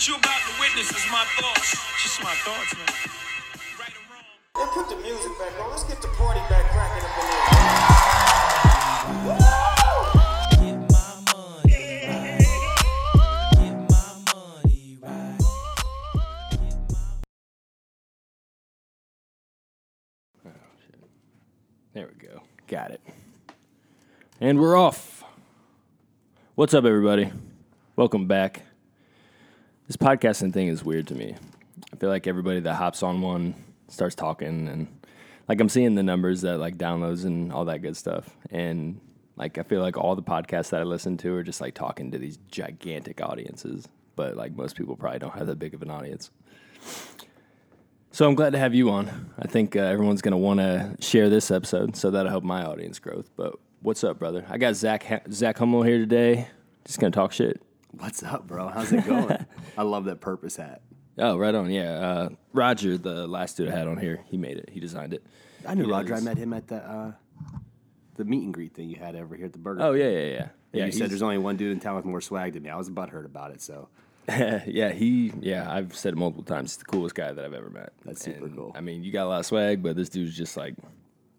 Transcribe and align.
What 0.00 0.08
you 0.08 0.16
about 0.16 0.40
to 0.40 0.52
witness 0.58 0.88
is 0.88 1.06
my 1.12 1.26
thoughts. 1.38 1.76
Just 2.02 2.22
my 2.22 2.32
thoughts, 2.32 2.74
man. 2.74 2.86
Right 3.78 3.92
or 3.92 4.00
wrong. 4.08 4.24
Hey, 4.56 4.64
put 4.72 4.88
the 4.88 4.96
music 4.96 5.38
back 5.38 5.52
on. 5.60 5.68
Let's 5.68 5.84
get 5.84 6.00
the 6.00 6.08
party 6.08 6.40
back 6.48 6.70
cracking 6.70 7.04
up 7.04 7.18
in 7.20 7.26
here. 7.28 7.44
Get 10.56 10.80
my 10.90 11.20
money 11.26 11.84
right. 12.08 12.40
Get 13.52 13.76
my 13.76 14.00
money 14.24 14.96
right. 15.02 15.38
Get 15.92 16.96
my 20.40 20.54
There 21.92 22.06
we 22.06 22.14
go. 22.26 22.40
Got 22.68 22.92
it. 22.92 23.02
And 24.40 24.58
we're 24.58 24.78
off. 24.78 25.24
What's 26.54 26.72
up, 26.72 26.86
everybody? 26.86 27.30
Welcome 27.96 28.26
back. 28.26 28.62
This 29.90 29.96
podcasting 29.96 30.52
thing 30.52 30.68
is 30.68 30.84
weird 30.84 31.08
to 31.08 31.16
me. 31.16 31.34
I 31.92 31.96
feel 31.96 32.10
like 32.10 32.28
everybody 32.28 32.60
that 32.60 32.74
hops 32.74 33.02
on 33.02 33.22
one 33.22 33.56
starts 33.88 34.14
talking, 34.14 34.68
and 34.68 34.86
like 35.48 35.60
I'm 35.60 35.68
seeing 35.68 35.96
the 35.96 36.04
numbers 36.04 36.42
that 36.42 36.58
like 36.58 36.78
downloads 36.78 37.24
and 37.24 37.52
all 37.52 37.64
that 37.64 37.82
good 37.82 37.96
stuff. 37.96 38.30
And 38.50 39.00
like 39.34 39.58
I 39.58 39.64
feel 39.64 39.80
like 39.80 39.96
all 39.96 40.14
the 40.14 40.22
podcasts 40.22 40.70
that 40.70 40.80
I 40.80 40.84
listen 40.84 41.16
to 41.16 41.34
are 41.34 41.42
just 41.42 41.60
like 41.60 41.74
talking 41.74 42.12
to 42.12 42.18
these 42.18 42.38
gigantic 42.52 43.20
audiences, 43.20 43.88
but 44.14 44.36
like 44.36 44.54
most 44.54 44.76
people 44.76 44.94
probably 44.94 45.18
don't 45.18 45.36
have 45.36 45.48
that 45.48 45.58
big 45.58 45.74
of 45.74 45.82
an 45.82 45.90
audience. 45.90 46.30
So 48.12 48.28
I'm 48.28 48.36
glad 48.36 48.52
to 48.52 48.60
have 48.60 48.76
you 48.76 48.90
on. 48.90 49.32
I 49.40 49.48
think 49.48 49.74
uh, 49.74 49.80
everyone's 49.80 50.22
going 50.22 50.30
to 50.30 50.38
want 50.38 50.60
to 50.60 50.94
share 51.00 51.28
this 51.28 51.50
episode, 51.50 51.96
so 51.96 52.12
that'll 52.12 52.30
help 52.30 52.44
my 52.44 52.62
audience 52.62 53.00
growth. 53.00 53.28
But 53.34 53.56
what's 53.82 54.04
up, 54.04 54.20
brother? 54.20 54.46
I 54.48 54.56
got 54.56 54.76
Zach 54.76 55.02
ha- 55.02 55.22
Zach 55.32 55.58
Hummel 55.58 55.82
here 55.82 55.98
today. 55.98 56.46
Just 56.84 57.00
going 57.00 57.10
to 57.10 57.16
talk 57.16 57.32
shit. 57.32 57.60
What's 57.92 58.22
up, 58.22 58.46
bro? 58.46 58.68
How's 58.68 58.92
it 58.92 59.04
going? 59.06 59.44
I 59.78 59.82
love 59.82 60.04
that 60.04 60.20
purpose 60.20 60.56
hat. 60.56 60.80
Oh, 61.18 61.36
right 61.36 61.54
on. 61.54 61.70
Yeah, 61.70 61.92
uh, 61.92 62.28
Roger, 62.52 62.96
the 62.96 63.26
last 63.26 63.56
dude 63.56 63.68
I 63.68 63.76
had 63.76 63.88
on 63.88 63.98
here, 63.98 64.20
he 64.26 64.38
made 64.38 64.56
it. 64.58 64.70
He 64.70 64.80
designed 64.80 65.12
it. 65.12 65.24
I 65.66 65.74
knew 65.74 65.84
He 65.84 65.90
Roger. 65.90 66.14
I 66.14 66.20
met 66.20 66.38
him 66.38 66.52
at 66.52 66.68
the 66.68 66.76
uh, 66.76 67.12
the 68.14 68.24
meet 68.24 68.44
and 68.44 68.54
greet 68.54 68.74
thing 68.74 68.88
you 68.88 68.96
had 68.96 69.16
over 69.16 69.34
here 69.36 69.46
at 69.46 69.52
the 69.52 69.58
Burger. 69.58 69.82
Oh 69.82 69.92
yeah, 69.92 70.08
yeah, 70.08 70.24
yeah. 70.26 70.48
Yeah, 70.72 70.86
you 70.86 70.92
said 70.92 71.10
there's 71.10 71.20
only 71.22 71.38
one 71.38 71.56
dude 71.56 71.72
in 71.72 71.80
town 71.80 71.96
with 71.96 72.04
more 72.04 72.20
swag 72.20 72.52
than 72.52 72.62
me. 72.62 72.70
I 72.70 72.76
was 72.76 72.88
butthurt 72.88 73.24
about 73.26 73.50
it, 73.50 73.60
so 73.60 73.88
yeah, 74.28 74.92
he. 74.92 75.32
Yeah, 75.40 75.70
I've 75.70 75.94
said 75.96 76.14
it 76.14 76.16
multiple 76.16 76.44
times. 76.44 76.70
He's 76.72 76.78
the 76.78 76.84
coolest 76.84 77.16
guy 77.16 77.32
that 77.32 77.44
I've 77.44 77.54
ever 77.54 77.70
met. 77.70 77.92
That's 78.04 78.22
super 78.24 78.46
And, 78.46 78.56
cool. 78.56 78.72
I 78.74 78.80
mean, 78.80 79.02
you 79.02 79.10
got 79.12 79.26
a 79.26 79.28
lot 79.28 79.40
of 79.40 79.46
swag, 79.46 79.82
but 79.82 79.96
this 79.96 80.08
dude's 80.08 80.36
just 80.36 80.56
like, 80.56 80.74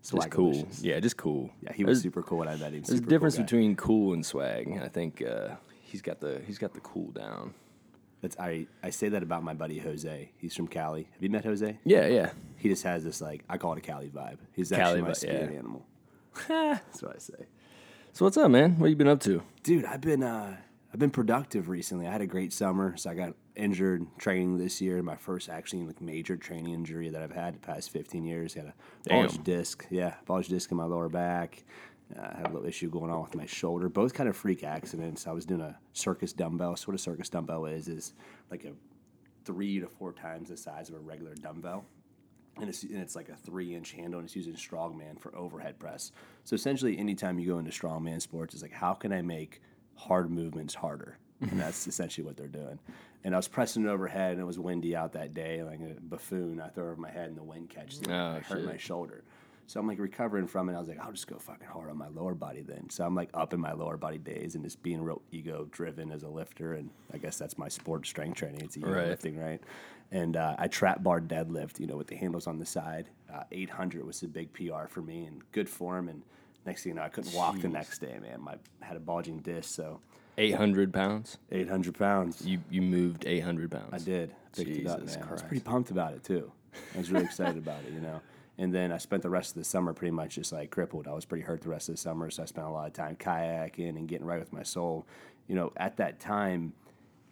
just 0.03 0.29
cool. 0.31 0.67
Yeah, 0.81 0.99
just 0.99 1.15
cool. 1.17 1.49
yeah, 1.61 1.71
he 1.73 1.85
was 1.85 1.99
There's- 1.99 2.03
super 2.03 2.21
cool 2.21 2.39
when 2.39 2.49
I 2.49 2.55
met 2.57 2.73
him. 2.73 2.83
There's 2.83 2.99
a 2.99 3.03
difference 3.03 3.37
guy. 3.37 3.43
between 3.43 3.75
cool 3.77 4.13
and 4.13 4.25
swag. 4.25 4.77
I 4.83 4.89
think 4.89 5.21
uh, 5.23 5.55
he's 5.91 6.01
got 6.01 6.19
the 6.19 6.41
he's 6.47 6.57
got 6.57 6.73
the 6.73 6.79
cool 6.79 7.11
down. 7.11 7.53
That's 8.21 8.37
I 8.39 8.67
I 8.81 8.89
say 8.91 9.09
that 9.09 9.23
about 9.23 9.43
my 9.43 9.53
buddy 9.53 9.79
Jose. 9.79 10.31
He's 10.37 10.55
from 10.55 10.67
Cali. 10.67 11.07
Have 11.13 11.21
you 11.21 11.29
met 11.29 11.43
Jose? 11.43 11.77
Yeah, 11.83 12.07
yeah. 12.07 12.31
He 12.57 12.69
just 12.69 12.83
has 12.83 13.03
this 13.03 13.21
like 13.21 13.43
I 13.49 13.57
call 13.57 13.73
it 13.73 13.79
a 13.79 13.81
Cali 13.81 14.09
vibe. 14.09 14.37
He's 14.53 14.69
Cali 14.69 14.81
actually 14.81 15.01
my 15.01 15.07
vi- 15.09 15.13
spirit 15.13 15.51
yeah. 15.51 15.59
animal. 15.59 15.85
That's 16.47 17.01
what 17.01 17.15
I 17.15 17.19
say. 17.19 17.45
So 18.13 18.25
what's 18.25 18.37
up, 18.37 18.51
man? 18.51 18.77
What 18.77 18.89
you 18.89 18.95
been 18.95 19.07
up 19.07 19.21
to? 19.21 19.41
Dude, 19.63 19.85
I've 19.85 20.01
been 20.01 20.23
uh, 20.23 20.57
I've 20.93 20.99
been 20.99 21.11
productive 21.11 21.69
recently. 21.69 22.07
I 22.07 22.11
had 22.11 22.21
a 22.21 22.27
great 22.27 22.53
summer, 22.53 22.95
so 22.97 23.09
I 23.09 23.15
got 23.15 23.33
injured 23.55 24.05
training 24.17 24.57
this 24.57 24.81
year. 24.81 25.01
My 25.01 25.15
first 25.15 25.49
actually 25.49 25.83
like 25.83 26.01
major 26.01 26.35
training 26.35 26.73
injury 26.73 27.09
that 27.09 27.21
I've 27.21 27.31
had 27.31 27.55
the 27.55 27.59
past 27.59 27.89
15 27.91 28.25
years. 28.25 28.55
Got 28.55 28.65
a 28.65 28.73
bulged 29.07 29.43
disc, 29.43 29.85
yeah, 29.89 30.15
bulged 30.25 30.49
disc 30.49 30.69
in 30.71 30.77
my 30.77 30.83
lower 30.83 31.09
back. 31.09 31.63
Uh, 32.17 32.31
I 32.33 32.37
had 32.37 32.47
a 32.47 32.51
little 32.51 32.67
issue 32.67 32.89
going 32.89 33.11
on 33.11 33.21
with 33.21 33.35
my 33.35 33.45
shoulder. 33.45 33.89
Both 33.89 34.13
kind 34.13 34.29
of 34.29 34.35
freak 34.35 34.63
accidents. 34.63 35.27
I 35.27 35.31
was 35.31 35.45
doing 35.45 35.61
a 35.61 35.77
circus 35.93 36.33
dumbbell. 36.33 36.75
So 36.75 36.87
what 36.87 36.95
a 36.95 36.99
circus 36.99 37.29
dumbbell 37.29 37.65
is 37.65 37.87
is 37.87 38.13
like 38.49 38.65
a 38.65 38.71
three 39.45 39.79
to 39.79 39.87
four 39.87 40.13
times 40.13 40.49
the 40.49 40.57
size 40.57 40.89
of 40.89 40.95
a 40.95 40.99
regular 40.99 41.33
dumbbell 41.35 41.85
and 42.59 42.69
it's, 42.69 42.83
and 42.83 42.97
it's 42.97 43.15
like 43.15 43.29
a 43.29 43.35
three 43.35 43.75
inch 43.75 43.93
handle 43.93 44.19
and 44.19 44.27
it's 44.27 44.35
using 44.35 44.53
strongman 44.53 45.19
for 45.19 45.35
overhead 45.35 45.79
press. 45.79 46.11
So 46.43 46.53
essentially, 46.53 46.97
anytime 46.97 47.39
you 47.39 47.47
go 47.47 47.59
into 47.59 47.71
strongman 47.71 48.21
sports, 48.21 48.53
it's 48.53 48.63
like, 48.63 48.73
how 48.73 48.93
can 48.93 49.13
I 49.13 49.21
make 49.21 49.61
hard 49.95 50.29
movements 50.29 50.73
harder? 50.73 51.17
And 51.41 51.51
that's 51.59 51.87
essentially 51.87 52.25
what 52.25 52.37
they're 52.37 52.47
doing. 52.47 52.79
And 53.23 53.33
I 53.33 53.37
was 53.37 53.47
pressing 53.47 53.85
it 53.85 53.89
overhead 53.89 54.33
and 54.33 54.41
it 54.41 54.45
was 54.45 54.59
windy 54.59 54.95
out 54.95 55.13
that 55.13 55.33
day, 55.33 55.63
like 55.63 55.79
a 55.79 55.99
buffoon. 56.01 56.59
I 56.59 56.69
throw 56.69 56.85
it 56.85 56.91
over 56.91 57.01
my 57.01 57.11
head 57.11 57.29
and 57.29 57.37
the 57.37 57.43
wind 57.43 57.69
catches 57.69 58.01
it. 58.01 58.09
Oh, 58.09 58.13
I 58.13 58.39
hurt 58.39 58.59
shit. 58.59 58.65
my 58.65 58.77
shoulder. 58.77 59.23
So 59.71 59.79
I'm 59.79 59.87
like 59.87 59.99
recovering 59.99 60.47
from 60.47 60.67
it. 60.67 60.75
I 60.75 60.79
was 60.79 60.89
like, 60.89 60.99
I'll 60.99 61.13
just 61.13 61.27
go 61.27 61.37
fucking 61.37 61.65
hard 61.65 61.89
on 61.89 61.97
my 61.97 62.09
lower 62.09 62.35
body 62.35 62.61
then. 62.61 62.89
So 62.89 63.05
I'm 63.05 63.15
like 63.15 63.29
up 63.33 63.53
in 63.53 63.61
my 63.61 63.71
lower 63.71 63.95
body 63.95 64.17
days 64.17 64.55
and 64.55 64.65
just 64.65 64.83
being 64.83 65.01
real 65.01 65.21
ego 65.31 65.65
driven 65.71 66.11
as 66.11 66.23
a 66.23 66.27
lifter. 66.27 66.73
And 66.73 66.89
I 67.13 67.17
guess 67.17 67.37
that's 67.37 67.57
my 67.57 67.69
sport 67.69 68.05
strength 68.05 68.35
training. 68.35 68.59
It's 68.63 68.75
ego 68.75 68.89
Right. 68.89 69.07
lifting, 69.07 69.39
right? 69.39 69.61
And 70.11 70.35
uh, 70.35 70.57
I 70.59 70.67
trap 70.67 71.01
bar 71.03 71.21
deadlift, 71.21 71.79
you 71.79 71.87
know, 71.87 71.95
with 71.95 72.07
the 72.07 72.17
handles 72.17 72.47
on 72.47 72.59
the 72.59 72.65
side. 72.65 73.07
Uh, 73.33 73.43
800 73.49 74.05
was 74.05 74.21
a 74.23 74.27
big 74.27 74.51
PR 74.51 74.87
for 74.89 75.01
me 75.01 75.23
and 75.23 75.41
good 75.53 75.69
form. 75.69 76.09
And 76.09 76.21
next 76.65 76.83
thing 76.83 76.89
you 76.89 76.95
know, 76.97 77.03
I 77.03 77.07
couldn't 77.09 77.33
walk 77.33 77.57
the 77.61 77.69
next 77.69 77.99
day, 77.99 78.19
man. 78.21 78.41
My 78.41 78.55
I 78.81 78.85
had 78.85 78.97
a 78.97 78.99
bulging 78.99 79.37
disc, 79.39 79.73
so 79.73 80.01
Eight 80.37 80.55
hundred 80.55 80.91
pounds. 80.93 81.37
800 81.49 81.97
pounds. 81.97 82.45
You 82.45 82.59
you 82.69 82.81
moved 82.81 83.25
eight 83.25 83.41
hundred 83.41 83.71
pounds. 83.71 83.93
I 83.93 83.99
did. 83.99 84.33
Picked 84.53 84.69
it 84.69 84.87
up, 84.87 84.99
Jesus 84.99 85.17
man. 85.17 85.27
I 85.29 85.31
was 85.31 85.43
pretty 85.43 85.63
pumped 85.63 85.91
about 85.91 86.13
it 86.13 86.25
too. 86.25 86.51
I 86.93 86.97
was 86.97 87.09
really 87.09 87.25
excited 87.25 87.57
about 87.57 87.79
it, 87.85 87.93
you 87.93 88.01
know. 88.01 88.21
And 88.61 88.71
then 88.71 88.91
I 88.91 88.99
spent 88.99 89.23
the 89.23 89.29
rest 89.29 89.49
of 89.49 89.55
the 89.55 89.63
summer 89.63 89.91
pretty 89.91 90.11
much 90.11 90.35
just 90.35 90.51
like 90.51 90.69
crippled. 90.69 91.07
I 91.07 91.13
was 91.13 91.25
pretty 91.25 91.43
hurt 91.43 91.61
the 91.61 91.69
rest 91.69 91.89
of 91.89 91.95
the 91.95 92.01
summer, 92.01 92.29
so 92.29 92.43
I 92.43 92.45
spent 92.45 92.67
a 92.67 92.69
lot 92.69 92.85
of 92.85 92.93
time 92.93 93.15
kayaking 93.15 93.89
and 93.89 94.07
getting 94.07 94.27
right 94.27 94.39
with 94.39 94.53
my 94.53 94.61
soul. 94.61 95.07
You 95.47 95.55
know, 95.55 95.73
at 95.77 95.97
that 95.97 96.19
time 96.19 96.73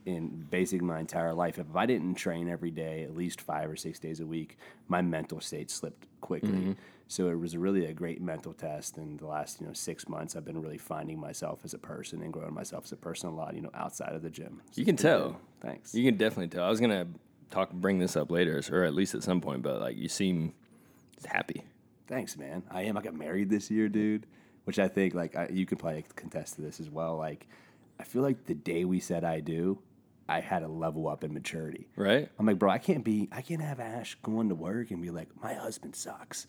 in 0.07 0.47
basically 0.49 0.87
my 0.87 0.99
entire 0.99 1.35
life, 1.35 1.59
if 1.59 1.75
I 1.75 1.85
didn't 1.85 2.15
train 2.15 2.49
every 2.49 2.71
day, 2.71 3.03
at 3.03 3.15
least 3.15 3.41
five 3.41 3.69
or 3.69 3.75
six 3.75 3.99
days 3.99 4.19
a 4.19 4.25
week, 4.25 4.57
my 4.87 5.03
mental 5.03 5.39
state 5.39 5.69
slipped 5.69 6.07
quickly. 6.19 6.49
Mm-hmm. 6.49 6.71
So 7.07 7.29
it 7.29 7.35
was 7.35 7.55
really 7.55 7.85
a 7.85 7.93
great 7.93 8.21
mental 8.21 8.53
test. 8.53 8.97
And 8.97 9.19
the 9.19 9.27
last, 9.27 9.61
you 9.61 9.67
know, 9.67 9.73
six 9.73 10.09
months, 10.09 10.35
I've 10.35 10.45
been 10.45 10.59
really 10.59 10.79
finding 10.79 11.19
myself 11.19 11.59
as 11.63 11.75
a 11.75 11.79
person 11.79 12.23
and 12.23 12.33
growing 12.33 12.55
myself 12.55 12.85
as 12.85 12.91
a 12.91 12.97
person 12.97 13.29
a 13.29 13.35
lot, 13.35 13.53
you 13.53 13.61
know, 13.61 13.71
outside 13.75 14.13
of 14.13 14.23
the 14.23 14.31
gym. 14.31 14.61
So 14.71 14.79
You 14.79 14.85
can 14.85 14.95
tell. 14.95 15.29
good. 15.29 15.35
Thanks. 15.61 15.93
You 15.93 16.03
can 16.03 16.17
definitely 16.17 16.47
tell. 16.47 16.63
I 16.63 16.69
was 16.69 16.79
gonna 16.79 17.05
talk, 17.51 17.71
bring 17.71 17.99
this 17.99 18.15
up 18.15 18.31
later, 18.31 18.63
or 18.71 18.83
at 18.83 18.95
least 18.95 19.13
at 19.13 19.21
some 19.21 19.41
point. 19.41 19.61
But 19.61 19.79
like, 19.79 19.95
you 19.95 20.09
seem 20.09 20.53
happy. 21.25 21.63
Thanks, 22.07 22.37
man. 22.37 22.63
I 22.71 22.83
am. 22.83 22.97
I 22.97 23.01
got 23.01 23.13
married 23.13 23.49
this 23.49 23.69
year, 23.69 23.89
dude. 23.89 24.25
Which 24.65 24.77
I 24.77 24.87
think, 24.87 25.15
like, 25.15 25.35
I, 25.35 25.47
you 25.51 25.65
could 25.65 25.79
probably 25.79 26.05
contest 26.15 26.55
to 26.55 26.61
this 26.61 26.79
as 26.79 26.91
well. 26.91 27.17
Like, 27.17 27.47
I 27.99 28.03
feel 28.03 28.21
like 28.21 28.45
the 28.45 28.53
day 28.53 28.85
we 28.85 28.99
said 28.99 29.23
I 29.23 29.39
do, 29.39 29.79
I 30.27 30.41
had 30.41 30.61
a 30.61 30.67
level 30.67 31.07
up 31.07 31.23
in 31.23 31.33
maturity. 31.33 31.87
Right? 31.95 32.29
I'm 32.37 32.45
like, 32.45 32.59
bro, 32.59 32.69
I 32.69 32.77
can't 32.77 33.03
be, 33.03 33.29
I 33.31 33.41
can't 33.41 33.61
have 33.61 33.79
Ash 33.79 34.15
going 34.21 34.49
to 34.49 34.55
work 34.55 34.91
and 34.91 35.01
be 35.01 35.09
like, 35.09 35.29
my 35.41 35.55
husband 35.55 35.95
sucks. 35.95 36.45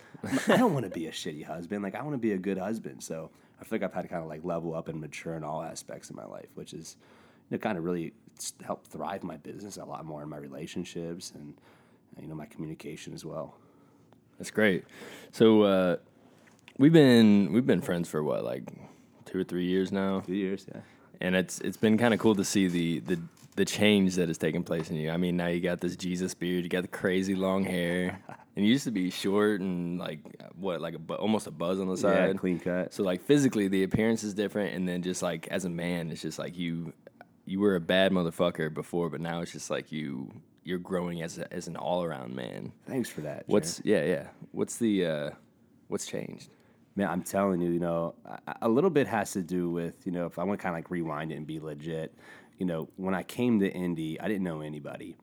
I 0.49 0.59
don't 0.59 0.75
want 0.75 0.85
to 0.85 0.91
be 0.91 1.07
a 1.07 1.13
shitty 1.13 1.47
husband. 1.47 1.83
Like, 1.83 1.95
I 1.95 2.03
want 2.03 2.13
to 2.13 2.19
be 2.19 2.33
a 2.33 2.39
good 2.39 2.59
husband. 2.59 3.03
So 3.03 3.31
I 3.59 3.65
feel 3.65 3.79
like 3.79 3.85
I've 3.85 3.95
had 3.95 4.03
to 4.03 4.09
kind 4.09 4.23
of 4.23 4.29
like 4.29 4.45
level 4.45 4.75
up 4.75 4.89
and 4.89 5.01
mature 5.01 5.35
in 5.35 5.43
all 5.43 5.63
aspects 5.63 6.11
of 6.11 6.17
my 6.17 6.27
life, 6.27 6.49
which 6.57 6.75
is, 6.75 6.97
you 7.49 7.57
know, 7.57 7.61
kind 7.61 7.79
of 7.79 7.85
really 7.85 8.13
helped 8.63 8.89
thrive 8.89 9.23
my 9.23 9.39
business 9.39 9.79
a 9.79 9.85
lot 9.85 10.05
more 10.05 10.23
in 10.23 10.29
my 10.29 10.37
relationships 10.37 11.33
and, 11.35 11.55
you 12.21 12.29
know, 12.29 12.35
my 12.35 12.47
communication 12.47 13.15
as 13.15 13.25
well. 13.25 13.57
That's 14.41 14.51
great. 14.51 14.85
So 15.33 15.63
uh, 15.63 15.97
we've 16.79 16.95
been 16.95 17.53
we've 17.53 17.67
been 17.67 17.83
friends 17.83 18.09
for 18.09 18.25
what, 18.25 18.43
like 18.43 18.63
two 19.27 19.39
or 19.39 19.45
three 19.45 19.67
years 19.67 19.93
now, 19.93 20.21
Two 20.21 20.35
years, 20.35 20.67
yeah. 20.75 20.81
and 21.21 21.37
it's 21.37 21.61
it's 21.61 21.77
been 21.77 21.99
kind 21.99 22.15
of 22.15 22.21
cool 22.21 22.35
to 22.37 22.45
see 22.45 22.67
the 22.67 23.01
the 23.01 23.19
the 23.57 23.65
change 23.67 24.15
that 24.15 24.29
has 24.29 24.39
taken 24.39 24.65
place 24.65 24.89
in 24.89 24.97
you. 24.97 25.11
I 25.11 25.19
mean, 25.19 25.37
now 25.37 25.49
you 25.49 25.61
got 25.61 25.81
this 25.83 25.95
Jesus 25.95 26.33
beard, 26.33 26.65
you 26.65 26.71
got 26.71 26.81
the 26.83 26.89
crazy 26.89 27.35
long 27.35 27.65
hair, 27.65 28.19
and 28.57 28.65
you 28.65 28.73
used 28.73 28.85
to 28.85 28.91
be 28.91 29.11
short 29.11 29.61
and 29.61 29.99
like 29.99 30.21
what, 30.57 30.81
like 30.81 30.95
a 30.95 30.99
bu- 30.99 31.15
almost 31.15 31.47
a 31.47 31.51
buzz 31.51 31.79
on 31.79 31.87
the 31.89 31.97
Yeah, 31.97 32.27
side, 32.29 32.39
clean 32.39 32.59
cut. 32.61 32.95
So 32.95 33.03
like 33.03 33.21
physically, 33.23 33.69
the 33.69 33.83
appearance 33.83 34.25
is 34.25 34.33
different, 34.33 34.75
and 34.75 34.89
then 34.89 35.03
just 35.03 35.21
like 35.23 35.49
as 35.49 35.67
a 35.67 35.71
man, 35.71 36.11
it's 36.11 36.23
just 36.23 36.39
like 36.39 36.57
you 36.57 36.95
you 37.45 37.61
were 37.61 37.75
a 37.77 37.81
bad 37.81 38.11
motherfucker 38.13 38.73
before, 38.73 39.11
but 39.11 39.21
now 39.21 39.41
it's 39.43 39.53
just 39.53 39.69
like 39.69 39.93
you 39.93 40.31
you're 40.71 40.79
growing 40.79 41.21
as 41.21 41.39
a, 41.39 41.53
as 41.53 41.67
an 41.67 41.77
all 41.77 42.05
around 42.05 42.35
man. 42.35 42.73
Thanks 42.87 43.11
for 43.11 43.21
that. 43.23 43.45
What's 43.47 43.83
yeah 43.85 44.05
yeah? 44.05 44.29
What's 44.53 44.77
the 44.77 45.05
uh, 45.05 45.31
what's 45.89 46.07
changed? 46.07 46.49
man? 46.97 47.09
I'm 47.09 47.23
telling 47.23 47.61
you, 47.61 47.71
you 47.71 47.81
know, 47.81 48.15
a, 48.25 48.57
a 48.63 48.69
little 48.69 48.91
bit 48.91 49.07
has 49.09 49.33
to 49.33 49.43
do 49.43 49.71
with 49.71 49.95
you 50.07 50.13
know 50.13 50.27
if 50.27 50.39
I 50.39 50.45
want 50.45 50.61
to 50.61 50.63
kind 50.63 50.75
of 50.75 50.79
like 50.79 50.91
rewind 50.91 51.33
it 51.33 51.37
and 51.37 51.47
be 51.47 51.61
legit. 51.61 52.15
You 52.59 52.67
know, 52.67 52.89
when 52.97 53.15
I 53.15 53.23
came 53.23 53.59
to 53.61 53.69
Indy, 53.71 54.21
I 54.21 54.29
didn't 54.29 54.45
know 54.45 54.61
anybody, 54.61 55.17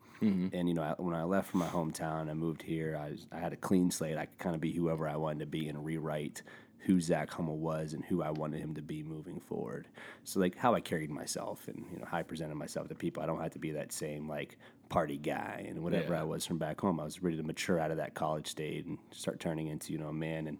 and 0.52 0.68
you 0.68 0.74
know, 0.74 0.82
I, 0.82 0.94
when 1.00 1.14
I 1.14 1.22
left 1.22 1.50
from 1.50 1.60
my 1.60 1.68
hometown, 1.68 2.28
I 2.28 2.34
moved 2.34 2.62
here. 2.62 2.98
I 3.00 3.10
was, 3.10 3.26
I 3.32 3.38
had 3.38 3.52
a 3.52 3.56
clean 3.56 3.90
slate. 3.90 4.16
I 4.18 4.26
could 4.26 4.38
kind 4.38 4.54
of 4.54 4.60
be 4.60 4.72
whoever 4.72 5.08
I 5.08 5.16
wanted 5.16 5.40
to 5.40 5.46
be 5.46 5.68
and 5.68 5.84
rewrite 5.84 6.42
who 6.80 7.00
Zach 7.00 7.30
Hummel 7.30 7.58
was 7.58 7.92
and 7.92 8.04
who 8.04 8.22
I 8.22 8.30
wanted 8.30 8.60
him 8.60 8.74
to 8.74 8.82
be 8.82 9.02
moving 9.02 9.40
forward. 9.40 9.88
So 10.24 10.40
like 10.40 10.56
how 10.56 10.74
I 10.74 10.80
carried 10.80 11.10
myself 11.10 11.68
and 11.68 11.84
you 11.92 11.98
know 11.98 12.06
how 12.06 12.18
I 12.18 12.22
presented 12.22 12.54
myself 12.54 12.88
to 12.88 12.94
people. 12.94 13.22
I 13.22 13.26
don't 13.26 13.40
have 13.40 13.52
to 13.52 13.58
be 13.58 13.72
that 13.72 13.92
same 13.92 14.28
like 14.28 14.56
party 14.88 15.18
guy 15.18 15.66
and 15.68 15.82
whatever 15.82 16.14
Yeah. 16.14 16.20
I 16.20 16.24
was 16.24 16.46
from 16.46 16.58
back 16.58 16.80
home. 16.80 17.00
I 17.00 17.04
was 17.04 17.22
ready 17.22 17.36
to 17.36 17.42
mature 17.42 17.78
out 17.78 17.90
of 17.90 17.98
that 17.98 18.14
college 18.14 18.46
state 18.46 18.86
and 18.86 18.98
start 19.10 19.40
turning 19.40 19.66
into 19.66 19.92
you 19.92 19.98
know 19.98 20.08
a 20.08 20.12
man 20.12 20.46
and 20.46 20.58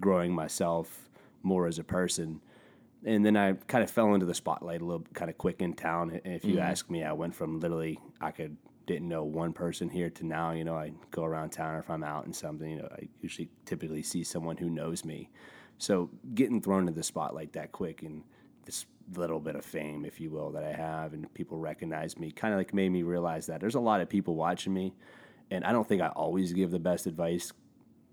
growing 0.00 0.34
myself 0.34 1.08
more 1.42 1.66
as 1.66 1.78
a 1.78 1.84
person. 1.84 2.40
and 3.02 3.24
then 3.24 3.34
I 3.34 3.54
kind 3.54 3.82
of 3.82 3.90
fell 3.90 4.12
into 4.12 4.26
the 4.26 4.34
spotlight 4.34 4.82
a 4.82 4.84
little 4.84 5.06
kind 5.14 5.30
of 5.30 5.38
quick 5.38 5.62
in 5.62 5.72
town. 5.72 6.20
And 6.22 6.34
if 6.34 6.44
you 6.44 6.56
mm-hmm. 6.56 6.62
ask 6.62 6.90
me, 6.90 7.02
I 7.02 7.12
went 7.12 7.34
from 7.34 7.58
literally 7.60 7.98
I 8.20 8.30
could 8.32 8.56
didn't 8.86 9.08
know 9.08 9.22
one 9.22 9.52
person 9.52 9.88
here 9.88 10.10
to 10.10 10.26
now, 10.26 10.50
you 10.50 10.64
know, 10.64 10.74
I 10.74 10.92
go 11.12 11.22
around 11.22 11.50
town 11.50 11.76
or 11.76 11.78
if 11.78 11.88
I'm 11.88 12.02
out 12.02 12.24
and 12.24 12.34
something, 12.34 12.68
you 12.68 12.78
know, 12.78 12.88
I 12.90 13.08
usually 13.22 13.48
typically 13.64 14.02
see 14.02 14.24
someone 14.24 14.56
who 14.56 14.68
knows 14.68 15.04
me. 15.04 15.30
So 15.80 16.10
getting 16.34 16.60
thrown 16.60 16.82
into 16.82 16.92
the 16.92 17.02
spotlight 17.02 17.54
that 17.54 17.72
quick 17.72 18.02
and 18.02 18.22
this 18.64 18.86
little 19.14 19.40
bit 19.40 19.56
of 19.56 19.64
fame, 19.64 20.04
if 20.04 20.20
you 20.20 20.30
will, 20.30 20.50
that 20.52 20.62
I 20.62 20.72
have 20.72 21.12
and 21.12 21.32
people 21.34 21.58
recognize 21.58 22.16
me 22.18 22.30
kind 22.30 22.54
of 22.54 22.60
like 22.60 22.72
made 22.72 22.90
me 22.90 23.02
realize 23.02 23.46
that 23.46 23.60
there's 23.60 23.74
a 23.74 23.80
lot 23.80 24.00
of 24.00 24.08
people 24.08 24.36
watching 24.36 24.72
me. 24.72 24.94
And 25.50 25.64
I 25.64 25.72
don't 25.72 25.88
think 25.88 26.00
I 26.00 26.08
always 26.08 26.52
give 26.52 26.70
the 26.70 26.78
best 26.78 27.06
advice 27.06 27.52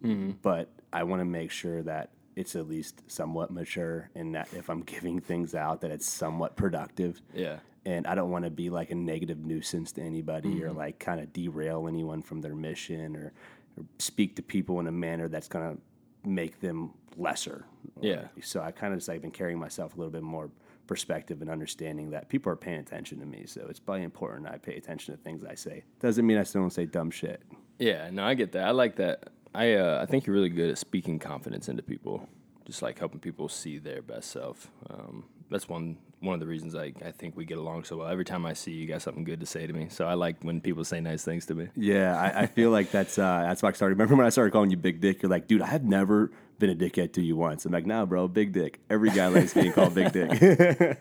mm-hmm. 0.04 0.32
but 0.42 0.70
I 0.94 1.04
want 1.04 1.22
to 1.22 1.26
make 1.26 1.52
sure 1.52 1.84
that 1.84 2.10
it's 2.36 2.56
at 2.56 2.68
least 2.68 3.02
somewhat 3.08 3.52
mature 3.52 4.10
and 4.16 4.36
that 4.36 4.48
if 4.54 4.70
I'm 4.70 4.82
giving 4.84 5.20
things 5.20 5.56
out 5.56 5.82
that 5.82 5.92
it's 5.92 6.08
somewhat 6.08 6.56
productive. 6.56 7.22
Yeah. 7.34 7.58
And 7.86 8.06
I 8.06 8.16
don't 8.16 8.32
want 8.32 8.44
to 8.44 8.52
be 8.52 8.70
like 8.70 8.92
a 8.92 8.96
negative 8.96 9.40
nuisance 9.40 9.94
to 9.94 10.02
anybody 10.02 10.62
or 10.64 10.70
mm-hmm. 10.70 10.78
like 10.78 11.00
kind 11.00 11.22
of 11.22 11.32
derail 11.32 11.88
anyone 11.88 12.22
from 12.22 12.42
their 12.42 12.54
mission 12.54 13.16
or, 13.16 13.34
or 13.78 13.86
speak 13.98 14.36
to 14.36 14.42
people 14.42 14.80
in 14.80 14.88
a 14.88 14.92
manner 14.92 15.30
that's 15.30 15.48
going 15.48 15.76
to 15.76 15.82
make 16.30 16.60
them 16.60 16.92
lesser. 17.18 17.66
Yeah. 18.00 18.28
So 18.42 18.62
I 18.62 18.72
kind 18.72 18.94
of 18.94 19.00
just 19.00 19.10
like 19.10 19.22
been 19.22 19.32
carrying 19.32 19.60
myself 19.60 19.96
a 19.96 19.98
little 19.98 20.12
bit 20.12 20.24
more 20.24 20.50
perspective 20.86 21.42
and 21.42 21.50
understanding 21.50 22.12
that 22.12 22.30
people 22.30 22.52
are 22.52 22.56
paying 22.56 22.80
attention 22.80 23.20
to 23.20 23.26
me. 23.26 23.44
So 23.46 23.66
it's 23.70 23.80
probably 23.80 24.04
important 24.04 24.48
I 24.48 24.58
pay 24.58 24.76
attention 24.76 25.16
to 25.16 25.22
things 25.22 25.44
I 25.44 25.56
say. 25.56 25.84
Doesn't 26.00 26.26
mean 26.26 26.38
I 26.38 26.44
still 26.44 26.62
don't 26.62 26.72
say 26.72 26.86
dumb 26.86 27.12
shit. 27.12 27.42
Yeah, 27.80 28.10
no, 28.12 28.24
I 28.24 28.34
get 28.34 28.54
that. 28.54 28.64
I 28.66 28.72
like 28.72 28.96
that. 28.96 29.30
I 29.54 29.74
uh, 29.74 30.00
I 30.02 30.06
think 30.06 30.26
you're 30.26 30.36
really 30.36 30.50
good 30.50 30.70
at 30.70 30.78
speaking 30.78 31.20
confidence 31.20 31.70
into 31.70 31.84
people, 31.84 32.28
just 32.66 32.82
like 32.82 33.00
helping 33.00 33.20
people 33.20 33.50
see 33.50 33.78
their 33.78 34.02
best 34.02 34.32
self. 34.32 34.72
Um, 34.90 35.26
that's 35.50 35.70
one 35.70 35.98
one 36.20 36.34
of 36.34 36.40
the 36.40 36.48
reasons 36.48 36.74
I, 36.74 36.94
I 37.06 37.12
think 37.12 37.38
we 37.38 37.46
get 37.46 37.60
along 37.60 37.84
so 37.84 37.98
well. 37.98 38.08
Every 38.08 38.26
time 38.26 38.46
I 38.46 38.54
see 38.54 38.72
you, 38.72 38.82
you 38.82 38.88
got 38.88 39.04
something 39.04 39.24
good 39.24 39.40
to 39.40 39.46
say 39.46 39.68
to 39.68 39.74
me. 39.74 39.88
So 39.90 40.08
I 40.08 40.16
like 40.16 40.42
when 40.42 40.62
people 40.62 40.84
say 40.84 41.00
nice 41.00 41.24
things 41.24 41.46
to 41.46 41.54
me. 41.54 41.68
Yeah, 41.76 42.20
I, 42.20 42.42
I 42.42 42.46
feel 42.48 42.72
like 42.72 42.90
that's 42.92 43.20
uh, 43.20 43.42
that's 43.44 43.62
why 43.62 43.70
I 43.70 43.72
started. 43.74 43.96
Remember 43.96 44.16
when 44.16 44.26
I 44.26 44.30
started 44.30 44.52
calling 44.52 44.72
you 44.72 44.78
Big 44.78 45.00
Dick? 45.00 45.22
You're 45.22 45.30
like, 45.30 45.48
dude, 45.48 45.62
I 45.62 45.68
have 45.68 45.84
never 45.84 46.32
been 46.58 46.72
a 46.72 46.76
dickhead 46.76 47.14
to 47.14 47.22
you 47.22 47.36
once. 47.36 47.66
I'm 47.66 47.72
like, 47.72 47.86
nah, 47.86 48.06
bro, 48.06 48.28
Big 48.28 48.52
Dick. 48.52 48.80
Every 48.90 49.12
guy 49.12 49.28
likes 49.28 49.54
getting 49.54 49.74
called 49.74 49.94
Big 49.94 50.12
Dick. 50.12 50.32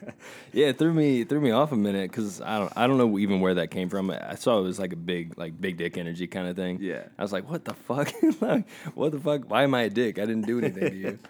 Yeah, 0.52 0.68
it 0.68 0.78
threw 0.78 0.92
me 0.92 1.24
threw 1.24 1.40
me 1.40 1.50
off 1.50 1.72
a 1.72 1.76
minute 1.76 2.10
because 2.10 2.40
I 2.40 2.58
don't 2.58 2.72
I 2.76 2.86
don't 2.86 2.98
know 2.98 3.18
even 3.18 3.40
where 3.40 3.54
that 3.54 3.70
came 3.70 3.88
from. 3.88 4.10
I 4.10 4.34
saw 4.34 4.58
it 4.58 4.62
was 4.62 4.78
like 4.78 4.92
a 4.92 4.96
big 4.96 5.38
like 5.38 5.60
big 5.60 5.76
dick 5.76 5.98
energy 5.98 6.26
kind 6.26 6.48
of 6.48 6.56
thing. 6.56 6.78
Yeah. 6.80 7.04
I 7.18 7.22
was 7.22 7.32
like, 7.32 7.48
what 7.48 7.64
the 7.64 7.74
fuck? 7.74 8.12
like, 8.40 8.68
what 8.94 9.12
the 9.12 9.20
fuck? 9.20 9.50
Why 9.50 9.64
am 9.64 9.74
I 9.74 9.82
a 9.82 9.90
dick? 9.90 10.18
I 10.18 10.22
didn't 10.26 10.46
do 10.46 10.58
anything 10.58 10.90
to 10.90 10.96
you. 10.96 11.18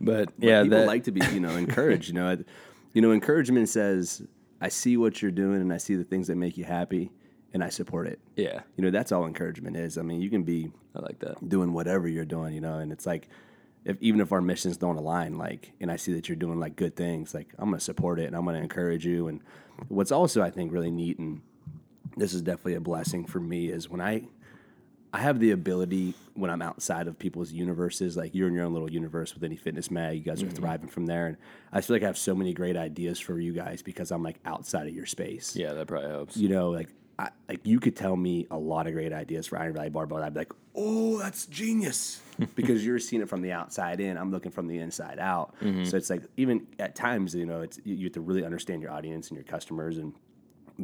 But 0.00 0.32
yeah, 0.38 0.62
people 0.62 0.78
that, 0.78 0.86
like 0.86 1.04
to 1.04 1.12
be, 1.12 1.24
you 1.32 1.40
know, 1.40 1.56
encouraged. 1.56 2.08
You 2.08 2.14
know, 2.14 2.36
you 2.92 3.02
know, 3.02 3.12
encouragement 3.12 3.68
says, 3.68 4.22
I 4.60 4.68
see 4.68 4.96
what 4.96 5.20
you're 5.22 5.30
doing 5.30 5.60
and 5.60 5.72
I 5.72 5.76
see 5.78 5.94
the 5.96 6.04
things 6.04 6.26
that 6.28 6.36
make 6.36 6.56
you 6.56 6.64
happy, 6.64 7.10
and 7.52 7.62
I 7.64 7.68
support 7.68 8.06
it. 8.06 8.18
yeah, 8.36 8.60
You 8.76 8.84
know, 8.84 8.90
that's 8.90 9.12
all 9.12 9.26
encouragement 9.26 9.76
is. 9.76 9.98
I 9.98 10.02
mean, 10.02 10.20
you 10.20 10.30
can 10.30 10.42
be 10.42 10.70
I 10.94 11.00
like 11.00 11.18
that. 11.20 11.48
doing 11.48 11.72
whatever 11.72 12.08
you're 12.08 12.24
doing, 12.24 12.54
you 12.54 12.60
know, 12.60 12.78
and 12.78 12.92
it's 12.92 13.06
like 13.06 13.28
if 13.84 13.96
even 14.00 14.20
if 14.20 14.32
our 14.32 14.40
missions 14.42 14.76
don't 14.76 14.96
align, 14.96 15.38
like 15.38 15.72
and 15.80 15.90
I 15.90 15.96
see 15.96 16.12
that 16.14 16.28
you're 16.28 16.36
doing 16.36 16.58
like 16.58 16.76
good 16.76 16.96
things, 16.96 17.34
like 17.34 17.54
I'm 17.58 17.70
gonna 17.70 17.80
support 17.80 18.18
it 18.18 18.26
and 18.26 18.36
I'm 18.36 18.44
gonna 18.44 18.58
encourage 18.58 19.06
you. 19.06 19.28
And 19.28 19.40
what's 19.88 20.12
also 20.12 20.42
I 20.42 20.50
think 20.50 20.72
really 20.72 20.90
neat 20.90 21.18
and 21.18 21.40
this 22.16 22.32
is 22.34 22.42
definitely 22.42 22.74
a 22.74 22.80
blessing 22.80 23.26
for 23.26 23.40
me 23.40 23.68
is 23.68 23.88
when 23.90 24.00
I 24.00 24.26
I 25.16 25.20
have 25.20 25.40
the 25.40 25.52
ability 25.52 26.12
when 26.34 26.50
I'm 26.50 26.60
outside 26.60 27.08
of 27.08 27.18
people's 27.18 27.50
universes, 27.50 28.18
like 28.18 28.34
you're 28.34 28.48
in 28.48 28.54
your 28.54 28.66
own 28.66 28.74
little 28.74 28.92
universe 28.92 29.32
with 29.32 29.42
Indy 29.42 29.56
fitness 29.56 29.90
mag, 29.90 30.18
you 30.18 30.22
guys 30.22 30.42
are 30.42 30.46
mm-hmm. 30.46 30.56
thriving 30.56 30.88
from 30.88 31.06
there. 31.06 31.28
And 31.28 31.38
I 31.72 31.80
feel 31.80 31.96
like 31.96 32.02
I 32.02 32.06
have 32.06 32.18
so 32.18 32.34
many 32.34 32.52
great 32.52 32.76
ideas 32.76 33.18
for 33.18 33.40
you 33.40 33.54
guys 33.54 33.80
because 33.80 34.10
I'm 34.10 34.22
like 34.22 34.36
outside 34.44 34.86
of 34.86 34.94
your 34.94 35.06
space 35.06 35.56
Yeah, 35.56 35.72
that 35.72 35.86
probably 35.86 36.10
helps. 36.10 36.36
you 36.36 36.50
know, 36.50 36.68
like 36.68 36.90
I, 37.18 37.30
like 37.48 37.60
you 37.64 37.80
could 37.80 37.96
tell 37.96 38.14
me 38.14 38.46
a 38.50 38.58
lot 38.58 38.86
of 38.86 38.92
great 38.92 39.14
ideas 39.14 39.46
for 39.46 39.58
Iron 39.58 39.72
Valley 39.72 39.88
Barbell. 39.88 40.18
and 40.18 40.26
I'd 40.26 40.34
be 40.34 40.40
like, 40.40 40.52
oh, 40.74 41.16
that's 41.16 41.46
genius, 41.46 42.20
because 42.54 42.84
you're 42.84 42.98
seeing 42.98 43.22
it 43.22 43.28
from 43.30 43.40
the 43.40 43.52
outside 43.52 44.00
in. 44.00 44.18
I'm 44.18 44.30
looking 44.30 44.52
from 44.52 44.66
the 44.66 44.76
inside 44.76 45.18
out. 45.18 45.54
Mm-hmm. 45.62 45.84
So 45.84 45.96
it's 45.96 46.10
like 46.10 46.24
even 46.36 46.66
at 46.78 46.94
times, 46.94 47.34
you 47.34 47.46
know, 47.46 47.62
it's 47.62 47.80
you 47.84 48.04
have 48.04 48.12
to 48.12 48.20
really 48.20 48.44
understand 48.44 48.82
your 48.82 48.90
audience 48.90 49.28
and 49.28 49.36
your 49.38 49.44
customers 49.44 49.96
and 49.96 50.12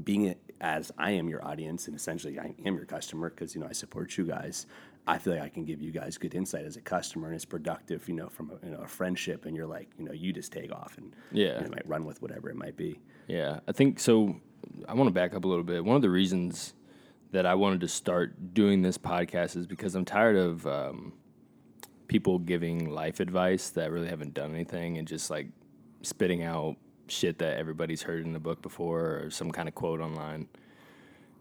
being 0.04 0.24
it 0.26 0.38
as 0.60 0.90
I 0.96 1.10
am 1.12 1.28
your 1.28 1.44
audience 1.44 1.86
and 1.86 1.96
essentially 1.96 2.38
I 2.38 2.54
am 2.64 2.76
your 2.76 2.84
customer 2.86 3.30
because 3.30 3.54
you 3.54 3.60
know 3.60 3.66
I 3.68 3.72
support 3.72 4.16
you 4.16 4.24
guys. 4.24 4.66
I 5.06 5.18
feel 5.18 5.32
like 5.34 5.42
I 5.42 5.48
can 5.48 5.64
give 5.64 5.82
you 5.82 5.90
guys 5.90 6.16
good 6.16 6.32
insight 6.34 6.64
as 6.64 6.76
a 6.76 6.80
customer 6.80 7.26
and 7.26 7.34
it's 7.34 7.44
productive, 7.44 8.06
you 8.08 8.14
know, 8.14 8.28
from 8.28 8.52
a, 8.52 8.64
you 8.64 8.70
know, 8.72 8.82
a 8.82 8.86
friendship. 8.86 9.46
And 9.46 9.56
you're 9.56 9.66
like, 9.66 9.88
you 9.98 10.04
know, 10.04 10.12
you 10.12 10.32
just 10.32 10.52
take 10.52 10.70
off 10.70 10.96
and 10.96 11.12
Yeah. 11.32 11.56
you 11.58 11.64
know, 11.64 11.70
might 11.70 11.88
run 11.88 12.04
with 12.04 12.22
whatever 12.22 12.48
it 12.50 12.54
might 12.56 12.76
be. 12.76 13.00
Yeah, 13.26 13.58
I 13.66 13.72
think 13.72 13.98
so. 13.98 14.36
I 14.88 14.94
want 14.94 15.08
to 15.08 15.12
back 15.12 15.34
up 15.34 15.44
a 15.44 15.48
little 15.48 15.64
bit. 15.64 15.84
One 15.84 15.96
of 15.96 16.02
the 16.02 16.10
reasons 16.10 16.74
that 17.32 17.46
I 17.46 17.54
wanted 17.56 17.80
to 17.80 17.88
start 17.88 18.54
doing 18.54 18.82
this 18.82 18.96
podcast 18.96 19.56
is 19.56 19.66
because 19.66 19.96
I'm 19.96 20.04
tired 20.04 20.36
of 20.36 20.64
um, 20.68 21.14
people 22.06 22.38
giving 22.38 22.88
life 22.90 23.18
advice 23.18 23.70
that 23.70 23.90
really 23.90 24.08
haven't 24.08 24.34
done 24.34 24.54
anything 24.54 24.98
and 24.98 25.08
just 25.08 25.30
like 25.30 25.48
spitting 26.02 26.44
out 26.44 26.76
shit 27.12 27.38
that 27.38 27.58
everybody's 27.58 28.02
heard 28.02 28.24
in 28.24 28.34
a 28.34 28.40
book 28.40 28.62
before 28.62 29.22
or 29.24 29.30
some 29.30 29.50
kind 29.50 29.68
of 29.68 29.74
quote 29.74 30.00
online. 30.00 30.48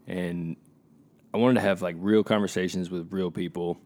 And 0.06 0.56
I 1.34 1.38
wanted 1.38 1.54
to 1.54 1.60
have 1.60 1.82
like 1.82 1.96
real 1.98 2.22
conversations 2.22 2.90
with 2.90 3.12
real 3.12 3.30
people. 3.30 3.78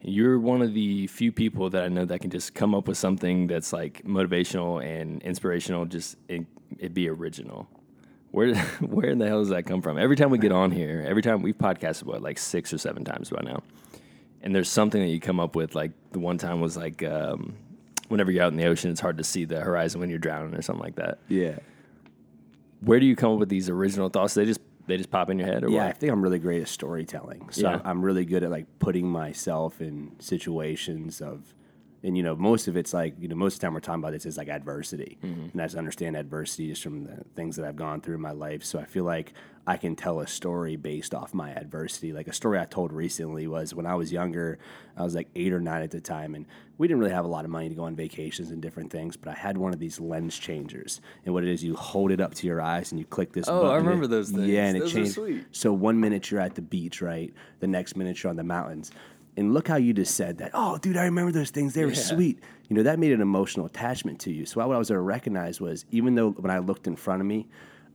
You're 0.00 0.38
one 0.38 0.62
of 0.62 0.74
the 0.74 1.06
few 1.08 1.32
people 1.32 1.70
that 1.70 1.84
I 1.84 1.88
know 1.88 2.04
that 2.04 2.20
can 2.20 2.30
just 2.30 2.54
come 2.54 2.74
up 2.74 2.88
with 2.88 2.96
something 2.96 3.46
that's 3.46 3.72
like 3.72 4.02
motivational 4.04 4.84
and 4.84 5.22
inspirational, 5.22 5.86
just 5.86 6.16
it, 6.28 6.46
it 6.78 6.94
be 6.94 7.08
original. 7.08 7.68
Where 8.30 8.54
where 8.80 9.10
in 9.10 9.18
the 9.18 9.26
hell 9.26 9.40
does 9.40 9.48
that 9.50 9.64
come 9.64 9.82
from? 9.82 9.98
Every 9.98 10.16
time 10.16 10.30
we 10.30 10.38
get 10.38 10.52
on 10.52 10.70
here, 10.70 11.04
every 11.06 11.22
time 11.22 11.42
we've 11.42 11.58
podcasted 11.58 12.04
what 12.04 12.22
like 12.22 12.38
six 12.38 12.72
or 12.72 12.78
seven 12.78 13.04
times 13.04 13.30
by 13.30 13.42
now, 13.42 13.62
and 14.42 14.54
there's 14.54 14.68
something 14.68 15.00
that 15.00 15.08
you 15.08 15.20
come 15.20 15.40
up 15.40 15.56
with. 15.56 15.74
Like 15.74 15.92
the 16.12 16.20
one 16.20 16.38
time 16.38 16.60
was 16.60 16.76
like 16.76 17.02
um, 17.02 17.56
whenever 18.08 18.30
you're 18.30 18.42
out 18.44 18.52
in 18.52 18.58
the 18.58 18.66
ocean, 18.66 18.90
it's 18.90 19.00
hard 19.00 19.18
to 19.18 19.24
see 19.24 19.44
the 19.44 19.60
horizon 19.60 20.00
when 20.00 20.10
you're 20.10 20.18
drowning 20.18 20.54
or 20.54 20.62
something 20.62 20.82
like 20.82 20.96
that. 20.96 21.18
Yeah. 21.28 21.58
Where 22.80 23.00
do 23.00 23.06
you 23.06 23.16
come 23.16 23.32
up 23.32 23.38
with 23.38 23.48
these 23.48 23.68
original 23.68 24.08
thoughts? 24.08 24.34
They 24.34 24.44
just 24.44 24.60
they 24.86 24.96
just 24.96 25.10
pop 25.10 25.28
in 25.28 25.38
your 25.38 25.46
head, 25.46 25.64
or 25.64 25.68
Yeah, 25.70 25.86
I 25.86 25.92
think 25.92 26.10
I'm 26.12 26.22
really 26.22 26.38
great 26.38 26.62
at 26.62 26.68
storytelling. 26.68 27.50
So 27.50 27.68
Yeah. 27.68 27.80
I'm 27.84 28.02
really 28.02 28.24
good 28.24 28.42
at 28.42 28.50
like 28.50 28.66
putting 28.78 29.06
myself 29.08 29.80
in 29.82 30.12
situations 30.18 31.20
of, 31.20 31.54
and 32.02 32.16
you 32.16 32.22
know, 32.22 32.34
most 32.34 32.68
of 32.68 32.76
it's 32.76 32.94
like, 32.94 33.14
you 33.20 33.28
know, 33.28 33.34
most 33.36 33.54
of 33.54 33.60
the 33.60 33.66
time 33.66 33.74
we're 33.74 33.80
talking 33.80 34.02
about 34.02 34.12
this 34.12 34.24
is 34.24 34.38
like 34.38 34.48
adversity. 34.48 35.18
Mm-hmm. 35.22 35.48
And 35.52 35.60
I 35.60 35.66
just 35.66 35.76
understand 35.76 36.16
adversity 36.16 36.68
just 36.68 36.82
from 36.82 37.04
the 37.04 37.24
things 37.36 37.56
that 37.56 37.66
I've 37.66 37.76
gone 37.76 38.00
through 38.00 38.14
in 38.14 38.20
my 38.22 38.30
life. 38.30 38.64
So 38.64 38.78
I 38.78 38.84
feel 38.86 39.04
like 39.04 39.34
I 39.68 39.76
can 39.76 39.94
tell 39.96 40.20
a 40.20 40.26
story 40.26 40.76
based 40.76 41.14
off 41.14 41.34
my 41.34 41.50
adversity. 41.50 42.14
Like 42.14 42.26
a 42.26 42.32
story 42.32 42.58
I 42.58 42.64
told 42.64 42.90
recently 42.90 43.46
was 43.46 43.74
when 43.74 43.84
I 43.84 43.96
was 43.96 44.10
younger, 44.10 44.58
I 44.96 45.02
was 45.04 45.14
like 45.14 45.28
eight 45.36 45.52
or 45.52 45.60
nine 45.60 45.82
at 45.82 45.90
the 45.90 46.00
time, 46.00 46.34
and 46.34 46.46
we 46.78 46.88
didn't 46.88 47.00
really 47.00 47.12
have 47.12 47.26
a 47.26 47.28
lot 47.28 47.44
of 47.44 47.50
money 47.50 47.68
to 47.68 47.74
go 47.74 47.82
on 47.84 47.94
vacations 47.94 48.50
and 48.50 48.62
different 48.62 48.90
things, 48.90 49.14
but 49.14 49.28
I 49.28 49.34
had 49.34 49.58
one 49.58 49.74
of 49.74 49.78
these 49.78 50.00
lens 50.00 50.38
changers. 50.38 51.02
And 51.26 51.34
what 51.34 51.44
it 51.44 51.50
is, 51.50 51.62
you 51.62 51.76
hold 51.76 52.10
it 52.12 52.18
up 52.18 52.32
to 52.36 52.46
your 52.46 52.62
eyes 52.62 52.92
and 52.92 52.98
you 52.98 53.04
click 53.04 53.32
this 53.34 53.46
Oh, 53.46 53.58
I 53.58 53.60
button. 53.60 53.76
and 53.76 53.86
remember 53.86 54.04
it- 54.06 54.08
those 54.08 54.30
things. 54.30 54.46
Yeah, 54.48 54.68
and 54.68 54.76
it 54.78 54.80
Those 54.80 54.96
are 54.96 55.26
changed. 55.26 55.44
So 55.52 55.70
one 55.74 56.00
minute 56.00 56.30
you're 56.30 56.40
at 56.40 56.54
the 56.54 56.62
beach, 56.62 57.02
right? 57.02 57.30
The 57.60 57.66
next 57.66 57.94
minute 57.94 58.22
you're 58.22 58.30
on 58.30 58.36
the 58.36 58.44
mountains. 58.44 58.90
And 59.36 59.52
look 59.52 59.68
how 59.68 59.76
you 59.76 59.92
just 59.92 60.14
said 60.14 60.38
that. 60.38 60.52
Oh, 60.54 60.78
dude, 60.78 60.96
I 60.96 61.04
remember 61.04 61.30
those 61.30 61.50
things. 61.50 61.74
They 61.74 61.84
were 61.84 61.90
Yeah. 61.90 61.96
sweet. 62.14 62.38
You 62.70 62.74
know, 62.76 62.82
that 62.84 62.98
made 62.98 63.12
an 63.12 63.20
emotional 63.20 63.66
attachment 63.66 64.18
to 64.20 64.32
you. 64.32 64.46
So 64.46 64.66
what 64.66 64.74
I 64.74 64.78
was 64.78 64.90
able 64.90 65.00
to 65.00 65.02
recognize 65.02 65.60
was 65.60 65.84
even 65.90 66.14
though 66.14 66.30
when 66.30 66.50
I 66.50 66.58
looked 66.58 66.86
in 66.86 66.96
front 66.96 67.20
of 67.20 67.26
me, 67.26 67.48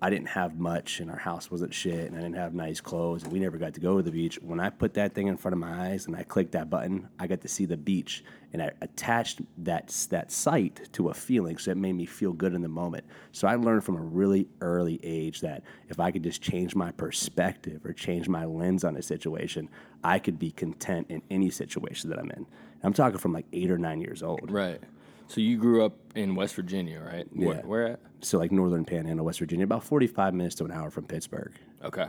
I 0.03 0.09
didn't 0.09 0.27
have 0.27 0.59
much 0.59 0.99
and 0.99 1.09
our 1.09 1.17
house 1.17 1.49
wasn't 1.49 1.73
shit 1.73 2.11
and 2.11 2.17
I 2.17 2.19
didn't 2.21 2.35
have 2.35 2.53
nice 2.53 2.81
clothes 2.81 3.23
and 3.23 3.31
we 3.31 3.39
never 3.39 3.57
got 3.57 3.73
to 3.75 3.79
go 3.79 3.95
to 3.95 4.03
the 4.03 4.11
beach. 4.11 4.37
When 4.41 4.59
I 4.59 4.69
put 4.69 4.95
that 4.95 5.15
thing 5.15 5.27
in 5.27 5.37
front 5.37 5.53
of 5.53 5.59
my 5.59 5.91
eyes 5.91 6.07
and 6.07 6.15
I 6.17 6.23
clicked 6.23 6.51
that 6.51 6.69
button, 6.69 7.07
I 7.19 7.25
got 7.25 7.39
to 7.39 7.47
see 7.47 7.63
the 7.63 7.77
beach 7.77 8.21
and 8.51 8.61
I 8.61 8.71
attached 8.81 9.39
that 9.59 9.87
that 10.09 10.29
sight 10.29 10.89
to 10.91 11.07
a 11.07 11.13
feeling 11.13 11.57
so 11.57 11.71
it 11.71 11.77
made 11.77 11.93
me 11.93 12.05
feel 12.05 12.33
good 12.33 12.53
in 12.53 12.61
the 12.61 12.67
moment. 12.67 13.05
So 13.31 13.47
I 13.47 13.55
learned 13.55 13.85
from 13.85 13.95
a 13.95 14.01
really 14.01 14.49
early 14.59 14.99
age 15.03 15.39
that 15.39 15.63
if 15.87 16.01
I 16.01 16.11
could 16.11 16.23
just 16.23 16.41
change 16.41 16.75
my 16.75 16.91
perspective 16.91 17.85
or 17.85 17.93
change 17.93 18.27
my 18.27 18.43
lens 18.43 18.83
on 18.83 18.97
a 18.97 19.01
situation, 19.01 19.69
I 20.03 20.19
could 20.19 20.37
be 20.37 20.51
content 20.51 21.07
in 21.11 21.21
any 21.31 21.49
situation 21.49 22.09
that 22.09 22.19
I'm 22.19 22.29
in. 22.31 22.45
I'm 22.83 22.91
talking 22.91 23.19
from 23.19 23.31
like 23.31 23.45
8 23.53 23.71
or 23.71 23.77
9 23.77 24.01
years 24.01 24.21
old. 24.21 24.51
right. 24.51 24.81
So 25.29 25.39
you 25.39 25.57
grew 25.57 25.85
up 25.85 25.93
in 26.15 26.35
West 26.35 26.53
Virginia, 26.55 26.99
right? 27.01 27.25
Where, 27.33 27.55
Yeah. 27.55 27.61
where 27.61 27.87
at? 27.87 27.99
So 28.23 28.37
like 28.37 28.51
northern 28.51 28.85
Panhandle, 28.85 29.25
West 29.25 29.39
Virginia, 29.39 29.65
about 29.65 29.83
45 29.83 30.33
minutes 30.33 30.55
to 30.55 30.65
an 30.65 30.71
hour 30.71 30.89
from 30.89 31.05
Pittsburgh. 31.05 31.51
Okay, 31.83 32.07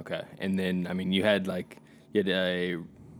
okay. 0.00 0.22
And 0.38 0.58
then 0.58 0.86
I 0.88 0.92
mean, 0.92 1.12
you 1.12 1.22
had 1.22 1.46
like 1.46 1.78
you 2.12 2.20
had 2.20 2.28
a 2.28 2.76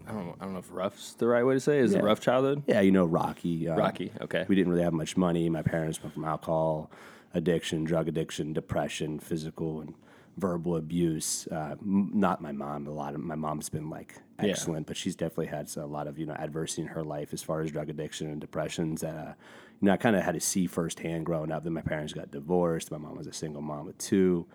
I 0.09 0.12
don't 0.12 0.26
know, 0.26 0.37
I 0.40 0.45
don't 0.45 0.52
know 0.52 0.61
if 0.61 0.69
rough's 0.71 1.14
the 1.14 1.26
right 1.26 1.45
way 1.45 1.55
to 1.55 1.61
say. 1.61 1.78
it. 1.78 1.85
Is 1.85 1.95
it 1.95 1.99
Yeah. 1.99 2.05
rough 2.05 2.21
childhood? 2.21 2.62
Yeah, 2.66 2.81
you 2.81 2.93
know 2.93 3.07
Rocky. 3.07 3.69
Uh, 3.69 3.75
Rocky, 3.76 4.12
okay. 4.21 4.45
We 4.49 4.55
didn't 4.55 4.71
really 4.73 4.85
have 4.85 4.93
much 4.93 5.16
money. 5.16 5.49
My 5.49 5.62
parents 5.62 6.00
went 6.02 6.14
from 6.14 6.25
alcohol 6.25 6.90
addiction, 7.35 7.85
drug 7.85 8.07
addiction, 8.09 8.52
depression, 8.52 9.19
physical 9.19 9.81
and 9.81 9.95
verbal 10.38 10.76
abuse. 10.76 11.49
Uh, 11.50 11.75
m- 11.81 12.11
not 12.14 12.40
my 12.43 12.52
mom. 12.52 12.87
A 12.87 12.90
lot 12.90 13.14
of 13.14 13.21
my 13.21 13.35
mom's 13.35 13.69
been 13.71 13.88
like 13.90 14.14
Yeah. 14.40 14.50
excellent, 14.50 14.87
but 14.87 14.97
she's 14.97 15.16
definitely 15.16 15.47
had 15.47 15.75
a 15.76 15.87
lot 15.87 16.07
of 16.07 16.19
you 16.19 16.26
know 16.26 16.35
adversity 16.35 16.83
in 16.83 16.88
her 16.88 17.02
life 17.02 17.33
as 17.33 17.43
far 17.43 17.62
as 17.62 17.71
drug 17.73 17.88
addiction 17.88 18.28
and 18.31 18.40
depressions 18.40 19.00
that 19.00 19.14
uh, 19.16 19.33
you 19.80 19.87
know, 19.87 19.92
I 19.92 19.97
kind 19.97 20.16
of 20.16 20.23
had 20.23 20.35
to 20.35 20.40
see 20.40 20.66
firsthand 20.66 21.26
growing 21.26 21.52
up 21.52 21.64
that 21.64 21.71
my 21.71 21.83
parents 21.83 22.12
got 22.12 22.30
divorced. 22.30 22.90
My 22.90 22.99
mom 22.99 23.16
was 23.16 23.26
a 23.26 23.33
single 23.33 23.62
mom 23.62 23.87
with 23.87 23.99
two, 23.99 24.47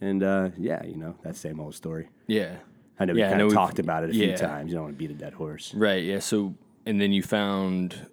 and 0.00 0.22
uh, 0.22 0.50
yeah, 0.58 0.84
you 0.84 0.96
know, 0.96 1.16
that 1.22 1.36
same 1.36 1.60
old 1.60 1.74
story. 1.74 2.08
Yeah. 2.26 2.56
I 2.98 3.04
know 3.04 3.12
Yeah, 3.14 3.26
we 3.26 3.30
kind 3.30 3.42
of 3.42 3.52
talked 3.52 3.78
about 3.78 4.04
it 4.04 4.10
a 4.10 4.12
few 4.12 4.36
times. 4.36 4.70
You 4.70 4.74
don't 4.76 4.84
want 4.84 4.94
to 4.94 4.98
beat 4.98 5.10
a 5.10 5.14
dead 5.14 5.34
horse. 5.34 5.74
Right. 5.74 6.02
Yeah. 6.02 6.18
So, 6.18 6.54
and 6.86 6.98
then 7.00 7.12
you 7.12 7.22
found 7.22 8.06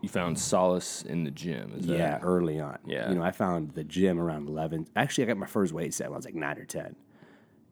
you 0.00 0.08
found 0.08 0.38
solace 0.38 1.02
in 1.02 1.24
the 1.24 1.30
gym. 1.32 1.72
Is 1.76 1.86
that, 1.86 1.98
Yeah, 1.98 2.18
early 2.22 2.60
on. 2.60 2.78
Yeah. 2.86 3.08
You 3.08 3.16
know, 3.16 3.22
I 3.22 3.32
found 3.32 3.72
the 3.72 3.82
gym 3.82 4.20
around 4.20 4.48
11. 4.48 4.86
Actually, 4.94 5.24
I 5.24 5.26
got 5.28 5.36
my 5.36 5.46
first 5.46 5.72
weight 5.72 5.92
set 5.92 6.06
when 6.08 6.14
I 6.14 6.18
was 6.18 6.24
like 6.24 6.36
nine 6.36 6.56
or 6.58 6.64
10. 6.64 6.94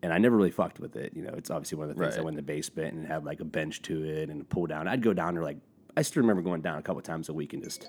And 0.02 0.12
I 0.12 0.18
never 0.18 0.36
really 0.36 0.50
fucked 0.50 0.80
with 0.80 0.96
it. 0.96 1.12
You 1.14 1.22
know, 1.22 1.34
it's 1.36 1.50
obviously 1.50 1.78
one 1.78 1.88
of 1.88 1.96
the 1.96 2.02
things 2.02 2.14
Right. 2.16 2.20
I 2.20 2.24
went 2.24 2.34
in 2.34 2.44
the 2.44 2.52
basement 2.52 2.94
and 2.94 3.06
had 3.06 3.24
like 3.24 3.38
a 3.38 3.44
bench 3.44 3.82
to 3.82 4.02
it 4.02 4.28
and 4.28 4.40
a 4.40 4.44
pull 4.44 4.66
down. 4.66 4.88
I'd 4.88 5.02
go 5.02 5.12
down 5.12 5.34
there 5.34 5.44
like, 5.44 5.58
I 5.96 6.02
still 6.02 6.22
remember 6.22 6.42
going 6.42 6.60
down 6.60 6.78
a 6.78 6.82
couple 6.82 7.00
times 7.02 7.28
a 7.28 7.32
week 7.32 7.54
and 7.54 7.62
just 7.62 7.88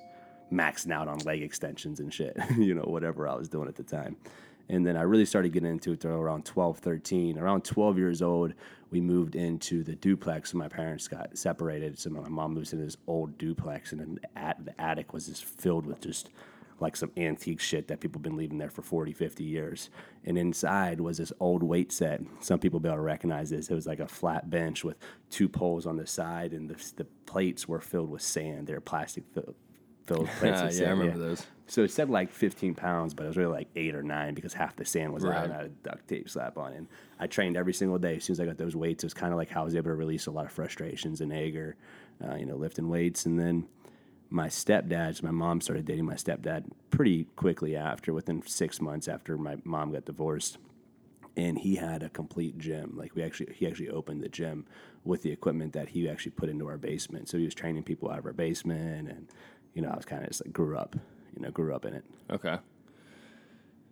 maxing 0.52 0.92
out 0.92 1.08
on 1.08 1.20
leg 1.20 1.42
extensions 1.42 2.00
and 2.00 2.14
shit, 2.14 2.38
you 2.58 2.74
know, 2.74 2.84
whatever 2.84 3.28
I 3.28 3.36
was 3.36 3.50
doing 3.50 3.68
at 3.68 3.76
the 3.76 3.84
time. 3.84 4.16
And 4.70 4.86
then 4.86 4.98
I 4.98 5.04
really 5.04 5.26
started 5.26 5.54
getting 5.54 5.70
into 5.70 5.94
it 5.94 6.04
around 6.04 6.46
12, 6.46 6.80
13. 6.80 7.38
Around 7.38 7.64
12 7.64 7.98
years 7.98 8.22
old, 8.22 8.54
we 8.92 9.00
moved 9.00 9.36
into 9.36 9.84
the 9.84 9.96
duplex 9.96 10.54
when 10.54 10.60
my 10.60 10.68
parents 10.68 11.08
got 11.08 11.38
separated. 11.38 11.98
So 11.98 12.10
my 12.10 12.28
mom 12.28 12.54
moves 12.54 12.74
into 12.74 12.84
this 12.84 12.98
old 13.08 13.38
duplex, 13.38 13.94
and 13.94 14.20
the 14.36 14.82
attic 14.82 15.14
was 15.14 15.28
just 15.28 15.46
filled 15.46 15.86
with 15.86 16.02
just 16.02 16.30
like 16.80 16.96
some 16.96 17.12
antique 17.18 17.60
shit 17.60 17.88
that 17.88 18.00
people 18.00 18.20
have 18.20 18.24
been 18.24 18.38
leaving 18.38 18.58
there 18.60 18.70
for 18.70 18.82
40, 18.82 19.14
50 19.14 19.44
years. 19.44 19.90
And 20.26 20.38
inside 20.38 21.02
was 21.02 21.18
this 21.18 21.34
old 21.40 21.64
weight 21.64 21.92
set. 21.92 22.22
Some 22.40 22.60
people 22.60 22.80
be 22.80 22.88
able 22.90 22.98
to 22.98 23.02
recognize 23.02 23.50
this. 23.50 23.70
It 23.70 23.74
was 23.74 23.88
like 23.88 24.00
a 24.00 24.08
flat 24.08 24.50
bench 24.50 24.84
with 24.84 24.98
two 25.30 25.50
poles 25.50 25.86
on 25.88 25.98
the 25.98 26.06
side, 26.08 26.54
and 26.54 26.70
the, 26.70 26.76
the 26.98 27.06
plates 27.26 27.68
were 27.68 27.82
filled 27.82 28.10
with 28.12 28.22
sand. 28.22 28.68
They're 28.68 28.80
plastic 28.82 29.24
fill- 29.34 29.56
filled 30.06 30.28
plates 30.40 30.60
Ah, 30.60 30.64
yeah, 30.66 30.70
sand. 30.70 30.88
I 30.88 30.92
remember 30.92 31.18
those. 31.20 31.48
So 31.70 31.84
it 31.84 31.92
said 31.92 32.10
like 32.10 32.32
15 32.32 32.76
pounds, 32.76 33.14
but 33.14 33.24
it 33.24 33.28
was 33.28 33.36
really 33.38 33.52
like 33.52 33.68
eight 33.76 33.94
or 33.94 34.02
nine 34.04 34.34
because 34.34 34.54
half 34.54 34.76
the 34.78 34.86
sand 34.86 35.14
was 35.14 35.26
out 35.26 35.32
Right. 35.32 35.44
and 35.46 35.54
I 35.54 35.58
had 35.58 35.66
a 35.66 35.70
duct 35.70 36.08
tape 36.08 36.30
slap 36.30 36.58
on. 36.58 36.72
And 36.74 36.88
I 37.20 37.28
trained 37.28 37.58
every 37.58 37.74
single 37.74 37.98
day. 37.98 38.16
As 38.16 38.24
soon 38.24 38.36
as 38.36 38.40
I 38.40 38.46
got 38.46 38.58
those 38.58 38.74
weights, 38.76 39.04
it 39.04 39.08
was 39.08 39.14
kind 39.14 39.34
of 39.34 39.38
like 39.38 39.50
how 39.50 39.64
I 39.64 39.66
was 39.66 39.76
able 39.76 39.90
to 39.90 39.96
release 39.96 40.28
a 40.28 40.32
lot 40.32 40.46
of 40.46 40.52
frustrations 40.54 41.20
and 41.20 41.34
anger, 41.34 41.76
uh, 42.26 42.36
you 42.36 42.46
know, 42.46 42.56
lifting 42.56 42.88
weights. 42.88 43.26
And 43.26 43.38
then 43.38 43.68
my 44.30 44.48
stepdad, 44.48 45.22
my 45.24 45.32
mom 45.32 45.62
started 45.62 45.86
dating 45.86 46.06
my 46.06 46.16
stepdad 46.16 46.66
pretty 46.90 47.26
quickly 47.36 47.76
after, 47.76 48.14
within 48.14 48.46
six 48.46 48.82
months 48.82 49.08
after 49.08 49.38
my 49.38 49.58
mom 49.64 49.92
got 49.92 50.06
divorced. 50.06 50.58
And 51.36 51.60
he 51.60 51.76
had 51.76 52.02
a 52.02 52.10
complete 52.10 52.58
gym. 52.58 52.94
Like 52.98 53.16
we 53.16 53.24
actually, 53.24 53.54
he 53.54 53.68
actually 53.68 53.90
opened 53.90 54.24
the 54.24 54.30
gym 54.30 54.66
with 55.04 55.22
the 55.22 55.32
equipment 55.32 55.74
that 55.74 55.90
he 55.90 56.10
actually 56.10 56.32
put 56.32 56.50
into 56.50 56.68
our 56.68 56.78
basement. 56.78 57.30
So 57.30 57.38
he 57.38 57.46
was 57.46 57.54
training 57.54 57.84
people 57.84 58.10
out 58.10 58.18
of 58.20 58.26
our 58.26 58.34
basement, 58.34 59.10
and 59.10 59.28
you 59.74 59.82
know, 59.82 59.90
I 59.90 59.96
was 59.96 60.06
kind 60.06 60.24
of 60.24 60.30
just 60.30 60.44
like 60.44 60.52
grew 60.52 60.78
up, 60.78 60.96
you 61.36 61.42
know, 61.42 61.52
grew 61.52 61.76
up 61.76 61.86
in 61.86 61.94
it. 61.94 62.04
Okay. 62.32 62.58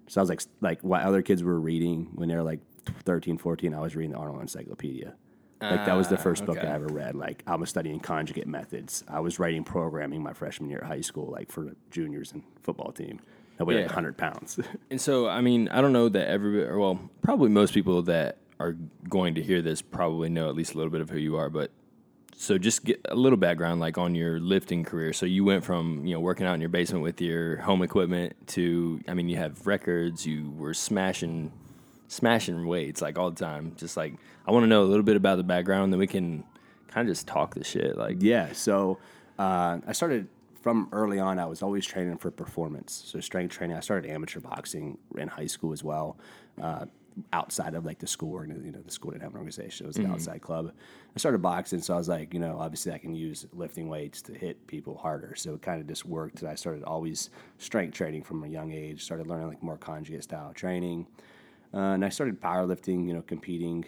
So 0.07 0.19
I 0.19 0.23
was 0.23 0.29
like, 0.29 0.41
like 0.61 0.81
what 0.81 1.01
other 1.01 1.21
kids 1.21 1.43
were 1.43 1.59
reading 1.59 2.09
when 2.15 2.29
they 2.29 2.35
were 2.35 2.43
like 2.43 2.61
13, 3.03 3.37
14, 3.37 3.73
I 3.73 3.79
was 3.79 3.95
reading 3.95 4.11
the 4.11 4.17
Arnold 4.17 4.41
Encyclopedia. 4.41 5.13
Like 5.71 5.85
that 5.85 5.95
was 5.95 6.07
the 6.07 6.17
first 6.17 6.45
book 6.45 6.57
okay. 6.57 6.67
I 6.67 6.73
ever 6.73 6.87
read. 6.87 7.15
Like 7.15 7.43
I 7.47 7.55
was 7.55 7.69
studying 7.69 7.99
conjugate 7.99 8.47
methods. 8.47 9.03
I 9.07 9.19
was 9.19 9.39
writing 9.39 9.63
programming 9.63 10.21
my 10.23 10.33
freshman 10.33 10.69
year 10.69 10.79
at 10.79 10.87
high 10.87 11.01
school, 11.01 11.31
like 11.31 11.51
for 11.51 11.75
juniors 11.91 12.31
and 12.31 12.43
football 12.61 12.91
team. 12.91 13.19
I 13.59 13.63
weighed 13.63 13.77
like 13.77 13.85
100 13.87 14.17
pounds. 14.17 14.59
And 14.89 14.99
so, 14.99 15.27
I 15.27 15.41
mean, 15.41 15.69
I 15.69 15.81
don't 15.81 15.93
know 15.93 16.09
that 16.09 16.27
everybody, 16.27 16.63
or 16.63 16.79
well, 16.79 16.99
probably 17.21 17.49
most 17.49 17.73
people 17.73 18.01
that 18.03 18.37
are 18.59 18.75
going 19.09 19.35
to 19.35 19.43
hear 19.43 19.61
this 19.61 19.81
probably 19.81 20.29
know 20.29 20.49
at 20.49 20.55
least 20.55 20.73
a 20.73 20.77
little 20.77 20.91
bit 20.91 21.01
of 21.01 21.09
who 21.09 21.17
you 21.17 21.35
are. 21.37 21.49
But 21.49 21.71
so, 22.35 22.57
just 22.57 22.83
get 22.83 23.01
a 23.05 23.15
little 23.15 23.37
background, 23.37 23.79
like 23.79 23.97
on 23.97 24.15
your 24.15 24.39
lifting 24.39 24.83
career. 24.83 25.13
So, 25.13 25.25
you 25.25 25.43
went 25.43 25.63
from 25.63 26.05
you 26.05 26.13
know 26.13 26.19
working 26.19 26.45
out 26.45 26.53
in 26.53 26.61
your 26.61 26.69
basement 26.69 27.03
with 27.03 27.21
your 27.21 27.57
home 27.57 27.81
equipment 27.81 28.35
to, 28.47 29.01
I 29.07 29.13
mean, 29.13 29.29
you 29.29 29.37
have 29.37 29.65
records. 29.65 30.25
You 30.25 30.51
were 30.51 30.73
smashing, 30.73 31.51
smashing 32.07 32.65
weights 32.67 33.01
like 33.01 33.17
all 33.17 33.31
the 33.31 33.43
time. 33.43 33.73
Just 33.77 33.97
like 33.97 34.13
I 34.47 34.51
want 34.51 34.63
to 34.63 34.67
know 34.67 34.83
a 34.83 34.85
little 34.85 35.03
bit 35.03 35.15
about 35.15 35.37
the 35.37 35.43
background, 35.43 35.91
then 35.91 35.99
we 35.99 36.07
can 36.07 36.43
kind 36.87 37.07
of 37.07 37.13
just 37.13 37.27
talk 37.27 37.55
the 37.55 37.63
shit. 37.63 37.97
Like, 37.97 38.17
Yeah, 38.19 38.53
so 38.53 38.99
uh, 39.37 39.79
I 39.85 39.91
started 39.91 40.27
from 40.61 40.89
early 40.91 41.19
on. 41.19 41.39
I 41.39 41.45
was 41.45 41.61
always 41.61 41.85
training 41.85 42.17
for 42.17 42.31
performance, 42.31 43.03
so 43.05 43.19
strength 43.19 43.53
training. 43.53 43.77
I 43.77 43.81
started 43.81 44.09
amateur 44.09 44.39
boxing 44.39 44.97
in 45.17 45.27
high 45.27 45.45
school 45.45 45.73
as 45.73 45.83
well, 45.83 46.17
uh, 46.61 46.85
outside 47.33 47.75
of 47.75 47.85
like 47.85 47.99
the 47.99 48.07
school. 48.07 48.45
You 48.45 48.53
know, 48.71 48.81
the 48.83 48.91
school 48.91 49.11
didn't 49.11 49.23
have 49.23 49.31
an 49.33 49.37
organization; 49.37 49.85
it 49.85 49.87
was 49.87 49.97
an 49.97 50.07
outside 50.07 50.41
club. 50.41 50.71
I 51.15 51.19
started 51.19 51.41
boxing, 51.41 51.81
so 51.81 51.93
I 51.93 51.97
was 51.97 52.09
like, 52.09 52.33
you 52.33 52.39
know, 52.39 52.57
obviously 52.59 52.91
I 52.93 52.97
can 52.97 53.13
use 53.13 53.45
lifting 53.53 53.89
weights 53.89 54.21
to 54.23 54.33
hit 54.33 54.65
people 54.67 54.97
harder. 54.97 55.35
So 55.35 55.53
it 55.53 55.61
kind 55.61 55.79
of 55.79 55.87
just 55.87 56.05
worked. 56.05 56.43
I 56.43 56.55
started 56.55 56.83
always 56.83 57.29
strength 57.57 57.93
training 57.93 58.23
from 58.23 58.43
a 58.43 58.47
young 58.47 58.71
age. 58.71 59.03
Started 59.03 59.27
learning 59.27 59.47
like 59.47 59.61
more 59.61 59.77
conjugate 59.77 60.23
style 60.23 60.51
training, 60.53 61.07
uh, 61.75 61.93
and 61.93 62.05
I 62.05 62.09
started 62.09 62.41
powerlifting. 62.41 63.07
You 63.07 63.13
know, 63.13 63.21
competing. 63.21 63.85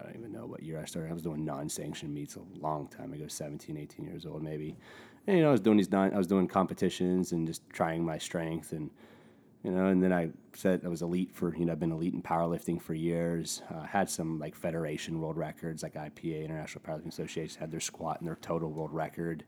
I 0.00 0.04
don't 0.04 0.16
even 0.16 0.32
know 0.32 0.46
what 0.46 0.62
year 0.62 0.80
I 0.80 0.84
started. 0.86 1.10
I 1.10 1.12
was 1.12 1.22
doing 1.22 1.44
non-sanctioned 1.44 2.12
meets 2.12 2.36
a 2.36 2.40
long 2.58 2.88
time 2.88 3.12
ago, 3.12 3.26
17, 3.26 3.76
18 3.76 4.06
years 4.06 4.24
old 4.24 4.42
maybe. 4.42 4.76
And 5.26 5.36
you 5.36 5.42
know, 5.42 5.50
I 5.50 5.52
was 5.52 5.60
doing 5.60 5.76
these 5.76 5.90
non, 5.90 6.14
I 6.14 6.18
was 6.18 6.26
doing 6.26 6.48
competitions 6.48 7.32
and 7.32 7.46
just 7.46 7.68
trying 7.70 8.04
my 8.04 8.16
strength 8.16 8.72
and 8.72 8.90
you 9.62 9.72
know, 9.72 9.86
and 9.88 10.02
then 10.02 10.10
I 10.10 10.30
said 10.54 10.80
I 10.84 10.88
was 10.88 11.02
elite 11.02 11.34
for, 11.34 11.54
you 11.54 11.66
know, 11.66 11.72
I've 11.72 11.80
been 11.80 11.92
elite 11.92 12.14
in 12.14 12.22
powerlifting 12.22 12.80
for 12.80 12.94
years. 12.94 13.60
Uh, 13.70 13.82
had 13.82 14.08
some 14.08 14.38
like 14.38 14.54
federation 14.54 15.20
world 15.20 15.36
records, 15.36 15.82
like 15.82 15.94
IPA, 15.94 16.46
International 16.46 16.82
Powerlifting 16.82 17.08
Association, 17.08 17.60
had 17.60 17.70
their 17.70 17.80
squat 17.80 18.20
and 18.20 18.26
their 18.26 18.36
total 18.36 18.70
world 18.70 18.92
record. 18.92 19.44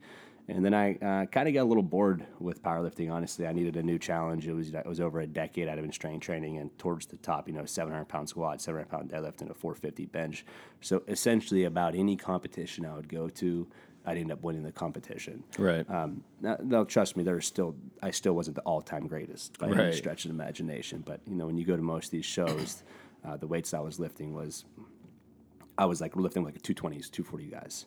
And 0.48 0.64
then 0.64 0.74
I 0.74 0.94
uh, 0.96 1.26
kind 1.26 1.46
of 1.46 1.54
got 1.54 1.62
a 1.62 1.64
little 1.64 1.82
bored 1.84 2.26
with 2.40 2.62
powerlifting. 2.62 3.12
Honestly, 3.12 3.46
I 3.46 3.52
needed 3.52 3.76
a 3.76 3.82
new 3.82 3.98
challenge. 3.98 4.48
It 4.48 4.52
was 4.52 4.74
it 4.74 4.86
was 4.86 5.00
over 5.00 5.20
a 5.20 5.26
decade 5.26 5.68
I'd 5.68 5.80
been 5.80 5.92
strength 5.92 6.24
training, 6.24 6.58
and 6.58 6.76
towards 6.78 7.06
the 7.06 7.16
top, 7.18 7.48
you 7.48 7.54
know, 7.54 7.64
700 7.64 8.06
pound 8.06 8.28
squat, 8.28 8.60
700 8.60 8.90
pound 8.90 9.10
deadlift, 9.10 9.40
and 9.40 9.50
a 9.50 9.54
450 9.54 10.06
bench. 10.06 10.44
So 10.80 11.02
essentially, 11.06 11.64
about 11.64 11.94
any 11.94 12.16
competition 12.16 12.84
I 12.84 12.94
would 12.94 13.08
go 13.08 13.28
to, 13.28 13.68
I'd 14.04 14.18
end 14.18 14.32
up 14.32 14.42
winning 14.42 14.64
the 14.64 14.72
competition. 14.72 15.44
right? 15.58 15.88
Um, 15.88 16.24
now, 16.40 16.56
now, 16.60 16.84
trust 16.84 17.16
me, 17.16 17.22
there's 17.22 17.46
still 17.46 17.76
I 18.02 18.10
still 18.10 18.32
wasn't 18.32 18.56
the 18.56 18.62
all-time 18.62 19.06
greatest 19.06 19.58
by 19.58 19.68
any 19.68 19.92
stretch 19.92 20.24
of 20.24 20.32
imagination. 20.32 21.02
But 21.06 21.20
you 21.26 21.36
know, 21.36 21.46
when 21.46 21.56
you 21.56 21.64
go 21.64 21.76
to 21.76 21.82
most 21.82 22.06
of 22.06 22.10
these 22.10 22.26
shows, 22.26 22.82
uh, 23.24 23.36
the 23.36 23.46
weights 23.46 23.72
I 23.74 23.80
was 23.80 24.00
lifting 24.00 24.34
was 24.34 24.64
I 25.78 25.84
was 25.84 26.00
like 26.00 26.16
lifting 26.16 26.42
like 26.42 26.56
a 26.56 26.60
220s, 26.60 27.10
240 27.10 27.44
guys 27.46 27.86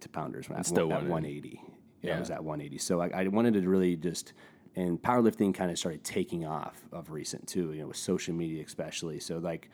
to 0.00 0.08
pounders 0.08 0.48
when 0.48 0.58
I 0.58 0.62
still 0.62 0.92
at 0.92 1.02
180. 1.02 1.60
Yeah, 2.02 2.10
Yeah. 2.10 2.16
I 2.16 2.20
was 2.20 2.30
at 2.30 2.42
180. 2.42 2.78
So 2.78 3.00
I, 3.00 3.10
I 3.14 3.28
wanted 3.28 3.54
to 3.54 3.68
really 3.68 3.96
just 3.96 4.32
and 4.76 5.00
powerlifting 5.02 5.52
kind 5.52 5.70
of 5.70 5.78
started 5.78 6.04
taking 6.04 6.46
off 6.46 6.80
of 6.92 7.10
recent 7.10 7.46
too. 7.48 7.72
You 7.72 7.82
know, 7.82 7.88
with 7.88 7.96
social 7.96 8.34
media 8.34 8.64
especially. 8.64 9.20
So 9.20 9.38
like 9.38 9.68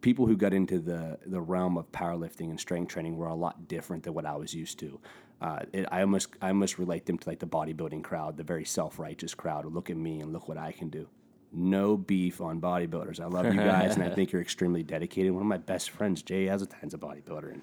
people 0.00 0.26
who 0.26 0.36
got 0.36 0.52
into 0.52 0.78
the 0.78 1.18
the 1.26 1.40
realm 1.40 1.76
of 1.76 1.90
powerlifting 1.92 2.50
and 2.50 2.60
strength 2.60 2.92
training 2.92 3.16
were 3.16 3.26
a 3.26 3.34
lot 3.34 3.68
different 3.68 4.04
than 4.04 4.14
what 4.14 4.26
I 4.26 4.36
was 4.36 4.54
used 4.54 4.78
to. 4.80 5.00
Uh, 5.40 5.60
it, 5.72 5.86
I 5.92 6.00
almost 6.00 6.28
I 6.42 6.48
almost 6.48 6.78
relate 6.78 7.06
them 7.06 7.18
to 7.18 7.28
like 7.28 7.38
the 7.38 7.46
bodybuilding 7.46 8.02
crowd, 8.02 8.36
the 8.36 8.44
very 8.44 8.64
self 8.64 8.98
righteous 8.98 9.34
crowd. 9.34 9.64
Look 9.66 9.90
at 9.90 9.96
me 9.96 10.20
and 10.20 10.32
look 10.32 10.48
what 10.48 10.58
I 10.58 10.72
can 10.72 10.88
do. 10.88 11.08
No 11.50 11.96
beef 11.96 12.40
on 12.42 12.60
bodybuilders. 12.60 13.20
I 13.20 13.26
love 13.26 13.46
you 13.46 13.54
guys, 13.54 13.94
and 13.94 14.04
I 14.04 14.10
think 14.14 14.32
you're 14.32 14.42
extremely 14.42 14.82
dedicated. 14.82 15.32
One 15.32 15.42
of 15.42 15.48
my 15.48 15.56
best 15.56 15.90
friends, 15.90 16.22
Jay 16.22 16.46
Azatine's 16.48 16.92
a 16.92 16.98
bodybuilder, 16.98 17.52
and 17.52 17.62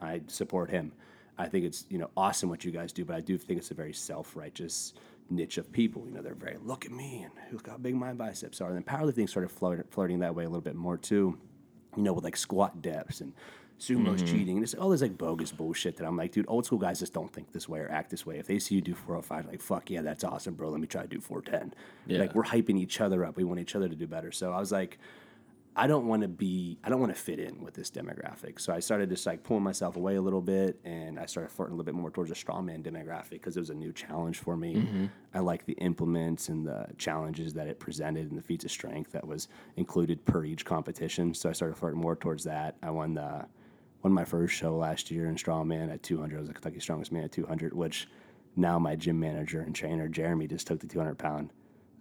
I 0.00 0.22
support 0.28 0.70
him. 0.70 0.92
I 1.38 1.46
think 1.46 1.64
it's 1.64 1.86
you 1.88 1.98
know 1.98 2.10
awesome 2.16 2.48
what 2.48 2.64
you 2.64 2.72
guys 2.72 2.92
do, 2.92 3.04
but 3.04 3.16
I 3.16 3.20
do 3.20 3.38
think 3.38 3.58
it's 3.58 3.70
a 3.70 3.74
very 3.74 3.92
self 3.92 4.36
righteous 4.36 4.92
niche 5.30 5.58
of 5.58 5.70
people. 5.72 6.04
You 6.06 6.14
know, 6.14 6.22
they're 6.22 6.34
very 6.34 6.56
look 6.62 6.84
at 6.84 6.92
me 6.92 7.24
and 7.24 7.32
look 7.52 7.68
how 7.68 7.76
big 7.76 7.94
my 7.94 8.12
biceps 8.12 8.60
are. 8.60 8.68
And 8.68 8.76
then 8.76 8.82
powerlifting 8.82 9.28
started 9.28 9.50
flirt, 9.50 9.86
flirting 9.90 10.20
that 10.20 10.34
way 10.34 10.44
a 10.44 10.48
little 10.48 10.60
bit 10.60 10.74
more 10.74 10.96
too. 10.96 11.38
You 11.96 12.02
know, 12.02 12.12
with 12.12 12.24
like 12.24 12.36
squat 12.36 12.82
depths 12.82 13.20
and 13.20 13.32
sumo's 13.80 14.20
mm-hmm. 14.20 14.36
cheating 14.36 14.56
and 14.56 14.64
it's 14.64 14.74
all 14.74 14.88
this 14.88 15.02
like 15.02 15.16
bogus 15.16 15.52
bullshit 15.52 15.96
that 15.96 16.04
I'm 16.04 16.16
like, 16.16 16.32
dude, 16.32 16.46
old 16.48 16.66
school 16.66 16.78
guys 16.78 16.98
just 16.98 17.14
don't 17.14 17.32
think 17.32 17.52
this 17.52 17.68
way 17.68 17.78
or 17.78 17.88
act 17.90 18.10
this 18.10 18.26
way. 18.26 18.38
If 18.38 18.46
they 18.46 18.58
see 18.58 18.74
you 18.74 18.80
do 18.80 18.94
405, 18.94 19.46
like 19.46 19.60
fuck 19.60 19.90
yeah, 19.90 20.02
that's 20.02 20.24
awesome, 20.24 20.54
bro. 20.54 20.70
Let 20.70 20.80
me 20.80 20.86
try 20.86 21.02
to 21.02 21.08
do 21.08 21.20
410. 21.20 21.74
Yeah. 22.06 22.18
Like 22.20 22.34
we're 22.34 22.44
hyping 22.44 22.78
each 22.78 23.00
other 23.00 23.24
up. 23.24 23.36
We 23.36 23.44
want 23.44 23.60
each 23.60 23.76
other 23.76 23.88
to 23.88 23.94
do 23.94 24.06
better. 24.06 24.32
So 24.32 24.52
I 24.52 24.58
was 24.58 24.72
like, 24.72 24.98
I 25.78 25.86
don't 25.86 26.08
want 26.08 26.22
to 26.22 26.28
be, 26.28 26.76
I 26.82 26.88
don't 26.88 26.98
want 26.98 27.14
to 27.14 27.20
fit 27.20 27.38
in 27.38 27.62
with 27.62 27.72
this 27.72 27.88
demographic. 27.88 28.60
So 28.60 28.74
I 28.74 28.80
started 28.80 29.10
just 29.10 29.24
like 29.24 29.44
pulling 29.44 29.62
myself 29.62 29.94
away 29.94 30.16
a 30.16 30.20
little 30.20 30.40
bit 30.40 30.80
and 30.84 31.20
I 31.20 31.26
started 31.26 31.50
flirting 31.50 31.74
a 31.74 31.76
little 31.76 31.84
bit 31.84 31.94
more 31.94 32.10
towards 32.10 32.32
a 32.32 32.34
strongman 32.34 32.82
demographic 32.82 33.30
because 33.30 33.56
it 33.56 33.60
was 33.60 33.70
a 33.70 33.74
new 33.74 33.92
challenge 33.92 34.38
for 34.38 34.56
me. 34.56 34.74
Mm-hmm. 34.74 35.06
I 35.34 35.38
like 35.38 35.66
the 35.66 35.74
implements 35.74 36.48
and 36.48 36.66
the 36.66 36.88
challenges 36.98 37.54
that 37.54 37.68
it 37.68 37.78
presented 37.78 38.28
and 38.28 38.36
the 38.36 38.42
feats 38.42 38.64
of 38.64 38.72
strength 38.72 39.12
that 39.12 39.24
was 39.24 39.46
included 39.76 40.24
per 40.24 40.44
each 40.44 40.64
competition. 40.64 41.32
So 41.32 41.48
I 41.48 41.52
started 41.52 41.76
flirting 41.76 42.00
more 42.00 42.16
towards 42.16 42.42
that. 42.42 42.74
I 42.82 42.90
won 42.90 43.14
the, 43.14 43.46
won 44.02 44.12
my 44.12 44.24
first 44.24 44.54
show 44.54 44.76
last 44.76 45.12
year 45.12 45.28
in 45.28 45.36
strongman 45.36 45.94
at 45.94 46.02
200. 46.02 46.36
I 46.36 46.40
was 46.40 46.48
the 46.48 46.54
Kentucky 46.54 46.80
strongest 46.80 47.12
man 47.12 47.22
at 47.22 47.30
200, 47.30 47.72
which 47.72 48.08
now 48.56 48.80
my 48.80 48.96
gym 48.96 49.20
manager 49.20 49.60
and 49.60 49.76
trainer, 49.76 50.08
Jeremy, 50.08 50.48
just 50.48 50.66
took 50.66 50.80
the 50.80 50.88
200 50.88 51.16
pound 51.16 51.50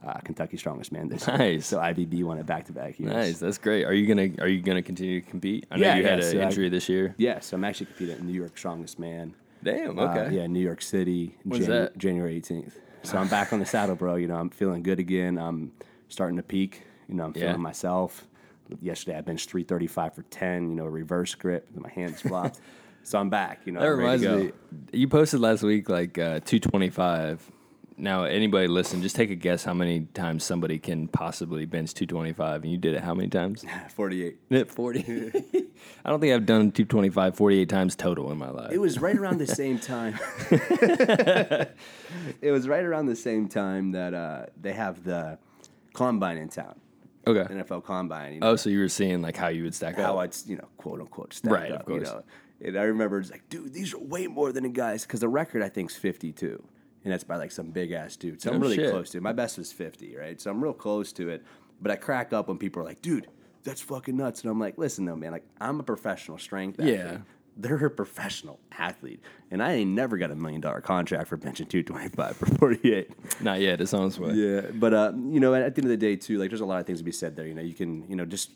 uh, 0.06 0.14
Kentucky 0.24 0.58
strongest 0.58 0.92
man 0.92 1.08
this 1.10 1.28
year. 1.28 1.38
Nice. 1.38 1.66
So 1.68 1.78
IBB 1.80 2.24
won 2.24 2.38
it 2.38 2.46
back 2.46 2.66
to 2.66 2.72
back 2.74 3.00
years. 3.00 3.12
Nice, 3.14 3.40
that's 3.40 3.58
great. 3.58 3.84
Are 3.86 3.94
you 3.94 4.06
gonna 4.08 4.30
Are 4.42 4.48
you 4.48 4.62
gonna 4.62 4.82
continue 4.84 5.22
to 5.22 5.30
compete? 5.30 5.66
I 5.72 5.78
know 5.78 5.86
Yeah, 5.86 5.96
you 5.98 6.04
had 6.04 6.20
yeah, 6.20 6.26
an 6.26 6.32
so 6.32 6.40
I- 6.40 6.44
injury 6.44 6.70
this 6.70 6.88
year. 6.90 7.16
Yeah, 7.18 7.40
so 7.40 7.56
I'm 7.58 7.64
actually 7.64 7.88
competing 7.88 8.18
in 8.20 8.28
New 8.28 8.34
York 8.34 8.58
Strongest 8.58 9.00
Man. 9.00 9.34
Damn. 9.64 9.98
Uh, 9.98 10.04
Okay. 10.14 10.36
yeah, 10.36 10.48
New 10.48 10.60
York 10.60 10.82
City, 10.82 11.36
that? 11.46 11.98
January 11.98 12.40
18th. 12.40 12.74
So 13.04 13.18
I'm 13.18 13.28
back 13.38 13.52
on 13.54 13.60
the 13.60 13.66
saddle, 13.66 13.96
bro. 13.96 14.16
You 14.16 14.28
know, 14.28 14.36
I'm 14.36 14.50
feeling 14.52 14.84
good 14.84 15.00
again. 15.00 15.38
I'm 15.38 15.72
starting 16.10 16.38
to 16.38 16.44
peak. 16.44 16.84
You 17.10 17.16
know, 17.16 17.26
I'm 17.26 17.34
Yeah. 17.36 17.48
feeling 17.48 17.62
myself. 17.62 18.28
Yesterday 18.82 19.18
I 19.18 19.22
benched 19.22 19.50
335 19.50 20.14
for 20.14 20.22
10. 20.24 20.70
You 20.70 20.76
know, 20.76 20.86
reverse 20.86 21.34
grip. 21.36 21.68
My 21.74 21.90
hands 21.90 22.22
flopped. 22.22 22.60
so 23.04 23.18
I'm 23.18 23.30
back. 23.30 23.62
You 23.66 23.72
know, 23.72 23.80
That 23.80 23.88
reminds 23.96 24.24
me. 24.24 24.52
You 24.92 25.08
posted 25.08 25.40
last 25.40 25.64
week 25.64 25.90
like 25.90 26.18
uh, 26.18 26.40
225. 26.42 27.52
Now, 28.00 28.26
anybody 28.26 28.68
listen, 28.68 29.02
just 29.02 29.16
take 29.16 29.32
a 29.32 29.36
guess 29.36 29.64
how 29.64 29.74
many 29.74 30.02
times 30.14 30.44
somebody 30.44 30.78
can 30.78 31.08
possibly 31.08 31.66
bench 31.66 31.96
225, 31.96 32.62
and 32.62 32.72
you 32.72 32.78
did 32.78 32.94
it 32.94 33.02
how 33.04 33.16
many 33.16 33.28
times? 33.28 33.66
48. 33.96 34.70
40. 34.70 35.00
I 36.06 36.10
don't 36.10 36.20
think 36.20 36.34
I've 36.34 36.46
done 36.46 36.72
225 36.72 37.36
48 37.36 37.68
times 37.70 37.96
total 37.96 38.32
in 38.32 38.38
my 38.38 38.52
life. 38.52 38.72
It 38.72 38.78
was 38.78 39.00
right 39.00 39.16
around 39.16 39.40
the 39.40 39.48
same 39.48 39.80
time. 39.80 40.20
it 42.42 42.52
was 42.52 42.68
right 42.68 42.84
around 42.84 43.08
the 43.08 43.16
same 43.16 43.48
time 43.48 43.92
that 43.94 44.14
uh, 44.14 44.46
they 44.62 44.74
have 44.74 45.04
the 45.04 45.40
combine 45.94 46.38
in 46.38 46.50
town, 46.50 46.80
okay. 47.26 47.52
NFL 47.52 47.84
combine. 47.84 48.36
You 48.36 48.40
know, 48.42 48.50
Oh, 48.52 48.56
so 48.58 48.70
you 48.70 48.80
were 48.80 48.90
seeing 48.90 49.24
like 49.24 49.36
how 49.36 49.48
you 49.48 49.64
would 49.64 49.74
stack 49.74 49.96
up. 49.98 50.06
how 50.06 50.20
up. 50.20 50.26
it's 50.26 50.46
you 50.48 50.56
know 50.58 50.68
quote 50.78 51.00
unquote 51.02 51.34
stacked 51.34 51.52
Right, 51.52 51.72
up. 51.72 51.80
of 51.82 51.86
course. 51.88 52.08
You 52.08 52.14
know? 52.14 52.24
And 52.60 52.78
I 52.78 52.84
remember 52.84 53.20
it's 53.20 53.30
like, 53.32 53.48
dude, 53.50 53.74
these 53.74 53.94
are 53.94 54.00
way 54.00 54.26
more 54.28 54.52
than 54.52 54.64
the 54.64 54.70
guys 54.70 55.04
because 55.04 55.20
the 55.20 55.30
record 55.30 55.62
I 55.64 55.70
think 55.70 55.92
is 55.92 55.98
52, 55.98 56.64
and 57.08 57.14
that's 57.14 57.24
by 57.24 57.38
like 57.38 57.54
some 57.54 57.70
big 57.70 57.94
ass 57.94 58.18
dude. 58.18 58.42
So 58.42 58.52
I'm 58.52 58.60
really 58.60 58.76
shit. 58.76 58.92
close 58.92 59.12
to 59.12 59.18
it. 59.18 59.24
My 59.24 59.32
best 59.32 59.58
was 59.58 59.72
50, 59.72 60.18
right? 60.18 60.42
So 60.42 60.52
I'm 60.52 60.62
real 60.62 60.74
close 60.74 61.14
to 61.14 61.30
it. 61.30 61.42
But 61.82 61.90
I 61.90 61.96
crack 61.96 62.34
up 62.34 62.50
when 62.50 62.58
people 62.58 62.82
are 62.82 62.86
like, 62.86 63.02
dude, 63.02 63.28
that's 63.64 63.80
fucking 63.80 64.18
nuts, 64.18 64.42
and 64.42 64.52
I'm 64.52 64.60
like, 64.60 64.78
listen 64.78 65.06
though, 65.06 65.16
man, 65.16 65.32
like 65.32 65.46
I'm 65.62 65.80
a 65.80 65.84
professional 65.84 66.38
strength. 66.38 66.82
Athlete. 66.82 67.00
Yeah. 67.00 67.18
They're 67.56 67.86
a 67.86 67.90
professional 67.90 68.60
athlete, 68.78 69.22
and 69.50 69.64
I 69.64 69.72
ain't 69.72 69.92
never 69.92 70.18
got 70.18 70.32
a 70.32 70.36
million 70.36 70.60
dollar 70.60 70.82
contract 70.82 71.30
for 71.30 71.38
benching 71.38 71.70
225 71.70 72.36
for 72.36 72.46
48. 72.46 73.42
Not 73.42 73.62
yet. 73.62 73.80
It 73.80 73.88
sounds 73.88 74.20
way. 74.20 74.34
Yeah, 74.34 74.62
but 74.74 74.94
uh, 74.94 75.14
you 75.16 75.40
know, 75.40 75.54
at 75.56 75.76
the 75.76 75.82
end 75.82 75.86
of 75.86 75.90
the 75.90 75.98
day, 75.98 76.18
too, 76.18 76.38
like 76.38 76.50
there's 76.50 76.62
a 76.62 76.66
lot 76.66 76.82
of 76.82 76.86
things 76.86 77.00
to 77.00 77.06
be 77.06 77.14
said 77.14 77.38
there. 77.38 77.48
You 77.48 77.54
know, 77.54 77.62
you 77.62 77.74
can, 77.74 78.08
you 78.10 78.18
know, 78.18 78.26
just 78.26 78.52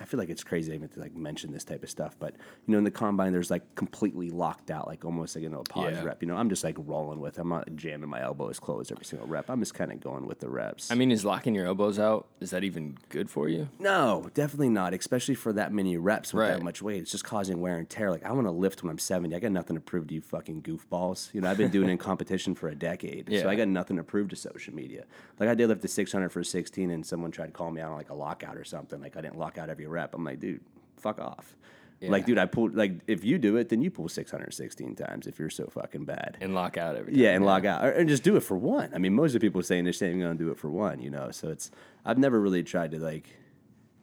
I 0.00 0.04
feel 0.04 0.18
like 0.18 0.28
it's 0.28 0.42
crazy 0.44 0.72
even 0.74 0.88
to 0.88 1.00
like 1.00 1.14
mention 1.14 1.52
this 1.52 1.64
type 1.64 1.82
of 1.82 1.90
stuff, 1.90 2.16
but 2.18 2.34
you 2.66 2.72
know, 2.72 2.78
in 2.78 2.84
the 2.84 2.90
combine, 2.90 3.32
there's 3.32 3.50
like 3.50 3.74
completely 3.74 4.30
locked 4.30 4.70
out, 4.70 4.86
like 4.86 5.04
almost 5.04 5.36
like 5.36 5.42
you 5.42 5.48
know 5.48 5.60
a 5.60 5.64
pause 5.64 5.92
Yeah. 5.94 6.04
rep. 6.04 6.22
You 6.22 6.28
know, 6.28 6.36
I'm 6.36 6.48
just 6.48 6.64
like 6.64 6.76
rolling 6.78 7.20
with. 7.20 7.38
I'm 7.38 7.48
not 7.48 7.68
jamming 7.76 8.08
my 8.08 8.20
elbows 8.22 8.58
closed 8.58 8.90
every 8.92 9.04
single 9.04 9.28
rep. 9.28 9.48
I'm 9.48 9.60
just 9.60 9.74
kind 9.74 9.92
of 9.92 10.00
going 10.00 10.26
with 10.26 10.40
the 10.40 10.48
reps. 10.48 10.90
I 10.90 10.94
mean, 10.94 11.10
is 11.12 11.24
locking 11.24 11.54
your 11.54 11.66
elbows 11.66 11.98
out, 11.98 12.26
is 12.40 12.50
that 12.50 12.64
even 12.64 12.98
good 13.08 13.30
for 13.30 13.48
you? 13.48 13.68
No, 13.78 14.28
definitely 14.34 14.68
not. 14.70 14.94
Especially 14.94 15.34
for 15.34 15.52
that 15.52 15.72
many 15.72 15.96
reps 15.96 16.32
with 16.34 16.42
Right. 16.42 16.48
that 16.54 16.62
much 16.62 16.82
weight, 16.82 17.02
it's 17.02 17.10
just 17.10 17.24
causing 17.24 17.60
wear 17.60 17.76
and 17.78 17.88
tear. 17.88 18.10
Like 18.10 18.24
I 18.24 18.32
want 18.32 18.46
to 18.46 18.50
lift 18.52 18.82
when 18.82 18.90
I'm 18.90 18.98
70. 18.98 19.34
I 19.34 19.38
got 19.38 19.52
nothing 19.52 19.76
to 19.76 19.80
prove 19.80 20.08
to 20.08 20.14
you, 20.14 20.20
fucking 20.20 20.62
goofballs. 20.62 21.32
You 21.34 21.40
know, 21.40 21.50
I've 21.50 21.56
been 21.58 21.70
doing 21.70 21.88
it 21.88 21.92
in 21.92 21.98
competition 22.08 22.54
for 22.54 22.68
a 22.68 22.74
decade, 22.74 23.28
Yeah. 23.28 23.42
so 23.42 23.48
I 23.48 23.54
got 23.54 23.68
nothing 23.68 23.96
to 23.96 24.02
prove 24.02 24.28
to 24.30 24.36
social 24.36 24.74
media. 24.74 25.04
Like 25.38 25.48
I 25.48 25.54
did 25.54 25.68
lift 25.68 25.82
the 25.82 25.88
600 25.88 26.30
for 26.30 26.42
16, 26.42 26.90
and 26.90 27.04
someone 27.06 27.30
tried 27.30 27.46
to 27.46 27.52
call 27.52 27.70
me 27.70 27.80
out 27.80 27.90
on 27.92 27.96
like 27.96 28.10
a 28.10 28.14
lockout 28.14 28.56
or 28.56 28.64
something. 28.64 29.00
Like 29.00 29.16
I 29.16 29.20
didn't 29.20 29.38
lock 29.38 29.58
out 29.58 29.67
every 29.68 29.86
rep. 29.86 30.14
I'm 30.14 30.24
like, 30.24 30.40
dude, 30.40 30.60
fuck 30.96 31.20
off. 31.20 31.54
Like, 32.00 32.26
dude, 32.26 32.38
I 32.38 32.46
pulled 32.46 32.76
like 32.76 33.00
if 33.08 33.24
you 33.24 33.38
do 33.38 33.56
it, 33.56 33.70
then 33.70 33.82
you 33.82 33.90
pull 33.90 34.08
616 34.08 34.94
times 34.94 35.26
if 35.26 35.40
you're 35.40 35.50
so 35.50 35.66
fucking 35.66 36.04
bad. 36.04 36.36
And 36.40 36.54
lock 36.54 36.76
out 36.76 36.94
every 36.94 37.12
time. 37.12 37.20
Yeah, 37.20 37.30
and 37.34 37.44
lock 37.44 37.64
out, 37.64 37.84
or, 37.84 37.90
and 37.90 38.08
just 38.08 38.22
do 38.22 38.36
it 38.36 38.40
for 38.44 38.56
one. 38.56 38.90
I 38.94 38.98
mean, 38.98 39.14
most 39.14 39.30
of 39.34 39.40
the 39.40 39.44
people 39.46 39.62
saying 39.64 39.82
they're 39.82 39.92
saying 39.92 40.20
going 40.20 40.38
to 40.38 40.44
do 40.44 40.50
it 40.52 40.58
for 40.58 40.70
one, 40.70 41.00
you 41.00 41.10
know. 41.10 41.32
So 41.32 41.48
it's 41.48 41.72
I've 42.04 42.16
never 42.18 42.40
really 42.40 42.62
tried 42.62 42.92
to 42.92 43.00
like 43.00 43.26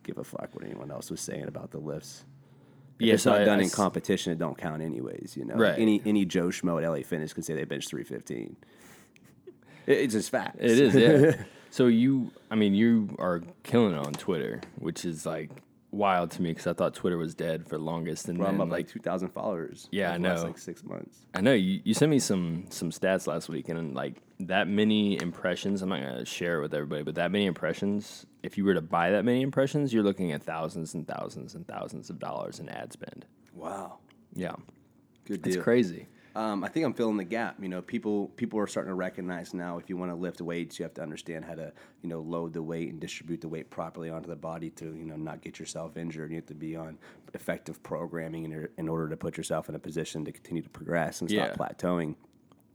give 0.03 0.17
a 0.17 0.25
fuck 0.25 0.49
what 0.53 0.65
anyone 0.65 0.91
else 0.91 1.09
was 1.09 1.21
saying 1.21 1.45
about 1.45 1.71
the 1.71 1.77
lifts. 1.79 2.25
If 2.99 3.05
Yeah, 3.05 3.13
it's 3.13 3.23
so 3.23 3.31
not 3.31 3.41
I- 3.41 3.45
done 3.45 3.59
I 3.61 3.63
in 3.63 3.69
competition. 3.69 4.33
It 4.33 4.39
don't 4.39 4.57
count 4.57 4.81
anyways, 4.81 5.37
you 5.37 5.45
know. 5.45 5.55
Right. 5.55 5.79
Any 5.79 6.01
any 6.05 6.25
Joe 6.25 6.47
schmo 6.49 6.83
at 6.83 6.89
LA 6.89 6.97
Fitness 6.97 7.31
can 7.31 7.43
say 7.43 7.55
they 7.55 7.63
bench 7.63 7.87
three 7.87 8.03
fifteen. 8.03 8.57
It, 9.87 9.99
it's 9.99 10.13
just 10.13 10.31
facts. 10.31 10.57
It 10.59 10.71
is, 10.79 10.95
yeah. 10.95 11.43
so 11.75 11.87
you, 11.87 12.31
I 12.49 12.55
mean, 12.55 12.73
you 12.73 13.13
are 13.19 13.41
killing 13.63 13.93
it 13.95 13.97
on 13.97 14.13
Twitter, 14.13 14.61
which 14.79 15.03
is 15.03 15.25
like 15.25 15.49
wild 15.91 16.31
to 16.31 16.41
me 16.41 16.51
because 16.51 16.67
I 16.67 16.71
thought 16.73 16.93
Twitter 16.93 17.17
was 17.17 17.35
dead 17.35 17.67
for 17.67 17.77
the 17.77 17.83
longest. 17.83 18.29
And 18.29 18.37
Bro, 18.37 18.47
I'm 18.47 18.57
then, 18.59 18.67
up 18.67 18.71
like 18.71 18.87
two 18.87 18.99
thousand 19.01 19.29
followers. 19.29 19.89
Yeah, 19.91 20.13
I 20.13 20.17
know. 20.17 20.41
like 20.41 20.57
six 20.57 20.85
months. 20.85 21.25
I 21.33 21.41
know 21.41 21.51
you, 21.51 21.81
you 21.83 21.93
sent 21.93 22.11
me 22.11 22.19
some 22.19 22.63
some 22.69 22.91
stats 22.91 23.27
last 23.27 23.49
week, 23.49 23.67
and 23.67 23.93
like 23.93 24.21
that 24.39 24.69
many 24.69 25.21
impressions. 25.21 25.81
I'm 25.81 25.89
not 25.89 25.99
gonna 25.99 26.23
share 26.23 26.59
it 26.59 26.61
with 26.61 26.73
everybody, 26.73 27.03
but 27.03 27.15
that 27.15 27.29
many 27.29 27.45
impressions. 27.45 28.25
If 28.41 28.57
you 28.57 28.63
were 28.63 28.75
to 28.75 28.81
buy 28.81 29.11
that 29.11 29.25
many 29.25 29.41
impressions, 29.41 29.93
you're 29.93 30.03
looking 30.03 30.31
at 30.31 30.43
thousands 30.43 30.93
and 30.93 31.05
thousands 31.05 31.55
and 31.55 31.67
thousands 31.67 32.09
of 32.09 32.19
dollars 32.19 32.61
in 32.61 32.69
ad 32.69 32.93
spend. 32.93 33.25
Wow, 33.53 33.97
Yeah, 34.33 34.55
good 35.25 35.41
deal. 35.41 35.53
it's 35.55 35.61
crazy. 35.61 36.07
Um, 36.35 36.65
I 36.65 36.67
think 36.67 36.85
I'm 36.85 36.93
filling 36.93 37.15
the 37.15 37.23
gap. 37.23 37.55
You 37.61 37.69
know, 37.69 37.81
people 37.81 38.27
people 38.35 38.59
are 38.59 38.67
starting 38.67 38.91
to 38.91 38.95
recognize 38.95 39.53
now. 39.53 39.77
If 39.77 39.89
you 39.89 39.95
want 39.95 40.11
to 40.11 40.15
lift 40.15 40.41
weights, 40.41 40.77
you 40.77 40.83
have 40.83 40.93
to 40.95 41.01
understand 41.01 41.45
how 41.45 41.55
to 41.55 41.71
you 42.01 42.09
know 42.09 42.19
load 42.19 42.51
the 42.53 42.61
weight 42.61 42.91
and 42.91 42.99
distribute 42.99 43.39
the 43.39 43.47
weight 43.47 43.69
properly 43.69 44.09
onto 44.09 44.27
the 44.27 44.35
body 44.35 44.69
to 44.71 44.85
you 44.85 45.05
know 45.05 45.15
not 45.15 45.41
get 45.41 45.59
yourself 45.59 45.95
injured. 45.95 46.31
You 46.31 46.35
have 46.37 46.45
to 46.47 46.53
be 46.53 46.75
on 46.75 46.97
effective 47.33 47.81
programming 47.83 48.43
in, 48.45 48.67
in 48.77 48.89
order 48.89 49.07
to 49.09 49.15
put 49.17 49.37
yourself 49.37 49.69
in 49.69 49.75
a 49.75 49.79
position 49.79 50.25
to 50.25 50.31
continue 50.33 50.61
to 50.61 50.69
progress 50.69 51.21
and 51.21 51.29
stop 51.29 51.49
Yeah. 51.49 51.55
plateauing. 51.55 52.15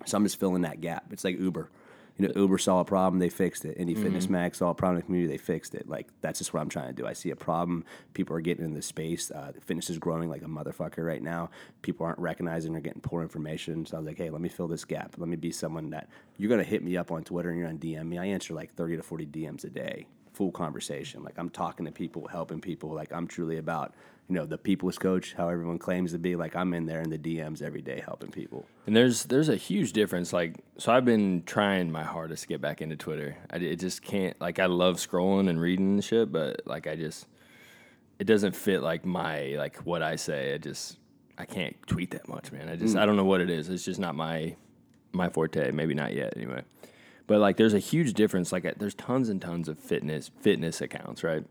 So 0.06 0.16
I'm 0.16 0.24
just 0.24 0.40
filling 0.40 0.62
that 0.62 0.80
gap. 0.80 1.12
It's 1.12 1.24
like 1.24 1.38
Uber. 1.38 1.70
You 2.16 2.28
know, 2.28 2.34
Uber 2.36 2.58
saw 2.58 2.80
a 2.80 2.84
problem, 2.84 3.18
they 3.18 3.28
fixed 3.28 3.64
it. 3.64 3.76
Indy 3.78 3.94
Fitness 3.94 4.28
Mag 4.28 4.54
saw 4.54 4.70
a 4.70 4.74
problem 4.74 4.96
in 4.96 5.00
the 5.00 5.06
community, 5.06 5.32
they 5.32 5.38
fixed 5.38 5.74
it. 5.74 5.88
Like 5.88 6.08
that's 6.20 6.38
just 6.38 6.52
what 6.52 6.60
I'm 6.60 6.68
trying 6.68 6.88
to 6.88 6.92
do. 6.92 7.06
I 7.06 7.12
see 7.12 7.30
a 7.30 7.36
problem. 7.36 7.84
People 8.14 8.36
are 8.36 8.40
getting 8.40 8.64
in 8.64 8.74
the 8.74 8.82
space. 8.82 9.30
Uh, 9.30 9.52
fitness 9.60 9.88
is 9.90 9.98
growing 9.98 10.28
like 10.28 10.42
a 10.42 10.46
motherfucker 10.46 11.06
right 11.06 11.22
now. 11.22 11.50
People 11.82 12.06
aren't 12.06 12.18
recognizing 12.18 12.72
they're 12.72 12.80
getting 12.80 13.00
poor 13.00 13.22
information. 13.22 13.86
So 13.86 13.96
I 13.96 14.00
was 14.00 14.06
like, 14.06 14.18
hey, 14.18 14.30
let 14.30 14.40
me 14.40 14.48
fill 14.48 14.68
this 14.68 14.84
gap. 14.84 15.14
Let 15.16 15.28
me 15.28 15.36
be 15.36 15.50
someone 15.50 15.90
that 15.90 16.08
you're 16.36 16.50
gonna 16.50 16.62
hit 16.62 16.82
me 16.82 16.96
up 16.96 17.10
on 17.10 17.24
Twitter 17.24 17.50
and 17.50 17.58
you're 17.58 17.68
gonna 17.68 17.78
DM 17.78 18.06
me. 18.06 18.18
I 18.18 18.26
answer 18.26 18.54
like 18.54 18.74
30 18.74 18.96
to 18.98 19.02
40 19.02 19.26
DMs 19.26 19.64
a 19.64 19.70
day, 19.70 20.06
full 20.32 20.52
conversation. 20.52 21.22
Like 21.22 21.38
I'm 21.38 21.50
talking 21.50 21.86
to 21.86 21.92
people, 21.92 22.26
helping 22.26 22.60
people. 22.60 22.90
Like 22.90 23.12
I'm 23.12 23.26
truly 23.26 23.58
about 23.58 23.94
you 24.30 24.36
know 24.36 24.46
the 24.46 24.56
people's 24.56 24.96
coach, 24.96 25.34
how 25.36 25.48
everyone 25.48 25.78
claims 25.78 26.12
to 26.12 26.18
be. 26.18 26.36
Like 26.36 26.54
I'm 26.54 26.72
in 26.72 26.86
there 26.86 27.00
in 27.00 27.10
the 27.10 27.18
DMs 27.18 27.62
every 27.62 27.82
day 27.82 28.00
helping 28.02 28.30
people. 28.30 28.64
And 28.86 28.94
there's 28.94 29.24
there's 29.24 29.48
a 29.48 29.56
huge 29.56 29.92
difference. 29.92 30.32
Like, 30.32 30.54
so 30.78 30.92
I've 30.92 31.04
been 31.04 31.42
trying 31.46 31.90
my 31.90 32.04
hardest 32.04 32.42
to 32.42 32.48
get 32.48 32.60
back 32.60 32.80
into 32.80 32.94
Twitter. 32.94 33.36
I 33.50 33.56
it 33.56 33.80
just 33.80 34.02
can't. 34.02 34.40
Like, 34.40 34.60
I 34.60 34.66
love 34.66 34.98
scrolling 34.98 35.50
and 35.50 35.60
reading 35.60 35.94
and 35.94 36.04
shit, 36.04 36.30
but 36.30 36.62
like, 36.64 36.86
I 36.86 36.94
just 36.94 37.26
it 38.20 38.24
doesn't 38.24 38.54
fit 38.54 38.82
like 38.82 39.04
my 39.04 39.56
like 39.58 39.78
what 39.78 40.00
I 40.00 40.14
say. 40.14 40.54
I 40.54 40.58
just 40.58 40.96
I 41.36 41.44
can't 41.44 41.76
tweet 41.88 42.12
that 42.12 42.28
much, 42.28 42.52
man. 42.52 42.68
I 42.68 42.76
just 42.76 42.94
hmm. 42.94 43.00
I 43.00 43.06
don't 43.06 43.16
know 43.16 43.24
what 43.24 43.40
it 43.40 43.50
is. 43.50 43.68
It's 43.68 43.84
just 43.84 43.98
not 43.98 44.14
my 44.14 44.54
my 45.10 45.28
forte. 45.28 45.72
Maybe 45.72 45.94
not 45.94 46.14
yet, 46.14 46.34
anyway. 46.36 46.62
But 47.26 47.40
like, 47.40 47.56
there's 47.56 47.74
a 47.74 47.80
huge 47.80 48.14
difference. 48.14 48.52
Like, 48.52 48.78
there's 48.78 48.94
tons 48.94 49.28
and 49.28 49.42
tons 49.42 49.68
of 49.68 49.76
fitness 49.80 50.30
fitness 50.40 50.80
accounts, 50.80 51.24
right? 51.24 51.44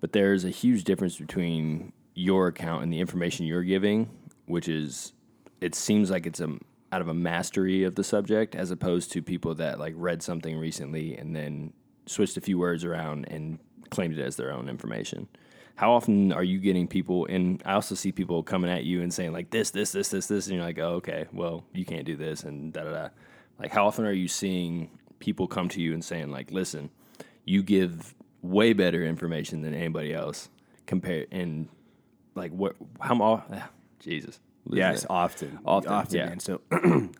But 0.00 0.12
there's 0.12 0.44
a 0.44 0.50
huge 0.50 0.84
difference 0.84 1.16
between 1.16 1.92
your 2.14 2.48
account 2.48 2.82
and 2.82 2.92
the 2.92 3.00
information 3.00 3.46
you're 3.46 3.62
giving, 3.62 4.08
which 4.46 4.68
is 4.68 5.12
it 5.60 5.74
seems 5.74 6.10
like 6.10 6.26
it's 6.26 6.40
a 6.40 6.58
out 6.92 7.00
of 7.00 7.08
a 7.08 7.14
mastery 7.14 7.84
of 7.84 7.94
the 7.94 8.04
subject 8.04 8.54
as 8.54 8.70
opposed 8.70 9.10
to 9.12 9.22
people 9.22 9.54
that 9.54 9.78
like 9.78 9.94
read 9.96 10.22
something 10.22 10.58
recently 10.58 11.16
and 11.16 11.34
then 11.34 11.72
switched 12.04 12.36
a 12.36 12.40
few 12.40 12.58
words 12.58 12.84
around 12.84 13.24
and 13.30 13.58
claimed 13.88 14.18
it 14.18 14.22
as 14.22 14.36
their 14.36 14.52
own 14.52 14.68
information. 14.68 15.26
How 15.76 15.92
often 15.92 16.32
are 16.32 16.44
you 16.44 16.58
getting 16.58 16.86
people 16.86 17.24
and 17.26 17.62
I 17.64 17.72
also 17.72 17.94
see 17.94 18.12
people 18.12 18.42
coming 18.42 18.70
at 18.70 18.84
you 18.84 19.00
and 19.00 19.12
saying 19.12 19.32
like 19.32 19.50
this, 19.50 19.70
this, 19.70 19.92
this, 19.92 20.08
this, 20.08 20.26
this, 20.26 20.46
and 20.46 20.56
you're 20.56 20.64
like, 20.64 20.78
oh, 20.78 20.96
okay, 20.96 21.26
well, 21.32 21.64
you 21.72 21.86
can't 21.86 22.04
do 22.04 22.14
this 22.14 22.42
and 22.42 22.74
da 22.74 22.84
da 22.84 22.90
da. 22.90 23.08
Like 23.58 23.72
how 23.72 23.86
often 23.86 24.04
are 24.04 24.12
you 24.12 24.28
seeing 24.28 24.90
people 25.18 25.46
come 25.46 25.70
to 25.70 25.80
you 25.80 25.94
and 25.94 26.04
saying 26.04 26.30
like, 26.30 26.50
listen, 26.50 26.90
you 27.46 27.62
give 27.62 28.14
way 28.42 28.74
better 28.74 29.02
information 29.02 29.62
than 29.62 29.72
anybody 29.72 30.12
else 30.12 30.50
compare 30.86 31.26
and 31.30 31.68
like 32.34 32.52
what 32.52 32.76
how 33.00 33.14
mo- 33.14 33.42
ah, 33.52 33.68
Jesus. 34.00 34.40
Yes, 34.70 35.02
it. 35.02 35.10
often, 35.10 35.58
Often, 35.66 36.16
yeah. 36.16 36.28
And 36.30 36.40
so, 36.40 36.60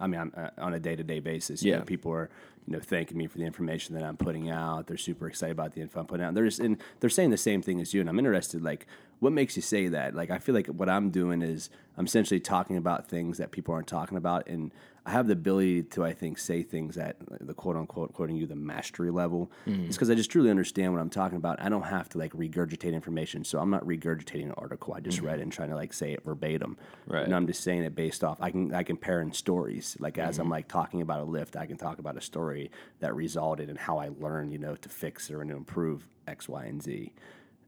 I 0.01 0.07
mean, 0.07 0.20
I'm, 0.20 0.33
uh, 0.37 0.51
on 0.59 0.75
a 0.75 0.79
day 0.79 0.94
to 0.94 1.03
day 1.03 1.18
basis, 1.18 1.61
Yeah. 1.64 1.79
know, 1.79 1.83
people 1.83 2.12
are, 2.12 2.31
you 2.68 2.72
know, 2.75 2.79
thanking 2.79 3.18
me 3.18 3.27
for 3.27 3.38
the 3.38 3.44
information 3.44 3.96
that 3.96 4.05
I'm 4.05 4.16
putting 4.16 4.48
out. 4.48 4.87
They're 4.87 4.96
super 4.96 5.27
excited 5.27 5.51
about 5.51 5.72
the 5.72 5.81
info 5.81 5.98
I'm 5.98 6.07
putting 6.07 6.25
out. 6.25 6.35
They're 6.35 6.44
just, 6.44 6.61
and 6.61 6.77
they're 7.01 7.11
saying 7.11 7.31
the 7.31 7.37
same 7.37 7.61
thing 7.61 7.81
as 7.81 7.92
you. 7.92 8.01
And 8.01 8.09
I'm 8.09 8.16
interested, 8.20 8.62
like, 8.62 8.87
what 9.18 9.33
makes 9.33 9.57
you 9.57 9.62
say 9.62 9.88
that? 9.88 10.14
Like, 10.14 10.31
I 10.31 10.38
feel 10.38 10.55
like 10.55 10.68
what 10.68 10.88
I'm 10.88 11.11
doing 11.11 11.42
is 11.42 11.68
I'm 11.96 12.05
essentially 12.05 12.38
talking 12.38 12.77
about 12.77 13.09
things 13.09 13.38
that 13.38 13.51
people 13.51 13.75
aren't 13.75 13.88
talking 13.88 14.16
about, 14.16 14.46
and 14.46 14.70
I 15.05 15.11
have 15.11 15.27
the 15.27 15.33
ability 15.33 15.83
to, 15.85 16.05
I 16.05 16.12
think, 16.12 16.38
say 16.38 16.62
things 16.62 16.97
at 16.97 17.17
the 17.41 17.55
quote 17.55 17.77
unquote, 17.77 18.12
quoting 18.12 18.37
you, 18.37 18.47
the 18.47 18.57
mastery 18.57 19.11
level. 19.11 19.51
Mm-hmm. 19.67 19.87
It's 19.87 19.97
because 19.97 20.11
I 20.11 20.15
just 20.15 20.31
truly 20.31 20.51
understand 20.51 20.93
what 20.93 21.01
I'm 21.01 21.11
talking 21.11 21.37
about. 21.37 21.61
I 21.61 21.69
don't 21.69 21.83
have 21.83 22.09
to 22.11 22.19
like 22.19 22.33
regurgitate 22.33 22.93
information, 22.93 23.45
so 23.45 23.59
I'm 23.59 23.71
not 23.71 23.85
regurgitating 23.85 24.45
an 24.45 24.53
article. 24.53 24.95
I 24.95 25.01
just 25.01 25.21
read 25.21 25.41
and 25.41 25.53
trying 25.53 25.71
to 25.71 25.77
like 25.77 25.93
say 25.93 26.12
it 26.12 26.25
verbatim. 26.25 26.77
Mm-hmm. 26.77 27.12
Right. 27.12 27.25
And 27.25 27.35
I'm 27.35 27.47
just 27.47 27.62
saying 27.62 27.83
it 27.83 27.95
based 27.95 28.23
off. 28.23 28.38
I 28.41 28.51
can 28.51 28.75
I 28.75 28.83
can 28.83 28.97
pair 28.97 29.21
in 29.21 29.33
stories. 29.33 29.97
Like 30.01 30.19
as 30.19 30.33
Mm-hmm. 30.33 30.43
I'm 30.43 30.51
like 30.51 30.69
talking 30.69 31.03
about 31.03 31.21
a 31.21 31.25
lift, 31.25 31.57
I 31.57 31.67
can 31.67 31.77
talk 31.77 31.99
about 31.99 32.17
a 32.17 32.21
story 32.21 32.71
that 33.01 33.15
resulted 33.15 33.69
in 33.69 33.77
how 33.77 33.99
I 33.99 34.09
learned, 34.19 34.53
you 34.53 34.59
know, 34.59 34.77
to 34.77 34.88
fix 34.88 35.31
or 35.31 35.45
to 35.45 35.53
improve 35.53 36.09
X, 36.27 36.49
Y, 36.49 36.65
and 36.65 36.83
Z. 36.83 37.12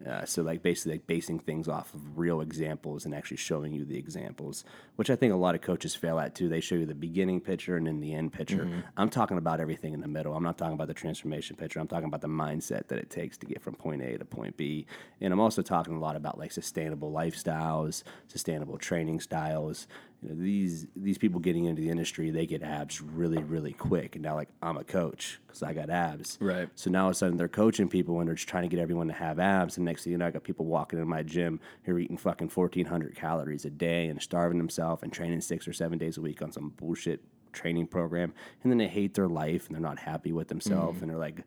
Uh, 0.07 0.25
so 0.25 0.43
like 0.43 0.63
basically 0.63 0.93
like 0.93 1.07
basing 1.07 1.39
things 1.39 1.67
off 1.67 1.95
of 1.95 2.19
real 2.19 2.41
examples 2.43 3.07
and 3.07 3.15
actually 3.15 3.39
showing 3.39 3.73
you 3.73 3.85
the 3.87 3.97
examples, 3.97 4.65
which 4.97 5.09
I 5.09 5.17
think 5.17 5.33
a 5.33 5.37
lot 5.37 5.55
of 5.55 5.63
coaches 5.63 5.95
fail 5.95 6.19
at 6.19 6.35
too. 6.35 6.49
They 6.49 6.61
show 6.61 6.75
you 6.75 6.85
the 6.85 6.95
beginning 6.95 7.41
picture 7.41 7.77
and 7.77 7.87
then 7.87 8.01
the 8.01 8.13
end 8.13 8.33
picture. 8.33 8.69
I'm 8.97 9.09
talking 9.09 9.39
about 9.39 9.61
everything 9.61 9.95
in 9.95 10.01
the 10.01 10.09
middle. 10.09 10.35
I'm 10.35 10.43
not 10.43 10.59
talking 10.59 10.75
about 10.75 10.89
the 10.89 10.95
transformation 10.95 11.57
picture. 11.57 11.81
I'm 11.81 11.89
talking 11.89 12.09
about 12.09 12.21
the 12.21 12.29
mindset 12.29 12.89
that 12.89 12.99
it 12.99 13.09
takes 13.09 13.39
to 13.39 13.47
get 13.47 13.63
from 13.63 13.77
point 13.77 14.03
A 14.03 14.19
to 14.19 14.25
point 14.27 14.57
B. 14.59 14.87
And 15.23 15.33
I'm 15.33 15.41
also 15.41 15.63
talking 15.63 15.95
a 15.95 16.01
lot 16.01 16.17
about 16.17 16.39
like 16.39 16.53
sustainable 16.53 17.11
lifestyles, 17.11 18.03
sustainable 18.29 18.77
training 18.77 19.21
styles. 19.21 19.87
You 20.25 20.31
know, 20.31 20.43
these 20.43 20.87
these 20.97 21.19
people 21.19 21.39
getting 21.39 21.67
into 21.67 21.83
the 21.83 21.91
industry, 21.91 22.31
they 22.31 22.47
get 22.47 22.63
abs 22.63 23.01
really 23.01 23.43
really 23.43 23.73
quick. 23.73 24.17
And 24.17 24.23
now 24.23 24.35
like 24.35 24.49
I'm 24.63 24.79
a 24.79 24.85
coach 24.85 25.39
because 25.47 25.63
I 25.63 25.75
got 25.75 25.91
abs. 25.91 26.39
Right. 26.41 26.69
So 26.75 26.91
now 26.91 27.05
all 27.05 27.09
of 27.11 27.13
a 27.13 27.15
sudden 27.15 27.37
they're 27.37 27.49
coaching 27.49 27.89
people 27.89 28.19
and 28.21 28.29
they're 28.29 28.35
just 28.35 28.49
trying 28.49 28.63
to 28.63 28.69
get 28.69 28.81
everyone 28.81 29.09
to 29.09 29.13
have 29.13 29.39
abs. 29.39 29.77
And 29.77 29.85
next 29.85 30.05
thing 30.05 30.13
you 30.13 30.19
know, 30.19 30.27
I 30.27 30.31
got 30.31 30.43
people 30.43 30.65
walking 30.65 30.99
in 30.99 31.07
my 31.07 31.23
gym 31.23 31.61
who 31.85 31.95
are 31.95 31.99
eating 31.99 32.17
fucking 32.17 32.49
1,400 32.49 33.15
calories 33.15 33.65
a 33.67 33.71
day 33.71 34.09
and 34.09 34.21
starving 34.21 34.59
themselves 34.59 35.03
and 35.03 35.13
training 35.13 35.43
six 35.43 35.69
or 35.69 35.73
seven 35.73 35.99
days 35.99 36.17
a 36.17 36.23
week 36.23 36.41
on 36.41 36.53
some 36.53 36.71
bullshit 36.71 37.23
training 37.53 37.87
program. 37.87 38.33
And 38.63 38.73
then 38.73 38.79
they 38.79 38.89
hate 38.89 39.15
their 39.15 39.29
life 39.29 39.67
and 39.67 39.75
they're 39.75 39.83
not 39.83 39.99
happy 39.99 40.33
with 40.33 40.49
themselves 40.49 40.97
mm-hmm. 40.97 41.05
and 41.05 41.11
they're 41.11 41.19
like, 41.19 41.45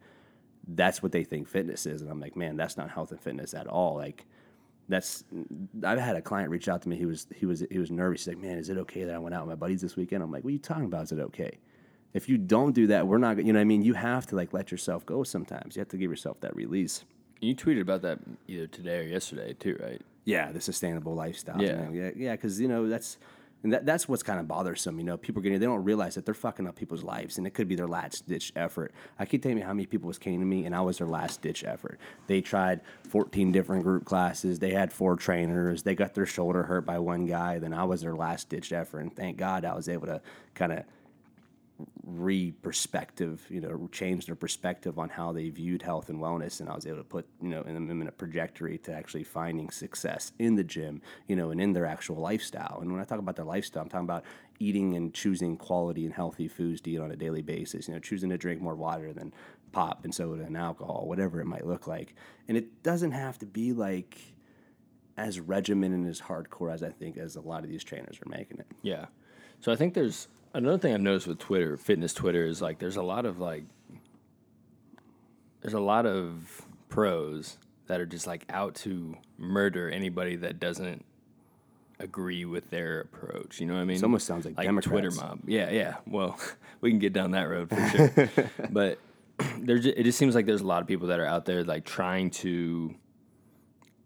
that's 0.68 1.02
what 1.02 1.12
they 1.12 1.24
think 1.24 1.48
fitness 1.48 1.86
is. 1.86 2.02
And 2.02 2.12
I'm 2.12 2.20
like, 2.20 2.36
man, 2.36 2.58
that's 2.58 2.78
not 2.78 2.92
health 2.92 3.12
and 3.12 3.22
fitness 3.22 3.54
at 3.54 3.68
all. 3.68 3.96
Like, 3.96 4.26
that's 4.90 5.24
I've 5.84 6.00
had 6.00 6.16
a 6.16 6.22
client 6.22 6.50
reach 6.50 6.68
out 6.68 6.82
to 6.84 6.90
me. 6.90 6.96
He 6.96 7.06
was 7.06 7.28
he 7.36 7.46
was 7.46 7.64
he 7.70 7.80
was 7.80 7.92
nervous. 7.92 8.26
He's 8.26 8.36
like, 8.36 8.44
"Man, 8.44 8.58
is 8.58 8.70
it 8.70 8.78
okay 8.78 9.04
that 9.04 9.16
I 9.16 9.18
went 9.20 9.36
out 9.36 9.46
with 9.46 9.50
my 9.50 9.60
buddies 9.60 9.82
this 9.82 9.96
weekend?" 9.96 10.24
I'm 10.24 10.32
like, 10.32 10.44
"What 10.44 10.50
are 10.50 10.54
you 10.54 10.60
talking 10.60 10.86
about? 10.86 11.04
Is 11.04 11.12
it 11.12 11.20
okay?" 11.20 11.60
If 12.14 12.30
you 12.30 12.38
don't 12.38 12.74
do 12.74 12.88
that, 12.88 13.06
we're 13.06 13.18
not. 13.18 13.38
You 13.38 13.52
know, 13.54 13.60
what 13.60 13.62
I 13.62 13.66
mean, 13.66 13.82
you 13.82 13.94
have 13.94 14.26
to 14.28 14.36
like 14.36 14.54
let 14.54 14.72
yourself 14.72 15.06
go. 15.06 15.24
Sometimes 15.24 15.76
you 15.76 15.82
have 15.82 15.90
to 15.90 15.98
give 15.98 16.10
yourself 16.10 16.40
that 16.42 16.56
release. 16.56 17.04
You 17.42 17.56
tweeted 17.56 17.82
about 17.82 18.02
that 18.04 18.20
either 18.48 18.68
today 18.68 19.00
or 19.00 19.04
yesterday 19.04 19.54
too, 19.54 19.78
right? 19.82 20.02
Yeah, 20.26 20.52
the 20.52 20.60
sustainable 20.60 21.14
lifestyle. 21.14 21.62
Yeah. 21.62 21.90
yeah, 21.92 22.10
yeah. 22.16 22.32
Because 22.32 22.60
you 22.60 22.68
know 22.68 22.88
that's 22.88 23.18
and 23.64 23.74
that, 23.74 23.86
that's 23.86 24.08
what's 24.08 24.24
kind 24.24 24.40
of 24.40 24.48
bothersome. 24.48 25.00
You 25.00 25.06
know, 25.06 25.18
people 25.18 25.40
are 25.40 25.44
getting 25.44 25.60
they 25.60 25.66
don't 25.66 25.84
realize 25.84 26.16
that 26.16 26.26
they're 26.26 26.34
fucking 26.34 26.68
up 26.68 26.76
people's 26.76 27.04
lives, 27.04 27.38
and 27.38 27.48
it 27.48 27.52
could 27.52 27.68
be 27.68 27.76
their 27.76 27.88
last 27.88 28.28
ditch 28.28 28.52
effort. 28.56 28.94
I 29.18 29.26
keep 29.26 29.42
telling 29.42 29.58
you 29.58 29.64
how 29.64 29.74
many 29.74 29.86
people 29.86 30.08
was 30.08 30.18
came 30.18 30.40
to 30.40 30.46
me, 30.46 30.66
and 30.66 30.76
I 30.76 30.82
was 30.82 31.00
their 31.00 31.08
last 31.08 31.42
ditch 31.42 31.64
effort. 31.64 32.00
They 32.28 32.42
tried 32.42 32.82
14 33.10 33.52
different 33.52 33.84
group 33.84 34.06
classes. 34.06 34.60
They 34.60 34.72
had 34.72 34.94
four 34.94 35.16
trainers. 35.16 35.84
They 35.84 35.96
got 35.96 36.14
their 36.14 36.26
shoulder 36.26 36.64
hurt 36.64 36.86
by 36.86 37.00
one 37.00 37.26
guy. 37.26 37.60
Then 37.60 37.74
I 37.74 37.84
was 37.84 38.02
their 38.02 38.16
last 38.16 38.50
ditch 38.50 38.72
effort, 38.72 39.00
and 39.00 39.16
thank 39.16 39.38
God 39.38 39.66
I 39.66 39.74
was 39.74 39.90
able 39.90 40.08
to 40.08 40.22
kind 40.54 40.72
of 40.72 40.84
re 42.04 42.52
perspective, 42.52 43.46
you 43.50 43.62
know, 43.62 43.88
change 43.92 44.26
their 44.26 44.36
perspective 44.36 44.98
on 44.98 45.10
how 45.10 45.32
they 45.32 45.50
viewed 45.50 45.82
health 45.82 46.10
and 46.10 46.20
wellness. 46.20 46.60
And 46.60 46.70
I 46.70 46.76
was 46.76 46.86
able 46.88 46.98
to 46.98 47.04
put, 47.04 47.28
you 47.42 47.50
know, 47.50 47.62
in 47.62 47.88
them 47.88 48.02
in 48.02 48.08
a 48.08 48.12
trajectory 48.12 48.78
to 48.80 48.94
actually 48.94 49.24
finding 49.24 49.70
success 49.70 50.32
in 50.40 50.56
the 50.56 50.64
gym, 50.64 51.02
you 51.28 51.36
know, 51.36 51.52
and 51.52 51.62
in 51.62 51.74
their 51.74 51.86
actual 51.86 52.18
lifestyle. 52.18 52.80
And 52.82 52.92
when 52.92 53.02
I 53.02 53.04
talk 53.04 53.20
about 53.20 53.36
their 53.36 53.46
lifestyle, 53.46 53.84
I'm 53.84 53.90
talking 53.90 54.06
about 54.06 54.24
eating 54.60 54.96
and 54.96 55.14
choosing 55.14 55.58
quality 55.58 56.06
and 56.06 56.14
healthy 56.14 56.48
foods 56.48 56.82
to 56.82 56.92
eat 56.92 57.00
on 57.00 57.12
a 57.12 57.16
daily 57.16 57.42
basis, 57.42 57.88
you 57.88 57.94
know, 57.94 58.00
choosing 58.00 58.30
to 58.30 58.38
drink 58.38 58.62
more 58.62 58.76
water 58.76 59.14
than 59.14 59.34
pop 59.72 60.04
and 60.04 60.14
soda 60.14 60.44
and 60.44 60.58
alcohol, 60.58 61.06
whatever 61.06 61.40
it 61.40 61.46
might 61.46 61.66
look 61.68 61.88
like. 61.88 62.16
And 62.48 62.58
it 62.58 62.82
doesn't 62.84 63.12
have 63.12 63.38
to 63.40 63.46
be 63.46 63.74
like 63.74 64.18
as 65.18 65.40
regimented 65.40 66.00
and 66.00 66.10
as 66.10 66.22
hardcore 66.22 66.74
as 66.74 66.84
I 66.84 66.90
think 66.90 67.18
as 67.18 67.36
a 67.36 67.42
lot 67.42 67.64
of 67.64 67.70
these 67.70 67.84
trainers 67.84 68.18
are 68.26 68.30
making 68.30 68.60
it. 68.60 68.68
Yeah. 68.82 69.06
So 69.60 69.72
I 69.72 69.76
think 69.76 69.94
there's 69.94 70.28
another 70.54 70.78
thing 70.78 70.94
I've 70.94 71.02
noticed 71.02 71.28
with 71.28 71.40
Twitter, 71.40 71.78
fitness 71.78 72.14
Twitter, 72.14 72.46
is 72.46 72.62
like 72.62 72.80
there's 72.80 72.98
a 72.98 73.02
lot 73.02 73.26
of 73.26 73.40
like 73.40 73.64
there's 75.62 75.74
a 75.74 75.80
lot 75.80 76.06
of 76.06 76.66
pros 76.90 77.58
that 77.88 78.00
are 78.00 78.06
just 78.06 78.28
like 78.28 78.46
out 78.50 78.76
to 78.76 79.16
murder 79.38 79.90
anybody 79.90 80.36
that 80.38 80.60
doesn't 80.60 81.06
agree 82.00 82.46
with 82.46 82.70
their 82.70 83.02
approach. 83.02 83.60
You 83.60 83.68
know 83.68 83.74
what 83.76 83.82
I 83.82 83.86
mean? 83.86 83.98
It 83.98 84.04
almost 84.04 84.28
sounds 84.28 84.46
like 84.46 84.56
Twitter 84.56 84.66
Democrats. 84.66 85.18
mob. 85.18 85.40
Yeah, 85.46 85.70
yeah. 85.72 85.96
Well, 86.06 86.40
we 86.82 86.90
can 86.90 87.00
get 87.00 87.14
down 87.14 87.32
that 87.32 87.44
road 87.44 87.70
for 87.70 87.90
sure. 87.90 88.30
but 88.70 89.00
there's 89.60 89.86
it 89.86 90.04
just 90.04 90.18
seems 90.18 90.36
like 90.36 90.46
there's 90.46 90.62
a 90.62 90.68
lot 90.68 90.82
of 90.82 90.88
people 90.88 91.08
that 91.08 91.20
are 91.20 91.26
out 91.26 91.46
there 91.46 91.64
like 91.64 91.86
trying 91.86 92.30
to 92.30 92.94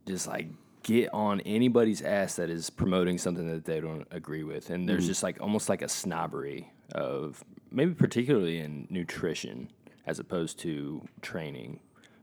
just 0.07 0.27
like 0.27 0.47
get 0.83 1.13
on 1.13 1.39
anybody's 1.41 2.01
ass 2.01 2.35
that 2.37 2.49
is 2.49 2.69
promoting 2.69 3.17
something 3.17 3.47
that 3.47 3.65
they 3.65 3.79
don't 3.79 4.07
agree 4.11 4.43
with 4.43 4.69
and 4.69 4.87
there's 4.89 5.05
just 5.07 5.21
like 5.23 5.39
almost 5.41 5.69
like 5.69 5.81
a 5.81 5.87
snobbery 5.89 6.71
of 6.93 7.43
maybe 7.71 7.93
particularly 7.93 8.59
in 8.59 8.87
nutrition 8.89 9.69
as 10.07 10.19
opposed 10.19 10.57
to 10.59 11.01
training 11.21 11.79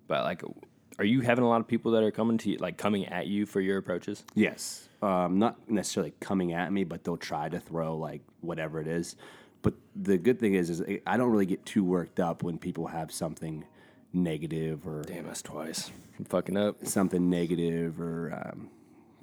but 0.09 0.25
like 0.25 0.42
are 0.99 1.05
you 1.05 1.21
having 1.21 1.44
a 1.44 1.49
lot 1.49 1.61
of 1.61 1.68
people 1.68 1.92
that 1.92 2.03
are 2.03 2.11
coming 2.11 2.37
to 2.37 2.51
you 2.51 2.59
like 2.59 2.77
coming 2.77 3.07
at 3.07 3.27
you 3.29 3.47
for 3.47 3.61
your 3.61 3.79
approaches 3.79 4.25
Yes. 4.35 4.88
Um, 5.01 5.38
not 5.38 5.71
necessarily 5.71 6.12
coming 6.18 6.53
at 6.55 6.73
me, 6.73 6.83
but 6.83 7.05
they'll 7.05 7.16
try 7.16 7.49
to 7.49 7.61
throw 7.61 7.97
like 7.97 8.21
whatever 8.40 8.81
it 8.81 8.88
is. 8.88 9.14
But 9.62 9.75
the 9.94 10.18
good 10.18 10.40
thing 10.40 10.55
is, 10.55 10.71
is 10.71 10.83
I 11.07 11.16
don't 11.16 11.31
really 11.31 11.47
get 11.47 11.64
too 11.64 11.85
worked 11.85 12.18
up 12.18 12.42
when 12.42 12.59
people 12.59 12.88
have 12.88 13.12
something 13.12 13.64
negative 14.12 14.87
or 14.87 15.03
damn 15.03 15.29
us 15.29 15.42
twice 15.42 15.90
i'm 16.18 16.25
fucking 16.25 16.57
up 16.57 16.87
something 16.87 17.29
negative 17.29 18.01
or 18.01 18.33
um, 18.33 18.71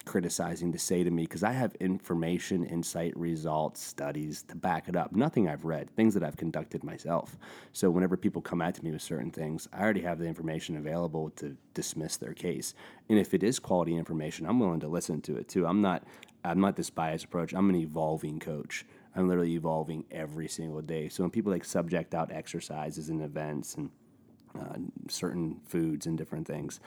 criticizing 0.06 0.71
to 0.71 0.80
say 0.80 1.04
to 1.04 1.12
me 1.12 1.24
because 1.24 1.43
I 1.43 1.52
have 1.52 1.76
information, 1.76 2.63
insight, 2.63 3.17
results, 3.17 3.82
studies 3.84 4.43
to 4.43 4.56
back 4.56 4.88
it 4.88 4.95
up. 4.95 5.13
Nothing 5.13 5.50
I've 5.50 5.65
read, 5.65 5.89
things 5.89 6.13
that 6.13 6.24
I've 6.24 6.38
conducted 6.38 6.84
myself. 6.84 7.38
So 7.74 7.89
whenever 7.89 8.15
people 8.15 8.41
come 8.41 8.62
at 8.62 8.82
me 8.82 8.91
with 8.91 9.02
certain 9.02 9.32
things, 9.32 9.67
I 9.74 9.82
already 9.82 10.02
have 10.02 10.19
the 10.19 10.26
information 10.26 10.78
available 10.78 11.32
to 11.32 11.58
dismiss 11.74 12.17
their 12.17 12.34
case. 12.34 12.74
And 13.10 13.19
if 13.19 13.34
it 13.34 13.43
is 13.43 13.60
quality 13.60 13.98
information, 13.98 14.45
I'm 14.45 14.60
willing 14.60 14.80
to 14.82 14.88
listen 14.88 15.21
to 15.21 15.38
it 15.38 15.50
too. 15.50 15.65
I'm 15.65 15.82
not 15.82 16.04
I'm 16.43 16.62
not 16.62 16.76
this 16.76 16.91
biased 16.91 17.26
approach. 17.26 17.54
I'm 17.54 17.69
an 17.69 17.76
evolving 17.76 18.39
coach. 18.39 18.86
I'm 19.15 19.28
literally 19.28 19.54
evolving 19.54 20.06
every 20.12 20.48
single 20.48 20.82
day. 20.82 21.10
So 21.10 21.24
when 21.24 21.32
people 21.32 21.52
like 21.52 21.65
subject 21.65 22.13
out 22.13 22.32
exercises 22.32 23.10
and 23.10 23.24
events 23.24 23.74
and 23.76 23.89
uh, 24.59 24.77
certain 25.09 25.61
foods 25.65 26.05
and 26.05 26.17
different 26.17 26.47
things, 26.47 26.79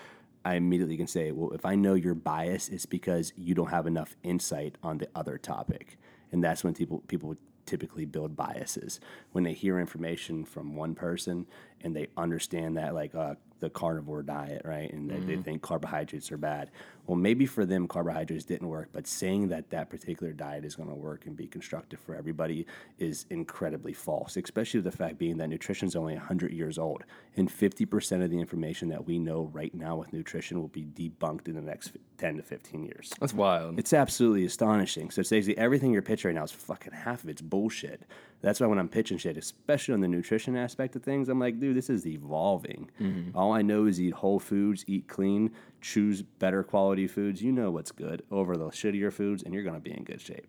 I 0.45 0.55
immediately 0.55 0.97
can 0.97 1.07
say, 1.07 1.31
well, 1.33 1.53
if 1.53 1.65
I 1.65 1.75
know 1.75 1.95
your 1.95 2.15
bias, 2.15 2.69
it's 2.69 2.87
because 2.87 3.33
you 3.37 3.55
don't 3.55 3.71
have 3.71 3.87
enough 3.87 4.17
insight 4.23 4.77
on 4.83 4.99
the 4.99 5.09
other 5.15 5.37
topic, 5.39 5.99
and 6.33 6.43
that's 6.43 6.65
when 6.65 6.75
people 6.75 7.03
people 7.09 7.37
typically 7.67 8.07
build 8.07 8.35
biases. 8.35 8.99
When 9.33 9.45
they 9.45 9.53
hear 9.53 9.79
information 9.79 10.45
from 10.45 10.75
one 10.75 10.95
person 10.95 11.47
and 11.83 11.95
they 11.95 12.09
understand 12.17 12.77
that 12.77 12.95
like 12.95 13.15
uh, 13.15 13.35
the 13.61 13.71
carnivore 13.71 14.23
diet, 14.23 14.63
right, 14.65 14.93
and 14.93 15.11
they, 15.11 15.19
they 15.19 15.37
think 15.43 15.63
carbohydrates 15.63 16.31
are 16.31 16.37
bad. 16.37 16.71
Well, 17.07 17.17
maybe 17.17 17.47
for 17.47 17.65
them 17.65 17.89
carbohydrates 17.89 18.45
didn't 18.45 18.69
work, 18.69 18.91
but 18.93 19.07
saying 19.07 19.49
that 19.49 19.71
that 19.71 19.89
particular 19.89 20.33
diet 20.33 20.65
is 20.65 20.77
going 20.77 20.91
to 20.91 20.95
work 20.95 21.27
and 21.27 21.35
be 21.35 21.47
constructive 21.47 21.99
for 21.99 22.15
everybody 22.15 22.67
is 22.99 23.27
incredibly 23.31 23.95
false. 23.95 24.37
Especially 24.37 24.81
the 24.81 24.93
fact 24.93 25.19
being 25.19 25.39
that 25.39 25.49
nutrition 25.49 25.89
is 25.89 25.97
only 25.97 26.15
100 26.15 26.53
years 26.53 26.79
old, 26.79 27.03
and 27.37 27.49
50% 27.51 28.23
of 28.23 28.31
the 28.31 28.39
information 28.39 28.89
that 28.91 29.07
we 29.07 29.19
know 29.19 29.51
right 29.53 29.75
now 29.75 29.97
with 29.97 30.13
nutrition 30.13 30.61
will 30.61 30.69
be 30.69 30.85
debunked 30.85 31.49
in 31.49 31.55
the 31.55 31.63
next 31.63 31.93
10 32.19 32.37
to 32.37 32.43
15 32.43 32.85
years. 32.85 33.13
that's 33.21 33.33
wild 33.33 33.79
It's 33.79 33.93
absolutely 33.93 34.45
astonishing. 34.45 35.11
So 35.11 35.21
it's 35.21 35.31
basically 35.31 35.59
everything 35.59 35.93
you're 35.93 36.03
pitching 36.03 36.29
right 36.29 36.35
now 36.35 36.45
is 36.45 36.53
fucking 36.53 36.93
half 36.93 37.25
of 37.25 37.31
it's 37.31 37.43
bullshit. 37.43 38.03
That's 38.41 38.61
why 38.61 38.67
when 38.69 38.79
I'm 38.79 38.89
pitching 38.89 39.19
shit, 39.19 39.37
especially 39.37 39.95
on 39.95 40.01
the 40.01 40.09
nutrition 40.09 40.57
aspect 40.57 40.95
of 40.95 41.03
things, 41.03 41.29
I'm 41.29 41.41
like, 41.41 41.59
dude, 41.59 41.77
this 41.77 41.91
is 41.91 42.07
evolving. 42.07 42.89
Mm-hmm. 43.01 43.37
All 43.37 43.53
I 43.53 43.63
know 43.63 43.87
is 43.87 44.01
eat 44.01 44.15
whole 44.15 44.39
foods, 44.39 44.85
eat 44.87 45.09
clean, 45.09 45.51
choose 45.81 46.23
better 46.23 46.63
quality 46.63 47.09
foods. 47.09 47.43
You 47.43 47.51
know 47.53 47.71
what's 47.71 47.91
good 47.91 48.23
over 48.31 48.57
the 48.57 48.67
shittier 48.67 49.13
foods, 49.13 49.43
and 49.43 49.53
you're 49.53 49.65
gonna 49.65 49.81
be 49.81 49.91
in 49.91 50.05
good 50.05 50.21
shape. 50.21 50.47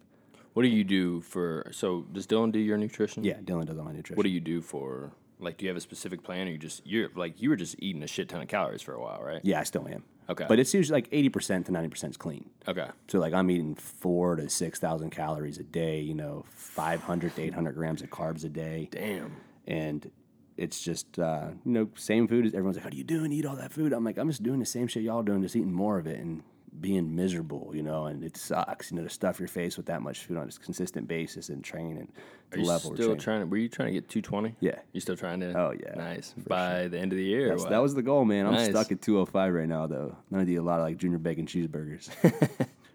what 0.53 0.63
do 0.63 0.69
you 0.69 0.83
do 0.83 1.21
for 1.21 1.67
so 1.71 2.01
does 2.13 2.25
dylan 2.27 2.51
do 2.51 2.59
your 2.59 2.77
nutrition 2.77 3.23
Yeah, 3.23 3.35
Dylan 3.43 3.65
does 3.65 3.77
all 3.77 3.85
my 3.85 3.91
nutrition. 3.91 4.17
what 4.17 4.23
do 4.23 4.29
you 4.29 4.39
do 4.39 4.61
for 4.61 5.11
like 5.39 5.57
do 5.57 5.65
you 5.65 5.69
have 5.69 5.77
a 5.77 5.81
specific 5.81 6.21
plan 6.23 6.47
or 6.47 6.51
you 6.51 6.57
just 6.57 6.85
you're 6.85 7.09
like 7.15 7.41
you 7.41 7.49
were 7.49 7.55
just 7.55 7.75
eating 7.79 8.03
a 8.03 8.07
shit 8.07 8.27
ton 8.29 8.41
of 8.41 8.47
calories 8.47 8.81
for 8.81 8.93
a 8.93 9.01
while 9.01 9.21
right 9.23 9.41
yeah, 9.43 9.59
I 9.59 9.63
still 9.63 9.87
am. 9.87 10.03
Okay. 10.29 10.45
but 10.47 10.59
it's 10.59 10.73
usually 10.73 10.95
like 11.01 11.09
80% 11.11 11.65
to 11.65 11.71
90% 11.71 12.09
is 12.11 12.17
clean. 12.17 12.49
okay 12.67 12.87
So 13.07 13.19
like 13.19 13.33
I'm 13.33 13.49
eating 13.49 13.75
four 13.75 14.35
to 14.35 14.49
six 14.49 14.79
thousand 14.79 15.09
calories 15.09 15.57
a 15.57 15.63
day. 15.63 15.99
You 16.01 16.13
know, 16.13 16.45
500 16.55 17.35
to 17.35 17.41
800 17.41 17.73
grams 17.73 18.01
of 18.01 18.09
carbs 18.09 18.43
a 18.45 18.49
day. 18.49 18.89
damn 18.91 19.35
and 19.67 20.09
it's 20.57 20.81
just 20.81 21.17
uh, 21.19 21.47
you 21.65 21.71
know 21.71 21.89
same 21.95 22.27
food 22.27 22.45
as 22.45 22.53
everyone's 22.53 22.75
like, 22.77 22.83
how 22.83 22.89
do 22.89 22.97
you 22.97 23.03
doing? 23.03 23.31
Eat 23.31 23.45
all 23.45 23.55
that 23.55 23.71
food? 23.71 23.93
I'm 23.93 24.03
like, 24.03 24.17
I'm 24.17 24.27
just 24.29 24.43
doing 24.43 24.59
the 24.59 24.65
same 24.65 24.87
shit 24.87 25.03
y'all 25.03 25.23
doing, 25.23 25.41
just 25.41 25.55
eating 25.55 25.71
more 25.71 25.97
of 25.97 26.05
it 26.05 26.19
and 26.19 26.43
being 26.81 27.15
miserable, 27.15 27.71
you 27.73 27.83
know. 27.83 28.05
And 28.05 28.23
it 28.23 28.37
sucks, 28.37 28.91
you 28.91 28.97
know, 28.97 29.03
to 29.03 29.09
stuff 29.09 29.39
your 29.39 29.47
face 29.47 29.77
with 29.77 29.85
that 29.87 30.01
much 30.01 30.19
food 30.19 30.37
on 30.37 30.47
a 30.47 30.51
consistent 30.51 31.07
basis 31.07 31.49
and 31.49 31.63
train 31.63 31.97
and 31.97 32.07
the 32.51 32.57
Are 32.57 32.59
you 32.61 32.65
level. 32.67 32.91
we're 32.91 32.95
still 32.95 33.05
training. 33.07 33.19
trying 33.21 33.39
to? 33.41 33.45
Were 33.47 33.57
you 33.57 33.69
trying 33.69 33.87
to 33.89 33.93
get 33.93 34.09
220? 34.09 34.55
Yeah. 34.59 34.79
You 34.93 35.01
still 35.01 35.15
trying 35.17 35.39
to? 35.41 35.53
Oh, 35.57 35.71
yeah, 35.79 35.95
Nice. 35.95 36.33
By 36.47 36.87
the 36.87 36.97
end 36.99 37.11
of 37.11 37.17
the 37.17 37.23
year. 37.23 37.55
that 37.57 37.77
was 37.81 37.93
the 37.95 38.01
goal, 38.01 38.25
man. 38.25 38.45
I'm 38.45 38.53
Nice. 38.53 38.69
stuck 38.69 38.91
at 38.91 39.01
205 39.01 39.53
right 39.53 39.67
now, 39.67 39.87
though. 39.87 40.15
I'm 40.31 40.39
gonna 40.39 40.49
eat 40.49 40.55
a 40.55 40.61
lot 40.61 40.79
of 40.79 40.85
like 40.85 40.97
junior 40.97 41.17
bacon 41.17 41.45
cheeseburgers. 41.45 42.09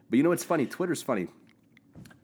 but 0.08 0.16
you 0.16 0.22
know 0.22 0.30
what's 0.30 0.44
funny? 0.44 0.66
Twitter's 0.66 1.02
funny. 1.02 1.28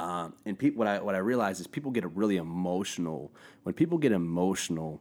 Um, 0.01 0.33
and 0.47 0.59
people, 0.59 0.79
what 0.79 0.89
I 0.89 1.01
what 1.01 1.15
I 1.15 1.19
realize 1.19 1.61
is 1.61 1.67
people 1.67 1.91
get 1.91 2.05
really 2.17 2.37
emotional 2.37 3.31
when 3.65 3.75
people 3.75 3.99
get 3.99 4.13
emotional 4.13 5.01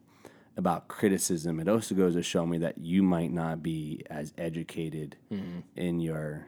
about 0.60 0.90
criticism, 0.90 1.60
it 1.60 1.70
also 1.70 1.96
goes 1.96 2.14
to 2.16 2.22
show 2.22 2.46
me 2.46 2.58
that 2.60 2.78
you 2.78 3.02
might 3.02 3.32
not 3.32 3.64
be 3.64 4.04
as 4.10 4.34
educated 4.38 5.16
mm-hmm. 5.32 5.62
in 5.76 6.02
your 6.02 6.46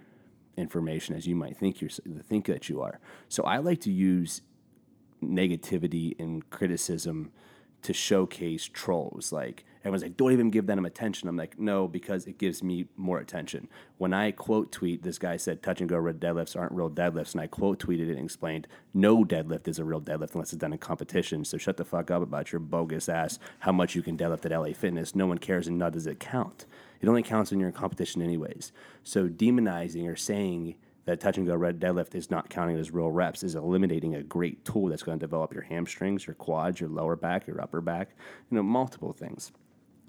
information 0.58 1.16
as 1.16 1.26
you 1.26 1.36
might 1.36 1.58
think 1.58 1.82
you 1.82 1.88
think 2.28 2.46
that 2.46 2.68
you 2.68 2.82
are. 2.82 3.00
So 3.30 3.44
I 3.44 3.58
like 3.58 3.80
to 3.82 3.92
use 3.92 4.42
negativity 5.24 6.20
and 6.20 6.48
criticism 6.50 7.32
to 7.84 7.94
showcase 7.94 8.66
trolls. 8.66 9.32
Like 9.32 9.64
everyone's 9.82 10.04
like, 10.04 10.18
don't 10.18 10.32
even 10.32 10.50
give 10.50 10.68
them 10.68 10.86
attention. 10.86 11.28
I'm 11.28 11.38
like, 11.38 11.60
no, 11.60 11.88
because 11.88 12.26
it 12.26 12.38
gives 12.38 12.64
me 12.64 12.86
more 12.96 13.20
attention. 13.20 13.68
When 13.98 14.14
I 14.14 14.32
quote 14.32 14.72
tweet, 14.72 15.04
this 15.04 15.18
guy 15.18 15.38
said 15.38 15.62
touch 15.62 15.82
and 15.82 15.90
go 15.90 15.98
red 15.98 16.20
deadlifts 16.20 16.56
aren't 16.56 16.72
real 16.72 16.90
deadlifts, 16.90 17.34
and 17.34 17.42
I 17.42 17.48
quote 17.48 17.80
tweeted 17.80 18.10
it 18.10 18.16
and 18.18 18.26
explained 18.26 18.68
no 18.94 19.24
deadlift 19.24 19.68
is 19.68 19.80
a 19.80 19.84
real 19.84 20.02
deadlift 20.02 20.34
unless 20.34 20.54
it's 20.54 20.62
done 20.62 20.74
in 20.74 20.80
competition. 20.80 21.44
So 21.46 21.58
shut 21.58 21.78
the 21.78 21.86
fuck 21.86 22.12
up 22.12 22.22
about 22.22 22.52
your 22.52 22.60
bogus 22.60 23.10
ass 23.10 23.40
how 23.60 23.72
much 23.72 23.96
you 23.96 24.02
can 24.02 24.18
deadlift 24.18 24.46
at 24.46 24.58
LA 24.58 24.74
Fitness. 24.74 25.16
No 25.16 25.28
one 25.28 25.38
cares, 25.38 25.68
and 25.68 25.78
nor 25.78 25.90
does 25.90 26.08
it 26.08 26.20
count. 26.20 26.66
It 27.00 27.08
only 27.08 27.24
counts 27.24 27.52
when 27.52 27.60
you're 27.60 27.70
in 27.70 27.76
competition, 27.76 28.22
anyways. 28.22 28.72
So 29.04 29.28
demonizing 29.28 30.08
or 30.08 30.16
saying 30.16 30.76
that 31.06 31.20
touch 31.20 31.38
and 31.38 31.48
go 31.48 31.56
red 31.56 31.80
deadlift 31.80 32.14
is 32.16 32.30
not 32.30 32.50
counting 32.50 32.78
as 32.78 32.92
real 32.92 33.12
reps 33.12 33.44
is 33.44 33.56
eliminating 33.56 34.16
a 34.16 34.24
great 34.24 34.64
tool 34.64 34.88
that's 34.88 35.04
going 35.04 35.18
to 35.18 35.26
develop 35.26 35.54
your 35.54 35.64
hamstrings, 35.64 36.28
your 36.28 36.36
quads, 36.36 36.80
your 36.80 36.90
lower 36.90 37.16
back, 37.16 37.48
your 37.48 37.60
upper 37.60 37.82
back, 37.82 38.10
you 38.50 38.58
know, 38.58 38.64
multiple 38.64 39.12
things. 39.12 39.52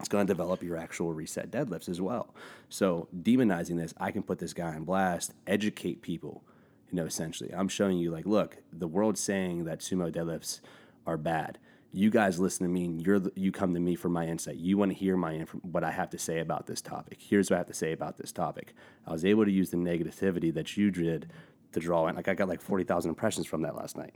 It's 0.03 0.09
going 0.09 0.27
to 0.27 0.33
develop 0.33 0.65
your 0.65 0.77
actual 0.77 1.13
reset 1.13 1.53
deadlifts 1.53 1.89
as 1.89 2.01
well. 2.01 2.35
So 2.69 3.07
demonizing 3.17 3.79
this, 3.79 3.95
I 3.99 4.11
can 4.11 4.25
put 4.25 4.41
this 4.41 4.53
guy 4.53 4.75
on 4.75 4.83
blast, 4.83 5.33
educate 5.47 6.03
people. 6.03 6.43
You 6.91 6.97
know, 6.97 7.05
essentially, 7.07 7.55
I'm 7.55 7.69
showing 7.69 7.99
you 7.99 8.11
like, 8.11 8.27
look, 8.27 8.57
the 8.73 8.89
world's 8.89 9.21
saying 9.21 9.65
that 9.67 9.79
sumo 9.79 10.13
deadlifts 10.13 10.59
are 11.07 11.17
bad. 11.17 11.59
You 11.93 12.11
guys 12.11 12.41
listen 12.41 12.67
to 12.67 12.73
me, 12.73 12.87
and 12.87 13.07
you're 13.07 13.21
the, 13.21 13.31
you 13.37 13.53
come 13.53 13.75
to 13.75 13.81
me 13.81 13.95
for 13.95 14.09
my 14.09 14.27
insight. 14.27 14.57
You 14.57 14.77
want 14.77 14.91
to 14.91 14.99
hear 14.99 15.17
my 15.17 15.35
inf- 15.35 15.55
what 15.63 15.85
I 15.85 15.93
have 15.93 16.11
to 16.11 16.19
say 16.19 16.41
about 16.41 16.67
this 16.67 16.81
topic. 16.81 17.19
Here's 17.21 17.49
what 17.49 17.57
I 17.57 17.59
have 17.59 17.69
to 17.69 17.75
say 17.75 17.93
about 17.93 18.19
this 18.19 18.33
topic. 18.33 18.75
I 19.07 19.13
was 19.13 19.25
able 19.25 19.45
to 19.45 19.53
use 19.53 19.71
the 19.71 19.77
negativity 19.77 20.53
that 20.55 20.77
you 20.77 20.91
did 20.91 21.31
to 21.75 21.81
draw 21.81 22.09
in. 22.09 22.17
Like 22.17 22.27
I 22.27 22.35
got 22.35 22.49
like 22.49 22.61
forty 22.61 22.83
thousand 22.83 23.11
impressions 23.11 23.47
from 23.47 23.63
that 23.63 23.77
last 23.77 23.97
night. 23.97 24.15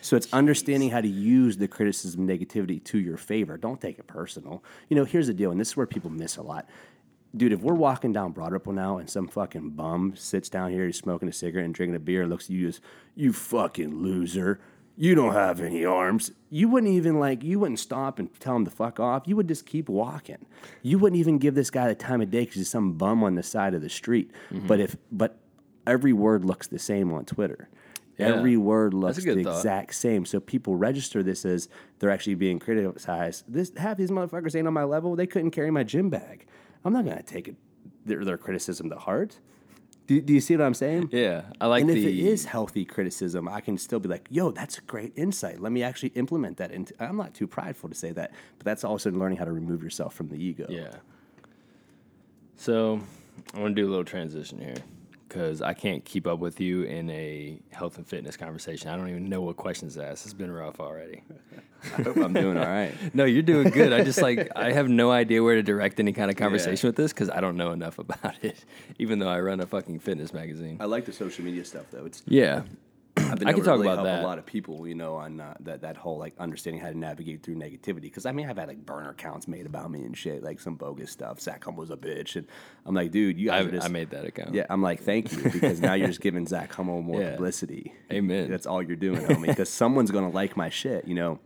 So 0.00 0.16
it's 0.16 0.32
understanding 0.32 0.90
how 0.90 1.00
to 1.02 1.08
use 1.08 1.58
the 1.58 1.68
criticism 1.68 2.26
negativity 2.26 2.82
to 2.84 2.98
your 2.98 3.18
favor. 3.18 3.58
Don't 3.58 3.80
take 3.80 3.98
it 3.98 4.06
personal. 4.06 4.64
You 4.88 4.96
know, 4.96 5.04
here's 5.04 5.26
the 5.26 5.34
deal, 5.34 5.50
and 5.50 5.60
this 5.60 5.68
is 5.68 5.76
where 5.76 5.86
people 5.86 6.08
miss 6.08 6.36
a 6.36 6.42
lot. 6.42 6.68
Dude, 7.36 7.52
if 7.52 7.60
we're 7.60 7.74
walking 7.74 8.12
down 8.12 8.32
Broad 8.32 8.52
Ripple 8.52 8.72
now 8.72 8.96
and 8.96 9.10
some 9.10 9.28
fucking 9.28 9.70
bum 9.70 10.14
sits 10.16 10.48
down 10.48 10.70
here, 10.70 10.86
he's 10.86 10.96
smoking 10.96 11.28
a 11.28 11.32
cigarette 11.32 11.66
and 11.66 11.74
drinking 11.74 11.96
a 11.96 12.00
beer, 12.00 12.26
looks 12.26 12.46
at 12.46 12.50
you 12.50 12.68
as, 12.68 12.80
you 13.14 13.34
fucking 13.34 14.02
loser. 14.02 14.60
You 14.96 15.14
don't 15.14 15.34
have 15.34 15.60
any 15.60 15.84
arms. 15.84 16.32
You 16.48 16.68
wouldn't 16.68 16.92
even 16.92 17.20
like, 17.20 17.44
you 17.44 17.60
wouldn't 17.60 17.78
stop 17.78 18.18
and 18.18 18.28
tell 18.40 18.56
him 18.56 18.64
to 18.64 18.70
fuck 18.70 18.98
off. 18.98 19.24
You 19.26 19.36
would 19.36 19.46
just 19.46 19.66
keep 19.66 19.90
walking. 19.90 20.46
You 20.82 20.98
wouldn't 20.98 21.20
even 21.20 21.36
give 21.36 21.54
this 21.54 21.70
guy 21.70 21.86
the 21.86 21.94
time 21.94 22.22
of 22.22 22.30
day 22.30 22.40
because 22.40 22.56
he's 22.56 22.70
some 22.70 22.94
bum 22.94 23.22
on 23.22 23.34
the 23.34 23.42
side 23.42 23.74
of 23.74 23.82
the 23.82 23.90
street. 23.90 24.30
Mm-hmm. 24.50 24.66
But 24.66 24.80
if, 24.80 24.96
but 25.12 25.38
every 25.86 26.14
word 26.14 26.46
looks 26.46 26.66
the 26.66 26.78
same 26.78 27.12
on 27.12 27.26
Twitter. 27.26 27.68
Yeah. 28.18 28.34
Every 28.34 28.56
word 28.56 28.94
looks 28.94 29.22
the 29.22 29.42
thought. 29.42 29.58
exact 29.58 29.94
same. 29.94 30.26
So 30.26 30.40
people 30.40 30.74
register 30.74 31.22
this 31.22 31.44
as 31.44 31.68
they're 31.98 32.10
actually 32.10 32.34
being 32.34 32.58
criticized. 32.58 33.44
This 33.46 33.72
half 33.76 33.96
these 33.96 34.10
motherfuckers 34.10 34.56
ain't 34.56 34.66
on 34.66 34.74
my 34.74 34.82
level. 34.82 35.14
They 35.14 35.26
couldn't 35.26 35.52
carry 35.52 35.70
my 35.70 35.84
gym 35.84 36.10
bag. 36.10 36.46
I'm 36.84 36.92
not 36.92 37.04
gonna 37.04 37.22
take 37.22 37.46
it 37.46 37.56
their, 38.04 38.24
their 38.24 38.36
criticism 38.36 38.90
to 38.90 38.96
heart. 38.96 39.38
Do, 40.08 40.20
do 40.20 40.32
you 40.32 40.40
see 40.40 40.56
what 40.56 40.64
I'm 40.64 40.74
saying? 40.74 41.10
Yeah, 41.12 41.42
I 41.60 41.66
like 41.66 41.82
and 41.82 41.90
the. 41.90 41.98
if 41.98 42.04
it 42.04 42.18
is 42.18 42.46
healthy 42.46 42.84
criticism, 42.84 43.46
I 43.46 43.60
can 43.60 43.78
still 43.78 44.00
be 44.00 44.08
like, 44.08 44.26
"Yo, 44.30 44.50
that's 44.50 44.78
a 44.78 44.80
great 44.80 45.12
insight. 45.16 45.60
Let 45.60 45.70
me 45.70 45.82
actually 45.82 46.10
implement 46.10 46.56
that." 46.56 46.72
Into, 46.72 46.94
I'm 46.98 47.18
not 47.18 47.34
too 47.34 47.46
prideful 47.46 47.90
to 47.90 47.94
say 47.94 48.10
that, 48.12 48.32
but 48.58 48.64
that's 48.64 48.84
also 48.84 49.10
learning 49.12 49.38
how 49.38 49.44
to 49.44 49.52
remove 49.52 49.82
yourself 49.82 50.14
from 50.14 50.28
the 50.28 50.42
ego. 50.42 50.66
Yeah. 50.68 50.96
So 52.56 53.00
I 53.54 53.60
want 53.60 53.76
to 53.76 53.82
do 53.82 53.86
a 53.86 53.90
little 53.90 54.04
transition 54.04 54.58
here 54.58 54.76
because 55.28 55.60
I 55.60 55.74
can't 55.74 56.04
keep 56.04 56.26
up 56.26 56.38
with 56.38 56.60
you 56.60 56.82
in 56.82 57.10
a 57.10 57.58
health 57.70 57.98
and 57.98 58.06
fitness 58.06 58.36
conversation. 58.36 58.88
I 58.90 58.96
don't 58.96 59.08
even 59.08 59.28
know 59.28 59.42
what 59.42 59.56
questions 59.56 59.94
to 59.94 60.04
ask. 60.04 60.24
It's 60.24 60.34
been 60.34 60.50
rough 60.50 60.80
already. 60.80 61.22
I 61.98 62.02
hope 62.02 62.16
I'm 62.16 62.32
doing 62.32 62.56
all 62.56 62.66
right. 62.66 62.92
No, 63.14 63.24
you're 63.24 63.42
doing 63.42 63.70
good. 63.70 63.92
I 63.92 64.02
just 64.04 64.20
like 64.20 64.50
I 64.56 64.72
have 64.72 64.88
no 64.88 65.10
idea 65.10 65.42
where 65.42 65.54
to 65.54 65.62
direct 65.62 66.00
any 66.00 66.12
kind 66.12 66.30
of 66.30 66.36
conversation 66.36 66.88
with 66.88 66.96
this 66.96 67.12
because 67.12 67.30
I 67.30 67.40
don't 67.40 67.56
know 67.56 67.72
enough 67.72 67.98
about 67.98 68.34
it. 68.42 68.64
Even 68.98 69.18
though 69.18 69.28
I 69.28 69.40
run 69.40 69.60
a 69.60 69.66
fucking 69.66 70.00
fitness 70.00 70.32
magazine. 70.32 70.78
I 70.80 70.86
like 70.86 71.04
the 71.04 71.12
social 71.12 71.44
media 71.44 71.64
stuff 71.64 71.86
though. 71.90 72.04
It's 72.04 72.22
Yeah, 72.26 72.62
I've 73.30 73.38
been 73.38 73.48
I 73.48 73.52
can 73.52 73.62
talk 73.64 73.74
really 73.74 73.86
about 73.86 73.96
help 73.98 74.06
that. 74.06 74.22
a 74.22 74.26
lot 74.26 74.38
of 74.38 74.46
people, 74.46 74.86
you 74.86 74.94
know, 74.94 75.14
on 75.16 75.40
uh, 75.40 75.54
that 75.60 75.82
that 75.82 75.96
whole 75.96 76.18
like 76.18 76.34
understanding 76.38 76.80
how 76.82 76.88
to 76.88 76.96
navigate 76.98 77.42
through 77.42 77.56
negativity. 77.56 78.02
Because 78.02 78.26
I 78.26 78.32
mean, 78.32 78.48
I've 78.48 78.56
had 78.56 78.68
like 78.68 78.84
burner 78.84 79.10
accounts 79.10 79.46
made 79.48 79.66
about 79.66 79.90
me 79.90 80.02
and 80.04 80.16
shit, 80.16 80.42
like 80.42 80.60
some 80.60 80.74
bogus 80.76 81.10
stuff. 81.10 81.40
Zach 81.40 81.66
was 81.76 81.90
a 81.90 81.96
bitch, 81.96 82.36
and 82.36 82.46
I'm 82.86 82.94
like, 82.94 83.10
dude, 83.10 83.38
you 83.38 83.48
guys 83.48 83.64
I, 83.64 83.68
are 83.68 83.70
just 83.72 83.86
I 83.86 83.88
made 83.90 84.10
that 84.10 84.24
account. 84.24 84.54
yeah. 84.54 84.66
I'm 84.70 84.82
like, 84.82 85.02
thank 85.02 85.32
you, 85.32 85.42
because 85.50 85.80
now 85.80 85.94
you're 85.94 86.08
just 86.08 86.20
giving 86.20 86.46
Zach 86.46 86.72
Hummel 86.72 87.02
more 87.10 87.20
Yeah. 87.20 87.30
publicity. 87.32 87.92
Amen. 88.12 88.50
That's 88.50 88.66
all 88.66 88.82
you're 88.82 88.96
doing, 88.96 89.20
homie. 89.22 89.46
Because 89.46 89.68
someone's 89.70 90.10
gonna 90.10 90.30
like 90.30 90.56
my 90.56 90.68
shit, 90.70 91.06
you 91.06 91.14
know. 91.14 91.38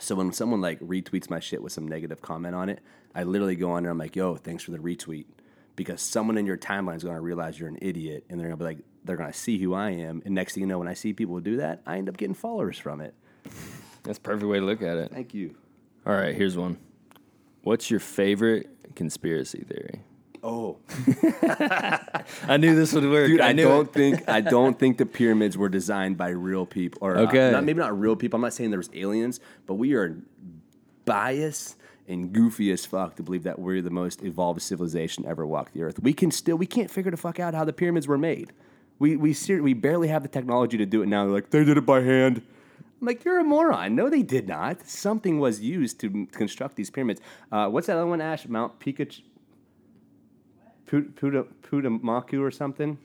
So 0.00 0.16
when 0.16 0.32
someone 0.32 0.60
like 0.60 0.80
retweets 0.80 1.30
my 1.30 1.38
shit 1.40 1.62
with 1.62 1.72
some 1.72 1.86
negative 1.86 2.20
comment 2.20 2.54
on 2.54 2.68
it, 2.68 2.80
I 3.14 3.22
literally 3.22 3.54
go 3.56 3.70
on 3.70 3.84
there. 3.84 3.92
I'm 3.92 3.98
like, 3.98 4.16
yo, 4.16 4.34
thanks 4.36 4.64
for 4.64 4.72
the 4.72 4.78
retweet, 4.78 5.26
because 5.76 6.02
someone 6.02 6.36
in 6.36 6.46
your 6.46 6.56
timeline 6.58 6.96
is 6.96 7.04
gonna 7.04 7.20
realize 7.20 7.58
you're 7.60 7.68
an 7.68 7.78
idiot, 7.80 8.24
and 8.28 8.38
they're 8.40 8.48
gonna 8.48 8.56
be 8.56 8.64
like, 8.64 8.78
they're 9.04 9.16
gonna 9.16 9.32
see 9.32 9.58
who 9.58 9.74
I 9.74 9.90
am, 9.90 10.22
and 10.24 10.34
next 10.34 10.54
thing 10.54 10.62
you 10.62 10.66
know, 10.66 10.78
when 10.78 10.88
I 10.88 10.94
see 10.94 11.12
people 11.12 11.38
do 11.40 11.56
that, 11.58 11.82
I 11.86 11.98
end 11.98 12.08
up 12.08 12.16
getting 12.16 12.34
followers 12.34 12.78
from 12.78 13.00
it. 13.00 13.14
That's 14.02 14.18
a 14.18 14.20
perfect 14.20 14.46
way 14.48 14.60
to 14.60 14.64
look 14.66 14.82
at 14.82 14.96
it. 14.98 15.10
Thank 15.12 15.34
you. 15.34 15.54
All 16.06 16.14
right, 16.14 16.34
here's 16.34 16.56
one. 16.56 16.78
What's 17.62 17.90
your 17.90 18.00
favorite 18.00 18.68
conspiracy 18.94 19.64
theory? 19.66 20.02
Oh, 20.42 20.76
I 22.46 22.56
knew 22.58 22.74
this 22.76 22.92
would 22.92 23.08
work. 23.08 23.26
dude, 23.28 23.40
I, 23.40 23.52
knew 23.52 23.64
don't 23.64 23.88
it. 23.88 23.92
think 23.94 24.28
I 24.28 24.40
don't 24.42 24.78
think 24.78 24.98
the 24.98 25.06
pyramids 25.06 25.56
were 25.56 25.70
designed 25.70 26.18
by 26.18 26.28
real 26.28 26.66
people, 26.66 26.98
or 27.02 27.16
uh, 27.16 27.22
Okay. 27.22 27.50
not, 27.50 27.64
maybe 27.64 27.78
not 27.80 27.98
real 27.98 28.14
people. 28.16 28.36
I'm 28.36 28.42
not 28.42 28.52
saying 28.52 28.70
there 28.70 28.78
was 28.78 28.90
aliens, 28.94 29.40
but 29.66 29.74
we 29.74 29.94
are 29.94 30.16
biased 31.04 31.76
and 32.06 32.32
goofy 32.32 32.70
as 32.72 32.84
fuck 32.84 33.16
to 33.16 33.22
believe 33.22 33.44
that 33.44 33.58
we're 33.58 33.80
the 33.80 33.90
most 33.90 34.22
evolved 34.22 34.60
civilization 34.60 35.24
ever 35.26 35.46
walked 35.46 35.72
the 35.72 35.82
earth. 35.82 35.98
We 36.02 36.12
can 36.12 36.30
still 36.30 36.56
we 36.56 36.66
can't 36.66 36.90
figure 36.90 37.10
the 37.10 37.16
fuck 37.16 37.40
out 37.40 37.54
how 37.54 37.64
the 37.64 37.72
pyramids 37.72 38.06
were 38.06 38.18
made. 38.18 38.52
We 39.04 39.16
we 39.16 39.32
ser- 39.34 39.62
we 39.62 39.74
barely 39.74 40.08
have 40.08 40.22
the 40.22 40.30
technology 40.38 40.78
to 40.78 40.86
do 40.86 41.02
it 41.02 41.08
now. 41.08 41.24
They're 41.24 41.34
like 41.34 41.50
they 41.50 41.62
did 41.62 41.76
it 41.76 41.84
by 41.84 42.00
hand. 42.00 42.40
I'm 43.00 43.06
like 43.06 43.22
you're 43.24 43.38
a 43.38 43.44
moron. 43.44 43.94
No, 43.94 44.08
they 44.08 44.22
did 44.22 44.48
not. 44.48 44.86
Something 44.88 45.38
was 45.38 45.60
used 45.60 46.00
to 46.00 46.06
m- 46.06 46.26
construct 46.26 46.76
these 46.76 46.90
pyramids. 46.90 47.20
Uh, 47.52 47.68
what's 47.68 47.86
that 47.88 47.98
other 47.98 48.06
one? 48.06 48.22
Ash 48.22 48.48
Mount 48.48 48.80
Pikachu. 48.80 49.20
Put- 50.86 51.16
Puta 51.16 51.44
Putamaku 51.62 52.40
or 52.40 52.50
something. 52.50 52.96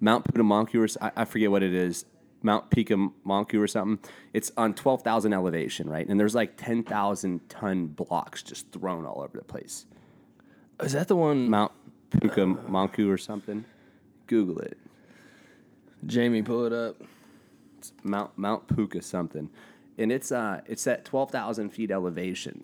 Mount 0.00 0.24
Putamonku 0.24 0.74
or 0.80 0.84
s- 0.84 0.96
I, 1.00 1.12
I 1.22 1.24
forget 1.24 1.52
what 1.52 1.62
it 1.62 1.72
is. 1.74 2.04
Mount 2.42 2.68
Pikamonku 2.70 3.60
or 3.62 3.68
something. 3.68 3.98
It's 4.32 4.50
on 4.56 4.74
twelve 4.74 5.02
thousand 5.02 5.32
elevation, 5.34 5.88
right? 5.88 6.08
And 6.08 6.18
there's 6.18 6.34
like 6.34 6.56
ten 6.56 6.82
thousand 6.82 7.48
ton 7.48 7.86
blocks 7.86 8.42
just 8.42 8.72
thrown 8.72 9.06
all 9.06 9.20
over 9.22 9.38
the 9.38 9.44
place. 9.44 9.86
Is 10.82 10.92
that 10.94 11.06
the 11.06 11.14
one? 11.16 11.48
Mount 11.48 11.70
Pukamonku 12.10 13.08
or 13.08 13.18
something. 13.18 13.64
Google 14.30 14.60
it. 14.60 14.78
Jamie, 16.06 16.40
pull 16.40 16.64
it 16.66 16.72
up. 16.72 17.02
Mount 18.04 18.38
Mount 18.38 18.68
Puka 18.68 19.02
something, 19.02 19.50
and 19.98 20.12
it's 20.12 20.30
uh 20.30 20.60
it's 20.66 20.86
at 20.86 21.04
twelve 21.04 21.32
thousand 21.32 21.70
feet 21.70 21.90
elevation. 21.90 22.62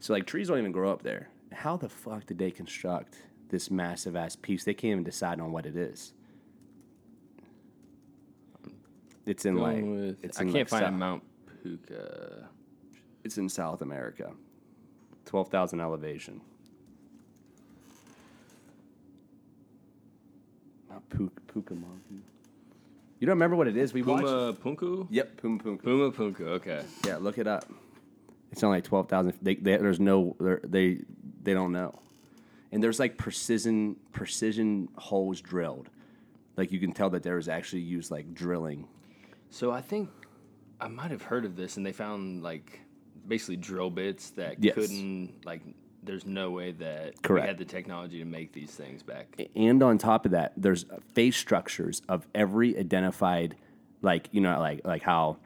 So 0.00 0.14
like 0.14 0.26
trees 0.26 0.48
don't 0.48 0.58
even 0.58 0.72
grow 0.72 0.90
up 0.90 1.02
there. 1.02 1.28
How 1.52 1.76
the 1.76 1.90
fuck 1.90 2.24
did 2.26 2.38
they 2.38 2.50
construct 2.50 3.16
this 3.50 3.70
massive 3.70 4.16
ass 4.16 4.34
piece? 4.34 4.64
They 4.64 4.72
can't 4.72 4.92
even 4.92 5.04
decide 5.04 5.40
on 5.40 5.52
what 5.52 5.66
it 5.66 5.76
is. 5.76 6.14
It's 9.26 9.44
in 9.44 9.56
like 9.56 9.82
with- 9.84 10.24
it's 10.24 10.38
I 10.38 10.42
in 10.44 10.52
can't 10.52 10.70
like 10.72 10.80
find 10.80 10.84
South- 10.84 10.94
Mount 10.94 11.22
Puka. 11.62 12.48
It's 13.24 13.36
in 13.38 13.48
South 13.50 13.82
America. 13.82 14.32
Twelve 15.26 15.48
thousand 15.48 15.80
elevation. 15.80 16.40
Puka 21.10 21.40
Pukamonku. 21.52 22.20
You 23.20 23.26
don't 23.26 23.36
remember 23.36 23.56
what 23.56 23.68
it 23.68 23.76
is? 23.76 23.92
We 23.92 24.02
watched. 24.02 24.24
Puma 24.24 24.52
Punku? 24.54 25.06
Yep, 25.10 25.36
Puma 25.38 25.58
Punku. 25.62 25.82
Puma 25.82 26.10
Punku, 26.12 26.40
okay. 26.58 26.82
Yeah, 27.06 27.16
look 27.16 27.38
it 27.38 27.46
up. 27.46 27.64
It's 28.52 28.62
only 28.62 28.78
like 28.78 28.84
twelve 28.84 29.08
thousand. 29.08 29.34
They, 29.42 29.54
they, 29.54 29.76
there's 29.76 30.00
no 30.00 30.36
they're- 30.38 30.60
they 30.62 31.00
they 31.42 31.54
don't 31.54 31.72
know, 31.72 31.98
and 32.72 32.82
there's 32.82 32.98
like 33.00 33.16
precision 33.16 33.96
precision 34.12 34.88
holes 34.96 35.40
drilled. 35.40 35.88
Like 36.56 36.70
you 36.70 36.78
can 36.78 36.92
tell 36.92 37.10
that 37.10 37.22
there 37.22 37.36
was 37.36 37.48
actually 37.48 37.82
used 37.82 38.10
like 38.10 38.32
drilling. 38.34 38.86
So 39.50 39.70
I 39.72 39.80
think 39.80 40.08
I 40.80 40.88
might 40.88 41.10
have 41.10 41.22
heard 41.22 41.44
of 41.44 41.56
this, 41.56 41.76
and 41.76 41.84
they 41.86 41.92
found 41.92 42.42
like 42.42 42.80
basically 43.26 43.56
drill 43.56 43.90
bits 43.90 44.30
that 44.30 44.62
Yes. 44.62 44.74
couldn't 44.74 45.44
like. 45.44 45.62
There's 46.04 46.26
no 46.26 46.50
way 46.50 46.72
that 46.72 47.22
Correct. 47.22 47.44
we 47.44 47.48
had 47.48 47.58
the 47.58 47.64
technology 47.64 48.18
to 48.18 48.24
make 48.24 48.52
these 48.52 48.70
things 48.70 49.02
back. 49.02 49.26
And 49.56 49.82
on 49.82 49.98
top 49.98 50.24
of 50.26 50.32
that, 50.32 50.52
there's 50.56 50.84
face 51.14 51.36
structures 51.36 52.02
of 52.08 52.26
every 52.34 52.76
identified, 52.78 53.56
like 54.02 54.28
you 54.32 54.40
know, 54.40 54.58
like 54.60 54.82
like 54.84 55.02
how 55.02 55.38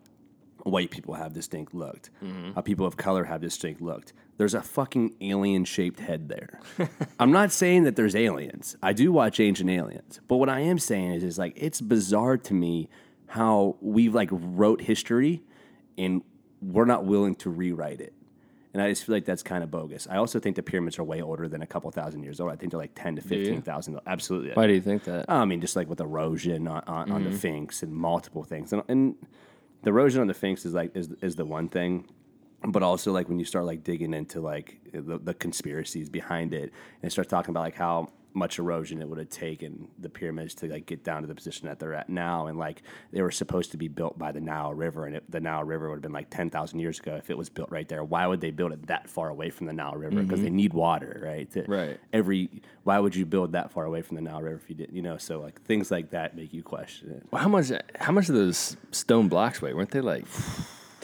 white 0.64 0.90
people 0.90 1.14
have 1.14 1.32
distinct 1.32 1.72
looked, 1.74 2.10
Mm-hmm. 2.22 2.52
how 2.54 2.60
people 2.60 2.86
of 2.86 2.96
color 2.96 3.24
have 3.24 3.40
distinct 3.40 3.80
looked. 3.80 4.12
There's 4.36 4.54
a 4.54 4.62
fucking 4.62 5.14
alien 5.20 5.64
shaped 5.64 5.98
head 6.00 6.28
there. 6.28 6.60
I'm 7.18 7.32
not 7.32 7.50
saying 7.52 7.84
that 7.84 7.96
there's 7.96 8.14
aliens. 8.14 8.76
I 8.82 8.92
do 8.92 9.10
watch 9.12 9.40
Ancient 9.40 9.68
Aliens, 9.70 10.20
but 10.28 10.36
what 10.36 10.48
I 10.48 10.60
am 10.60 10.78
saying 10.78 11.12
is, 11.12 11.24
is 11.24 11.38
like 11.38 11.54
it's 11.56 11.80
bizarre 11.80 12.36
to 12.36 12.54
me 12.54 12.88
how 13.28 13.76
we've 13.80 14.14
like 14.14 14.28
wrote 14.32 14.80
history 14.82 15.42
and 15.96 16.22
we're 16.62 16.84
not 16.84 17.04
willing 17.04 17.34
to 17.36 17.50
rewrite 17.50 18.00
it. 18.00 18.12
And 18.78 18.86
I 18.86 18.90
just 18.90 19.04
feel 19.04 19.16
like 19.16 19.24
that's 19.24 19.42
kind 19.42 19.64
of 19.64 19.72
bogus. 19.72 20.06
I 20.08 20.18
also 20.18 20.38
think 20.38 20.54
the 20.54 20.62
pyramids 20.62 21.00
are 21.00 21.02
way 21.02 21.20
older 21.20 21.48
than 21.48 21.62
a 21.62 21.66
couple 21.66 21.90
thousand 21.90 22.22
years 22.22 22.38
old. 22.38 22.52
I 22.52 22.54
think 22.54 22.70
they're 22.70 22.78
like 22.78 22.94
ten 22.94 23.16
to 23.16 23.20
fifteen 23.20 23.60
thousand. 23.60 23.98
Absolutely. 24.06 24.52
Why 24.52 24.68
do 24.68 24.72
you 24.72 24.80
think 24.80 25.02
that? 25.02 25.24
I 25.28 25.44
mean, 25.46 25.60
just 25.60 25.74
like 25.74 25.88
with 25.88 26.00
erosion 26.00 26.68
on, 26.68 26.84
on, 26.86 27.10
on 27.10 27.24
the 27.24 27.30
mm-hmm. 27.30 27.38
Sphinx 27.38 27.82
and 27.82 27.92
multiple 27.92 28.44
things, 28.44 28.72
and, 28.72 28.84
and 28.86 29.16
the 29.82 29.90
erosion 29.90 30.20
on 30.20 30.28
the 30.28 30.34
Sphinx 30.34 30.64
is 30.64 30.74
like 30.74 30.94
is 30.94 31.08
is 31.22 31.34
the 31.34 31.44
one 31.44 31.68
thing, 31.68 32.08
but 32.68 32.84
also 32.84 33.10
like 33.10 33.28
when 33.28 33.40
you 33.40 33.44
start 33.44 33.64
like 33.64 33.82
digging 33.82 34.14
into 34.14 34.40
like 34.40 34.78
the, 34.92 35.18
the 35.18 35.34
conspiracies 35.34 36.08
behind 36.08 36.54
it, 36.54 36.72
and 37.02 37.10
start 37.10 37.28
talking 37.28 37.50
about 37.50 37.64
like 37.64 37.74
how 37.74 38.12
much 38.34 38.58
erosion 38.58 39.00
it 39.00 39.08
would 39.08 39.18
have 39.18 39.28
taken 39.30 39.88
the 39.98 40.08
pyramids 40.08 40.54
to 40.54 40.66
like 40.68 40.86
get 40.86 41.02
down 41.04 41.22
to 41.22 41.28
the 41.28 41.34
position 41.34 41.66
that 41.66 41.78
they're 41.78 41.94
at 41.94 42.08
now, 42.08 42.46
and 42.46 42.58
like 42.58 42.82
they 43.12 43.22
were 43.22 43.30
supposed 43.30 43.70
to 43.72 43.76
be 43.76 43.88
built 43.88 44.18
by 44.18 44.32
the 44.32 44.40
Nile 44.40 44.74
River, 44.74 45.06
and 45.06 45.16
it, 45.16 45.30
the 45.30 45.40
Nile 45.40 45.64
River 45.64 45.88
would 45.88 45.96
have 45.96 46.02
been 46.02 46.12
like 46.12 46.30
ten 46.30 46.50
thousand 46.50 46.80
years 46.80 46.98
ago 46.98 47.16
if 47.16 47.30
it 47.30 47.38
was 47.38 47.48
built 47.48 47.70
right 47.70 47.88
there. 47.88 48.04
Why 48.04 48.26
would 48.26 48.40
they 48.40 48.50
build 48.50 48.72
it 48.72 48.86
that 48.86 49.08
far 49.08 49.28
away 49.28 49.50
from 49.50 49.66
the 49.66 49.72
Nile 49.72 49.94
River? 49.94 50.22
Because 50.22 50.40
they 50.40 50.46
mm-hmm. 50.46 50.56
need 50.56 50.72
water, 50.72 51.20
right? 51.24 51.50
To- 51.52 51.64
Right. 51.68 51.98
every 52.12 52.62
why 52.84 52.98
would 52.98 53.14
you 53.14 53.26
build 53.26 53.52
that 53.52 53.70
far 53.70 53.84
away 53.84 54.02
from 54.02 54.16
the 54.16 54.22
Nile 54.22 54.40
River 54.40 54.56
if 54.56 54.70
you 54.70 54.76
didn't 54.76 54.94
you 54.94 55.02
know 55.02 55.18
so 55.18 55.40
like 55.40 55.60
things 55.62 55.90
like 55.90 56.10
that 56.10 56.36
make 56.36 56.52
you 56.52 56.62
question 56.62 57.10
it. 57.10 57.22
Well, 57.30 57.42
how 57.42 57.48
much? 57.48 57.70
How 57.96 58.12
much 58.12 58.28
of 58.28 58.34
those 58.34 58.76
stone 58.90 59.28
blocks 59.28 59.60
weigh? 59.60 59.74
Weren't 59.74 59.90
they 59.90 60.00
like 60.00 60.24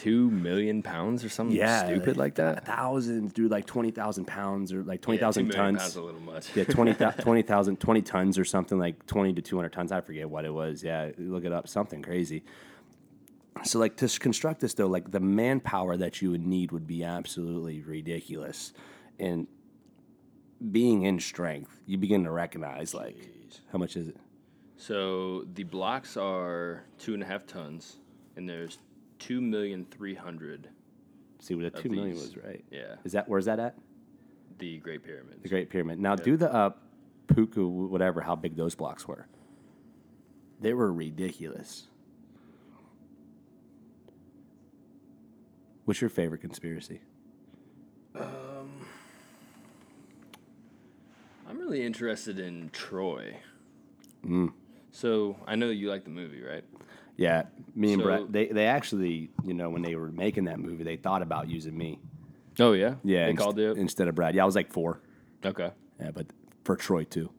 two 0.04 0.30
million 0.30 0.82
pounds 0.82 1.24
or 1.24 1.30
something 1.30 1.56
yeah, 1.56 1.86
stupid 1.86 2.18
like, 2.18 2.34
that? 2.34 2.66
thousands 2.66 3.32
dude 3.32 3.50
like 3.50 3.64
20,000 3.64 4.26
pounds 4.26 4.70
or 4.70 4.82
like 4.82 5.00
20,000 5.00 5.44
two 5.44 5.48
million 5.48 5.74
tons. 5.76 5.82
pounds 5.82 5.96
a 5.96 6.02
little 6.02 6.20
much. 6.20 6.54
yeah 6.54 6.64
20 6.64 6.94
20,000 7.22 7.80
20 7.80 8.02
tons 8.02 8.38
or 8.38 8.44
something 8.44 8.78
like 8.78 9.06
20 9.06 9.32
to 9.32 9.40
200 9.40 9.72
tons. 9.72 9.92
I 9.92 10.02
forget 10.02 10.28
what 10.28 10.44
it 10.44 10.52
was. 10.52 10.84
Yeah 10.84 11.10
look 11.16 11.46
it 11.46 11.52
up. 11.52 11.68
Something 11.68 12.02
crazy. 12.02 12.44
So 13.62 13.78
like 13.78 13.96
to 13.96 14.08
construct 14.18 14.60
this 14.60 14.74
though 14.74 14.88
like 14.88 15.10
the 15.10 15.20
manpower 15.20 15.96
that 15.96 16.20
you 16.20 16.30
would 16.32 16.46
need 16.46 16.70
would 16.72 16.86
be 16.86 17.02
absolutely 17.02 17.80
ridiculous. 17.80 18.74
And 19.18 19.46
being 20.70 21.04
in 21.04 21.18
strength 21.18 21.80
you 21.86 21.96
begin 21.96 22.24
to 22.24 22.30
recognize 22.30 22.92
like 22.92 23.16
how 23.72 23.78
much 23.78 23.96
is 23.96 24.08
it? 24.08 24.18
So 24.76 25.46
the 25.54 25.62
blocks 25.62 26.18
are 26.18 26.84
two 26.98 27.14
and 27.14 27.22
a 27.22 27.26
half 27.26 27.46
tons, 27.46 27.96
and 28.36 28.46
there's 28.48 28.78
two 29.24 29.40
million 29.40 29.86
three 29.90 30.14
hundred. 30.14 30.68
See 31.40 31.54
what 31.54 31.72
the 31.72 31.78
of 31.78 31.82
two 31.82 31.88
million 31.88 32.14
these. 32.14 32.22
was, 32.22 32.36
right? 32.36 32.64
Yeah. 32.70 32.96
Is 33.04 33.12
that 33.12 33.28
where's 33.28 33.46
that 33.46 33.58
at? 33.58 33.76
The 34.58 34.78
Great 34.78 35.02
Pyramid. 35.02 35.42
The 35.42 35.48
Great 35.48 35.70
Pyramid. 35.70 35.98
Now 35.98 36.14
do 36.14 36.36
the 36.36 36.52
uh, 36.52 36.70
Puku, 37.28 37.88
whatever, 37.88 38.20
how 38.20 38.36
big 38.36 38.56
those 38.56 38.74
blocks 38.74 39.08
were. 39.08 39.26
They 40.60 40.74
were 40.74 40.92
ridiculous. 40.92 41.88
What's 45.86 46.00
your 46.00 46.10
favorite 46.10 46.40
conspiracy? 46.40 47.00
I'm 48.14 48.86
really 51.58 51.84
interested 51.84 52.38
in 52.38 52.70
Troy. 52.72 53.36
Mm. 54.26 54.52
So 54.92 55.36
I 55.46 55.56
know 55.56 55.70
you 55.70 55.90
like 55.90 56.04
the 56.04 56.10
movie, 56.10 56.42
right? 56.42 56.64
Yeah, 57.16 57.44
me 57.74 57.92
and 57.92 58.02
So- 58.02 58.06
Brett. 58.06 58.32
They 58.32 58.46
they 58.46 58.66
actually, 58.66 59.30
you 59.44 59.54
know, 59.54 59.70
when 59.70 59.82
they 59.82 59.94
were 59.94 60.10
making 60.10 60.44
that 60.44 60.58
movie, 60.58 60.84
they 60.84 60.96
thought 60.96 61.22
about 61.22 61.48
using 61.48 61.76
me. 61.76 61.98
Oh 62.58 62.72
yeah. 62.72 62.94
Yeah, 63.04 63.24
They 63.24 63.30
inst- 63.30 63.42
called 63.42 63.58
it. 63.58 63.76
instead 63.76 64.08
of 64.08 64.14
Brad. 64.14 64.34
Yeah, 64.34 64.42
I 64.42 64.46
was 64.46 64.54
like 64.56 64.72
four. 64.72 65.00
Okay. 65.44 65.70
Yeah, 66.00 66.10
but 66.12 66.26
for 66.64 66.76
Troy 66.76 67.04
too. 67.04 67.30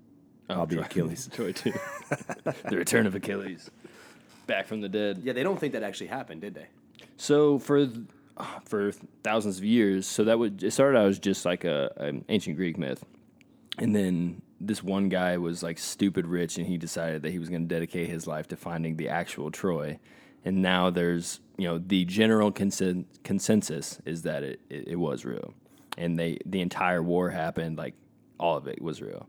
Oh, 0.49 0.55
I'll 0.55 0.65
be 0.65 0.75
Troy- 0.75 0.85
Achilles. 0.85 1.29
Troy 1.33 1.51
too. 1.51 1.73
the 2.69 2.77
return 2.77 3.07
of 3.07 3.15
Achilles, 3.15 3.69
back 4.47 4.67
from 4.67 4.81
the 4.81 4.89
dead. 4.89 5.21
Yeah, 5.23 5.33
they 5.33 5.43
don't 5.43 5.59
think 5.59 5.73
that 5.73 5.83
actually 5.83 6.07
happened, 6.07 6.41
did 6.41 6.53
they? 6.53 6.67
So 7.17 7.59
for 7.59 7.85
th- 7.85 7.99
for 8.65 8.91
thousands 9.23 9.57
of 9.57 9.63
years, 9.63 10.05
so 10.07 10.23
that 10.25 10.38
would 10.39 10.63
it 10.63 10.71
started 10.71 10.97
out 10.97 11.07
as 11.07 11.19
just 11.19 11.45
like 11.45 11.63
a 11.65 11.91
an 11.97 12.23
ancient 12.29 12.55
Greek 12.57 12.77
myth, 12.77 13.03
and 13.77 13.95
then 13.95 14.41
this 14.67 14.84
one 14.84 15.10
guy 15.10 15.38
was 15.38 15.63
like 15.63 15.78
stupid 15.78 16.25
rich, 16.28 16.58
and 16.58 16.67
he 16.67 16.78
decided 16.78 17.21
that 17.23 17.32
he 17.32 17.39
was 17.39 17.49
going 17.49 17.62
to 17.62 17.67
dedicate 17.67 18.10
his 18.10 18.28
life 18.28 18.47
to 18.49 18.56
finding 18.56 18.97
the 18.97 19.10
actual 19.10 19.51
Troy, 19.51 19.99
and 20.43 20.62
now 20.62 20.89
there's 20.89 21.39
you 21.58 21.67
know 21.67 21.78
the 21.78 22.06
general 22.06 22.51
consen- 22.51 23.06
consensus 23.23 23.99
is 24.06 24.23
that 24.23 24.43
it, 24.43 24.60
it 24.69 24.88
it 24.89 24.95
was 24.95 25.25
real, 25.25 25.54
and 25.97 26.17
they 26.17 26.38
the 26.45 26.62
entire 26.62 27.01
war 27.01 27.30
happened 27.30 27.78
like 27.78 27.93
all 28.39 28.58
of 28.58 28.67
it 28.67 28.82
was 28.82 29.01
real. 29.01 29.28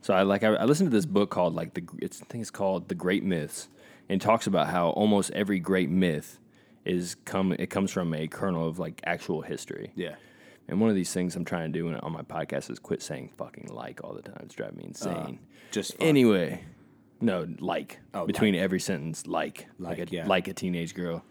So 0.00 0.14
I 0.14 0.22
like 0.22 0.44
I, 0.44 0.54
I 0.54 0.64
listened 0.64 0.90
to 0.90 0.96
this 0.96 1.06
book 1.06 1.30
called 1.30 1.54
like 1.54 1.74
the 1.74 1.82
it's, 2.00 2.20
I 2.20 2.26
think 2.26 2.42
it's 2.42 2.50
called 2.50 2.88
The 2.88 2.94
Great 2.94 3.24
Myths, 3.24 3.68
and 4.08 4.20
talks 4.20 4.46
about 4.46 4.68
how 4.68 4.90
almost 4.90 5.30
every 5.32 5.58
great 5.58 5.90
myth 5.90 6.38
is 6.84 7.16
come 7.24 7.52
it 7.52 7.70
comes 7.70 7.90
from 7.90 8.12
a 8.14 8.26
kernel 8.26 8.68
of 8.68 8.78
like 8.78 9.00
actual 9.04 9.40
history. 9.40 9.92
Yeah. 9.94 10.16
And 10.68 10.80
one 10.80 10.88
of 10.90 10.96
these 10.96 11.12
things 11.12 11.36
I'm 11.36 11.44
trying 11.44 11.72
to 11.72 11.78
do 11.78 11.92
on 11.94 12.12
my 12.12 12.22
podcast 12.22 12.70
is 12.70 12.78
quit 12.78 13.02
saying 13.02 13.30
fucking 13.36 13.68
like 13.70 14.02
all 14.02 14.14
the 14.14 14.22
time. 14.22 14.40
It's 14.44 14.54
driving 14.54 14.78
me 14.78 14.84
insane. 14.88 15.38
just 15.70 15.92
fuck. 15.92 16.02
anyway, 16.02 16.64
no 17.20 17.46
like 17.58 18.00
Oh, 18.14 18.26
between 18.26 18.54
every 18.54 18.80
sentence 18.80 19.26
like 19.26 19.66
like, 19.78 19.98
Like, 19.98 20.10
a, 20.10 20.14
yeah. 20.14 20.26
like 20.26 20.48
a 20.48 20.54
teenage 20.54 20.94
girl. 20.94 21.22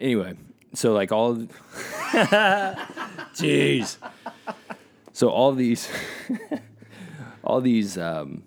Anyway, 0.00 0.34
so 0.74 0.92
like 0.92 1.10
all, 1.10 1.32
of- 1.32 1.48
jeez. 3.34 3.96
So 5.12 5.28
all 5.30 5.52
these, 5.52 5.88
all 7.44 7.60
these, 7.60 7.98
um, 7.98 8.44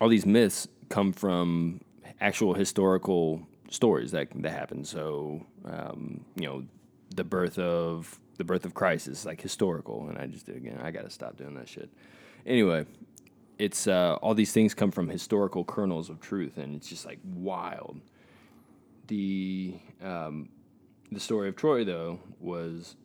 all 0.00 0.08
these 0.08 0.26
myths 0.26 0.68
come 0.88 1.12
from 1.12 1.80
actual 2.20 2.54
historical 2.54 3.42
stories 3.70 4.12
that 4.12 4.28
that 4.42 4.50
happened. 4.52 4.86
So 4.86 5.44
um, 5.64 6.24
you 6.36 6.46
know, 6.46 6.64
the 7.14 7.24
birth 7.24 7.58
of 7.58 8.18
the 8.36 8.44
birth 8.44 8.64
of 8.64 8.74
Christ 8.74 9.08
is 9.08 9.26
like 9.26 9.40
historical, 9.40 10.08
and 10.08 10.18
I 10.18 10.26
just 10.26 10.46
did 10.46 10.56
again. 10.56 10.80
I 10.82 10.90
got 10.90 11.04
to 11.04 11.10
stop 11.10 11.36
doing 11.36 11.54
that 11.54 11.68
shit. 11.68 11.90
Anyway, 12.44 12.86
it's 13.58 13.86
uh, 13.86 14.16
all 14.22 14.34
these 14.34 14.52
things 14.52 14.74
come 14.74 14.90
from 14.90 15.08
historical 15.08 15.64
kernels 15.64 16.10
of 16.10 16.20
truth, 16.20 16.58
and 16.58 16.74
it's 16.74 16.88
just 16.88 17.06
like 17.06 17.18
wild. 17.24 18.00
The 19.08 19.74
um, 20.02 20.48
the 21.10 21.20
story 21.20 21.48
of 21.48 21.56
Troy 21.56 21.84
though 21.84 22.20
was 22.40 22.96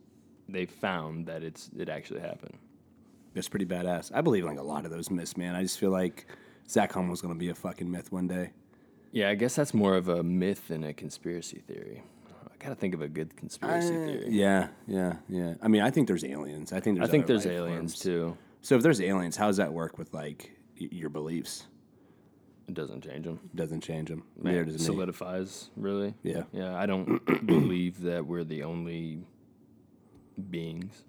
they 0.50 0.66
found 0.66 1.28
that 1.28 1.44
it's 1.44 1.70
it 1.78 1.90
actually 1.90 2.22
happened. 2.22 2.58
That's 3.34 3.48
pretty 3.48 3.66
badass. 3.66 4.12
I 4.14 4.22
believe 4.22 4.44
like 4.44 4.60
a 4.60 4.64
lot 4.64 4.86
of 4.86 4.92
those 4.92 5.10
myths, 5.10 5.38
man. 5.38 5.56
I 5.56 5.62
just 5.62 5.80
feel 5.80 5.92
like 5.92 6.26
Zach 6.70 6.92
Hummel's 6.92 7.22
gonna 7.22 7.36
be 7.36 7.50
a 7.50 7.56
fucking 7.56 7.90
myth 7.90 8.12
one 8.12 8.28
day. 8.28 8.52
Yeah, 9.12 9.30
I 9.30 9.36
guess 9.36 9.56
that's 9.56 9.74
more 9.74 9.96
of 9.96 10.08
a 10.08 10.24
myth 10.24 10.70
than 10.70 10.84
a 10.84 10.94
conspiracy 10.94 11.60
theory. 11.60 12.04
I 12.62 12.66
gotta 12.66 12.76
think 12.76 12.94
of 12.94 13.02
a 13.02 13.08
good 13.08 13.36
conspiracy 13.36 13.88
uh, 13.88 14.06
theory. 14.06 14.28
Yeah, 14.30 14.68
yeah, 14.88 15.16
yeah. 15.28 15.56
I 15.64 15.68
mean, 15.68 15.82
I 15.82 15.90
think 15.90 16.08
there's 16.08 16.24
aliens. 16.24 16.72
I 16.72 16.80
think 16.80 16.98
I 16.98 17.00
there's 17.00 17.10
think 17.12 17.26
there's 17.28 17.46
aliens 17.48 17.94
forms. 17.94 18.00
too. 18.00 18.38
So 18.62 18.76
if 18.76 18.84
there's 18.84 19.02
aliens, 19.02 19.36
how 19.36 19.48
does 19.48 19.58
that 19.58 19.74
work 19.74 19.98
with 19.98 20.14
like 20.14 20.52
y- 20.80 20.90
your 20.92 21.10
beliefs? 21.10 21.66
It 22.68 22.76
doesn't 22.76 23.04
change 23.04 23.26
them. 23.26 23.40
Doesn't 23.56 23.82
change 23.82 24.10
them. 24.10 24.24
It 24.38 24.44
Neither 24.44 24.66
does 24.66 24.78
me. 24.80 24.86
solidifies, 24.86 25.72
really. 25.76 26.14
Yeah. 26.22 26.44
Yeah, 26.54 26.76
I 26.76 26.86
don't 26.86 27.20
believe 27.48 28.02
that 28.04 28.28
we're 28.28 28.44
the 28.44 28.62
only 28.64 29.26
beings. 30.50 31.04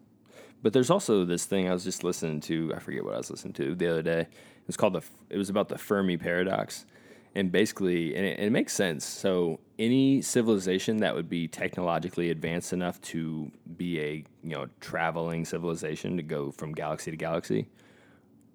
But 0.62 0.72
there's 0.72 0.90
also 0.90 1.24
this 1.24 1.44
thing 1.44 1.68
I 1.68 1.72
was 1.72 1.84
just 1.84 2.02
listening 2.04 2.40
to. 2.42 2.72
I 2.74 2.78
forget 2.78 3.04
what 3.04 3.14
I 3.14 3.18
was 3.18 3.30
listening 3.30 3.52
to 3.54 3.74
the 3.74 3.88
other 3.88 4.02
day. 4.02 4.20
It 4.20 4.66
was 4.66 4.76
called 4.76 4.94
the. 4.94 5.02
It 5.28 5.36
was 5.36 5.50
about 5.50 5.68
the 5.68 5.76
Fermi 5.76 6.16
paradox, 6.16 6.86
and 7.34 7.50
basically, 7.50 8.14
and 8.14 8.26
it, 8.26 8.38
and 8.38 8.46
it 8.46 8.50
makes 8.50 8.72
sense. 8.72 9.04
So 9.04 9.60
any 9.78 10.20
civilization 10.22 10.98
that 10.98 11.14
would 11.14 11.28
be 11.28 11.48
technologically 11.48 12.30
advanced 12.30 12.72
enough 12.72 13.00
to 13.02 13.50
be 13.76 14.00
a 14.00 14.24
you 14.42 14.50
know 14.50 14.66
traveling 14.80 15.44
civilization 15.44 16.16
to 16.16 16.22
go 16.22 16.50
from 16.52 16.72
galaxy 16.72 17.10
to 17.10 17.16
galaxy, 17.16 17.68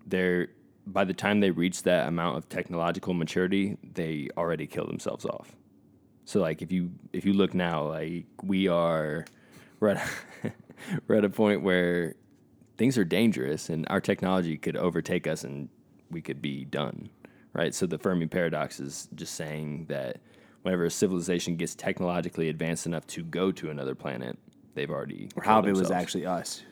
they're 0.05 0.49
by 0.85 1.03
the 1.03 1.13
time 1.13 1.41
they 1.41 1.51
reach 1.51 1.83
that 1.83 2.07
amount 2.07 2.37
of 2.37 2.47
technological 2.49 3.13
maturity, 3.13 3.77
they 3.93 4.29
already 4.37 4.65
kill 4.65 4.85
themselves 4.85 5.25
off. 5.25 5.55
So 6.25 6.39
like 6.39 6.61
if 6.61 6.71
you 6.71 6.91
if 7.13 7.25
you 7.25 7.33
look 7.33 7.53
now, 7.53 7.87
like 7.87 8.25
we 8.43 8.67
are 8.67 9.25
we're 9.79 9.89
at, 9.89 10.09
we're 11.07 11.15
at 11.15 11.25
a 11.25 11.29
point 11.29 11.61
where 11.61 12.15
things 12.77 12.97
are 12.97 13.03
dangerous 13.03 13.69
and 13.69 13.85
our 13.89 13.99
technology 13.99 14.57
could 14.57 14.77
overtake 14.77 15.27
us 15.27 15.43
and 15.43 15.69
we 16.09 16.21
could 16.21 16.41
be 16.41 16.63
done. 16.63 17.09
Right? 17.53 17.73
So 17.73 17.87
the 17.87 17.97
Fermi 17.97 18.27
paradox 18.27 18.79
is 18.79 19.09
just 19.15 19.35
saying 19.35 19.85
that 19.89 20.19
whenever 20.61 20.85
a 20.85 20.91
civilization 20.91 21.55
gets 21.55 21.75
technologically 21.75 22.49
advanced 22.49 22.85
enough 22.85 23.07
to 23.07 23.23
go 23.23 23.51
to 23.53 23.69
another 23.69 23.95
planet, 23.95 24.37
they've 24.75 24.91
already 24.91 25.29
Or 25.35 25.43
how 25.43 25.59
if 25.59 25.65
it 25.65 25.75
was 25.75 25.91
actually 25.91 26.25
us? 26.25 26.63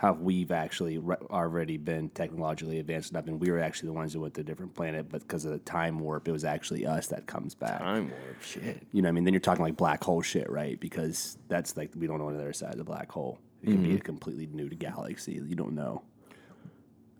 how 0.00 0.14
we've 0.14 0.50
actually 0.50 0.96
re- 0.96 1.16
already 1.30 1.76
been 1.76 2.08
technologically 2.10 2.78
advanced 2.78 3.10
enough, 3.10 3.26
and 3.26 3.38
we 3.38 3.50
were 3.50 3.58
actually 3.58 3.88
the 3.88 3.92
ones 3.92 4.14
who 4.14 4.20
went 4.20 4.32
to 4.32 4.40
a 4.40 4.44
different 4.44 4.74
planet, 4.74 5.06
but 5.10 5.20
because 5.20 5.44
of 5.44 5.52
the 5.52 5.58
time 5.58 5.98
warp, 5.98 6.26
it 6.26 6.32
was 6.32 6.44
actually 6.44 6.86
us 6.86 7.08
that 7.08 7.26
comes 7.26 7.54
back. 7.54 7.80
Time 7.80 8.08
warp. 8.08 8.42
Shit. 8.42 8.86
You 8.92 9.02
know, 9.02 9.08
what 9.08 9.10
I 9.10 9.12
mean, 9.12 9.24
then 9.24 9.34
you're 9.34 9.40
talking 9.40 9.62
like 9.62 9.76
black 9.76 10.02
hole 10.02 10.22
shit, 10.22 10.48
right? 10.50 10.80
Because 10.80 11.36
that's 11.48 11.76
like 11.76 11.90
we 11.94 12.06
don't 12.06 12.18
know 12.18 12.28
on 12.28 12.34
the 12.34 12.40
other 12.40 12.52
side 12.52 12.72
of 12.72 12.78
the 12.78 12.84
black 12.84 13.10
hole. 13.10 13.38
It 13.62 13.66
could 13.66 13.82
be 13.82 13.88
mm-hmm. 13.88 13.96
a 13.98 14.00
completely 14.00 14.46
new 14.46 14.70
galaxy. 14.70 15.32
You 15.32 15.54
don't 15.54 15.74
know. 15.74 16.02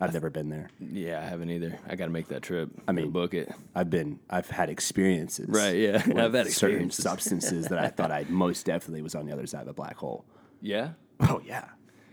I've 0.01 0.14
never 0.14 0.30
been 0.30 0.48
there. 0.48 0.70
Yeah, 0.80 1.20
I 1.20 1.24
haven't 1.24 1.51
either. 1.51 1.78
I 1.88 1.94
got 1.94 2.07
to 2.07 2.11
make 2.11 2.28
that 2.28 2.42
trip. 2.42 2.70
I 2.88 2.92
mean- 2.92 3.11
book 3.11 3.34
it. 3.34 3.53
I've 3.74 3.90
been. 3.90 4.18
I've 4.30 4.48
had 4.48 4.70
experiences. 4.70 5.48
Right, 5.51 5.76
yeah. 5.76 6.03
with 6.07 6.16
I've 6.16 6.32
had 6.32 6.46
certain 6.46 6.86
experiences. 6.86 7.03
substances 7.05 7.66
that 7.68 7.78
I 7.78 7.88
thought 7.88 8.11
I 8.11 8.24
most 8.28 8.64
definitely 8.64 9.03
was 9.03 9.14
on 9.14 9.26
the 9.26 9.32
other 9.32 9.46
side 9.46 9.62
of 9.62 9.68
a 9.68 9.72
black 9.74 9.96
hole. 9.96 10.24
Yeah. 10.62 10.90
Oh 11.20 11.42
yeah, 11.44 11.66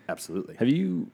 absolutely. 0.09 0.55
Have 0.57 0.67
you? 0.67 1.09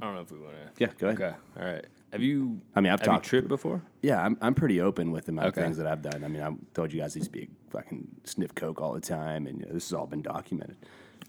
I 0.00 0.04
don't 0.06 0.14
know 0.14 0.20
if 0.20 0.30
we 0.30 0.38
want 0.38 0.52
to. 0.54 0.84
Yeah, 0.84 0.90
go 0.98 1.08
ahead. 1.08 1.20
Okay. 1.20 1.36
All 1.60 1.66
right. 1.66 1.84
Have 2.12 2.22
you? 2.22 2.60
I 2.76 2.80
mean, 2.80 2.92
I've 2.92 3.00
have 3.00 3.06
talked- 3.06 3.26
you 3.26 3.30
tripped 3.30 3.48
before? 3.48 3.82
Yeah, 4.00 4.22
I'm, 4.22 4.38
I'm 4.40 4.54
pretty 4.54 4.80
open 4.80 5.10
with 5.10 5.26
the 5.26 5.32
amount 5.32 5.48
Okay. 5.48 5.60
of 5.60 5.64
things 5.66 5.76
that 5.78 5.86
I've 5.88 6.02
done. 6.02 6.22
I 6.24 6.28
mean, 6.28 6.40
I 6.42 6.50
told 6.72 6.92
you 6.92 7.00
guys 7.00 7.16
I 7.16 7.18
used 7.18 7.32
to 7.32 7.38
be 7.38 7.48
a 7.68 7.70
fucking 7.72 8.06
sniff 8.24 8.54
coke 8.54 8.80
all 8.80 8.92
the 8.94 9.00
time, 9.00 9.46
and 9.48 9.58
you 9.60 9.66
know, 9.66 9.72
this 9.72 9.88
has 9.90 9.92
all 9.94 10.06
been 10.06 10.22
documented. 10.22 10.76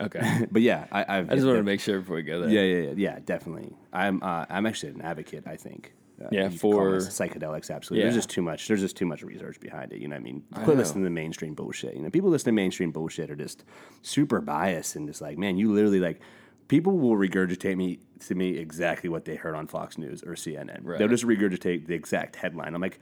Okay. 0.02 0.46
But 0.52 0.62
yeah, 0.62 0.88
I, 0.92 1.02
I've 1.18 1.30
I 1.32 1.36
just 1.36 1.46
wanted 1.46 1.60
to 1.60 1.64
make 1.64 1.82
sure 1.82 2.00
before 2.00 2.16
we 2.16 2.24
go 2.24 2.42
there. 2.42 2.50
Yeah, 2.50 2.62
yeah, 2.62 2.88
yeah, 2.90 2.94
yeah, 2.96 3.20
definitely. 3.24 3.76
I'm 3.94 4.22
uh, 4.24 4.46
I'm 4.50 4.66
actually 4.66 4.94
an 4.94 5.02
advocate. 5.02 5.44
I 5.48 5.58
think. 5.58 5.94
Uh, 6.22 6.28
Yeah, 6.32 6.44
you 6.46 6.50
could 6.52 6.62
call 6.62 6.72
for- 6.74 6.98
psychedelics. 6.98 7.70
Absolutely. 7.74 8.04
There's 8.04 8.16
just 8.16 8.30
too 8.30 8.42
much. 8.42 8.68
There's 8.68 8.82
just 8.82 8.98
too 8.98 9.06
much 9.06 9.22
research 9.24 9.60
behind 9.60 9.94
it. 9.94 10.00
You 10.02 10.08
know 10.08 10.16
what 10.16 10.22
I 10.22 10.24
mean? 10.24 10.44
I 10.54 10.64
Quit 10.64 10.76
know. 10.78 10.82
listening 10.84 11.04
to 11.06 11.10
mainstream 11.10 11.54
bullshit. 11.54 11.96
You 11.96 12.02
know, 12.02 12.10
people 12.10 12.30
listening 12.30 12.56
to 12.56 12.62
mainstream 12.62 12.92
bullshit 12.92 13.30
are 13.32 13.36
just 13.36 13.64
super 14.02 14.42
biased 14.42 14.96
and 14.96 15.08
just 15.08 15.22
like, 15.22 15.38
man, 15.38 15.58
you 15.58 15.72
literally 15.74 16.00
like. 16.00 16.20
People 16.68 17.00
will 17.00 17.16
regurgitate 17.18 17.78
me 17.78 17.98
to 18.28 18.36
me 18.36 18.56
exactly 18.58 19.10
what 19.10 19.26
they 19.26 19.36
heard 19.36 19.56
on 19.56 19.66
Fox 19.66 19.98
News 19.98 20.22
or 20.22 20.34
CNN. 20.36 20.82
Right. 20.84 21.00
They'll 21.00 21.08
just 21.08 21.26
regurgitate 21.26 21.88
the 21.88 21.96
exact 21.96 22.36
headline. 22.36 22.76
I'm 22.76 22.82
like, 22.82 23.00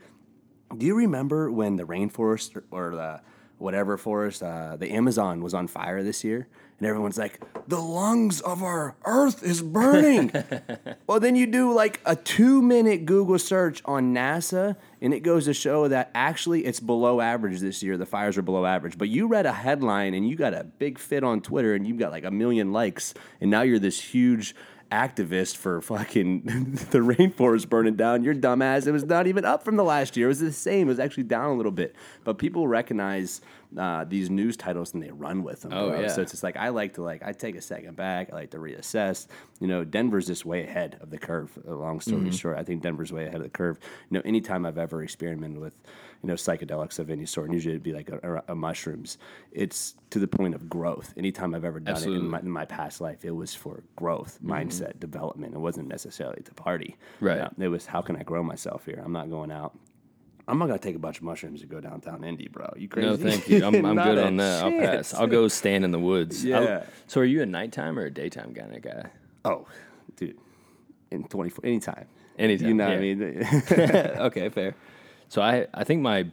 do 0.78 0.86
you 0.86 0.96
remember 0.96 1.50
when 1.52 1.76
the 1.76 1.84
rainforest 1.84 2.56
or, 2.56 2.64
or 2.70 2.96
the 2.96 3.20
whatever 3.58 3.98
forest, 3.98 4.42
uh, 4.42 4.76
the 4.76 4.90
Amazon 4.90 5.42
was 5.42 5.52
on 5.52 5.66
fire 5.66 6.02
this 6.02 6.24
year? 6.24 6.48
And 6.78 6.86
everyone's 6.86 7.18
like, 7.18 7.40
the 7.66 7.80
lungs 7.80 8.40
of 8.40 8.62
our 8.62 8.96
earth 9.04 9.42
is 9.42 9.62
burning. 9.62 10.32
well, 11.06 11.18
then 11.18 11.34
you 11.34 11.46
do 11.46 11.72
like 11.72 12.00
a 12.06 12.14
two 12.14 12.62
minute 12.62 13.04
Google 13.04 13.38
search 13.38 13.82
on 13.84 14.14
NASA, 14.14 14.76
and 15.00 15.12
it 15.12 15.20
goes 15.20 15.46
to 15.46 15.54
show 15.54 15.88
that 15.88 16.10
actually 16.14 16.64
it's 16.64 16.78
below 16.78 17.20
average 17.20 17.60
this 17.60 17.82
year. 17.82 17.96
The 17.96 18.06
fires 18.06 18.38
are 18.38 18.42
below 18.42 18.64
average. 18.64 18.96
But 18.96 19.08
you 19.08 19.26
read 19.26 19.44
a 19.44 19.52
headline 19.52 20.14
and 20.14 20.28
you 20.28 20.36
got 20.36 20.54
a 20.54 20.64
big 20.64 20.98
fit 20.98 21.24
on 21.24 21.40
Twitter, 21.40 21.74
and 21.74 21.86
you've 21.86 21.98
got 21.98 22.12
like 22.12 22.24
a 22.24 22.30
million 22.30 22.72
likes, 22.72 23.12
and 23.40 23.50
now 23.50 23.62
you're 23.62 23.80
this 23.80 24.00
huge 24.00 24.54
activist 24.90 25.56
for 25.56 25.80
fucking 25.80 26.42
the 26.90 26.98
rainforest 26.98 27.68
burning 27.68 27.96
down. 27.96 28.24
Your 28.24 28.34
dumbass. 28.34 28.86
It 28.86 28.92
was 28.92 29.04
not 29.04 29.26
even 29.26 29.44
up 29.44 29.64
from 29.64 29.76
the 29.76 29.84
last 29.84 30.16
year. 30.16 30.26
It 30.26 30.30
was 30.30 30.40
the 30.40 30.52
same. 30.52 30.88
It 30.88 30.90
was 30.90 31.00
actually 31.00 31.24
down 31.24 31.50
a 31.50 31.54
little 31.54 31.72
bit. 31.72 31.94
But 32.24 32.38
people 32.38 32.68
recognize 32.68 33.40
uh, 33.76 34.04
these 34.04 34.30
news 34.30 34.56
titles 34.56 34.94
and 34.94 35.02
they 35.02 35.10
run 35.10 35.42
with 35.42 35.62
them. 35.62 35.72
Oh, 35.74 35.90
bro. 35.90 36.00
yeah. 36.00 36.08
So 36.08 36.22
it's 36.22 36.30
just 36.30 36.42
like 36.42 36.56
I 36.56 36.70
like 36.70 36.94
to 36.94 37.02
like 37.02 37.22
I 37.22 37.32
take 37.32 37.54
a 37.56 37.60
second 37.60 37.96
back. 37.96 38.30
I 38.32 38.34
like 38.34 38.50
to 38.52 38.58
reassess. 38.58 39.26
You 39.60 39.66
know, 39.66 39.84
Denver's 39.84 40.26
just 40.26 40.46
way 40.46 40.64
ahead 40.64 40.96
of 41.00 41.10
the 41.10 41.18
curve. 41.18 41.50
Long 41.64 42.00
story 42.00 42.22
Mm-hmm. 42.22 42.30
short, 42.30 42.58
I 42.58 42.62
think 42.64 42.82
Denver's 42.82 43.12
way 43.12 43.24
ahead 43.26 43.36
of 43.36 43.42
the 43.42 43.50
curve. 43.50 43.78
You 44.10 44.16
know, 44.18 44.22
anytime 44.24 44.64
I've 44.64 44.78
ever 44.78 45.02
experimented 45.02 45.58
with 45.60 45.74
you 46.22 46.28
know 46.28 46.34
psychedelics 46.34 46.98
of 46.98 47.10
any 47.10 47.26
sort, 47.26 47.46
and 47.46 47.54
usually 47.54 47.74
it'd 47.74 47.82
be 47.82 47.92
like 47.92 48.08
a, 48.10 48.42
a, 48.48 48.52
a 48.52 48.54
mushrooms. 48.54 49.18
It's 49.52 49.94
to 50.10 50.18
the 50.18 50.26
point 50.28 50.54
of 50.54 50.68
growth. 50.68 51.12
Anytime 51.16 51.54
I've 51.54 51.64
ever 51.64 51.78
done 51.80 51.96
it 51.96 52.06
in 52.06 52.28
my, 52.28 52.40
in 52.40 52.50
my 52.50 52.64
past 52.64 53.00
life, 53.00 53.24
it 53.24 53.30
was 53.32 53.54
for 53.54 53.82
growth, 53.96 54.38
mindset 54.42 54.98
development. 54.98 55.54
It 55.54 55.58
wasn't 55.58 55.88
necessarily 55.88 56.42
to 56.42 56.54
party. 56.54 56.96
Right. 57.20 57.36
Yeah, 57.36 57.48
it 57.64 57.68
was 57.68 57.86
how 57.86 58.00
can 58.00 58.16
I 58.16 58.22
grow 58.22 58.42
myself 58.42 58.86
here? 58.86 59.00
I'm 59.04 59.12
not 59.12 59.28
going 59.30 59.52
out. 59.52 59.78
I'm 60.48 60.58
not 60.58 60.66
gonna 60.66 60.78
take 60.78 60.96
a 60.96 60.98
bunch 60.98 61.18
of 61.18 61.24
mushrooms 61.24 61.60
and 61.60 61.70
go 61.70 61.80
downtown 61.80 62.24
Indy, 62.24 62.48
bro. 62.48 62.72
You 62.76 62.88
crazy? 62.88 63.06
No, 63.08 63.16
thank 63.16 63.48
you. 63.48 63.64
I'm, 63.64 63.74
I'm 63.86 63.96
good 63.96 64.18
on 64.18 64.36
that. 64.38 64.64
I'll 64.64 64.70
pass. 64.72 65.12
I'll 65.14 65.26
go 65.26 65.46
stand 65.48 65.84
in 65.84 65.90
the 65.92 65.98
woods. 65.98 66.44
I'll- 66.44 66.64
Yeah. 66.64 66.84
so, 67.06 67.20
are 67.20 67.24
you 67.24 67.42
a 67.42 67.46
nighttime 67.46 67.98
or 67.98 68.06
a 68.06 68.10
daytime 68.10 68.54
kind 68.54 68.74
of 68.74 68.82
guy? 68.82 69.10
Oh, 69.44 69.66
dude, 70.16 70.36
in 71.10 71.24
24, 71.24 71.64
anytime. 71.66 72.06
Anytime, 72.38 72.68
You 72.68 72.74
know 72.74 72.88
yeah. 72.88 72.90
what 72.90 72.98
I 72.98 73.00
mean? 73.00 74.10
okay, 74.26 74.48
fair. 74.48 74.74
So 75.28 75.42
I 75.42 75.66
I 75.74 75.84
think 75.84 76.00
my 76.02 76.26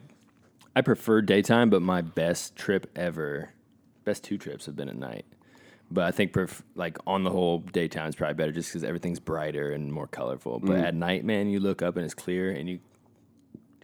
I 0.76 0.82
prefer 0.82 1.22
daytime, 1.22 1.70
but 1.70 1.82
my 1.82 2.02
best 2.02 2.56
trip 2.56 2.90
ever, 2.96 3.50
best 4.06 4.24
two 4.24 4.38
trips 4.38 4.66
have 4.68 4.76
been 4.76 4.88
at 4.90 4.96
night. 4.98 5.26
But 5.92 6.06
I 6.06 6.12
think 6.12 6.32
pref- 6.34 6.64
like 6.76 6.98
on 7.06 7.24
the 7.24 7.30
whole, 7.30 7.60
daytime 7.60 8.08
is 8.10 8.16
probably 8.16 8.34
better 8.36 8.52
just 8.52 8.70
because 8.70 8.84
everything's 8.84 9.20
brighter 9.20 9.72
and 9.72 9.92
more 9.92 10.08
colorful. 10.08 10.60
But 10.60 10.78
Mm. 10.78 10.84
at 10.84 10.96
night, 10.96 11.24
man, 11.26 11.50
you 11.50 11.60
look 11.60 11.82
up 11.82 11.96
and 11.96 12.04
it's 12.06 12.14
clear 12.16 12.52
and 12.52 12.68
you 12.70 12.80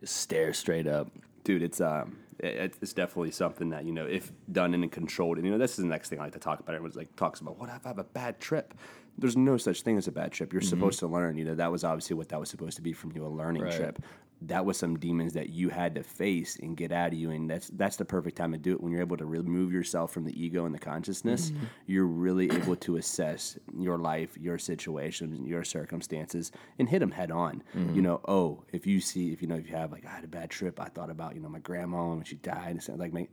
just 0.01 0.17
stare 0.17 0.51
straight 0.53 0.87
up. 0.87 1.09
dude, 1.45 1.61
it's 1.63 1.79
um, 1.79 2.17
it, 2.39 2.75
it's 2.81 2.91
definitely 2.93 3.31
something 3.31 3.69
that 3.69 3.85
you 3.85 3.93
know, 3.93 4.05
if 4.05 4.31
done 4.51 4.73
in 4.73 4.83
a 4.83 4.87
controlled, 4.89 5.37
and 5.37 5.45
you 5.45 5.51
know, 5.51 5.57
this 5.57 5.71
is 5.71 5.77
the 5.77 5.85
next 5.85 6.09
thing 6.09 6.19
I 6.19 6.23
like 6.23 6.33
to 6.33 6.39
talk 6.39 6.59
about. 6.59 6.73
Everyone's 6.75 6.95
like 6.97 7.15
talks 7.15 7.39
about 7.39 7.57
what 7.59 7.69
if 7.69 7.85
I 7.85 7.89
have 7.89 7.99
a 7.99 8.03
bad 8.03 8.39
trip. 8.39 8.73
There's 9.17 9.37
no 9.37 9.57
such 9.57 9.81
thing 9.83 9.97
as 9.97 10.07
a 10.07 10.11
bad 10.11 10.31
trip. 10.31 10.51
You're 10.53 10.61
supposed 10.61 10.99
to 10.99 11.07
learn. 11.07 11.37
You 11.37 11.45
know, 11.45 11.55
that 11.55 11.71
was 11.71 11.83
obviously 11.83 12.15
what 12.15 12.29
that 12.29 12.39
was 12.39 12.49
supposed 12.49 12.75
to 12.77 12.81
be 12.81 12.93
from 12.93 13.11
you, 13.11 13.25
a 13.25 13.27
learning 13.27 13.63
Right. 13.63 13.71
trip. 13.71 13.99
That 14.43 14.65
was 14.65 14.77
some 14.77 14.97
demons 14.97 15.33
that 15.33 15.49
you 15.49 15.69
had 15.69 15.95
to 15.95 16.03
face 16.03 16.57
and 16.61 16.75
get 16.75 16.91
out 16.91 17.09
of 17.09 17.13
you, 17.13 17.29
and 17.31 17.49
that's 17.49 17.69
that's 17.69 17.95
the 17.97 18.05
perfect 18.05 18.37
time 18.37 18.51
to 18.53 18.57
do 18.57 18.71
it 18.73 18.81
when 18.81 18.91
you're 18.91 19.01
able 19.01 19.17
to 19.17 19.25
remove 19.25 19.71
yourself 19.71 20.11
from 20.11 20.23
the 20.23 20.43
ego 20.43 20.65
and 20.65 20.73
the 20.73 20.79
consciousness. 20.79 21.51
Mm-hmm. 21.51 21.65
You're 21.85 22.05
really 22.05 22.51
able 22.51 22.75
to 22.77 22.97
assess 22.97 23.57
your 23.77 23.97
life, 23.97 24.37
your 24.37 24.57
situations, 24.57 25.39
your 25.47 25.63
circumstances, 25.63 26.51
and 26.79 26.89
hit 26.89 26.99
them 26.99 27.11
head 27.11 27.31
on. 27.31 27.63
Mm-hmm. 27.75 27.95
You 27.95 28.01
know, 28.01 28.21
oh, 28.27 28.63
if 28.71 28.87
you 28.87 28.99
see, 28.99 29.31
if 29.31 29.41
you 29.41 29.47
know, 29.47 29.55
if 29.55 29.69
you 29.69 29.75
have 29.75 29.91
like 29.91 30.05
I 30.05 30.09
had 30.09 30.23
a 30.23 30.27
bad 30.29 30.49
trip, 30.49 30.79
I 30.79 30.85
thought 30.85 31.09
about 31.09 31.35
you 31.35 31.41
know 31.41 31.49
my 31.49 31.59
grandma 31.59 32.09
when 32.09 32.23
she 32.23 32.35
died, 32.37 32.71
and 32.71 32.81
stuff 32.81 32.97
like 32.97 33.13
my 33.13 33.27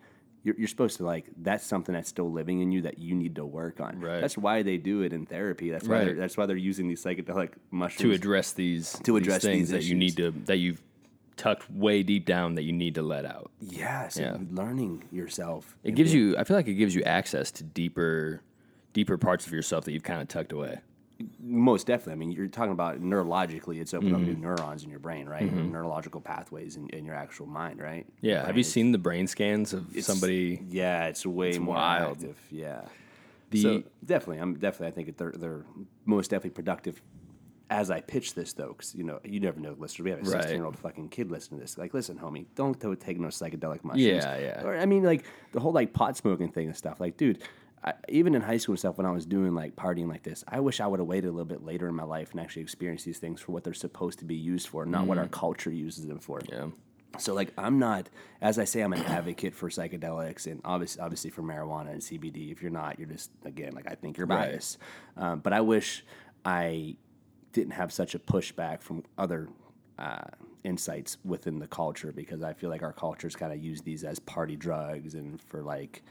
you're, 0.44 0.54
you're 0.59 0.68
supposed 0.68 0.96
to 0.98 1.04
like 1.04 1.26
that's 1.38 1.64
something 1.66 1.94
that's 1.94 2.09
still 2.09 2.30
living 2.30 2.61
in 2.61 2.72
you 2.72 2.82
that 2.82 2.98
you 2.98 3.14
need 3.14 3.36
to 3.36 3.44
work 3.44 3.80
on. 3.80 4.00
Right. 4.00 4.20
That's 4.20 4.38
why 4.38 4.62
they 4.62 4.76
do 4.76 5.02
it 5.02 5.12
in 5.12 5.26
therapy. 5.26 5.70
That's 5.70 5.86
why 5.86 5.98
Right. 5.98 6.04
they're, 6.06 6.14
that's 6.14 6.36
why 6.36 6.46
they're 6.46 6.56
using 6.56 6.88
these 6.88 7.02
psychedelic 7.02 7.52
mushrooms 7.70 8.00
to 8.02 8.12
address 8.12 8.52
these 8.52 8.98
To 9.04 9.16
address 9.16 9.42
things 9.42 9.68
these 9.68 9.70
that 9.70 9.84
you 9.84 9.94
need 9.94 10.16
to 10.16 10.30
that 10.46 10.56
you've 10.56 10.82
tucked 11.39 11.70
way 11.70 12.03
deep 12.03 12.26
down 12.26 12.55
that 12.57 12.64
you 12.64 12.72
need 12.72 12.95
to 12.97 13.03
let 13.03 13.24
out. 13.24 13.51
Yes, 13.61 14.18
Yeah. 14.18 14.36
learning 14.51 15.05
yourself. 15.11 15.76
It 15.84 15.95
gives 15.95 16.12
you. 16.12 16.36
I 16.36 16.45
feel 16.45 16.57
like 16.57 16.68
it 16.68 16.74
gives 16.74 16.95
you 16.95 17.03
access 17.05 17.51
to 17.53 17.64
deeper, 17.64 18.43
deeper 18.93 19.16
parts 19.16 19.47
of 19.47 19.53
yourself 19.55 19.84
that 19.86 19.93
you've 19.93 20.03
kind 20.03 20.20
of 20.20 20.28
tucked 20.28 20.53
away. 20.53 20.80
most 21.41 21.89
definitely. 21.89 22.12
I 22.12 22.16
mean, 22.16 22.30
you're 22.30 22.47
talking 22.47 22.70
about 22.70 23.01
neurologically, 23.01 23.80
it's 23.80 23.93
opening 23.93 24.14
Mm-hmm. 24.14 24.22
up 24.22 24.28
new 24.28 24.36
neurons 24.36 24.84
in 24.84 24.91
your 24.91 25.01
brain, 25.01 25.28
right? 25.28 25.53
Neurological 25.53 26.20
pathways 26.20 26.76
in, 26.76 26.89
in 26.91 27.05
your 27.05 27.16
actual 27.16 27.47
mind, 27.47 27.80
right? 27.80 28.07
Yeah. 28.20 28.47
Have 28.47 28.57
you 28.57 28.62
seen 28.62 28.93
the 28.93 28.99
brain 28.99 29.26
scans 29.26 29.72
of 29.72 29.89
it's- 29.91 30.07
somebody? 30.07 30.62
Yeah, 30.68 31.07
it's 31.09 31.26
way 31.26 31.59
more 31.59 31.74
wild. 31.74 32.18
active. 32.18 32.36
Yeah. 32.53 32.82
The- 33.51 33.62
so 33.62 33.82
definitely, 34.05 34.39
I'm 34.39 34.55
definitely. 34.61 34.86
I 34.86 34.91
think 34.93 35.16
they're 35.16 35.32
they're 35.36 35.64
most 36.05 36.30
definitely 36.30 36.51
productive. 36.51 37.03
As 37.71 37.91
I 37.91 38.01
pitch 38.01 38.35
this, 38.35 38.55
though, 38.55 38.69
because 38.69 38.95
you 38.95 39.05
know 39.05 39.21
you 39.25 39.41
never 39.41 39.61
know, 39.61 39.75
listeners. 39.79 40.05
We 40.05 40.11
have 40.11 40.21
a 40.21 40.23
Right. 40.23 40.33
16 40.43 40.55
year 40.57 40.64
old 40.64 40.79
fucking 40.79 41.11
kid 41.11 41.31
listening 41.31 41.61
to 41.61 41.64
this. 41.64 41.77
Like, 41.77 41.93
listen, 41.93 42.19
homie, 42.19 42.47
don't 42.55 42.79
go 42.79 42.95
take 42.95 43.21
no 43.21 43.29
psychedelic 43.29 43.85
mushrooms. 43.85 44.01
Yeah, 44.25 44.39
yeah. 44.39 44.62
Or 44.64 44.77
I 44.77 44.87
mean, 44.87 45.03
like 45.05 45.25
the 45.53 45.61
whole 45.61 45.73
like 45.73 45.93
pot 45.93 46.16
smoking 46.16 46.51
thing 46.51 46.66
and 46.69 46.77
stuff. 46.77 46.99
Like, 46.99 47.19
dude, 47.19 47.43
I, 47.85 47.93
even 48.09 48.35
in 48.35 48.41
high 48.41 48.57
school 48.57 48.73
and 48.73 48.79
stuff, 48.79 48.97
when 48.97 49.07
I 49.07 49.11
was 49.11 49.27
doing 49.27 49.55
like 49.55 49.77
partying 49.77 50.09
like 50.09 50.23
this, 50.23 50.45
I 50.49 50.61
wish 50.61 50.81
I 50.81 50.87
would 50.87 50.99
have 50.99 51.07
waited 51.07 51.29
a 51.29 51.31
little 51.33 51.45
bit 51.45 51.62
later 51.62 51.87
in 51.89 51.95
my 51.95 52.05
life 52.05 52.31
and 52.31 52.41
actually 52.41 52.62
experienced 52.62 53.05
these 53.05 53.19
things 53.19 53.41
for 53.41 53.53
what 53.53 53.64
they're 53.64 53.75
supposed 53.75 54.19
to 54.21 54.25
be 54.25 54.35
used 54.35 54.69
for, 54.69 54.87
not 54.87 55.07
what 55.07 55.19
our 55.19 55.29
culture 55.29 55.71
uses 55.71 56.07
them 56.07 56.21
for. 56.21 56.41
Mm. 56.41 56.51
Yeah. 56.51 56.66
So 57.19 57.35
like 57.35 57.53
I'm 57.59 57.79
not, 57.79 58.09
as 58.41 58.59
I 58.59 58.64
say, 58.64 58.81
I'm 58.81 58.93
an 58.95 59.03
advocate 59.05 59.55
for 59.55 59.69
psychedelics 59.69 60.47
and 60.47 60.61
obviously, 60.64 61.03
obviously 61.03 61.31
for 61.31 61.43
marijuana 61.43 61.91
and 61.91 62.01
CBD. 62.01 62.51
If 62.51 62.62
you're 62.62 62.71
not, 62.71 62.99
you're 62.99 63.09
just 63.09 63.31
again 63.45 63.73
like 63.75 63.87
I 63.91 63.95
think 63.95 64.16
you're 64.16 64.27
Right. 64.27 64.51
biased. 64.53 64.79
Um, 65.19 65.41
but 65.41 65.53
I 65.53 65.61
wish 65.61 66.05
I 66.45 66.97
didn't 67.53 67.72
have 67.72 67.92
such 67.92 68.14
a 68.14 68.18
pushback 68.18 68.82
from 68.82 69.05
other 69.16 69.49
uh, 69.99 70.24
insights 70.64 71.18
within 71.24 71.59
the 71.59 71.66
culture 71.66 72.12
because 72.12 72.42
I 72.42 72.53
feel 72.53 72.70
like 72.70 72.82
our 72.82 72.92
cultures 72.92 73.34
kind 73.34 73.53
of 73.53 73.62
use 73.62 73.80
these 73.80 74.05
as 74.05 74.18
party 74.18 74.57
drugs 74.57 75.14
and 75.14 75.40
for 75.40 75.62
like 75.62 76.03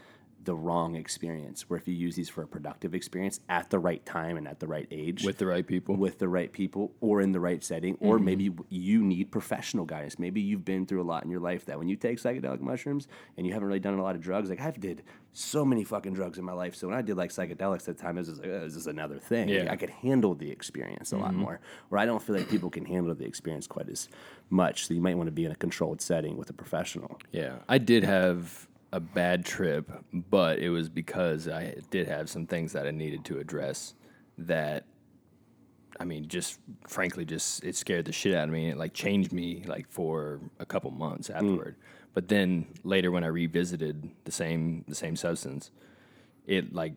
the 0.47 0.55
wrong 0.55 0.95
experience. 0.95 1.69
Where 1.69 1.77
if 1.77 1.87
you 1.89 1.93
use 1.93 2.15
these 2.15 2.29
for 2.29 2.41
a 2.41 2.47
productive 2.47 2.95
experience 2.95 3.41
at 3.49 3.69
the 3.69 3.79
right 3.79 4.03
time 4.05 4.37
and 4.37 4.47
at 4.47 4.61
the 4.61 4.67
right 4.67 4.87
age, 4.89 5.25
With 5.25 5.39
the 5.39 5.45
right 5.45 5.67
people. 5.67 5.97
with 5.97 6.19
the 6.19 6.29
right 6.29 6.51
people 6.51 6.93
or 7.01 7.19
in 7.19 7.33
the 7.33 7.39
right 7.41 7.61
setting, 7.61 7.97
or 7.99 8.15
mm-hmm. 8.15 8.25
maybe 8.25 8.51
you 8.69 9.03
need 9.03 9.29
professional 9.29 9.85
guidance. 9.85 10.17
Maybe 10.17 10.39
you've 10.39 10.63
been 10.63 10.85
through 10.85 11.01
a 11.01 11.03
lot 11.03 11.25
in 11.25 11.29
your 11.29 11.41
life 11.41 11.65
that 11.65 11.77
when 11.77 11.89
you 11.89 11.97
take 11.97 12.17
psychedelic 12.17 12.61
mushrooms 12.61 13.09
and 13.35 13.45
you 13.45 13.51
haven't 13.51 13.67
really 13.67 13.81
done 13.81 13.99
a 13.99 14.01
lot 14.01 14.15
of 14.15 14.21
drugs, 14.21 14.49
like 14.49 14.61
I've 14.61 14.79
did 14.79 15.03
so 15.33 15.65
many 15.65 15.83
fucking 15.83 16.13
drugs 16.13 16.37
in 16.37 16.45
my 16.45 16.53
life. 16.53 16.75
So 16.75 16.87
when 16.87 16.97
I 16.97 17.01
did 17.01 17.17
like 17.17 17.29
psychedelics 17.29 17.87
at 17.89 17.97
the 17.97 18.01
time, 18.01 18.17
it 18.17 18.21
was 18.21 18.29
just 18.29 18.41
like, 18.41 18.49
oh, 18.49 18.61
this 18.61 18.75
is 18.75 18.87
another 18.87 19.19
thing. 19.19 19.49
Yeah. 19.49 19.71
I 19.71 19.75
could 19.75 19.89
handle 19.89 20.33
the 20.33 20.49
experience 20.49 21.11
a 21.11 21.17
lot 21.17 21.31
mm-hmm. 21.31 21.41
more. 21.41 21.59
Where 21.89 21.99
I 21.99 22.05
don't 22.05 22.21
feel 22.21 22.37
like 22.37 22.49
people 22.49 22.69
can 22.69 22.85
handle 22.85 23.13
the 23.13 23.25
experience 23.25 23.67
quite 23.67 23.89
as 23.89 24.07
much. 24.49 24.87
So 24.87 24.93
you 24.93 25.01
might 25.01 25.17
want 25.17 25.27
to 25.27 25.31
be 25.31 25.45
in 25.45 25.51
a 25.51 25.55
controlled 25.55 26.01
setting 26.01 26.37
with 26.37 26.49
a 26.49 26.53
professional. 26.53 27.19
Yeah, 27.31 27.57
I 27.67 27.77
did 27.77 28.03
have 28.03 28.66
a 28.91 28.99
bad 28.99 29.45
trip, 29.45 29.91
but 30.13 30.59
it 30.59 30.69
was 30.69 30.89
because 30.89 31.47
I 31.47 31.75
did 31.89 32.07
have 32.07 32.29
some 32.29 32.45
things 32.45 32.73
that 32.73 32.88
I 32.88 32.91
needed 32.91 33.25
to 33.25 33.39
address 33.39 33.93
that 34.38 34.85
I 35.99 36.03
mean, 36.03 36.27
just 36.27 36.59
frankly, 36.88 37.25
just 37.25 37.63
it 37.63 37.75
scared 37.75 38.05
the 38.05 38.11
shit 38.11 38.35
out 38.35 38.45
of 38.45 38.53
me. 38.53 38.65
And 38.65 38.73
it 38.73 38.77
like 38.77 38.93
changed 38.93 39.31
me 39.33 39.63
like 39.65 39.89
for 39.89 40.39
a 40.59 40.65
couple 40.65 40.91
months 40.91 41.27
hmm. 41.27 41.33
afterward. 41.33 41.75
But 42.13 42.27
then 42.27 42.67
later, 42.83 43.11
when 43.11 43.23
I 43.23 43.27
revisited 43.27 44.09
the 44.25 44.31
same 44.31 44.83
the 44.88 44.95
same 44.95 45.15
substance, 45.15 45.71
it 46.45 46.73
like 46.73 46.93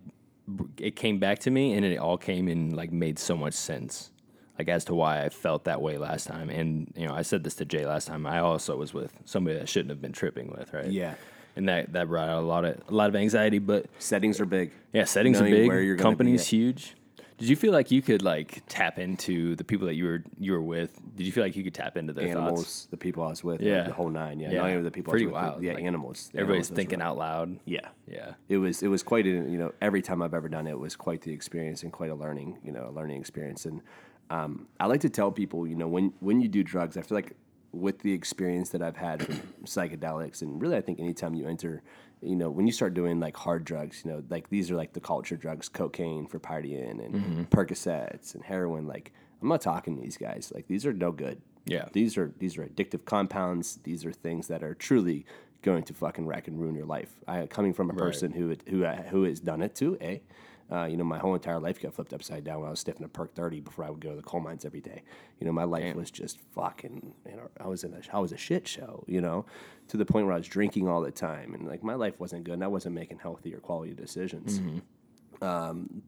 it 0.78 0.96
came 0.96 1.18
back 1.18 1.38
to 1.40 1.50
me, 1.50 1.74
and 1.74 1.84
it 1.84 1.98
all 1.98 2.18
came 2.18 2.48
and 2.48 2.74
like 2.74 2.90
made 2.90 3.18
so 3.18 3.36
much 3.36 3.54
sense, 3.54 4.10
like 4.58 4.68
as 4.68 4.84
to 4.86 4.94
why 4.94 5.22
I 5.22 5.28
felt 5.28 5.64
that 5.64 5.82
way 5.82 5.98
last 5.98 6.26
time. 6.26 6.48
And 6.48 6.92
you 6.96 7.06
know, 7.06 7.14
I 7.14 7.22
said 7.22 7.44
this 7.44 7.54
to 7.56 7.64
Jay 7.64 7.84
last 7.84 8.06
time. 8.08 8.26
I 8.26 8.38
also 8.38 8.76
was 8.76 8.94
with 8.94 9.12
somebody 9.26 9.60
I 9.60 9.66
shouldn't 9.66 9.90
have 9.90 10.00
been 10.00 10.12
tripping 10.12 10.50
with, 10.56 10.72
right? 10.72 10.90
Yeah. 10.90 11.14
And 11.56 11.68
that 11.68 11.92
that 11.92 12.08
brought 12.08 12.28
out 12.28 12.42
a 12.42 12.46
lot 12.46 12.64
of 12.64 12.80
a 12.88 12.94
lot 12.94 13.08
of 13.08 13.16
anxiety. 13.16 13.58
But 13.58 13.86
Settings 13.98 14.40
are 14.40 14.46
big. 14.46 14.72
yeah, 14.92 15.04
settings 15.04 15.38
are 15.40 15.44
Knowing 15.48 15.54
big. 15.54 15.70
gonna 15.70 15.80
be 15.80 15.96
Company's 15.96 16.46
huge. 16.46 16.96
Did 17.38 17.48
you 17.48 17.56
feel 17.56 17.72
like 17.72 17.90
you 17.90 18.02
could 18.02 18.20
like 18.20 18.62
tap 18.68 18.98
into 18.98 19.56
the 19.56 19.64
people 19.64 19.86
that 19.86 19.94
you 19.94 20.04
were 20.04 20.22
you 20.38 20.52
were 20.52 20.60
with? 20.60 21.00
Did 21.16 21.24
you 21.26 21.32
feel 21.32 21.42
like 21.42 21.56
you 21.56 21.64
could 21.64 21.72
tap 21.72 21.96
into 21.96 22.12
their 22.12 22.28
Animals, 22.28 22.58
thoughts? 22.60 22.88
the 22.90 22.98
people 22.98 23.22
I 23.22 23.28
was 23.30 23.42
with, 23.42 23.62
Yeah. 23.62 23.78
like, 23.78 23.86
the 23.86 23.92
whole 23.94 24.10
nine. 24.10 24.40
Yeah, 24.40 24.50
Yeah. 24.50 24.60
not 24.60 24.70
even 24.72 24.84
the 24.84 24.90
people 24.90 25.10
Pretty 25.12 25.24
I 25.24 25.28
was 25.28 25.34
with, 25.34 25.42
wild. 25.52 25.62
Yeah, 25.62 25.72
Like, 25.72 25.84
animals. 25.84 26.28
The 26.34 26.40
Everybody's 26.40 26.66
animals, 26.66 26.76
thinking 26.76 27.00
out 27.00 27.16
loud. 27.16 27.58
Yeah, 27.64 27.88
Yeah. 28.06 28.34
it 28.50 28.58
was 28.58 28.82
it 28.82 28.88
was 28.88 29.02
quite 29.02 29.24
a 29.24 29.30
you 29.30 29.56
know 29.56 29.72
every 29.80 30.02
time 30.02 30.20
I've 30.20 30.34
ever 30.34 30.50
done 30.50 30.66
it 30.66 30.78
was 30.78 30.96
quite 30.96 31.22
the 31.22 31.32
experience 31.32 31.82
and 31.82 31.90
quite 31.90 32.10
a 32.10 32.14
learning 32.14 32.58
you 32.62 32.72
know 32.72 32.86
a 32.88 32.92
learning 32.92 33.18
experience 33.18 33.64
and 33.64 33.80
um, 34.28 34.66
I 34.78 34.84
like 34.86 35.00
to 35.00 35.08
tell 35.10 35.32
people 35.32 35.66
you 35.66 35.76
know 35.76 35.88
when 35.88 36.12
when 36.20 36.42
you 36.42 36.48
do 36.48 36.62
drugs 36.62 36.98
I 36.98 37.00
feel 37.02 37.16
like 37.16 37.32
with 37.72 38.00
the 38.00 38.12
experience 38.12 38.70
that 38.70 38.82
I've 38.82 38.96
had 38.96 39.24
from 39.24 39.36
psychedelics 39.64 40.42
and 40.42 40.60
really 40.60 40.76
I 40.76 40.80
think 40.80 40.98
anytime 41.00 41.34
you 41.34 41.46
enter 41.46 41.82
you 42.20 42.36
know 42.36 42.50
when 42.50 42.66
you 42.66 42.72
start 42.72 42.94
doing 42.94 43.20
like 43.20 43.36
hard 43.36 43.64
drugs 43.64 44.02
you 44.04 44.10
know 44.10 44.22
like 44.28 44.48
these 44.50 44.70
are 44.70 44.76
like 44.76 44.92
the 44.92 45.00
culture 45.00 45.36
drugs 45.36 45.68
cocaine 45.68 46.26
for 46.26 46.38
partying 46.38 47.04
and 47.04 47.14
mm-hmm. 47.14 47.42
Percocets 47.44 48.34
and 48.34 48.42
heroin 48.44 48.86
like 48.86 49.12
I'm 49.40 49.48
not 49.48 49.60
talking 49.60 49.96
to 49.96 50.02
these 50.02 50.16
guys 50.18 50.52
like 50.54 50.66
these 50.66 50.84
are 50.84 50.92
no 50.92 51.12
good 51.12 51.40
Yeah. 51.66 51.88
these 51.92 52.18
are 52.18 52.32
these 52.38 52.58
are 52.58 52.66
addictive 52.66 53.04
compounds. 53.04 53.78
These 53.84 54.04
are 54.04 54.12
things 54.12 54.48
that 54.48 54.62
are 54.62 54.74
truly 54.74 55.24
going 55.62 55.82
to 55.84 55.94
fucking 55.94 56.26
wreck 56.26 56.48
and 56.48 56.58
ruin 56.58 56.74
your 56.74 56.86
life. 56.86 57.12
I 57.28 57.46
coming 57.46 57.72
from 57.74 57.90
a 57.90 57.94
person 57.94 58.32
who 58.32 58.56
who 58.68 58.84
who 58.84 59.22
has 59.24 59.40
done 59.40 59.62
it 59.62 59.74
too. 59.74 59.96
A, 60.00 60.22
uh, 60.70 60.84
you 60.84 60.96
know, 60.96 61.04
my 61.04 61.18
whole 61.18 61.34
entire 61.34 61.58
life 61.58 61.80
got 61.80 61.94
flipped 61.94 62.12
upside 62.12 62.44
down 62.44 62.60
when 62.60 62.68
I 62.68 62.70
was 62.70 62.80
sniffing 62.80 63.04
a 63.04 63.08
perk 63.08 63.34
thirty 63.34 63.60
before 63.60 63.84
I 63.84 63.90
would 63.90 64.00
go 64.00 64.10
to 64.10 64.16
the 64.16 64.22
coal 64.22 64.40
mines 64.40 64.64
every 64.64 64.80
day. 64.80 65.02
You 65.38 65.46
know, 65.46 65.52
my 65.52 65.64
life 65.64 65.94
was 65.94 66.10
just 66.10 66.38
fucking. 66.54 67.14
You 67.28 67.36
know, 67.36 67.50
I 67.60 67.66
was 67.66 67.84
in 67.84 67.92
a 67.92 68.00
I 68.16 68.20
was 68.20 68.32
a 68.32 68.36
shit 68.36 68.68
show. 68.68 69.04
You 69.06 69.20
know, 69.20 69.46
to 69.88 69.96
the 69.96 70.06
point 70.06 70.26
where 70.26 70.34
I 70.34 70.38
was 70.38 70.48
drinking 70.48 70.88
all 70.88 71.00
the 71.00 71.10
time, 71.10 71.54
and 71.54 71.66
like 71.66 71.82
my 71.82 71.94
life 71.94 72.18
wasn't 72.18 72.44
good, 72.44 72.54
and 72.54 72.64
I 72.64 72.68
wasn't 72.68 72.94
making 72.94 73.18
healthy 73.18 73.54
or 73.54 73.58
quality 73.58 73.94
decisions 73.94 74.60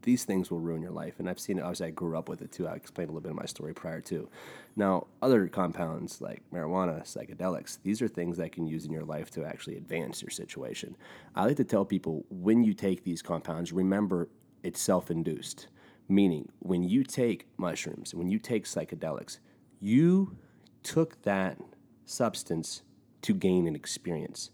these 0.03 0.23
things 0.25 0.51
will 0.51 0.59
ruin 0.59 0.81
your 0.81 0.91
life. 0.91 1.15
And 1.19 1.29
I've 1.29 1.39
seen 1.39 1.57
it. 1.57 1.61
Obviously, 1.61 1.87
I 1.87 1.91
grew 1.91 2.17
up 2.17 2.29
with 2.29 2.41
it 2.41 2.51
too. 2.51 2.67
I 2.67 2.73
explained 2.73 3.09
a 3.09 3.13
little 3.13 3.21
bit 3.21 3.31
of 3.31 3.37
my 3.37 3.45
story 3.45 3.73
prior 3.73 4.01
to. 4.01 4.29
Now, 4.75 5.07
other 5.21 5.47
compounds 5.47 6.21
like 6.21 6.41
marijuana, 6.53 7.03
psychedelics, 7.03 7.79
these 7.83 8.01
are 8.01 8.07
things 8.07 8.37
that 8.37 8.51
can 8.51 8.67
use 8.67 8.85
in 8.85 8.91
your 8.91 9.05
life 9.05 9.31
to 9.31 9.43
actually 9.43 9.77
advance 9.77 10.21
your 10.21 10.29
situation. 10.29 10.95
I 11.35 11.45
like 11.45 11.57
to 11.57 11.63
tell 11.63 11.85
people 11.85 12.25
when 12.29 12.63
you 12.63 12.73
take 12.73 13.03
these 13.03 13.21
compounds, 13.21 13.73
remember 13.73 14.29
it's 14.63 14.81
self 14.81 15.11
induced. 15.11 15.67
Meaning, 16.09 16.49
when 16.59 16.83
you 16.83 17.03
take 17.03 17.47
mushrooms, 17.57 18.13
when 18.13 18.29
you 18.29 18.39
take 18.39 18.65
psychedelics, 18.65 19.39
you 19.79 20.37
took 20.83 21.21
that 21.23 21.57
substance 22.05 22.81
to 23.21 23.33
gain 23.33 23.67
an 23.67 23.75
experience. 23.75 24.51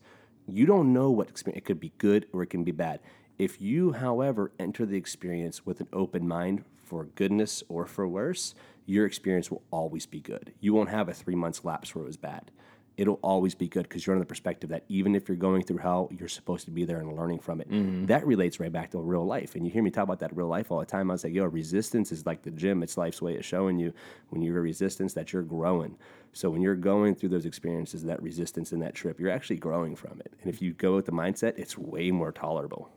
You 0.47 0.65
don't 0.65 0.93
know 0.93 1.09
what 1.09 1.29
experience, 1.29 1.59
it 1.59 1.65
could 1.65 1.79
be 1.79 1.93
good 1.97 2.27
or 2.33 2.43
it 2.43 2.49
can 2.49 2.63
be 2.63 2.71
bad. 2.71 2.99
If 3.37 3.61
you, 3.61 3.93
however, 3.93 4.51
enter 4.59 4.85
the 4.85 4.97
experience 4.97 5.65
with 5.65 5.79
an 5.79 5.87
open 5.93 6.27
mind 6.27 6.65
for 6.83 7.05
goodness 7.05 7.63
or 7.69 7.85
for 7.85 8.07
worse, 8.07 8.53
your 8.85 9.05
experience 9.05 9.49
will 9.49 9.63
always 9.71 10.05
be 10.05 10.19
good. 10.19 10.53
You 10.59 10.73
won't 10.73 10.89
have 10.89 11.07
a 11.07 11.13
three 11.13 11.35
months 11.35 11.63
lapse 11.63 11.93
where 11.93 12.03
it 12.03 12.07
was 12.07 12.17
bad. 12.17 12.51
It'll 12.99 13.19
always 13.21 13.55
be 13.55 13.69
good 13.69 13.83
because 13.83 14.05
you're 14.05 14.13
on 14.13 14.19
the 14.19 14.25
perspective 14.25 14.69
that 14.71 14.83
even 14.89 15.15
if 15.15 15.29
you're 15.29 15.37
going 15.37 15.63
through 15.63 15.77
hell, 15.77 16.09
you're 16.11 16.27
supposed 16.27 16.65
to 16.65 16.71
be 16.71 16.83
there 16.83 16.99
and 16.99 17.15
learning 17.15 17.39
from 17.39 17.61
it. 17.61 17.71
Mm-hmm. 17.71 18.07
That 18.07 18.27
relates 18.27 18.59
right 18.59 18.71
back 18.71 18.91
to 18.91 18.99
real 18.99 19.25
life. 19.25 19.55
And 19.55 19.65
you 19.65 19.71
hear 19.71 19.81
me 19.81 19.89
talk 19.89 20.03
about 20.03 20.19
that 20.19 20.35
real 20.35 20.49
life 20.49 20.69
all 20.69 20.81
the 20.81 20.85
time. 20.85 21.09
I 21.09 21.13
was 21.13 21.23
like, 21.23 21.33
yo, 21.33 21.45
resistance 21.45 22.11
is 22.11 22.25
like 22.25 22.41
the 22.41 22.51
gym. 22.51 22.83
It's 22.83 22.97
life's 22.97 23.21
way 23.21 23.37
of 23.37 23.45
showing 23.45 23.79
you 23.79 23.93
when 24.31 24.41
you're 24.41 24.57
a 24.57 24.61
resistance 24.61 25.13
that 25.13 25.31
you're 25.31 25.43
growing. 25.43 25.95
So 26.33 26.49
when 26.49 26.61
you're 26.61 26.75
going 26.75 27.15
through 27.15 27.29
those 27.29 27.45
experiences, 27.45 28.03
that 28.03 28.21
resistance 28.21 28.73
and 28.73 28.81
that 28.81 28.95
trip, 28.95 29.17
you're 29.17 29.31
actually 29.31 29.59
growing 29.59 29.95
from 29.95 30.19
it. 30.19 30.33
And 30.41 30.53
if 30.53 30.61
you 30.61 30.73
go 30.73 30.97
with 30.97 31.05
the 31.05 31.13
mindset, 31.13 31.57
it's 31.57 31.77
way 31.77 32.11
more 32.11 32.33
tolerable. 32.33 32.89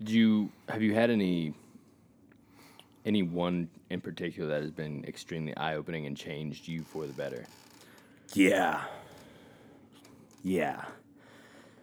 Did 0.00 0.10
you 0.10 0.52
have 0.68 0.82
you 0.82 0.92
had 0.92 1.08
any 1.08 1.54
any 3.06 3.22
one 3.22 3.70
in 3.88 4.02
particular 4.02 4.50
that 4.50 4.60
has 4.60 4.70
been 4.70 5.02
extremely 5.08 5.56
eye 5.56 5.76
opening 5.76 6.04
and 6.04 6.14
changed 6.14 6.68
you 6.68 6.82
for 6.82 7.06
the 7.06 7.12
better? 7.14 7.46
Yeah. 8.34 8.82
Yeah. 10.42 10.84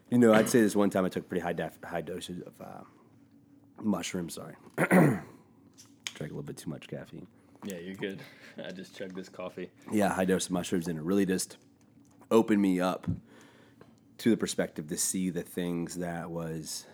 You 0.10 0.20
know, 0.20 0.34
I'd 0.34 0.49
say 0.49 0.62
this 0.62 0.76
one 0.76 0.89
time 0.89 1.06
I 1.06 1.10
took 1.10 1.28
pretty 1.28 1.41
high 1.41 1.53
def- 1.53 1.80
high 1.84 2.01
doses 2.01 2.41
of 2.41 2.53
uh, 2.62 2.84
mushrooms. 3.82 4.36
Sorry, 4.36 4.56
drank 4.78 5.22
a 6.20 6.22
little 6.22 6.43
bit 6.43 6.58
too 6.58 6.70
much 6.70 6.88
caffeine. 6.88 7.28
Yeah, 7.64 7.78
you're 7.78 7.95
good. 7.95 8.22
I 8.64 8.72
just 8.72 8.95
chugged 8.95 9.16
this 9.16 9.30
coffee. 9.30 9.72
Yeah, 9.91 10.10
high 10.10 10.26
dose 10.26 10.45
of 10.45 10.51
mushrooms, 10.51 10.88
and 10.88 10.99
it 10.99 11.03
really 11.03 11.26
just 11.26 11.58
opened 12.30 12.62
me 12.62 12.80
up 12.80 13.08
to 14.20 14.30
the 14.30 14.38
perspective 14.38 14.88
to 14.88 14.97
see 14.97 15.32
the 15.32 15.41
things 15.41 15.95
that 15.95 16.30
was, 16.30 16.86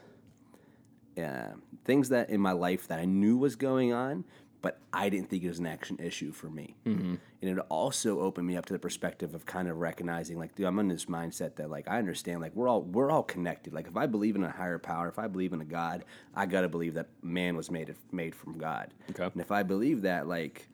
uh, 1.21 1.49
things 1.83 2.09
that 2.09 2.29
in 2.29 2.39
my 2.39 2.53
life 2.53 2.87
that 2.87 2.99
I 2.99 3.05
knew 3.05 3.37
was 3.37 3.55
going 3.57 3.91
on, 3.93 4.23
but 4.61 4.79
I 4.93 5.09
didn't 5.09 5.29
think 5.29 5.43
it 5.43 5.47
was 5.47 5.59
an 5.59 5.65
action 5.65 5.97
issue 5.99 6.31
for 6.31 6.49
me. 6.49 6.75
Mm-hmm. 6.85 7.15
And 7.41 7.49
it 7.49 7.57
also 7.69 8.19
opened 8.19 8.45
me 8.47 8.55
up 8.55 8.65
to 8.67 8.73
the 8.73 8.79
perspective 8.79 9.33
of 9.33 9.45
kind 9.45 9.67
of 9.67 9.77
recognizing, 9.77 10.37
like, 10.37 10.53
dude, 10.55 10.67
I'm 10.67 10.77
in 10.79 10.87
this 10.87 11.05
mindset 11.05 11.55
that, 11.55 11.69
like, 11.69 11.87
I 11.87 11.97
understand, 11.97 12.41
like, 12.41 12.55
we're 12.55 12.67
all 12.67 12.83
we're 12.83 13.09
all 13.09 13.23
connected. 13.23 13.73
Like, 13.73 13.87
if 13.87 13.97
I 13.97 14.05
believe 14.05 14.35
in 14.35 14.43
a 14.43 14.51
higher 14.51 14.77
power, 14.77 15.07
if 15.07 15.17
I 15.17 15.27
believe 15.27 15.53
in 15.53 15.61
a 15.61 15.65
God, 15.65 16.05
I 16.35 16.45
gotta 16.45 16.69
believe 16.69 16.93
that 16.93 17.07
man 17.23 17.55
was 17.55 17.71
made 17.71 17.95
made 18.11 18.35
from 18.35 18.57
God. 18.57 18.93
Okay. 19.09 19.23
And 19.23 19.41
if 19.41 19.51
I 19.51 19.63
believe 19.63 20.03
that, 20.03 20.27
like, 20.27 20.67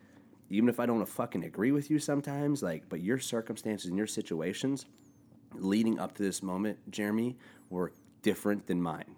even 0.49 0.69
if 0.69 0.79
I 0.79 0.85
don't 0.85 1.05
fucking 1.05 1.43
agree 1.43 1.71
with 1.71 1.89
you 1.89 1.99
sometimes, 1.99 2.61
like, 2.63 2.89
but 2.89 3.01
your 3.01 3.19
circumstances 3.19 3.87
and 3.87 3.97
your 3.97 4.07
situations 4.07 4.85
leading 5.53 5.99
up 5.99 6.13
to 6.15 6.23
this 6.23 6.43
moment, 6.43 6.77
Jeremy, 6.91 7.37
were 7.69 7.93
different 8.21 8.67
than 8.67 8.81
mine. 8.81 9.15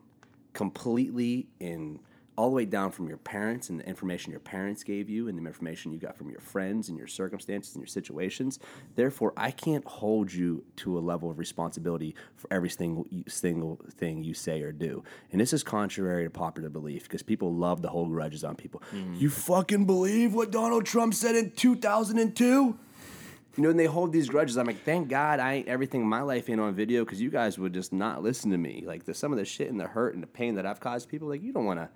Completely 0.54 1.48
in 1.60 2.00
all 2.40 2.50
the 2.50 2.56
way 2.56 2.64
down 2.64 2.90
from 2.90 3.10
your 3.10 3.18
parents 3.18 3.70
and 3.70 3.82
the 3.82 3.86
information 3.86 4.32
your 4.32 4.40
parents 4.40 4.82
gave 4.82 5.10
you 5.10 5.28
and 5.28 5.38
the 5.38 5.46
information 5.46 5.92
you 5.92 6.00
got 6.00 6.18
from 6.18 6.30
your 6.30 6.40
friends 6.40 6.88
and 6.88 6.98
your 6.98 7.06
circumstances 7.06 7.76
and 7.76 7.82
your 7.82 7.88
situations. 7.88 8.60
Therefore, 8.96 9.34
I 9.36 9.52
can't 9.52 9.84
hold 9.84 10.32
you 10.32 10.64
to 10.78 10.98
a 10.98 11.02
level 11.02 11.30
of 11.30 11.38
responsibility 11.38 12.16
for 12.38 12.48
every 12.50 12.70
single 12.70 13.06
single 13.28 13.82
thing 13.92 14.24
you 14.24 14.34
say 14.34 14.62
or 14.62 14.72
do. 14.72 15.04
And 15.34 15.42
this 15.42 15.52
is 15.52 15.64
contrary 15.64 16.24
to 16.24 16.30
popular 16.30 16.70
belief 16.70 17.04
because 17.04 17.22
people 17.24 17.54
love 17.54 17.82
to 17.82 17.90
hold 17.90 18.08
grudges 18.08 18.46
on 18.46 18.56
people. 18.56 18.82
Mm. 18.94 19.20
You 19.20 19.30
fucking 19.30 19.84
believe 19.86 20.34
what 20.34 20.50
Donald 20.50 20.86
Trump 20.86 21.16
said 21.16 21.36
in 21.36 21.52
2002? 21.52 22.48
You 22.48 23.64
know, 23.64 23.72
and 23.72 23.78
they 23.78 23.86
hold 23.86 24.14
these 24.14 24.30
grudges. 24.30 24.58
I'm 24.58 24.66
like, 24.66 24.86
thank 24.86 25.10
God 25.10 25.42
I 25.42 25.56
ain't 25.56 25.68
everything 25.68 26.00
in 26.00 26.08
my 26.08 26.22
life 26.22 26.50
ain't 26.50 26.62
on 26.62 26.74
video 26.74 27.04
because 27.04 27.20
you 27.20 27.32
guys 27.32 27.60
would 27.60 27.74
just 27.74 27.92
not 27.92 28.24
listen 28.24 28.50
to 28.52 28.58
me. 28.58 28.86
Like 28.88 29.04
the 29.04 29.14
some 29.14 29.34
of 29.34 29.38
the 29.38 29.44
shit 29.44 29.70
and 29.70 29.78
the 29.78 29.88
hurt 29.88 30.14
and 30.14 30.24
the 30.24 30.28
pain 30.28 30.56
that 30.56 30.66
I've 30.66 30.80
caused 30.80 31.10
people, 31.10 31.28
like 31.28 31.44
you 31.44 31.52
don't 31.52 31.66
want 31.66 31.82
to. 31.82 31.90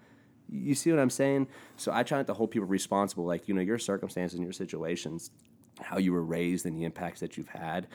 You 0.49 0.75
see 0.75 0.91
what 0.91 0.99
I'm 0.99 1.09
saying? 1.09 1.47
So 1.77 1.91
I 1.91 2.03
try 2.03 2.17
not 2.17 2.27
to 2.27 2.33
hold 2.33 2.51
people 2.51 2.67
responsible. 2.67 3.25
Like 3.25 3.47
you 3.47 3.53
know, 3.53 3.61
your 3.61 3.79
circumstances 3.79 4.37
and 4.37 4.45
your 4.45 4.53
situations, 4.53 5.31
how 5.81 5.97
you 5.97 6.13
were 6.13 6.23
raised, 6.23 6.65
and 6.65 6.77
the 6.77 6.83
impacts 6.83 7.19
that 7.21 7.37
you've 7.37 7.49
had 7.49 7.87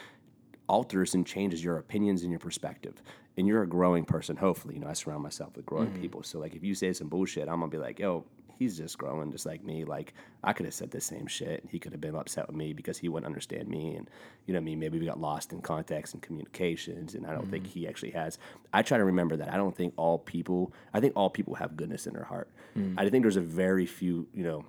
alters 0.69 1.15
and 1.15 1.27
changes 1.27 1.65
your 1.65 1.79
opinions 1.79 2.23
and 2.23 2.31
your 2.31 2.39
perspective. 2.39 3.03
And 3.37 3.47
you're 3.47 3.63
a 3.63 3.69
growing 3.69 4.05
person, 4.05 4.37
hopefully. 4.37 4.75
You 4.75 4.81
know, 4.81 4.89
I 4.89 4.93
surround 4.93 5.23
myself 5.23 5.57
with 5.57 5.65
growing 5.65 5.89
mm-hmm. 5.89 6.01
people. 6.01 6.23
So 6.23 6.39
like 6.39 6.55
if 6.55 6.63
you 6.63 6.75
say 6.75 6.93
some 6.93 7.09
bullshit, 7.09 7.49
I'm 7.49 7.61
gonna 7.61 7.69
be 7.69 7.79
like, 7.79 7.99
yo, 7.99 8.25
he's 8.59 8.77
just 8.77 8.99
growing 8.99 9.31
just 9.31 9.47
like 9.47 9.65
me. 9.65 9.85
Like 9.85 10.15
I 10.43 10.53
could 10.53 10.67
have 10.67 10.75
said 10.75 10.91
the 10.91 11.01
same 11.01 11.27
shit. 11.27 11.65
He 11.71 11.79
could 11.79 11.93
have 11.93 12.01
been 12.01 12.15
upset 12.15 12.49
with 12.49 12.57
me 12.57 12.73
because 12.73 12.99
he 12.99 13.09
wouldn't 13.09 13.27
understand 13.27 13.69
me. 13.69 13.95
And 13.95 14.11
you 14.47 14.55
know 14.55 14.59
what 14.59 14.63
I 14.63 14.65
mean? 14.65 14.81
Maybe 14.81 14.99
we 14.99 15.07
got 15.07 15.21
lost 15.21 15.53
in 15.53 15.61
context 15.61 16.15
and 16.15 16.23
communications. 16.23 17.15
And 17.15 17.27
I 17.27 17.33
don't 17.33 17.51
think 17.51 17.65
mm-hmm. 17.65 17.81
he 17.81 17.89
actually 17.89 18.11
has. 18.11 18.39
I 18.73 18.83
try 18.83 18.99
to 18.99 19.05
remember 19.05 19.37
that. 19.37 19.53
I 19.53 19.57
don't 19.57 19.77
think 19.77 19.95
all 19.97 20.19
people 20.19 20.73
I 20.93 21.01
think 21.01 21.13
all 21.17 21.31
people 21.31 21.55
have 21.55 21.77
goodness 21.77 22.07
in 22.07 22.15
their 22.15 22.25
heart. 22.25 22.51
Mm. 22.77 22.95
I 22.99 23.09
think 23.09 23.23
there's 23.25 23.37
a 23.37 23.41
very 23.41 23.87
few, 23.87 24.27
you 24.35 24.43
know, 24.43 24.65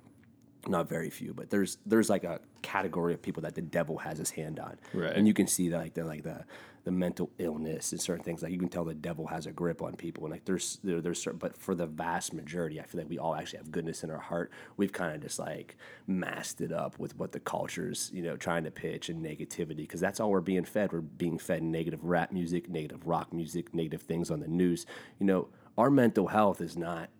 not 0.68 0.88
very 0.88 1.10
few, 1.10 1.32
but 1.32 1.50
there's 1.50 1.78
there's 1.86 2.10
like 2.10 2.24
a 2.24 2.40
category 2.62 3.14
of 3.14 3.22
people 3.22 3.42
that 3.42 3.54
the 3.54 3.62
devil 3.62 3.98
has 3.98 4.18
his 4.18 4.30
hand 4.30 4.58
on, 4.58 4.76
Right. 4.92 5.14
And 5.14 5.26
you 5.26 5.34
can 5.34 5.46
see 5.46 5.68
that 5.70 5.78
like 5.78 5.94
the 5.94 6.04
like 6.04 6.22
the 6.22 6.44
the 6.84 6.90
mental 6.90 7.30
illness 7.38 7.92
and 7.92 8.00
certain 8.00 8.24
things 8.24 8.42
like 8.42 8.50
you 8.50 8.58
can 8.58 8.68
tell 8.68 8.84
the 8.84 8.94
devil 8.94 9.26
has 9.26 9.44
a 9.44 9.50
grip 9.50 9.82
on 9.82 9.94
people 9.94 10.24
and 10.24 10.32
like 10.32 10.46
there's 10.46 10.78
there, 10.82 11.00
there's 11.00 11.20
certain, 11.22 11.38
but 11.38 11.56
for 11.56 11.74
the 11.74 11.86
vast 11.86 12.32
majority, 12.32 12.80
I 12.80 12.84
feel 12.84 13.00
like 13.02 13.10
we 13.10 13.18
all 13.18 13.34
actually 13.34 13.58
have 13.58 13.70
goodness 13.70 14.02
in 14.02 14.10
our 14.10 14.18
heart. 14.18 14.50
We've 14.76 14.92
kind 14.92 15.14
of 15.14 15.20
just 15.20 15.38
like 15.38 15.76
masked 16.06 16.60
it 16.60 16.72
up 16.72 16.98
with 16.98 17.16
what 17.18 17.32
the 17.32 17.40
culture's 17.40 18.10
you 18.14 18.22
know 18.22 18.36
trying 18.36 18.64
to 18.64 18.70
pitch 18.70 19.08
and 19.08 19.24
negativity 19.24 19.76
because 19.78 20.00
that's 20.00 20.20
all 20.20 20.30
we're 20.30 20.40
being 20.40 20.64
fed. 20.64 20.92
We're 20.92 21.00
being 21.00 21.38
fed 21.38 21.62
negative 21.62 22.04
rap 22.04 22.32
music, 22.32 22.68
negative 22.70 23.06
rock 23.06 23.32
music, 23.32 23.74
negative 23.74 24.02
things 24.02 24.30
on 24.30 24.40
the 24.40 24.48
news. 24.48 24.86
You 25.18 25.26
know, 25.26 25.48
our 25.76 25.90
mental 25.90 26.28
health 26.28 26.60
is 26.60 26.76
not 26.76 27.10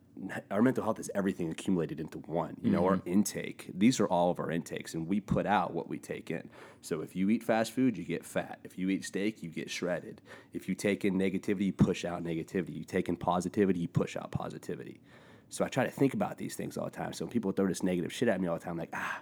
our 0.50 0.62
mental 0.62 0.84
health 0.84 0.98
is 0.98 1.10
everything 1.14 1.50
accumulated 1.50 2.00
into 2.00 2.18
one. 2.18 2.56
You 2.62 2.70
know, 2.70 2.84
our 2.86 3.00
intake. 3.06 3.70
These 3.74 4.00
are 4.00 4.06
all 4.06 4.30
of 4.30 4.38
our 4.38 4.50
intakes, 4.50 4.94
and 4.94 5.06
we 5.06 5.20
put 5.20 5.46
out 5.46 5.72
what 5.72 5.88
we 5.88 5.98
take 5.98 6.30
in. 6.30 6.48
So 6.82 7.00
if 7.00 7.16
you 7.16 7.30
eat 7.30 7.42
fast 7.42 7.72
food, 7.72 7.96
you 7.96 8.04
get 8.04 8.24
fat. 8.24 8.58
If 8.64 8.78
you 8.78 8.90
eat 8.90 9.04
steak, 9.04 9.42
you 9.42 9.50
get 9.50 9.70
shredded. 9.70 10.20
If 10.52 10.68
you 10.68 10.74
take 10.74 11.04
in 11.04 11.18
negativity, 11.18 11.66
you 11.66 11.72
push 11.72 12.04
out 12.04 12.22
negativity. 12.22 12.74
You 12.76 12.84
take 12.84 13.08
in 13.08 13.16
positivity, 13.16 13.80
you 13.80 13.88
push 13.88 14.16
out 14.16 14.30
positivity. 14.30 15.00
So 15.48 15.64
I 15.64 15.68
try 15.68 15.84
to 15.84 15.90
think 15.90 16.14
about 16.14 16.38
these 16.38 16.54
things 16.54 16.76
all 16.76 16.84
the 16.84 16.90
time. 16.90 17.12
So 17.12 17.24
when 17.24 17.32
people 17.32 17.52
throw 17.52 17.66
this 17.66 17.82
negative 17.82 18.12
shit 18.12 18.28
at 18.28 18.40
me 18.40 18.46
all 18.46 18.56
the 18.56 18.64
time, 18.64 18.72
I'm 18.72 18.78
like, 18.78 18.90
ah, 18.94 19.20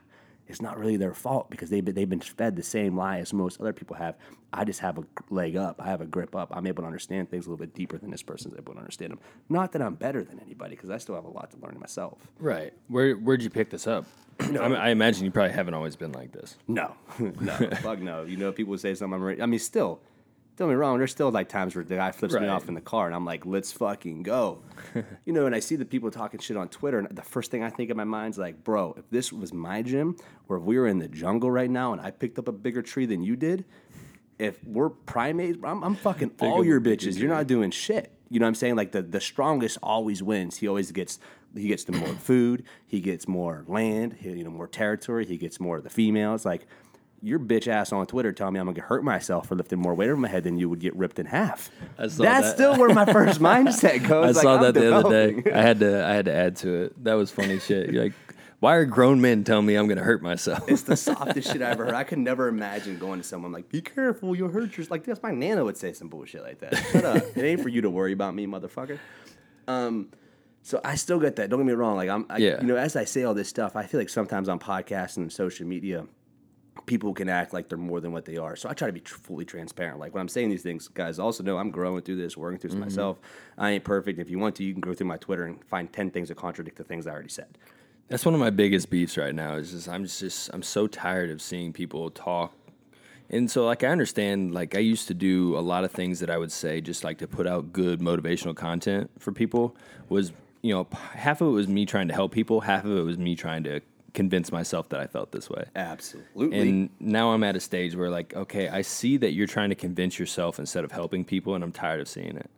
it's 0.49 0.62
not 0.62 0.78
really 0.78 0.96
their 0.96 1.14
fault 1.14 1.51
because 1.51 1.70
they've 1.70 1.84
been, 1.84 1.94
they've 1.94 2.09
been 2.09 2.20
fed 2.20 2.57
the 2.57 2.62
same 2.62 2.96
lie 2.96 3.18
as 3.18 3.32
most 3.32 3.61
other 3.61 3.72
people 3.72 3.96
have. 3.96 4.16
I 4.53 4.64
just 4.64 4.80
have 4.80 4.99
a 4.99 5.05
leg 5.30 5.57
up. 5.57 5.76
I 5.78 5.86
have 5.86 6.01
a 6.01 6.07
grip 6.07 6.34
up. 6.34 6.49
I'm 6.53 6.66
able 6.66 6.82
to 6.82 6.86
understand 6.86 7.30
things 7.30 7.46
a 7.46 7.51
little 7.51 7.64
bit 7.64 7.74
deeper 7.74 7.99
than 7.99 8.11
this 8.11 8.22
person's 8.22 8.55
able 8.57 8.72
to 8.72 8.78
understand 8.78 9.12
them. 9.12 9.20
Not 9.49 9.72
that 9.72 9.82
I'm 9.82 9.94
better 9.94 10.24
than 10.24 10.40
anybody 10.40 10.74
because 10.74 10.90
I 10.90 10.96
still 10.99 11.14
have 11.14 11.26
a 11.26 11.30
lot 11.30 11.51
to 11.51 11.59
learn 11.59 11.78
myself. 11.78 12.18
Right. 12.38 12.72
Where 12.88 13.14
where'd 13.14 13.42
you 13.42 13.51
pick 13.51 13.70
this 13.70 13.86
up? 13.86 14.07
I, 14.40 14.46
mean, 14.46 14.76
I 14.76 14.88
imagine 14.90 15.24
you 15.24 15.30
probably 15.30 15.53
haven't 15.53 15.74
always 15.74 15.96
been 15.96 16.12
like 16.12 16.32
this. 16.32 16.57
No, 16.66 16.94
no, 17.18 17.53
fuck 17.82 17.99
no. 17.99 18.22
You 18.24 18.36
know, 18.36 18.53
people 18.53 18.76
say 18.78 18.94
something. 18.94 19.14
I'm 19.14 19.22
re- 19.22 19.42
I 19.42 19.46
mean, 19.46 19.61
still, 19.61 20.01
don't 20.59 20.68
get 20.68 20.74
me 20.74 20.76
wrong. 20.76 20.98
There's 20.98 21.12
still 21.12 21.30
like 21.30 21.48
times 21.48 21.76
where 21.76 21.84
the 21.84 21.94
guy 21.94 22.11
flips 22.11 22.34
me 22.34 22.48
off 22.48 22.66
in 22.68 22.74
the 22.74 22.80
car, 22.80 23.06
and 23.06 23.14
I'm 23.14 23.24
like, 23.24 23.46
"Let's 23.46 23.70
fucking 23.70 24.24
go," 24.24 24.62
you 25.24 25.32
know. 25.32 25.46
And 25.46 25.54
I 25.54 25.61
see 25.61 25.76
the 25.76 25.84
people 25.84 26.11
talking 26.11 26.40
shit 26.40 26.56
on 26.56 26.68
Twitter, 26.68 26.98
and 26.98 27.09
the 27.11 27.22
first 27.22 27.52
thing 27.52 27.62
I 27.62 27.70
think 27.70 27.90
in 27.90 27.96
my 27.96 28.04
mind's 28.04 28.38
like, 28.38 28.64
"Bro, 28.64 28.94
if 28.98 29.09
this 29.09 29.32
was 29.32 29.52
my 29.52 29.82
gym, 29.82 30.16
or 30.48 30.56
if 30.56 30.64
we 30.64 30.76
were 30.76 30.88
in 30.88 30.98
the 30.98 31.06
jungle 31.06 31.48
right 31.48 31.70
now, 31.70 31.92
and 31.92 32.00
I 32.00 32.11
picked 32.11 32.40
up 32.40 32.48
a 32.48 32.52
bigger 32.52 32.82
tree 32.82 33.06
than 33.06 33.22
you 33.22 33.36
did, 33.36 33.64
if 34.40 34.62
we're 34.64 34.90
primates, 34.90 35.59
I'm, 35.62 35.84
I'm 35.84 35.94
fucking 35.94 36.32
all 36.40 36.64
your 36.64 36.80
bitches. 36.80 37.16
You're 37.18 37.30
not 37.30 37.46
doing 37.46 37.70
shit. 37.70 38.12
You 38.28 38.40
know 38.40 38.46
what 38.46 38.48
I'm 38.48 38.54
saying? 38.56 38.74
Like 38.74 38.90
the 38.90 39.02
the 39.02 39.20
strongest 39.20 39.78
always 39.80 40.24
wins. 40.24 40.56
He 40.56 40.66
always 40.66 40.90
gets 40.90 41.20
he 41.56 41.68
gets 41.68 41.84
the 41.84 41.92
more 41.92 42.09
food. 42.09 42.64
He 42.84 43.00
gets 43.00 43.28
more 43.28 43.64
land. 43.68 44.14
He, 44.14 44.30
you 44.30 44.42
know 44.44 44.50
more 44.50 44.66
territory. 44.66 45.24
He 45.24 45.38
gets 45.38 45.61
more 45.61 45.76
of 45.76 45.84
the 45.84 45.90
females. 45.90 46.44
Like 46.44 46.66
your 47.22 47.38
bitch 47.38 47.66
ass 47.68 47.92
on 47.92 48.06
Twitter 48.06 48.32
telling 48.32 48.54
me 48.54 48.60
I'm 48.60 48.66
gonna 48.66 48.80
hurt 48.80 49.02
myself 49.04 49.48
for 49.48 49.54
lifting 49.54 49.78
more 49.80 49.94
weight 49.94 50.08
over 50.08 50.16
my 50.16 50.28
head 50.28 50.44
than 50.44 50.58
you 50.58 50.68
would 50.68 50.80
get 50.80 50.94
ripped 50.96 51.18
in 51.18 51.26
half. 51.26 51.70
I 51.98 52.06
saw 52.08 52.22
That's 52.22 52.46
that. 52.48 52.54
still 52.54 52.76
where 52.78 52.94
my 52.94 53.04
first 53.12 53.40
mindset 53.40 53.90
I 53.94 53.98
goes. 53.98 54.36
Like, 54.36 54.42
saw 54.42 54.56
I'm 54.56 54.62
that 54.62 54.74
the 54.74 54.94
other 54.94 55.32
day. 55.42 55.50
I 55.52 55.60
had 55.62 55.80
to 55.80 56.04
I 56.06 56.12
had 56.14 56.24
to 56.26 56.32
add 56.34 56.56
to 56.56 56.74
it. 56.84 57.04
That 57.04 57.14
was 57.14 57.30
funny 57.30 57.58
shit. 57.60 57.90
You're 57.90 58.04
like, 58.04 58.12
why 58.60 58.74
are 58.74 58.84
grown 58.84 59.20
men 59.20 59.44
telling 59.44 59.66
me 59.66 59.74
I'm 59.76 59.86
gonna 59.88 60.02
hurt 60.02 60.22
myself? 60.22 60.68
It's 60.68 60.82
the 60.82 60.96
softest 60.96 61.52
shit 61.52 61.62
I 61.62 61.70
ever 61.70 61.84
heard. 61.86 61.94
I 61.94 62.04
could 62.04 62.18
never 62.18 62.48
imagine 62.48 62.98
going 62.98 63.20
to 63.20 63.24
someone 63.26 63.52
like, 63.52 63.68
"Be 63.68 63.80
careful, 63.80 64.34
you'll 64.34 64.50
hurt 64.50 64.76
yourself." 64.76 64.90
Like 64.90 65.04
that's 65.04 65.22
my 65.22 65.30
nana 65.32 65.64
would 65.64 65.76
say 65.76 65.92
some 65.92 66.08
bullshit 66.08 66.42
like 66.42 66.58
that. 66.60 66.76
Shut 66.92 67.04
up. 67.04 67.22
it 67.36 67.42
ain't 67.44 67.60
for 67.62 67.68
you 67.68 67.80
to 67.82 67.90
worry 67.90 68.12
about 68.12 68.34
me, 68.34 68.46
motherfucker. 68.46 68.98
Um, 69.66 70.08
so 70.62 70.80
I 70.84 70.96
still 70.96 71.18
get 71.20 71.36
that. 71.36 71.50
Don't 71.50 71.60
get 71.60 71.66
me 71.66 71.72
wrong. 71.72 71.96
Like 71.96 72.08
I'm, 72.10 72.26
I, 72.28 72.38
Yeah. 72.38 72.60
you 72.60 72.66
know, 72.66 72.76
as 72.76 72.96
I 72.96 73.04
say 73.04 73.22
all 73.24 73.34
this 73.34 73.48
stuff, 73.48 73.76
I 73.76 73.86
feel 73.86 74.00
like 74.00 74.08
sometimes 74.08 74.48
on 74.48 74.58
podcasts 74.58 75.16
and 75.16 75.32
social 75.32 75.66
media, 75.66 76.06
people 76.86 77.14
can 77.14 77.28
act 77.28 77.52
like 77.52 77.68
they're 77.68 77.78
more 77.78 78.00
than 78.00 78.12
what 78.12 78.24
they 78.24 78.36
are. 78.36 78.56
So 78.56 78.68
I 78.68 78.72
try 78.72 78.86
to 78.86 78.92
be 78.92 79.00
tr- 79.00 79.16
fully 79.16 79.44
transparent. 79.44 79.98
Like 79.98 80.14
when 80.14 80.20
I'm 80.20 80.28
saying 80.28 80.50
these 80.50 80.62
things, 80.62 80.88
guys 80.88 81.18
also 81.18 81.42
know 81.42 81.58
I'm 81.58 81.70
growing 81.70 82.02
through 82.02 82.16
this, 82.16 82.36
working 82.36 82.58
through 82.58 82.70
this 82.70 82.76
mm-hmm. 82.76 82.84
myself. 82.84 83.18
I 83.56 83.70
ain't 83.70 83.84
perfect. 83.84 84.18
If 84.18 84.30
you 84.30 84.38
want 84.38 84.56
to, 84.56 84.64
you 84.64 84.72
can 84.72 84.80
go 84.80 84.94
through 84.94 85.06
my 85.06 85.16
Twitter 85.16 85.44
and 85.44 85.64
find 85.64 85.92
ten 85.92 86.10
things 86.10 86.28
that 86.28 86.36
contradict 86.36 86.76
the 86.76 86.84
things 86.84 87.06
I 87.06 87.12
already 87.12 87.28
said. 87.28 87.58
That's 88.08 88.24
one 88.24 88.34
of 88.34 88.40
my 88.40 88.50
biggest 88.50 88.88
beefs 88.88 89.18
right 89.18 89.34
now. 89.34 89.54
Is 89.54 89.72
just 89.72 89.88
I'm 89.88 90.04
just 90.04 90.50
I'm 90.52 90.62
so 90.62 90.86
tired 90.86 91.30
of 91.30 91.42
seeing 91.42 91.72
people 91.72 92.10
talk. 92.10 92.54
And 93.30 93.50
so 93.50 93.66
like 93.66 93.84
I 93.84 93.88
understand 93.88 94.54
like 94.54 94.74
I 94.74 94.78
used 94.78 95.08
to 95.08 95.14
do 95.14 95.58
a 95.58 95.60
lot 95.60 95.84
of 95.84 95.90
things 95.90 96.20
that 96.20 96.30
I 96.30 96.38
would 96.38 96.52
say 96.52 96.80
just 96.80 97.04
like 97.04 97.18
to 97.18 97.28
put 97.28 97.46
out 97.46 97.72
good 97.72 98.00
motivational 98.00 98.56
content 98.56 99.10
for 99.18 99.32
people 99.32 99.76
was 100.08 100.32
you 100.62 100.72
know 100.72 100.86
half 101.12 101.42
of 101.42 101.48
it 101.48 101.50
was 101.50 101.68
me 101.68 101.84
trying 101.84 102.08
to 102.08 102.14
help 102.14 102.32
people, 102.32 102.62
half 102.62 102.84
of 102.84 102.96
it 102.96 103.02
was 103.02 103.18
me 103.18 103.36
trying 103.36 103.64
to 103.64 103.82
convince 104.14 104.50
myself 104.50 104.88
that 104.90 105.00
I 105.00 105.06
felt 105.06 105.32
this 105.32 105.50
way. 105.50 105.64
Absolutely. 105.76 106.61
And 106.61 106.90
now 106.98 107.32
I'm 107.32 107.44
at 107.44 107.56
a 107.56 107.61
stage 107.61 107.94
where 107.94 108.11
like 108.11 108.34
okay, 108.34 108.68
I 108.68 108.82
see 108.82 109.16
that 109.18 109.32
you're 109.32 109.46
trying 109.46 109.70
to 109.70 109.74
convince 109.74 110.18
yourself 110.18 110.59
instead 110.59 110.84
of 110.84 110.92
helping 110.92 111.24
people 111.24 111.54
and 111.54 111.62
I'm 111.62 111.72
tired 111.72 112.00
of 112.00 112.09
seeing 112.09 112.36
it. 112.36 112.50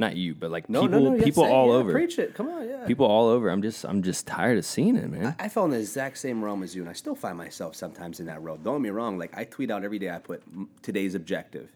Not 0.00 0.16
you, 0.16 0.36
but 0.36 0.52
like 0.52 0.68
no, 0.68 0.82
people 0.82 1.00
no, 1.00 1.04
no, 1.04 1.04
you 1.06 1.10
have 1.10 1.18
to 1.18 1.24
people 1.24 1.44
all 1.44 1.68
Yeah, 1.68 1.74
over. 1.74 1.92
Preach 1.92 2.20
it. 2.20 2.32
Come 2.34 2.48
on, 2.48 2.68
yeah. 2.68 2.86
People 2.86 3.06
all 3.06 3.26
over. 3.26 3.48
I'm 3.48 3.62
just 3.62 3.84
I'm 3.84 4.00
just 4.00 4.28
tired 4.28 4.56
of 4.56 4.64
seeing 4.64 4.94
it, 4.94 5.10
man. 5.10 5.34
I 5.40 5.48
fell 5.48 5.64
in 5.64 5.72
the 5.72 5.78
exact 5.78 6.18
same 6.18 6.42
realm 6.42 6.62
as 6.62 6.74
you, 6.76 6.82
and 6.82 6.88
I 6.88 6.92
still 6.92 7.16
find 7.16 7.36
myself 7.36 7.74
sometimes 7.74 8.20
in 8.20 8.26
that 8.26 8.40
road. 8.40 8.62
Don't 8.62 8.76
get 8.76 8.82
me 8.82 8.90
wrong. 8.90 9.18
Like 9.18 9.36
I 9.36 9.42
tweet 9.42 9.72
out 9.72 9.82
every 9.82 9.98
day. 9.98 10.10
I 10.10 10.18
put 10.18 10.44
today's 10.82 11.16
objective. 11.16 11.74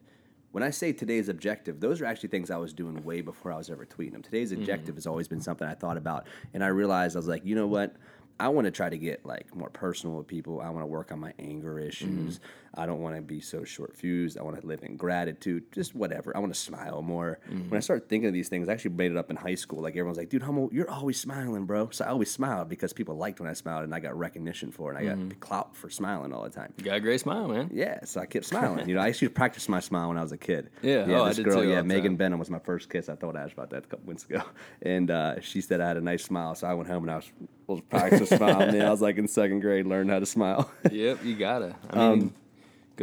When 0.53 0.63
I 0.63 0.71
say 0.71 0.93
today's 0.93 1.29
objective, 1.29 1.81
those 1.81 2.01
are 2.01 2.05
actually 2.05 2.29
things 2.29 2.51
I 2.51 2.59
was 2.59 2.73
doing 2.73 3.03
way 3.03 3.23
before 3.23 3.51
I 3.51 3.57
was 3.57 3.71
ever 3.71 3.87
tweeting 3.87 4.13
them. 4.13 4.23
Today's 4.23 4.53
mm-hmm. 4.53 4.61
objective 4.61 4.95
has 4.95 5.07
always 5.07 5.27
been 5.27 5.41
something 5.41 5.67
I 5.67 5.75
thought 5.75 5.97
about, 5.97 6.29
and 6.55 6.63
I 6.63 6.69
realized 6.69 7.17
I 7.17 7.19
was 7.19 7.27
like, 7.27 7.45
you 7.45 7.57
know 7.57 7.67
what? 7.67 7.97
I 8.43 8.49
want 8.49 8.65
to 8.65 8.73
try 8.73 8.91
to 8.91 8.99
get 8.99 9.25
like 9.25 9.55
more 9.55 9.71
personal 9.71 10.17
with 10.17 10.27
people. 10.27 10.61
I 10.61 10.69
want 10.71 10.83
to 10.83 10.87
work 10.87 11.13
on 11.13 11.21
my 11.21 11.33
anger 11.39 11.79
issues. 11.79 12.39
Mm-hmm. 12.39 12.47
I 12.75 12.87
don't 12.87 13.01
want 13.01 13.17
to 13.17 13.23
be 13.23 13.41
so 13.41 13.65
short 13.65 13.95
fused. 13.97 14.39
I 14.39 14.43
want 14.43 14.61
to 14.61 14.67
live 14.67 14.83
in 14.83 14.97
gratitude. 14.97 15.71
Just 15.73 15.95
whatever. 15.95 16.35
I 16.37 16.41
want 16.41 16.55
to 16.55 16.59
smile 16.59 17.03
more. 17.03 17.39
When 17.49 17.75
I 17.77 17.81
started 17.81 18.09
thinking 18.09 18.29
of 18.29 18.33
these 18.35 18.49
things, 18.49 18.69
I 18.69 18.73
actually 18.73 18.93
made 18.93 19.11
it 19.11 19.17
up 19.19 19.29
in 19.31 19.37
high 19.37 19.55
school. 19.57 19.83
Like 19.83 19.93
everyone's 19.93 20.17
like, 20.19 20.31
dude, 20.31 20.43
Hummel, 20.43 20.71
you're 20.73 20.91
always 20.91 21.21
smiling, 21.21 21.67
bro. 21.67 21.91
So 21.91 22.05
I 22.05 22.09
always 22.09 22.31
smiled 22.31 22.69
because 22.69 22.93
people 22.93 23.15
liked 23.17 23.41
when 23.41 23.49
I 23.49 23.53
smiled, 23.53 23.85
and 23.85 23.95
I 23.95 24.01
got 24.01 24.19
recognition 24.19 24.71
for 24.73 24.93
it. 24.93 24.97
And 24.99 25.11
I 25.11 25.15
got 25.15 25.41
clout 25.41 25.77
for 25.77 25.91
smiling 25.91 26.33
all 26.33 26.43
the 26.45 26.51
time. 26.51 26.73
You 26.79 26.85
got 26.85 26.97
a 26.97 27.01
great 27.01 27.21
smile, 27.21 27.49
man. 27.49 27.71
Yeah, 27.73 28.05
so 28.05 28.21
I 28.21 28.27
kept 28.27 28.45
smiling. 28.53 28.89
You 28.89 28.95
know, 28.95 29.01
I 29.03 29.09
used 29.09 29.21
to 29.21 29.29
practice 29.31 29.69
my 29.69 29.81
smile 29.81 30.09
when 30.09 30.17
I 30.19 30.23
was 30.23 30.33
a 30.33 30.39
kid. 30.39 30.71
Yeah, 30.83 31.07
yeah. 31.07 31.21
oh, 31.21 31.25
I 31.25 31.29
this 31.29 31.37
did 31.37 31.45
girl, 31.47 31.65
yeah, 31.65 31.83
Megan 31.83 32.13
time. 32.13 32.17
Benham 32.17 32.39
was 32.39 32.49
my 32.51 32.59
first 32.59 32.89
kiss. 32.89 33.09
I 33.09 33.17
told 33.17 33.37
Ash 33.37 33.53
about 33.53 33.71
that 33.71 33.85
a 33.85 33.87
couple 33.87 34.07
months 34.07 34.25
ago, 34.25 34.43
and 34.83 35.11
uh, 35.11 35.41
she 35.41 35.61
said 35.61 35.81
I 35.81 35.89
had 35.89 35.97
a 35.99 36.01
nice 36.01 36.25
smile. 36.25 36.55
So 36.55 36.67
I 36.67 36.75
went 36.75 36.89
home 36.89 37.05
and 37.05 37.11
I 37.11 37.17
was, 37.17 37.31
was 37.67 37.81
practicing 37.83 38.27
smiling. 38.39 38.73
Man, 38.73 38.83
I 38.87 38.91
was 38.91 39.03
like 39.03 39.19
in 39.19 39.29
second 39.29 39.61
grade, 39.61 39.87
learned 39.87 40.11
how 40.11 40.19
to 40.21 40.27
smile. 40.27 40.71
Yep, 40.91 41.25
you 41.25 41.35
gotta. 41.37 41.77
I 41.91 41.97
Um, 41.99 42.19
mean, 42.19 42.35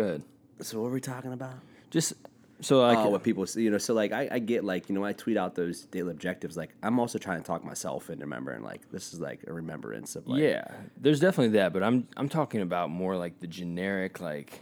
good. 0.03 0.23
so 0.61 0.79
what 0.79 0.85
were 0.85 0.93
we 0.93 1.01
talking 1.01 1.33
about? 1.33 1.55
Just 1.89 2.13
so 2.61 2.81
like, 2.81 2.97
oh, 2.97 3.09
what 3.09 3.23
people 3.23 3.45
see, 3.45 3.63
you 3.63 3.71
know. 3.71 3.77
So 3.77 3.93
like, 3.93 4.11
I, 4.11 4.27
I 4.31 4.39
get 4.39 4.63
like, 4.63 4.89
you 4.89 4.95
know, 4.95 5.03
I 5.03 5.13
tweet 5.13 5.37
out 5.37 5.55
those 5.55 5.81
daily 5.85 6.11
objectives. 6.11 6.57
Like, 6.57 6.71
I'm 6.83 6.99
also 6.99 7.17
trying 7.17 7.39
to 7.41 7.47
talk 7.47 7.63
myself 7.63 8.09
into 8.09 8.25
remembering. 8.25 8.63
Like, 8.63 8.89
this 8.91 9.13
is 9.13 9.19
like 9.19 9.39
a 9.47 9.53
remembrance 9.53 10.15
of 10.15 10.27
like, 10.27 10.41
yeah, 10.41 10.65
there's 10.99 11.19
definitely 11.19 11.57
that, 11.59 11.73
but 11.73 11.83
I'm 11.83 12.07
I'm 12.17 12.29
talking 12.29 12.61
about 12.61 12.89
more 12.89 13.15
like 13.15 13.39
the 13.39 13.47
generic 13.47 14.19
like. 14.19 14.61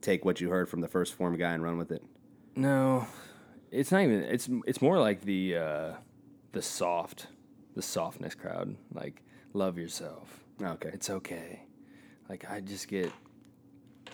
take 0.00 0.24
what 0.24 0.40
you 0.40 0.50
heard 0.50 0.68
from 0.68 0.80
the 0.80 0.88
first 0.88 1.14
form 1.14 1.36
guy 1.36 1.52
and 1.52 1.62
run 1.62 1.78
with 1.78 1.90
it. 1.90 2.02
No, 2.56 3.06
it's 3.70 3.90
not 3.90 4.02
even. 4.02 4.22
It's 4.22 4.48
it's 4.66 4.80
more 4.80 4.98
like 4.98 5.22
the 5.22 5.56
uh, 5.56 5.92
the 6.52 6.62
soft, 6.62 7.26
the 7.74 7.82
softness 7.82 8.34
crowd. 8.34 8.76
Like 8.92 9.22
love 9.52 9.78
yourself. 9.78 10.44
Okay, 10.62 10.90
It's 10.92 11.10
okay. 11.10 11.62
Like 12.28 12.48
I 12.48 12.60
just 12.60 12.86
get 12.88 13.10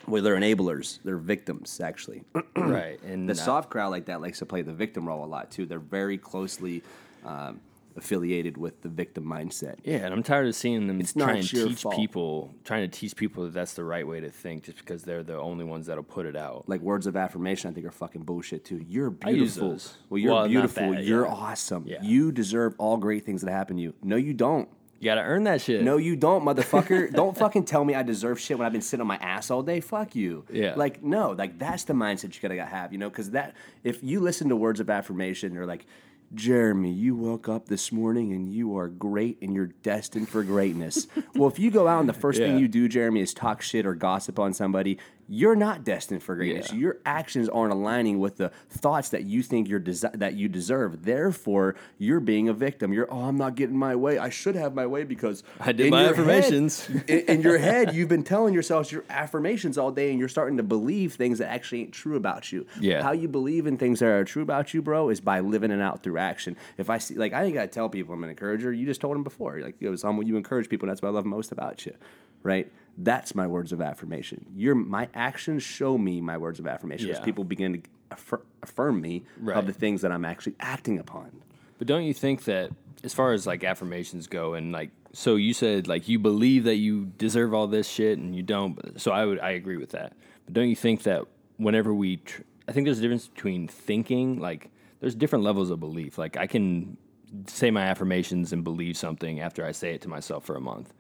well, 0.07 0.23
they're 0.23 0.37
enablers. 0.37 0.99
They're 1.05 1.17
victims, 1.17 1.81
actually. 1.81 2.23
right 2.57 3.01
and 3.03 3.29
The 3.29 3.33
I- 3.35 3.37
soft 3.37 3.71
crowd 3.71 3.89
like 3.91 4.07
that 4.07 4.21
likes 4.21 4.39
to 4.41 4.47
play 4.47 4.63
the 4.63 4.73
victim 4.73 5.07
role 5.07 5.25
a 5.25 5.27
lot 5.27 5.51
too. 5.51 5.67
They're 5.67 5.79
very 5.79 6.19
closely 6.19 6.83
um, 7.25 7.61
affiliated 7.97 8.57
with 8.57 8.81
the 8.83 8.89
victim 8.89 9.25
mindset. 9.25 9.77
Yeah, 9.85 9.97
and 9.99 10.15
I'm 10.15 10.23
tired 10.23 10.47
of 10.47 10.55
seeing 10.55 10.87
them 10.87 10.99
not 10.99 11.15
try 11.27 11.35
and 11.35 11.47
teach 11.47 11.83
fault. 11.83 11.97
people, 11.97 12.55
trying 12.65 12.89
to 12.89 12.99
teach 12.99 13.15
people 13.17 13.45
that 13.45 13.53
that's 13.53 13.75
the 13.75 13.85
right 13.85 14.07
way 14.07 14.21
to 14.21 14.31
think, 14.31 14.63
just 14.65 14.79
because 14.79 15.03
they're 15.03 15.23
the 15.25 15.37
only 15.39 15.65
ones 15.65 15.87
that'll 15.87 16.05
put 16.05 16.25
it 16.25 16.37
out. 16.37 16.65
Like 16.69 16.81
words 16.81 17.07
of 17.07 17.17
affirmation, 17.17 17.71
I 17.71 17.75
think 17.75 17.87
are 17.87 17.91
fucking 17.91 18.23
bullshit 18.23 18.65
too. 18.65 18.85
You're 18.89 19.11
beautiful. 19.11 19.79
Well, 20.09 20.19
you're 20.19 20.33
Well, 20.33 20.49
beautiful. 20.49 20.93
that, 20.93 21.05
you're 21.05 21.27
yeah. 21.27 21.33
awesome. 21.33 21.85
Yeah. 21.87 22.03
You 22.03 22.33
deserve 22.33 22.75
all 22.79 22.97
great 22.97 23.25
things 23.27 23.43
that 23.43 23.51
happen 23.51 23.77
to 23.77 23.83
you. 23.83 23.95
No, 24.03 24.17
you 24.17 24.35
don't. 24.35 24.69
You 25.01 25.07
gotta 25.07 25.23
earn 25.23 25.45
that 25.45 25.63
shit. 25.63 25.83
No, 25.83 25.97
you 25.97 26.15
don't, 26.15 26.45
motherfucker. 26.45 27.11
don't 27.15 27.37
fucking 27.37 27.65
tell 27.65 27.85
me 27.87 27.95
I 27.95 28.03
deserve 28.03 28.39
shit 28.39 28.59
when 28.59 28.67
I've 28.67 28.73
been 28.73 28.83
sitting 28.83 29.01
on 29.01 29.07
my 29.07 29.17
ass 29.17 29.51
all 29.51 29.63
day. 29.63 29.81
Fuck 29.81 30.15
you. 30.15 30.45
Yeah. 30.53 30.75
Like, 30.77 31.03
no, 31.03 31.31
like 31.31 31.59
that's 31.59 31.85
the 31.85 31.95
mindset 31.95 32.35
you 32.35 32.41
gotta 32.47 32.63
have, 32.63 32.93
you 32.93 32.99
know, 32.99 33.09
because 33.09 33.31
that 33.31 33.55
if 33.83 34.05
you 34.05 34.21
listen 34.21 34.51
to 34.51 34.57
words 34.57 34.79
of 34.79 34.91
affirmation, 34.91 35.55
they're 35.55 35.65
like, 35.65 35.87
Jeremy, 36.35 36.93
you 36.93 37.17
woke 37.17 37.49
up 37.49 37.67
this 37.67 37.91
morning 37.91 38.33
and 38.33 38.53
you 38.53 38.77
are 38.77 38.89
great 38.89 39.39
and 39.41 39.55
you're 39.55 39.71
destined 39.83 40.29
for 40.29 40.45
greatness. 40.45 41.09
well, 41.35 41.49
if 41.49 41.59
you 41.59 41.71
go 41.71 41.89
out 41.89 42.01
and 42.01 42.09
the 42.09 42.13
first 42.13 42.39
thing 42.39 42.59
you 42.59 42.69
do, 42.69 42.87
Jeremy, 42.87 43.23
is 43.23 43.35
talk 43.35 43.63
shit 43.63 43.85
or 43.87 43.95
gossip 43.95 44.39
on 44.39 44.53
somebody, 44.53 44.99
you're 45.33 45.55
not 45.55 45.85
destined 45.85 46.25
for 46.25 46.35
greatness. 46.35 46.73
Yeah. 46.73 46.79
Your 46.79 46.99
actions 47.07 47.49
aren't 47.49 47.73
aligning 47.73 48.19
with 48.19 48.37
the 48.39 48.51
thoughts 48.69 49.11
that 49.11 49.23
you 49.23 49.45
think 49.45 49.69
you're 49.69 49.79
desi- 49.79 50.19
that 50.19 50.35
you 50.35 50.49
deserve. 50.49 51.05
Therefore, 51.05 51.77
you're 51.99 52.19
being 52.19 52.49
a 52.49 52.53
victim. 52.53 52.93
You're, 52.93 53.07
oh, 53.13 53.27
I'm 53.27 53.37
not 53.37 53.55
getting 53.55 53.77
my 53.77 53.95
way. 53.95 54.19
I 54.19 54.29
should 54.29 54.57
have 54.57 54.75
my 54.75 54.87
way 54.87 55.05
because 55.05 55.45
I 55.61 55.71
did 55.71 55.87
in 55.87 55.91
my 55.93 56.03
your 56.03 56.11
affirmations. 56.11 56.85
Head, 56.85 57.05
in, 57.09 57.19
in 57.27 57.43
your 57.43 57.59
head, 57.71 57.95
you've 57.95 58.09
been 58.09 58.25
telling 58.25 58.53
yourself 58.53 58.91
your 58.91 59.05
affirmations 59.09 59.79
all 59.79 59.93
day, 59.93 60.11
and 60.11 60.19
you're 60.19 60.29
starting 60.29 60.57
to 60.57 60.65
believe 60.65 61.15
things 61.15 61.39
that 61.39 61.49
actually 61.49 61.83
ain't 61.83 61.93
true 61.93 62.17
about 62.17 62.51
you. 62.51 62.67
Yeah. 62.81 63.01
How 63.01 63.13
you 63.13 63.29
believe 63.29 63.69
in 63.69 63.79
things 63.79 64.01
that 64.01 64.09
are 64.09 64.25
true 64.25 64.43
about 64.43 64.75
you, 64.75 64.83
bro, 64.83 65.11
is 65.11 65.21
by 65.21 65.39
living 65.39 65.71
it 65.71 65.81
out 65.81 66.03
through 66.03 66.19
action. 66.19 66.57
If 66.77 66.91
I 66.91 66.99
see, 66.99 67.15
like, 67.15 67.33
I 67.33 67.45
ain't 67.45 67.55
gotta 67.55 67.69
tell 67.69 67.89
people 67.89 68.15
I'm 68.15 68.25
an 68.25 68.31
encourager. 68.31 68.73
You 68.73 68.85
just 68.85 69.01
told 69.01 69.15
them 69.15 69.23
before. 69.23 69.61
Like, 69.61 69.77
yo, 69.79 69.95
someone 69.95 70.27
you 70.27 70.37
encourage 70.37 70.69
people. 70.69 70.89
And 70.89 70.91
that's 70.91 71.03
what 71.03 71.11
I 71.11 71.13
love 71.13 71.25
most 71.25 71.53
about 71.53 71.87
you, 71.87 71.95
right? 72.43 72.71
That's 72.99 73.35
my 73.35 73.47
words 73.47 73.73
of 73.73 73.81
affirmation. 73.81 74.47
Your 74.55 74.75
my 74.75 75.09
actions 75.15 75.63
show 75.63 75.97
me 75.97 76.21
my 76.21 76.37
words 76.37 76.59
of 76.59 76.67
affirmation 76.67 77.11
as 77.11 77.21
people 77.21 77.45
begin 77.45 77.83
to 77.83 77.89
affir- 78.17 78.43
affirm 78.63 79.01
me 79.01 79.25
Right. 79.39 79.57
of 79.57 79.67
the 79.67 79.73
things 79.73 80.03
that 80.03 80.13
I'm 80.13 80.25
actually 80.25 80.55
acting 80.61 80.99
upon. 80.99 81.31
But 81.79 81.87
don't 81.87 82.05
you 82.05 82.13
think 82.13 82.45
that 82.45 82.71
as 83.03 83.15
far 83.15 83.33
as 83.33 83.47
like 83.47 83.65
affirmations 83.65 84.27
go 84.27 84.53
and 84.55 84.71
like 84.73 84.91
so 85.13 85.37
you 85.37 85.55
said 85.55 85.89
like 85.89 86.09
you 86.09 86.19
believe 86.19 86.65
that 86.65 86.77
you 86.77 87.07
deserve 87.17 87.55
all 87.55 87.67
this 87.67 87.89
shit 87.89 88.19
and 88.19 88.35
you 88.37 88.43
don't 88.43 89.01
so 89.01 89.13
I 89.13 89.25
would 89.25 89.41
I 89.41 89.51
agree 89.51 89.79
with 89.79 89.91
that. 89.93 90.13
But 90.45 90.53
don't 90.55 90.69
you 90.69 90.77
think 90.77 91.05
that 91.05 91.25
whenever 91.57 91.95
we 91.95 92.19
tr- 92.19 92.43
I 92.69 92.73
think 92.73 92.85
there's 92.85 92.99
a 92.99 93.03
difference 93.03 93.29
between 93.29 93.67
thinking 93.67 94.39
like 94.39 94.71
there's 95.01 95.15
different 95.15 95.45
levels 95.45 95.71
of 95.71 95.81
belief. 95.81 96.19
Like 96.19 96.37
I 96.37 96.47
can 96.47 96.99
say 97.47 97.71
my 97.71 97.83
affirmations 97.85 98.53
and 98.53 98.63
believe 98.63 98.97
something 98.99 99.41
after 99.41 99.65
I 99.65 99.73
say 99.73 99.95
it 99.95 100.03
to 100.03 100.09
myself 100.09 100.45
for 100.45 100.57
a 100.57 100.61
month 100.61 100.93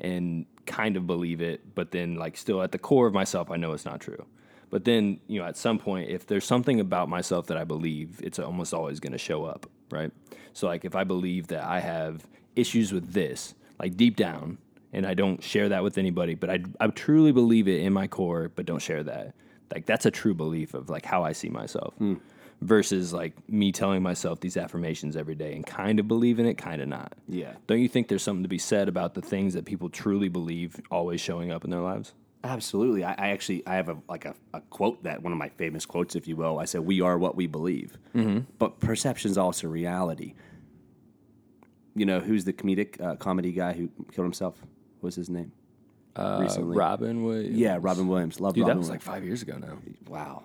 and 0.00 0.46
kind 0.66 0.96
of 0.96 1.06
believe 1.06 1.40
it, 1.40 1.74
but 1.74 1.90
then 1.90 2.16
like 2.16 2.36
still 2.36 2.62
at 2.62 2.72
the 2.72 2.78
core 2.78 3.06
of 3.06 3.14
myself 3.14 3.50
I 3.50 3.56
know 3.56 3.72
it's 3.72 3.84
not 3.84 4.00
true. 4.00 4.26
But 4.74 4.84
then, 4.84 5.20
you 5.28 5.38
know, 5.40 5.46
at 5.46 5.56
some 5.56 5.78
point, 5.78 6.10
if 6.10 6.26
there's 6.26 6.44
something 6.44 6.80
about 6.80 7.08
myself 7.08 7.46
that 7.46 7.56
I 7.56 7.62
believe, 7.62 8.20
it's 8.20 8.40
almost 8.40 8.74
always 8.74 8.98
going 8.98 9.12
to 9.12 9.18
show 9.18 9.44
up, 9.44 9.70
right? 9.92 10.10
So, 10.52 10.66
like, 10.66 10.84
if 10.84 10.96
I 10.96 11.04
believe 11.04 11.46
that 11.46 11.62
I 11.62 11.78
have 11.78 12.26
issues 12.56 12.92
with 12.92 13.12
this, 13.12 13.54
like 13.78 13.96
deep 13.96 14.16
down, 14.16 14.58
and 14.92 15.06
I 15.06 15.14
don't 15.14 15.40
share 15.40 15.68
that 15.68 15.84
with 15.84 15.96
anybody, 15.96 16.34
but 16.34 16.50
I, 16.50 16.64
I 16.80 16.88
truly 16.88 17.30
believe 17.30 17.68
it 17.68 17.82
in 17.82 17.92
my 17.92 18.08
core, 18.08 18.50
but 18.52 18.66
don't 18.66 18.82
share 18.82 19.04
that. 19.04 19.34
Like, 19.72 19.86
that's 19.86 20.06
a 20.06 20.10
true 20.10 20.34
belief 20.34 20.74
of 20.74 20.90
like 20.90 21.04
how 21.04 21.22
I 21.22 21.30
see 21.32 21.50
myself 21.50 21.94
hmm. 21.98 22.14
Versus 22.60 23.12
like 23.12 23.32
me 23.48 23.72
telling 23.72 24.02
myself 24.02 24.40
these 24.40 24.56
affirmations 24.56 25.16
every 25.16 25.34
day 25.34 25.54
and 25.54 25.66
kind 25.66 25.98
of 26.00 26.08
believing 26.08 26.46
it, 26.46 26.54
kind 26.58 26.80
of 26.80 26.88
not. 26.88 27.14
Yeah. 27.28 27.54
Don't 27.66 27.80
you 27.80 27.88
think 27.88 28.08
there's 28.08 28.22
something 28.22 28.42
to 28.42 28.48
be 28.48 28.58
said 28.58 28.88
about 28.88 29.14
the 29.14 29.22
things 29.22 29.54
that 29.54 29.64
people 29.64 29.88
truly 29.88 30.28
believe 30.28 30.80
always 30.90 31.20
showing 31.20 31.52
up 31.52 31.64
in 31.64 31.70
their 31.70 31.80
lives? 31.80 32.14
Absolutely. 32.42 33.04
I, 33.04 33.12
I 33.12 33.28
actually 33.28 33.66
I 33.66 33.74
have 33.76 33.88
a 33.88 33.96
like 34.08 34.26
a, 34.26 34.34
a 34.52 34.60
quote 34.60 35.02
that 35.04 35.22
one 35.22 35.32
of 35.32 35.38
my 35.38 35.48
famous 35.48 35.86
quotes, 35.86 36.14
if 36.14 36.28
you 36.28 36.36
will. 36.36 36.58
I 36.58 36.66
said, 36.66 36.82
"We 36.82 37.00
are 37.00 37.16
what 37.16 37.36
we 37.36 37.46
believe." 37.46 37.96
Mm-hmm. 38.14 38.40
But 38.58 38.80
perception 38.80 39.30
is 39.30 39.38
also 39.38 39.66
reality. 39.66 40.34
You 41.94 42.04
know 42.04 42.20
who's 42.20 42.44
the 42.44 42.52
comedic 42.52 43.00
uh, 43.00 43.16
comedy 43.16 43.50
guy 43.52 43.72
who 43.72 43.88
killed 44.12 44.26
himself? 44.26 44.60
What 45.00 45.08
was 45.08 45.14
his 45.14 45.30
name? 45.30 45.52
Uh, 46.16 46.40
Recently. 46.42 46.76
Robin 46.76 47.24
Williams. 47.24 47.56
Yeah, 47.56 47.78
Robin 47.80 48.06
Williams. 48.08 48.40
Love 48.40 48.54
Dude, 48.54 48.62
Robin 48.62 48.76
that 48.76 48.78
was 48.78 48.90
like 48.90 49.02
five 49.02 49.24
years 49.24 49.42
ago 49.42 49.56
now. 49.56 49.78
wow. 50.06 50.44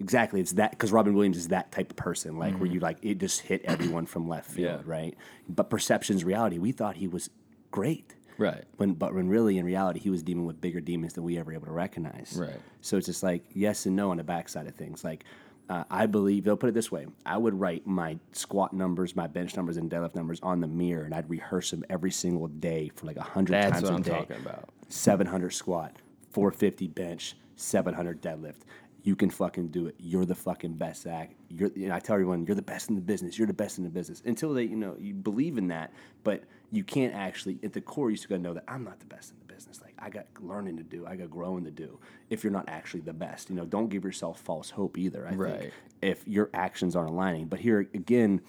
Exactly. 0.00 0.40
It's 0.40 0.52
that 0.52 0.70
because 0.72 0.92
Robin 0.92 1.14
Williams 1.14 1.36
is 1.38 1.48
that 1.48 1.72
type 1.72 1.90
of 1.90 1.96
person, 1.96 2.38
like 2.38 2.52
Mm-hmm. 2.52 2.60
where 2.60 2.70
you 2.70 2.80
like 2.80 2.98
it 3.02 3.18
just 3.18 3.40
hit 3.42 3.62
everyone 3.64 4.06
from 4.06 4.28
left 4.28 4.50
field, 4.50 4.82
Yeah. 4.86 4.90
right? 4.90 5.16
But 5.48 5.70
perception's 5.70 6.24
reality. 6.24 6.58
We 6.58 6.72
thought 6.72 6.96
he 6.96 7.08
was 7.08 7.30
great. 7.70 8.14
Right. 8.38 8.64
When, 8.76 8.92
but 8.92 9.14
when 9.14 9.28
really 9.28 9.56
in 9.56 9.64
reality 9.64 9.98
he 9.98 10.10
was 10.10 10.22
dealing 10.22 10.44
with 10.44 10.60
bigger 10.60 10.80
demons 10.80 11.14
than 11.14 11.24
we 11.24 11.38
ever 11.38 11.52
able 11.54 11.66
to 11.66 11.72
recognize. 11.72 12.36
Right. 12.38 12.60
So 12.82 12.98
it's 12.98 13.06
just 13.06 13.22
like 13.22 13.44
yes 13.54 13.86
and 13.86 13.96
no 13.96 14.10
on 14.10 14.18
the 14.18 14.24
backside 14.24 14.66
of 14.66 14.74
things. 14.74 15.02
Like 15.04 15.24
uh, 15.70 15.82
I 15.90 16.04
believe 16.06 16.44
they'll 16.44 16.56
put 16.58 16.68
it 16.68 16.74
this 16.74 16.92
way: 16.92 17.06
I 17.24 17.38
would 17.38 17.58
write 17.58 17.86
my 17.86 18.18
squat 18.32 18.72
numbers, 18.74 19.16
my 19.16 19.26
bench 19.26 19.56
numbers, 19.56 19.78
and 19.78 19.90
deadlift 19.90 20.14
numbers 20.14 20.38
on 20.42 20.60
the 20.60 20.68
mirror, 20.68 21.04
and 21.04 21.12
I'd 21.14 21.28
rehearse 21.28 21.70
them 21.72 21.82
every 21.90 22.10
single 22.12 22.46
day 22.46 22.90
for 22.94 23.06
like 23.06 23.16
a 23.16 23.22
hundred 23.22 23.54
That's 23.54 23.72
times 23.80 23.82
what 23.84 23.92
a 23.92 23.94
I'm 23.96 24.02
day. 24.02 24.10
talking 24.10 24.36
about. 24.36 24.68
700 24.90 25.50
squat, 25.50 25.96
450 26.30 26.86
bench, 26.88 27.36
700 27.56 28.22
deadlift. 28.22 28.60
You 29.06 29.14
can 29.14 29.30
fucking 29.30 29.68
do 29.68 29.86
it. 29.86 29.94
You're 30.00 30.24
the 30.24 30.34
fucking 30.34 30.72
best, 30.72 31.02
Zach. 31.02 31.30
You're, 31.48 31.70
you 31.76 31.86
know, 31.86 31.94
I 31.94 32.00
tell 32.00 32.14
everyone, 32.14 32.44
you're 32.44 32.56
the 32.56 32.60
best 32.62 32.88
in 32.88 32.96
the 32.96 33.00
business. 33.00 33.38
You're 33.38 33.46
the 33.46 33.52
best 33.52 33.78
in 33.78 33.84
the 33.84 33.90
business. 33.90 34.20
Until 34.26 34.52
they, 34.52 34.64
you 34.64 34.74
know, 34.74 34.96
you 34.98 35.14
believe 35.14 35.58
in 35.58 35.68
that, 35.68 35.92
but 36.24 36.42
you 36.72 36.82
can't 36.82 37.14
actually, 37.14 37.60
at 37.62 37.72
the 37.72 37.80
core, 37.80 38.10
you 38.10 38.16
still 38.16 38.30
gotta 38.30 38.42
know 38.42 38.52
that 38.54 38.64
I'm 38.66 38.82
not 38.82 38.98
the 38.98 39.06
best 39.06 39.30
in 39.30 39.36
the 39.38 39.54
business. 39.54 39.80
Like, 39.80 39.94
I 40.00 40.10
got 40.10 40.26
learning 40.40 40.76
to 40.78 40.82
do, 40.82 41.06
I 41.06 41.14
got 41.14 41.30
growing 41.30 41.62
to 41.66 41.70
do. 41.70 42.00
If 42.30 42.42
you're 42.42 42.52
not 42.52 42.64
actually 42.68 43.02
the 43.02 43.12
best, 43.12 43.48
you 43.48 43.54
know, 43.54 43.64
don't 43.64 43.86
give 43.88 44.02
yourself 44.02 44.40
false 44.40 44.70
hope 44.70 44.98
either. 44.98 45.24
I 45.24 45.34
Right. 45.34 45.60
think 45.60 45.72
if 46.02 46.26
your 46.26 46.50
actions 46.52 46.96
aren't 46.96 47.10
aligning. 47.10 47.46
But 47.46 47.60
here 47.60 47.78
again, 47.94 48.40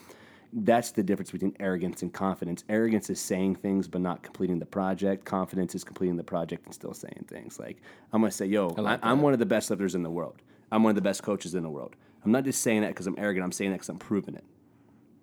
that's 0.53 0.91
the 0.91 1.03
difference 1.03 1.31
between 1.31 1.55
arrogance 1.59 2.01
and 2.01 2.13
confidence. 2.13 2.63
Arrogance 2.69 3.09
is 3.09 3.19
saying 3.19 3.55
things 3.55 3.87
but 3.87 4.01
not 4.01 4.23
completing 4.23 4.59
the 4.59 4.65
project. 4.65 5.25
Confidence 5.25 5.75
is 5.75 5.83
completing 5.83 6.15
the 6.15 6.23
project 6.23 6.65
and 6.65 6.73
still 6.73 6.93
saying 6.93 7.25
things. 7.27 7.59
Like 7.59 7.77
I'm 8.13 8.21
gonna 8.21 8.31
say, 8.31 8.45
"Yo, 8.45 8.73
I 8.77 8.99
I'm 9.01 9.21
one 9.21 9.33
of 9.33 9.39
the 9.39 9.45
best 9.45 9.69
lifters 9.69 9.95
in 9.95 10.03
the 10.03 10.09
world. 10.09 10.41
I'm 10.71 10.83
one 10.83 10.91
of 10.91 10.95
the 10.95 11.01
best 11.01 11.23
coaches 11.23 11.55
in 11.55 11.63
the 11.63 11.69
world." 11.69 11.95
I'm 12.23 12.31
not 12.31 12.43
just 12.43 12.61
saying 12.61 12.81
that 12.81 12.89
because 12.89 13.07
I'm 13.07 13.15
arrogant. 13.17 13.43
I'm 13.43 13.51
saying 13.51 13.71
that 13.71 13.77
because 13.77 13.89
I'm 13.89 13.99
proving 13.99 14.35
it. 14.35 14.43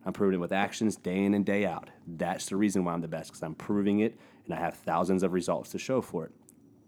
I'm 0.07 0.13
proving 0.13 0.35
it 0.35 0.41
with 0.41 0.53
actions 0.53 0.97
day 0.97 1.25
in 1.25 1.35
and 1.35 1.45
day 1.45 1.67
out. 1.67 1.91
That's 2.07 2.47
the 2.47 2.57
reason 2.57 2.85
why 2.85 2.93
I'm 2.93 3.01
the 3.01 3.09
best 3.09 3.31
because 3.31 3.43
I'm 3.43 3.55
proving 3.55 4.01
it 4.01 4.19
and 4.45 4.55
I 4.55 4.59
have 4.59 4.75
thousands 4.75 5.23
of 5.23 5.33
results 5.33 5.71
to 5.71 5.79
show 5.79 6.01
for 6.01 6.25
it. 6.27 6.33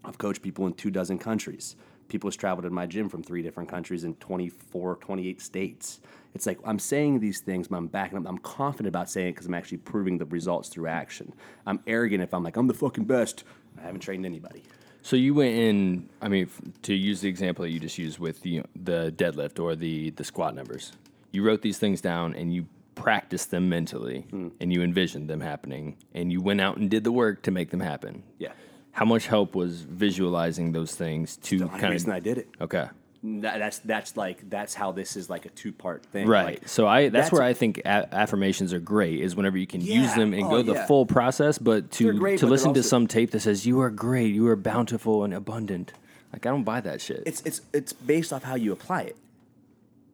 I've 0.05 0.17
coached 0.17 0.41
people 0.41 0.67
in 0.67 0.73
two 0.73 0.91
dozen 0.91 1.17
countries. 1.17 1.75
People 2.07 2.27
has 2.29 2.35
traveled 2.35 2.65
in 2.65 2.73
my 2.73 2.85
gym 2.85 3.09
from 3.09 3.23
three 3.23 3.41
different 3.41 3.69
countries 3.69 4.03
in 4.03 4.15
24, 4.15 4.95
28 4.97 5.41
states. 5.41 5.99
It's 6.33 6.45
like 6.45 6.59
I'm 6.63 6.79
saying 6.79 7.19
these 7.19 7.39
things, 7.39 7.67
but 7.67 7.77
I'm 7.77 7.87
backing 7.87 8.17
up. 8.17 8.25
I'm 8.27 8.37
confident 8.37 8.87
about 8.87 9.09
saying 9.09 9.29
it 9.29 9.31
because 9.33 9.47
I'm 9.47 9.53
actually 9.53 9.79
proving 9.79 10.17
the 10.17 10.25
results 10.25 10.69
through 10.69 10.87
action. 10.87 11.33
I'm 11.65 11.79
arrogant 11.87 12.21
if 12.23 12.33
I'm 12.33 12.43
like, 12.43 12.57
I'm 12.57 12.67
the 12.67 12.73
fucking 12.73 13.05
best. 13.05 13.43
I 13.77 13.81
haven't 13.81 14.01
trained 14.01 14.25
anybody. 14.25 14.63
So 15.01 15.15
you 15.15 15.33
went 15.33 15.55
in. 15.55 16.09
I 16.21 16.27
mean, 16.27 16.43
f- 16.45 16.61
to 16.83 16.93
use 16.93 17.21
the 17.21 17.29
example 17.29 17.63
that 17.63 17.71
you 17.71 17.79
just 17.79 17.97
used 17.97 18.19
with 18.19 18.41
the 18.41 18.61
the 18.75 19.13
deadlift 19.15 19.59
or 19.59 19.75
the 19.75 20.11
the 20.11 20.23
squat 20.23 20.53
numbers, 20.55 20.91
you 21.31 21.43
wrote 21.43 21.61
these 21.61 21.77
things 21.77 22.01
down 22.01 22.35
and 22.35 22.53
you 22.53 22.67
practiced 22.95 23.51
them 23.51 23.69
mentally, 23.69 24.25
Hmm. 24.31 24.47
and 24.59 24.73
you 24.73 24.81
envisioned 24.81 25.29
them 25.29 25.39
happening, 25.41 25.97
and 26.13 26.31
you 26.31 26.41
went 26.41 26.59
out 26.59 26.77
and 26.77 26.89
did 26.89 27.03
the 27.03 27.11
work 27.11 27.41
to 27.43 27.51
make 27.51 27.69
them 27.69 27.79
happen. 27.79 28.23
Yeah. 28.39 28.51
How 28.97 29.05
much 29.05 29.27
help 29.27 29.53
was 29.53 29.81
visualizing 29.81 30.71
those 30.71 30.95
things 30.95 31.37
to 31.43 31.59
The 31.59 31.67
kind 31.67 31.91
reason 31.91 32.09
of? 32.09 32.15
I 32.15 32.19
did 32.19 32.39
it. 32.39 32.47
Okay. 32.59 32.87
That, 33.23 33.59
that's 33.59 33.77
that's 33.79 34.17
like 34.17 34.49
that's 34.49 34.73
how 34.73 34.91
this 34.91 35.15
is 35.15 35.29
like 35.29 35.45
a 35.45 35.49
two 35.49 35.71
part 35.71 36.03
thing. 36.07 36.27
Right. 36.27 36.59
Like, 36.61 36.67
so 36.67 36.87
I 36.87 37.03
that's, 37.03 37.11
that's- 37.13 37.31
where 37.31 37.43
I 37.43 37.53
think 37.53 37.77
a- 37.79 38.11
affirmations 38.11 38.73
are 38.73 38.79
great 38.79 39.19
is 39.19 39.35
whenever 39.35 39.55
you 39.55 39.67
can 39.67 39.81
use 39.81 40.15
them 40.15 40.33
and 40.33 40.45
Oh, 40.45 40.49
go 40.49 40.61
the 40.63 40.73
yeah. 40.73 40.87
full 40.87 41.05
process, 41.05 41.59
but 41.59 41.91
to 41.91 42.11
great, 42.13 42.39
to 42.39 42.45
but 42.47 42.51
listen 42.51 42.73
to 42.73 42.81
some 42.81 43.05
tape 43.05 43.29
that 43.31 43.41
says 43.41 43.67
you 43.67 43.79
are 43.81 43.91
great, 43.91 44.33
you 44.33 44.47
are 44.47 44.55
bountiful 44.55 45.23
and 45.23 45.31
abundant. 45.31 45.93
Like 46.33 46.47
I 46.47 46.49
don't 46.49 46.63
buy 46.63 46.81
that 46.81 46.99
shit. 46.99 47.21
it's 47.27 47.41
it's 47.41 47.61
it's 47.73 47.93
based 47.93 48.33
off 48.33 48.41
how 48.43 48.55
you 48.55 48.71
apply 48.71 49.01
it. 49.03 49.17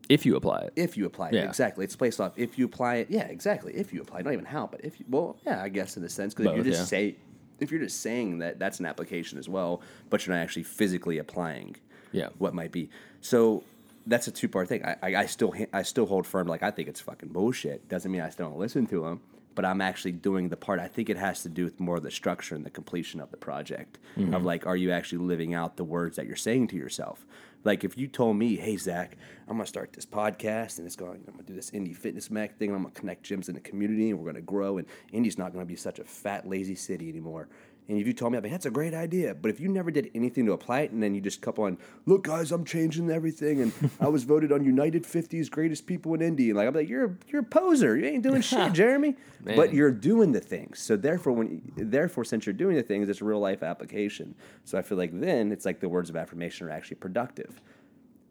if 0.10 0.26
you 0.26 0.36
apply 0.36 0.60
it. 0.62 0.74
If 0.76 0.98
you 0.98 1.06
apply 1.06 1.30
it, 1.30 1.36
Yeah. 1.36 1.44
exactly. 1.48 1.86
It's 1.86 1.96
based 1.96 2.20
off 2.20 2.34
if 2.36 2.58
you 2.60 2.66
apply 2.66 2.96
it. 2.96 3.08
Yeah, 3.10 3.28
exactly. 3.28 3.74
If 3.76 3.94
you 3.94 4.02
apply, 4.02 4.20
it. 4.20 4.26
not 4.26 4.34
even 4.34 4.46
how, 4.46 4.68
but 4.68 4.82
if 4.84 5.00
you, 5.00 5.06
well, 5.10 5.38
yeah, 5.46 5.62
I 5.64 5.70
guess 5.70 5.96
in 5.96 6.04
a 6.04 6.10
sense, 6.10 6.34
because 6.34 6.54
you're 6.54 6.66
just 6.66 6.80
yeah. 6.82 6.86
say, 6.86 7.16
if 7.60 7.72
you're 7.72 7.82
just 7.82 8.02
saying 8.02 8.40
that, 8.40 8.60
that's 8.60 8.80
an 8.80 8.86
application 8.86 9.38
as 9.38 9.48
well, 9.48 9.82
but 10.10 10.26
you're 10.26 10.36
not 10.36 10.42
actually 10.42 10.64
physically 10.64 11.18
applying. 11.18 11.76
Yeah. 12.12 12.30
What 12.38 12.54
might 12.54 12.72
be 12.72 12.90
so. 13.22 13.64
That's 14.06 14.28
a 14.28 14.32
two 14.32 14.50
part 14.50 14.68
thing. 14.68 14.84
I, 14.84 14.98
I, 15.02 15.16
I 15.16 15.26
still 15.28 15.54
I 15.72 15.82
still 15.84 16.06
hold 16.06 16.28
firm. 16.28 16.48
Like 16.48 16.62
I 16.62 16.72
think 16.72 16.90
it's 16.90 17.00
fucking 17.00 17.30
bullshit. 17.30 17.88
Doesn't 17.88 18.12
mean 18.12 18.20
I 18.20 18.30
still 18.30 18.50
don't 18.50 18.60
listen 18.60 18.86
to 18.88 19.04
them, 19.04 19.22
but 19.56 19.64
I'm 19.64 19.80
actually 19.80 20.12
doing 20.12 20.50
the 20.50 20.58
part. 20.58 20.82
I 20.82 20.90
think 20.90 21.10
it 21.10 21.16
has 21.16 21.42
to 21.44 21.50
do 21.50 21.64
with 21.64 21.80
more 21.80 21.96
of 21.96 22.04
the 22.04 22.12
structure 22.12 22.54
and 22.54 22.66
the 22.66 22.70
completion 22.70 23.22
of 23.22 23.32
the 23.32 23.38
project. 23.38 24.00
Mm-hmm. 24.18 24.34
Of 24.34 24.44
like, 24.44 24.68
are 24.68 24.76
you 24.76 24.92
actually 24.92 25.20
living 25.20 25.54
out 25.54 25.78
the 25.78 25.86
words 25.86 26.18
that 26.18 26.26
you're 26.26 26.36
saying 26.36 26.68
to 26.68 26.76
yourself? 26.76 27.26
Like 27.64 27.84
if 27.84 27.98
you 27.98 28.08
told 28.08 28.38
me, 28.38 28.56
"Hey 28.56 28.78
Zach, 28.78 29.18
I'm 29.48 29.56
gonna 29.58 29.66
start 29.66 29.94
this 29.94 30.06
podcast 30.06 30.78
and 30.78 30.86
it's 30.86 30.96
going, 30.96 31.24
I'm 31.28 31.34
gonna 31.34 31.44
do 31.44 31.56
this 31.56 31.70
Indy 31.72 31.94
Fitness 31.94 32.30
Mag 32.30 32.56
thing, 32.56 32.70
and 32.70 32.76
I'm 32.78 32.84
gonna 32.84 32.94
connect 32.94 33.24
gyms 33.26 33.48
in 33.48 33.56
the 33.56 33.62
community, 33.62 34.10
and 34.10 34.20
we're 34.20 34.26
gonna 34.26 34.42
grow, 34.42 34.78
and 34.78 34.88
Indy's 35.12 35.38
not 35.38 35.54
gonna 35.54 35.66
be 35.66 35.76
such 35.76 36.00
a 36.00 36.04
fat, 36.04 36.48
lazy 36.48 36.76
city 36.76 37.10
anymore." 37.10 37.48
And 37.90 37.98
if 38.00 38.08
you 38.08 38.14
told 38.14 38.32
me, 38.32 38.38
I'd 38.38 38.44
be, 38.44 38.50
that's 38.50 38.66
a 38.66 38.72
great 38.72 38.94
idea. 38.94 39.36
But 39.36 39.52
if 39.52 39.60
you 39.60 39.68
never 39.68 39.92
did 39.92 40.10
anything 40.16 40.46
to 40.46 40.54
apply 40.54 40.82
it, 40.82 40.92
and 40.92 41.04
then 41.04 41.14
you 41.14 41.20
just 41.22 41.42
couple 41.42 41.66
on, 41.66 41.78
look, 42.06 42.24
guys, 42.24 42.52
I'm 42.54 42.64
changing 42.64 43.12
everything, 43.12 43.62
and 43.62 43.74
I 44.00 44.08
was 44.08 44.24
voted 44.24 44.52
on 44.54 44.64
United 44.64 45.04
50's 45.04 45.50
greatest 45.50 45.86
people 45.86 46.14
in 46.14 46.22
Indy, 46.22 46.50
and 46.50 46.58
like 46.58 46.68
I'm 46.68 46.74
like, 46.74 46.88
you're 46.88 47.06
a- 47.06 47.18
you're 47.28 47.42
a 47.42 47.46
poser. 47.46 47.98
You 47.98 48.06
ain't 48.06 48.24
doing 48.24 48.42
shit, 48.42 48.72
Jeremy. 48.74 49.16
Man. 49.44 49.58
But 49.58 49.74
you're 49.74 49.92
doing 49.92 50.32
the 50.32 50.40
things. 50.40 50.80
So 50.80 50.96
therefore, 50.96 51.34
when 51.34 51.62
therefore, 51.76 52.24
since 52.24 52.46
you're 52.46 52.54
doing 52.54 52.76
the 52.78 52.84
things, 52.84 53.10
it's 53.10 53.20
a 53.22 53.26
real 53.26 53.40
life 53.40 53.64
application. 53.64 54.36
So 54.64 54.78
I 54.78 54.82
feel 54.82 54.98
like 54.98 55.20
then 55.20 55.52
it's 55.52 55.66
like 55.66 55.80
the 55.82 55.90
words 55.90 56.10
of 56.10 56.16
affirmation 56.16 56.68
are 56.68 56.72
actually 56.72 56.96
productive. 56.98 57.62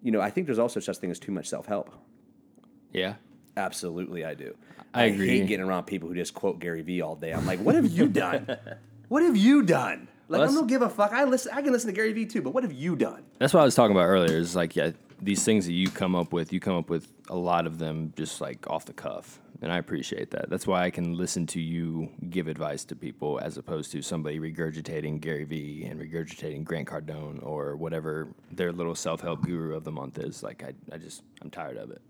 You 0.03 0.13
know, 0.13 0.21
I 0.23 0.31
think 0.31 0.47
there's 0.47 0.59
also 0.59 0.81
such 0.81 0.97
a 0.97 1.01
thing 1.01 1.11
as 1.11 1.19
too 1.19 1.33
much 1.33 1.47
self 1.49 1.67
help. 1.67 1.91
Yeah. 2.93 3.15
Absolutely, 3.57 4.25
I 4.25 4.33
do. 4.35 4.55
I 4.95 5.05
agree. 5.05 5.29
hate 5.29 5.47
getting 5.47 5.67
around 5.67 5.85
people 5.85 6.09
who 6.09 6.15
just 6.15 6.33
quote 6.33 6.59
Gary 6.59 6.81
Vee 6.83 7.03
all 7.03 7.17
day. 7.17 7.33
I'm 7.33 7.47
like, 7.47 7.61
what 7.61 7.75
have 7.75 7.87
you 7.91 8.09
done? 8.09 8.47
what 9.13 9.23
have 9.23 9.37
you 9.37 9.63
done? 9.63 10.09
Like, 10.29 10.39
I 10.39 10.45
that's- 10.45 10.55
don't 10.55 10.67
give 10.67 10.81
a 10.81 10.89
fuck. 10.89 11.13
I 11.13 11.25
listen. 11.25 11.53
I 11.55 11.61
can 11.61 11.71
listen 11.71 11.89
to 11.89 11.95
Gary 11.95 12.15
Vee 12.15 12.25
too, 12.25 12.41
but 12.41 12.55
what 12.55 12.63
have 12.65 12.73
you 12.73 12.97
done? 12.97 13.23
That's 13.39 13.53
what 13.53 13.61
I 13.61 13.65
was 13.65 13.75
talking 13.75 13.95
about 13.95 14.07
earlier. 14.07 14.39
Is 14.39 14.57
like, 14.57 14.75
yeah, 14.75 14.93
these 15.21 15.45
things 15.45 15.67
that 15.67 15.75
you 15.75 15.91
come 15.91 16.17
up 16.17 16.33
with, 16.33 16.51
you 16.51 16.61
come 16.61 16.77
up 16.77 16.89
with 16.89 17.09
a 17.29 17.37
lot 17.37 17.67
of 17.67 17.79
them 17.79 18.15
just 18.17 18.41
like 18.41 18.67
off 18.71 18.87
the 18.87 18.95
cuff, 18.95 19.39
and 19.61 19.71
I 19.71 19.77
appreciate 19.77 20.31
that. 20.31 20.49
That's 20.49 20.67
why 20.67 20.85
I 20.85 20.91
can 20.91 21.15
listen 21.15 21.47
to 21.49 21.61
you 21.61 22.09
give 22.31 22.49
advice 22.49 22.87
to 22.87 22.97
people 22.97 23.39
as 23.43 23.59
opposed 23.59 23.93
to 23.93 24.01
somebody 24.01 24.41
regurgitating 24.41 25.21
Gary 25.21 25.45
Vee 25.45 25.85
and 25.85 26.01
regurgitating 26.01 26.65
Grant 26.65 26.89
Cardone 26.89 27.45
or 27.45 27.77
whatever 27.77 28.29
their 28.51 28.73
little 28.73 28.95
self 28.95 29.21
help 29.21 29.43
guru 29.43 29.77
of 29.77 29.85
the 29.85 29.93
month 29.93 30.19
is. 30.19 30.43
Like, 30.43 30.65
I, 30.65 30.73
I 30.91 30.97
just, 30.97 31.23
I'm 31.43 31.51
tired 31.51 31.77
of 31.77 31.91
it. 31.91 32.01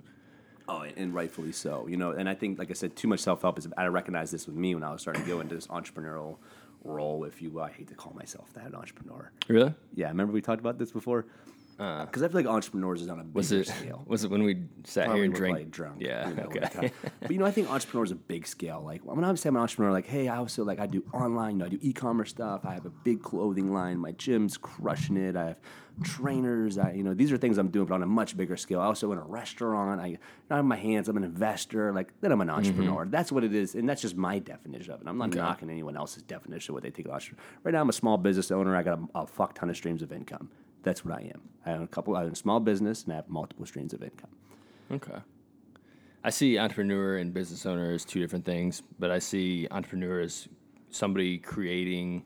Oh, 0.68 0.82
and, 0.82 0.96
and 0.96 1.14
rightfully 1.14 1.50
so. 1.50 1.88
You 1.88 1.96
know, 1.96 2.12
and 2.12 2.28
I 2.28 2.34
think, 2.36 2.60
like 2.60 2.70
I 2.70 2.74
said, 2.74 2.94
too 2.94 3.08
much 3.08 3.18
self 3.18 3.42
help 3.42 3.58
is. 3.58 3.66
I 3.76 3.86
recognize 3.86 4.30
this 4.30 4.46
with 4.46 4.54
me 4.54 4.76
when 4.76 4.84
I 4.84 4.92
was 4.92 5.02
starting 5.02 5.24
to 5.24 5.28
go 5.28 5.40
into 5.40 5.56
this 5.56 5.66
entrepreneurial 5.66 6.36
role. 6.84 7.24
If 7.24 7.42
you, 7.42 7.50
will. 7.50 7.62
I 7.62 7.70
hate 7.70 7.88
to 7.88 7.94
call 7.94 8.12
myself 8.14 8.52
that 8.54 8.66
an 8.66 8.74
entrepreneur. 8.74 9.30
Really? 9.48 9.74
Yeah, 9.94 10.08
remember 10.08 10.32
we 10.32 10.40
talked 10.40 10.60
about 10.60 10.78
this 10.78 10.92
before. 10.92 11.26
Uh. 11.78 12.04
Because 12.04 12.22
I 12.22 12.28
feel 12.28 12.36
like 12.36 12.46
entrepreneurs 12.46 13.02
is 13.02 13.08
on 13.08 13.18
a 13.18 13.24
bigger 13.24 13.34
Was 13.34 13.52
it 13.52 13.66
scale. 13.66 14.04
was 14.06 14.24
it 14.24 14.30
when 14.30 14.42
we 14.42 14.64
sat 14.84 15.06
Probably 15.06 15.20
here 15.20 15.24
and 15.26 15.34
drank? 15.34 15.56
like 15.56 15.70
drunk. 15.70 15.96
Yeah. 16.00 16.28
you 16.28 16.34
know, 16.34 16.42
okay. 16.44 16.60
all 16.60 16.68
the 16.68 16.88
time. 16.88 16.90
but 17.20 17.30
you 17.30 17.38
know, 17.38 17.46
I 17.46 17.50
think 17.50 17.70
entrepreneur 17.70 18.04
is 18.04 18.10
a 18.10 18.16
big 18.16 18.46
scale. 18.46 18.82
Like 18.84 19.04
when 19.04 19.24
I'm 19.24 19.36
saying 19.36 19.52
I'm 19.52 19.56
an 19.56 19.62
entrepreneur, 19.62 19.92
like, 19.92 20.06
hey, 20.06 20.28
I 20.28 20.36
also 20.36 20.64
like 20.64 20.78
I 20.78 20.86
do 20.86 21.02
online, 21.12 21.54
you 21.54 21.58
know, 21.58 21.66
I 21.66 21.68
do 21.68 21.78
e-commerce 21.80 22.30
stuff. 22.30 22.60
I 22.64 22.74
have 22.74 22.86
a 22.86 22.90
big 22.90 23.22
clothing 23.22 23.72
line. 23.72 23.98
My 23.98 24.12
gym's 24.12 24.56
crushing 24.56 25.16
it. 25.16 25.34
I 25.34 25.48
have 25.48 25.56
trainers. 26.02 26.78
I, 26.78 26.92
you 26.92 27.02
know, 27.02 27.14
these 27.14 27.32
are 27.32 27.36
things 27.36 27.58
I'm 27.58 27.68
doing, 27.68 27.86
but 27.86 27.94
on 27.94 28.02
a 28.02 28.06
much 28.06 28.36
bigger 28.36 28.56
scale. 28.56 28.80
I 28.80 28.86
also 28.86 29.10
own 29.10 29.18
a 29.18 29.22
restaurant. 29.22 30.00
I, 30.00 30.18
I 30.50 30.56
have 30.56 30.64
my 30.64 30.76
hands. 30.76 31.08
I'm 31.08 31.16
an 31.16 31.24
investor. 31.24 31.92
Like 31.92 32.12
then 32.20 32.32
I'm 32.32 32.40
an 32.40 32.48
mm-hmm. 32.48 32.58
entrepreneur. 32.58 33.06
That's 33.06 33.32
what 33.32 33.44
it 33.44 33.54
is, 33.54 33.74
and 33.74 33.88
that's 33.88 34.02
just 34.02 34.16
my 34.16 34.38
definition 34.38 34.92
of 34.92 35.00
it. 35.00 35.06
I'm 35.06 35.18
not 35.18 35.34
knocking 35.34 35.70
anyone 35.70 35.96
else's 35.96 36.22
definition 36.22 36.72
of 36.72 36.74
what 36.74 36.82
they 36.82 36.90
think 36.90 37.08
of. 37.08 37.12
Right 37.62 37.72
now, 37.72 37.80
I'm 37.80 37.88
a 37.88 37.92
small 37.92 38.16
business 38.16 38.50
owner. 38.50 38.76
I 38.76 38.82
got 38.82 38.98
a, 38.98 39.18
a 39.20 39.26
fuck 39.26 39.54
ton 39.54 39.70
of 39.70 39.76
streams 39.76 40.02
of 40.02 40.12
income. 40.12 40.50
That's 40.82 41.04
what 41.04 41.14
I 41.14 41.22
am. 41.22 41.42
I 41.64 41.72
own 41.72 41.82
a 41.82 41.86
couple. 41.88 42.16
I 42.16 42.24
own 42.24 42.32
a 42.32 42.36
small 42.36 42.60
business, 42.60 43.04
and 43.04 43.12
I 43.12 43.16
have 43.16 43.28
multiple 43.28 43.66
streams 43.66 43.92
of 43.92 44.02
income. 44.02 44.30
Okay. 44.90 45.18
I 46.24 46.30
see 46.30 46.58
entrepreneur 46.58 47.16
and 47.16 47.34
business 47.34 47.66
owner 47.66 47.92
as 47.92 48.04
two 48.04 48.20
different 48.20 48.44
things, 48.44 48.82
but 48.98 49.10
I 49.10 49.18
see 49.18 49.66
entrepreneur 49.70 50.20
as 50.20 50.48
somebody 50.90 51.38
creating 51.38 52.24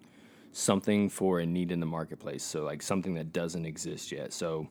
something 0.57 1.09
for 1.11 1.41
a 1.41 1.47
need 1.47 1.71
in 1.71 1.81
the 1.81 1.87
marketplace. 1.87 2.43
So 2.43 2.63
like 2.65 2.81
something 2.83 3.15
that 3.15 3.33
doesn't 3.33 3.67
exist 3.67 4.11
yet. 4.11 4.33
So 4.33 4.69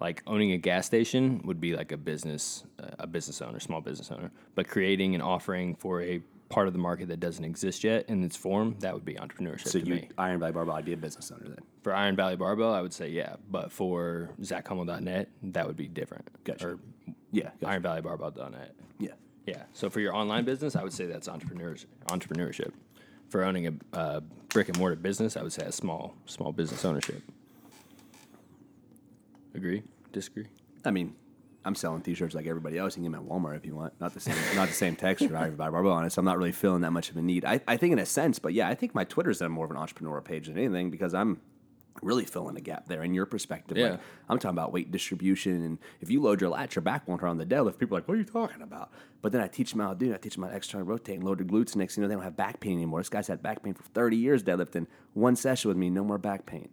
like 0.00 0.22
owning 0.26 0.52
a 0.52 0.56
gas 0.58 0.86
station 0.86 1.42
would 1.44 1.60
be 1.60 1.74
like 1.76 1.92
a 1.92 1.96
business 1.96 2.64
uh, 2.82 2.86
a 3.00 3.06
business 3.06 3.42
owner, 3.42 3.60
small 3.60 3.80
business 3.80 4.10
owner, 4.10 4.30
but 4.54 4.66
creating 4.68 5.14
an 5.14 5.20
offering 5.20 5.74
for 5.74 6.00
a 6.02 6.20
part 6.48 6.68
of 6.68 6.72
the 6.72 6.78
market 6.78 7.08
that 7.08 7.18
doesn't 7.18 7.44
exist 7.44 7.82
yet 7.82 8.08
in 8.08 8.22
its 8.22 8.36
form, 8.36 8.76
that 8.78 8.94
would 8.94 9.04
be 9.04 9.14
entrepreneurship 9.14 9.66
So 9.68 9.80
to 9.80 9.86
you, 9.86 9.94
me. 9.96 10.08
Iron 10.16 10.38
Valley 10.38 10.52
Barbell, 10.52 10.76
I'd 10.76 10.84
be 10.84 10.92
a 10.92 10.96
business 10.96 11.30
owner 11.32 11.48
then. 11.48 11.58
For 11.82 11.92
Iron 11.92 12.14
Valley 12.16 12.36
Barbell, 12.36 12.72
I 12.72 12.80
would 12.80 12.92
say 12.94 13.08
yeah, 13.10 13.34
but 13.50 13.70
for 13.72 14.30
ZachHummel.net, 14.40 15.28
that 15.42 15.66
would 15.66 15.76
be 15.76 15.88
different. 15.88 16.28
Gotcha. 16.44 16.66
Or 16.68 16.78
Yeah, 17.32 17.50
gotcha. 17.60 17.80
IronValleyBarbell.net. 17.80 18.74
yeah. 19.00 19.10
Yeah. 19.46 19.62
So 19.74 19.90
for 19.90 20.00
your 20.00 20.14
online 20.14 20.44
business, 20.44 20.76
I 20.76 20.82
would 20.82 20.92
say 20.92 21.06
that's 21.06 21.28
entrepreneurs 21.28 21.86
entrepreneurship. 22.08 22.72
For 23.36 23.44
owning 23.44 23.78
a 23.92 24.22
brick 24.48 24.70
and 24.70 24.78
mortar 24.78 24.96
business, 24.96 25.36
I 25.36 25.42
would 25.42 25.52
say 25.52 25.66
a 25.66 25.70
small 25.70 26.14
small 26.24 26.52
business 26.52 26.86
ownership. 26.86 27.22
Agree? 29.54 29.82
Disagree? 30.10 30.46
I 30.86 30.90
mean, 30.90 31.14
I'm 31.62 31.74
selling 31.74 32.00
T-shirts 32.00 32.34
like 32.34 32.46
everybody 32.46 32.78
else. 32.78 32.96
You 32.96 33.02
can 33.02 33.12
get 33.12 33.18
them 33.18 33.26
at 33.26 33.30
Walmart 33.30 33.58
if 33.58 33.66
you 33.66 33.76
want. 33.76 33.92
Not 34.00 34.14
the 34.14 34.20
same, 34.20 34.36
not 34.54 34.68
the 34.68 34.74
same 34.74 34.96
texture. 34.96 35.28
Barbell 35.28 35.92
on 35.92 36.06
it. 36.06 36.14
So 36.14 36.20
I'm 36.20 36.24
not 36.24 36.38
really 36.38 36.50
feeling 36.50 36.80
that 36.80 36.92
much 36.92 37.10
of 37.10 37.18
a 37.18 37.20
need. 37.20 37.44
I, 37.44 37.60
I 37.68 37.76
think 37.76 37.92
in 37.92 37.98
a 37.98 38.06
sense, 38.06 38.38
but 38.38 38.54
yeah, 38.54 38.70
I 38.70 38.74
think 38.74 38.94
my 38.94 39.04
Twitter's 39.04 39.40
done 39.40 39.52
more 39.52 39.66
of 39.66 39.70
an 39.70 39.76
entrepreneur 39.76 40.22
page 40.22 40.46
than 40.46 40.56
anything 40.56 40.90
because 40.90 41.12
I'm 41.12 41.42
really 42.02 42.24
filling 42.24 42.56
a 42.56 42.60
gap 42.60 42.86
there 42.88 43.02
in 43.02 43.14
your 43.14 43.26
perspective. 43.26 43.76
Yeah. 43.76 43.90
Like, 43.92 44.00
I'm 44.28 44.38
talking 44.38 44.56
about 44.56 44.72
weight 44.72 44.90
distribution, 44.90 45.62
and 45.64 45.78
if 46.00 46.10
you 46.10 46.20
load 46.22 46.40
your 46.40 46.50
lat, 46.50 46.74
your 46.74 46.82
back 46.82 47.06
won't 47.06 47.20
hurt 47.20 47.28
on 47.28 47.38
the 47.38 47.46
deadlift. 47.46 47.78
People 47.78 47.96
are 47.96 48.00
like, 48.00 48.08
"What 48.08 48.14
are 48.14 48.18
you 48.18 48.24
talking 48.24 48.62
about?" 48.62 48.90
But 49.22 49.32
then 49.32 49.40
I 49.40 49.48
teach 49.48 49.70
them 49.72 49.80
how 49.80 49.92
to 49.92 49.98
do. 49.98 50.12
it. 50.12 50.14
I 50.14 50.18
teach 50.18 50.34
them 50.34 50.44
how 50.44 50.50
to 50.50 50.56
external 50.56 50.86
rotate 50.86 51.16
and 51.16 51.24
load 51.24 51.38
their 51.38 51.46
glutes. 51.46 51.74
Next, 51.76 51.94
thing 51.94 52.02
you 52.02 52.06
know, 52.06 52.08
they 52.08 52.14
don't 52.14 52.24
have 52.24 52.36
back 52.36 52.60
pain 52.60 52.74
anymore. 52.74 53.00
This 53.00 53.08
guy's 53.08 53.26
had 53.28 53.42
back 53.42 53.62
pain 53.62 53.74
for 53.74 53.82
30 53.82 54.16
years 54.16 54.42
deadlifting. 54.42 54.86
One 55.14 55.36
session 55.36 55.68
with 55.68 55.76
me, 55.76 55.90
no 55.90 56.04
more 56.04 56.18
back 56.18 56.46
pain. 56.46 56.68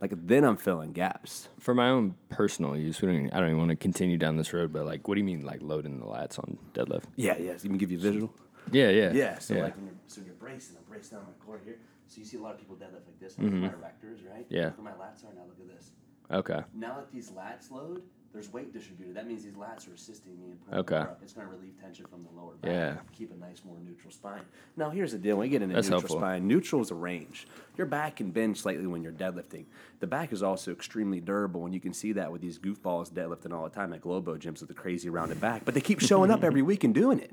Like 0.00 0.12
then 0.26 0.44
I'm 0.44 0.56
filling 0.56 0.92
gaps. 0.92 1.48
For 1.58 1.74
my 1.74 1.90
own 1.90 2.14
personal 2.30 2.74
use, 2.76 3.02
we 3.02 3.06
don't 3.08 3.16
even, 3.16 3.30
I 3.32 3.40
don't 3.40 3.48
even 3.48 3.58
want 3.58 3.70
to 3.70 3.76
continue 3.76 4.16
down 4.16 4.36
this 4.38 4.52
road, 4.54 4.72
but 4.72 4.86
like, 4.86 5.06
what 5.06 5.14
do 5.16 5.20
you 5.20 5.26
mean, 5.26 5.44
like 5.44 5.60
loading 5.60 5.98
the 5.98 6.06
lats 6.06 6.38
on 6.38 6.56
deadlift? 6.72 7.04
Yeah, 7.16 7.36
yeah. 7.38 7.56
So 7.58 7.66
even 7.66 7.76
give 7.76 7.92
you 7.92 7.98
a 7.98 8.00
visual. 8.00 8.32
Yeah, 8.72 8.88
yeah, 8.88 9.12
Yeah. 9.12 9.38
So 9.38 9.54
like 9.56 9.76
when 9.76 9.86
you're, 9.86 9.94
so 10.06 10.22
you're 10.24 10.34
bracing, 10.34 10.76
I'm 10.78 10.84
bracing 10.90 11.18
down 11.18 11.26
my 11.26 11.44
core 11.44 11.60
here. 11.64 11.78
So 12.10 12.18
you 12.18 12.24
see 12.24 12.36
a 12.38 12.40
lot 12.40 12.52
of 12.54 12.58
people 12.58 12.74
deadlift 12.74 13.06
like 13.06 13.20
this. 13.20 13.38
My 13.38 13.44
erectors, 13.68 14.26
right? 14.28 14.44
Mm-hmm. 14.44 14.54
Yeah. 14.54 14.64
Look 14.66 14.82
where 14.84 14.92
my 14.92 14.98
lats 15.04 15.22
are. 15.24 15.32
Now 15.32 15.42
look 15.46 15.60
at 15.60 15.68
this. 15.68 15.90
okay, 16.30 16.62
Now 16.74 16.96
that 16.96 17.12
these 17.12 17.30
lats 17.30 17.70
load, 17.70 18.02
there's 18.32 18.52
weight 18.52 18.72
distributed. 18.72 19.14
That 19.16 19.28
means 19.28 19.44
these 19.44 19.54
lats 19.54 19.88
are 19.88 19.94
assisting 19.94 20.36
me 20.40 20.50
in 20.50 20.56
pulling 20.58 20.80
Okay. 20.80 20.96
up. 20.96 21.20
It's 21.22 21.32
going 21.34 21.46
to 21.46 21.52
relieve 21.52 21.80
tension 21.80 22.06
from 22.06 22.24
the 22.24 22.30
lower 22.40 22.54
back. 22.62 22.70
Yeah. 22.70 22.96
Keep 23.16 23.32
a 23.32 23.36
nice, 23.36 23.62
more 23.64 23.76
neutral 23.84 24.12
spine. 24.12 24.40
Now 24.76 24.90
here's 24.90 25.12
the 25.12 25.18
deal: 25.18 25.36
when 25.36 25.46
you 25.46 25.52
get 25.52 25.62
into 25.62 25.76
That's 25.76 25.86
neutral 25.86 26.00
helpful. 26.00 26.18
spine, 26.18 26.48
neutral 26.48 26.82
is 26.82 26.90
a 26.90 26.96
range. 26.96 27.46
Your 27.78 27.86
back 27.86 28.16
can 28.16 28.32
bend 28.32 28.58
slightly 28.58 28.88
when 28.88 29.02
you're 29.04 29.12
deadlifting. 29.12 29.66
The 30.00 30.08
back 30.08 30.32
is 30.32 30.42
also 30.42 30.72
extremely 30.72 31.20
durable, 31.20 31.64
and 31.64 31.72
you 31.72 31.80
can 31.80 31.92
see 31.92 32.10
that 32.14 32.32
with 32.32 32.40
these 32.40 32.58
goofballs 32.58 33.08
deadlifting 33.12 33.52
all 33.52 33.62
the 33.64 33.70
time 33.74 33.92
at 33.92 34.00
Globo 34.00 34.36
gyms 34.36 34.58
with 34.58 34.68
the 34.68 34.74
crazy 34.74 35.08
rounded 35.10 35.40
back. 35.40 35.64
But 35.64 35.74
they 35.74 35.80
keep 35.80 36.00
showing 36.00 36.32
up 36.32 36.42
every 36.42 36.62
week 36.70 36.82
and 36.82 36.92
doing 36.92 37.20
it. 37.20 37.30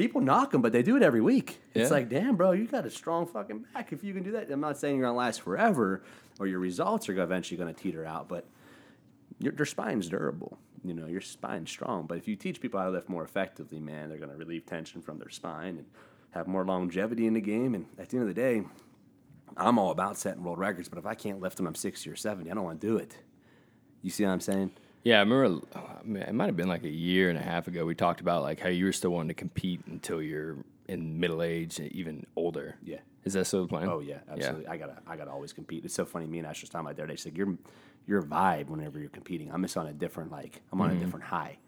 People 0.00 0.22
knock 0.22 0.50
them, 0.52 0.62
but 0.62 0.72
they 0.72 0.82
do 0.82 0.96
it 0.96 1.02
every 1.02 1.20
week. 1.20 1.60
It's 1.74 1.90
Yeah. 1.90 1.94
like, 1.94 2.08
damn, 2.08 2.34
bro, 2.34 2.52
you 2.52 2.66
got 2.66 2.86
a 2.86 2.90
strong 2.90 3.26
fucking 3.26 3.66
back. 3.74 3.92
If 3.92 4.02
you 4.02 4.14
can 4.14 4.22
do 4.22 4.32
that, 4.32 4.50
I'm 4.50 4.58
not 4.58 4.78
saying 4.78 4.96
you're 4.96 5.04
gonna 5.04 5.18
last 5.18 5.42
forever, 5.42 6.00
or 6.38 6.46
your 6.46 6.58
results 6.58 7.06
are 7.10 7.20
eventually 7.20 7.58
gonna 7.58 7.74
teeter 7.74 8.06
out, 8.06 8.26
but 8.26 8.46
your, 9.38 9.52
your 9.52 9.66
spine's 9.66 10.08
durable. 10.08 10.56
You 10.82 10.94
know, 10.94 11.06
your 11.06 11.20
spine's 11.20 11.68
strong. 11.68 12.06
But 12.06 12.16
if 12.16 12.26
you 12.26 12.34
teach 12.34 12.62
people 12.62 12.80
how 12.80 12.86
to 12.86 12.92
lift 12.92 13.10
more 13.10 13.22
effectively, 13.22 13.78
man, 13.78 14.08
they're 14.08 14.16
gonna 14.16 14.38
relieve 14.38 14.64
tension 14.64 15.02
from 15.02 15.18
their 15.18 15.28
spine 15.28 15.76
and 15.76 15.84
have 16.30 16.46
more 16.46 16.64
longevity 16.64 17.26
in 17.26 17.34
the 17.34 17.42
game. 17.42 17.74
And 17.74 17.84
at 17.98 18.08
the 18.08 18.16
end 18.16 18.26
of 18.26 18.34
the 18.34 18.40
day, 18.40 18.62
I'm 19.54 19.78
all 19.78 19.90
about 19.90 20.16
setting 20.16 20.42
world 20.42 20.58
records, 20.60 20.88
but 20.88 20.98
if 20.98 21.04
I 21.04 21.14
can't 21.14 21.42
lift 21.42 21.58
them, 21.58 21.66
I'm 21.66 21.74
60 21.74 22.08
or 22.08 22.16
70. 22.16 22.50
I 22.50 22.54
don't 22.54 22.64
want 22.64 22.80
to 22.80 22.86
do 22.86 22.96
it. 22.96 23.18
You 24.00 24.08
see 24.10 24.24
what 24.24 24.30
I'm 24.30 24.40
saying? 24.40 24.70
Yeah. 25.02 25.16
I 25.16 25.20
remember 25.20 25.66
oh, 25.76 25.90
mean, 26.04 26.22
it 26.22 26.34
might 26.34 26.46
have 26.46 26.56
been 26.56 26.68
like 26.68 26.84
a 26.84 26.88
year 26.88 27.30
and 27.30 27.38
a 27.38 27.42
half 27.42 27.68
ago. 27.68 27.84
We 27.84 27.94
talked 27.94 28.20
about 28.20 28.42
like 28.42 28.60
how 28.60 28.68
you 28.68 28.84
were 28.84 28.92
still 28.92 29.10
wanting 29.10 29.28
to 29.28 29.34
compete 29.34 29.80
until 29.86 30.20
you're 30.22 30.56
in 30.88 31.20
middle 31.20 31.42
age, 31.42 31.78
and 31.78 31.90
even 31.92 32.26
older. 32.36 32.76
Yeah. 32.82 32.98
Is 33.24 33.34
that 33.34 33.44
still 33.46 33.62
the 33.62 33.68
plan? 33.68 33.88
Oh 33.88 34.00
yeah, 34.00 34.18
absolutely. 34.30 34.66
I 34.66 34.76
gotta, 34.76 34.96
I 35.06 35.16
gotta 35.16 35.30
always 35.30 35.52
compete. 35.52 35.84
It's 35.84 35.94
so 35.94 36.04
funny. 36.04 36.26
Me 36.26 36.38
and 36.38 36.46
Ash 36.46 36.62
was 36.62 36.70
talking 36.70 36.86
about 36.86 36.96
the 36.96 37.02
other 37.02 37.12
day. 37.12 37.16
She's 37.16 37.26
like, 37.26 37.36
your, 37.36 37.56
your 38.06 38.22
vibe 38.22 38.68
whenever 38.68 38.98
you're 38.98 39.10
competing. 39.10 39.52
I'm 39.52 39.62
just 39.62 39.76
on 39.76 39.86
a 39.86 39.92
different, 39.92 40.32
like, 40.32 40.62
I'm 40.72 40.80
on 40.80 40.88
a 40.88 40.92
mm-hmm. 40.92 41.04
different 41.04 41.24
high. 41.26 41.58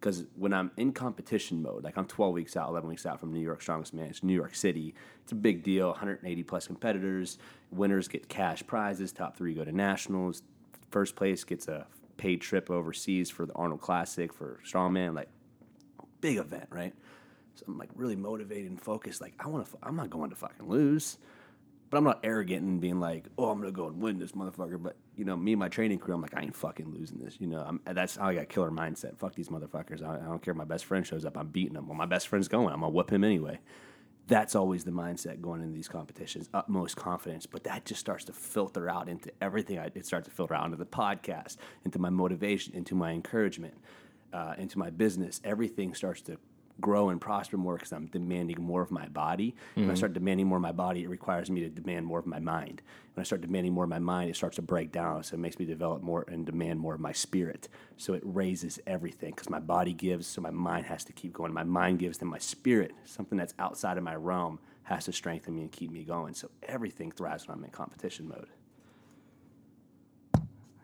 Because 0.00 0.24
when 0.36 0.52
I'm 0.52 0.72
in 0.76 0.92
competition 0.92 1.62
mode, 1.62 1.84
like 1.84 1.96
I'm 1.96 2.06
12 2.06 2.32
weeks 2.32 2.56
out, 2.56 2.68
11 2.70 2.88
weeks 2.88 3.06
out 3.06 3.20
from 3.20 3.32
New 3.32 3.40
York 3.40 3.62
Strongest 3.62 3.94
Man, 3.94 4.06
it's 4.06 4.24
New 4.24 4.34
York 4.34 4.56
City. 4.56 4.94
It's 5.22 5.30
a 5.30 5.36
big 5.36 5.62
deal. 5.62 5.90
180 5.90 6.42
plus 6.42 6.66
competitors. 6.66 7.38
Winners 7.70 8.08
get 8.08 8.28
cash 8.28 8.66
prizes. 8.66 9.12
Top 9.12 9.36
three 9.36 9.54
go 9.54 9.64
to 9.64 9.70
nationals. 9.70 10.42
First 10.90 11.14
place 11.14 11.44
gets 11.44 11.68
a 11.68 11.86
paid 12.22 12.40
trip 12.40 12.70
overseas 12.70 13.30
for 13.30 13.46
the 13.46 13.52
Arnold 13.54 13.80
Classic 13.80 14.32
for 14.32 14.60
strongman. 14.64 15.12
Like 15.12 15.28
big 16.20 16.38
event, 16.38 16.68
right? 16.70 16.94
So 17.56 17.64
I'm 17.66 17.76
like 17.78 17.90
really 17.96 18.14
motivated 18.14 18.70
and 18.70 18.80
focused. 18.80 19.20
Like 19.20 19.34
I 19.40 19.48
want 19.48 19.66
to, 19.66 19.76
I'm 19.82 19.96
not 19.96 20.08
going 20.08 20.30
to 20.30 20.36
fucking 20.36 20.68
lose, 20.68 21.18
but 21.90 21.96
I'm 21.98 22.04
not 22.04 22.20
arrogant 22.22 22.62
and 22.62 22.80
being 22.80 23.00
like, 23.00 23.24
oh, 23.36 23.50
I'm 23.50 23.58
gonna 23.58 23.72
go 23.72 23.88
and 23.88 24.00
win 24.00 24.20
this 24.20 24.32
motherfucker. 24.32 24.80
But 24.80 24.96
you 25.16 25.24
know, 25.24 25.36
me 25.36 25.54
and 25.54 25.58
my 25.58 25.68
training 25.68 25.98
crew, 25.98 26.14
I'm 26.14 26.22
like, 26.22 26.36
I 26.36 26.42
ain't 26.42 26.54
fucking 26.54 26.94
losing 26.94 27.18
this. 27.18 27.38
You 27.40 27.48
know, 27.48 27.60
I'm, 27.66 27.80
that's 27.92 28.14
how 28.14 28.28
I 28.28 28.36
got 28.36 28.48
killer 28.48 28.70
mindset. 28.70 29.18
Fuck 29.18 29.34
these 29.34 29.48
motherfuckers. 29.48 30.00
I, 30.00 30.14
I 30.14 30.28
don't 30.28 30.40
care. 30.40 30.52
if 30.52 30.56
My 30.58 30.64
best 30.64 30.84
friend 30.84 31.04
shows 31.04 31.24
up, 31.24 31.36
I'm 31.36 31.48
beating 31.48 31.74
him. 31.74 31.88
Well, 31.88 31.96
my 31.96 32.06
best 32.06 32.28
friend's 32.28 32.46
going. 32.46 32.72
I'm 32.72 32.80
gonna 32.82 32.90
whip 32.90 33.10
him 33.10 33.24
anyway. 33.24 33.58
That's 34.28 34.54
always 34.54 34.84
the 34.84 34.92
mindset 34.92 35.40
going 35.40 35.62
into 35.62 35.74
these 35.74 35.88
competitions. 35.88 36.48
Utmost 36.54 36.96
confidence, 36.96 37.44
but 37.46 37.64
that 37.64 37.84
just 37.84 38.00
starts 38.00 38.24
to 38.26 38.32
filter 38.32 38.88
out 38.88 39.08
into 39.08 39.30
everything. 39.40 39.78
I, 39.78 39.90
it 39.94 40.06
starts 40.06 40.28
to 40.28 40.34
filter 40.34 40.54
out 40.54 40.64
into 40.64 40.76
the 40.76 40.86
podcast, 40.86 41.56
into 41.84 41.98
my 41.98 42.10
motivation, 42.10 42.74
into 42.74 42.94
my 42.94 43.12
encouragement, 43.12 43.74
uh, 44.32 44.54
into 44.58 44.78
my 44.78 44.90
business. 44.90 45.40
Everything 45.44 45.94
starts 45.94 46.22
to 46.22 46.38
grow 46.82 47.08
and 47.08 47.18
prosper 47.18 47.56
more 47.56 47.76
because 47.76 47.92
I'm 47.92 48.06
demanding 48.06 48.60
more 48.60 48.82
of 48.82 48.90
my 48.90 49.08
body. 49.08 49.54
When 49.72 49.84
I 49.84 49.88
mm-hmm. 49.88 49.96
start 49.96 50.12
demanding 50.12 50.46
more 50.46 50.56
of 50.56 50.62
my 50.62 50.72
body, 50.72 51.04
it 51.04 51.08
requires 51.08 51.50
me 51.50 51.60
to 51.60 51.70
demand 51.70 52.04
more 52.04 52.18
of 52.18 52.26
my 52.26 52.38
mind. 52.38 52.82
When 53.14 53.22
I 53.22 53.24
start 53.24 53.40
demanding 53.40 53.72
more 53.72 53.84
of 53.84 53.90
my 53.90 53.98
mind, 53.98 54.28
it 54.28 54.36
starts 54.36 54.56
to 54.56 54.62
break 54.62 54.92
down. 54.92 55.22
So 55.22 55.34
it 55.34 55.40
makes 55.40 55.58
me 55.58 55.64
develop 55.64 56.02
more 56.02 56.26
and 56.28 56.44
demand 56.44 56.80
more 56.80 56.94
of 56.94 57.00
my 57.00 57.12
spirit. 57.12 57.68
So 57.96 58.12
it 58.12 58.22
raises 58.24 58.78
everything 58.86 59.30
because 59.30 59.48
my 59.48 59.60
body 59.60 59.94
gives, 59.94 60.26
so 60.26 60.42
my 60.42 60.50
mind 60.50 60.86
has 60.86 61.04
to 61.04 61.12
keep 61.12 61.32
going. 61.32 61.54
My 61.54 61.64
mind 61.64 62.00
gives, 62.00 62.18
then 62.18 62.28
my 62.28 62.38
spirit, 62.38 62.92
something 63.04 63.38
that's 63.38 63.54
outside 63.58 63.96
of 63.96 64.04
my 64.04 64.16
realm, 64.16 64.58
has 64.84 65.06
to 65.06 65.12
strengthen 65.12 65.54
me 65.54 65.62
and 65.62 65.72
keep 65.72 65.90
me 65.90 66.04
going. 66.04 66.34
So 66.34 66.50
everything 66.62 67.12
thrives 67.12 67.48
when 67.48 67.56
I'm 67.56 67.64
in 67.64 67.70
competition 67.70 68.28
mode. 68.28 68.48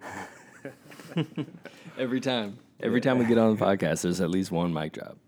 Every 1.99 2.21
time. 2.21 2.59
Every 2.81 3.01
time 3.01 3.19
we 3.19 3.25
get 3.25 3.39
on 3.39 3.57
the 3.57 3.65
podcast, 3.65 4.03
there's 4.03 4.21
at 4.21 4.31
least 4.31 4.53
one 4.53 4.73
mic 4.73 4.93
drop. 4.93 5.19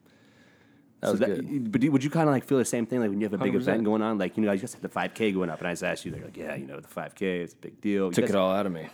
That 1.00 1.06
So 1.06 1.10
was 1.12 1.20
that, 1.20 1.26
good. 1.48 1.72
But 1.72 1.80
do- 1.80 1.90
would 1.92 2.04
you 2.04 2.10
kind 2.10 2.28
of 2.28 2.34
like 2.34 2.44
feel 2.44 2.58
the 2.58 2.64
same 2.64 2.86
thing 2.86 3.00
like 3.00 3.08
when 3.10 3.20
you 3.20 3.24
have 3.26 3.34
a 3.34 3.38
big 3.38 3.54
100%. 3.54 3.56
event 3.62 3.84
going 3.84 4.02
on? 4.02 4.18
Like, 4.18 4.36
you 4.36 4.42
know, 4.44 4.52
you 4.52 4.58
just 4.58 4.74
had 4.74 4.82
the 4.82 4.88
5K 4.88 5.32
going 5.34 5.48
up, 5.50 5.58
and 5.58 5.68
I 5.68 5.72
just 5.72 5.82
asked 5.84 6.04
you, 6.04 6.10
they're 6.12 6.24
like, 6.24 6.36
yeah, 6.36 6.54
you 6.54 6.66
know, 6.66 6.78
the 6.80 6.88
5K, 6.88 7.22
it's 7.42 7.54
a 7.54 7.56
big 7.56 7.80
deal. 7.80 8.06
You 8.06 8.12
Took 8.12 8.24
guys- 8.24 8.30
it 8.30 8.36
all 8.36 8.50
out 8.52 8.66
of 8.66 8.72
me. 8.72 8.88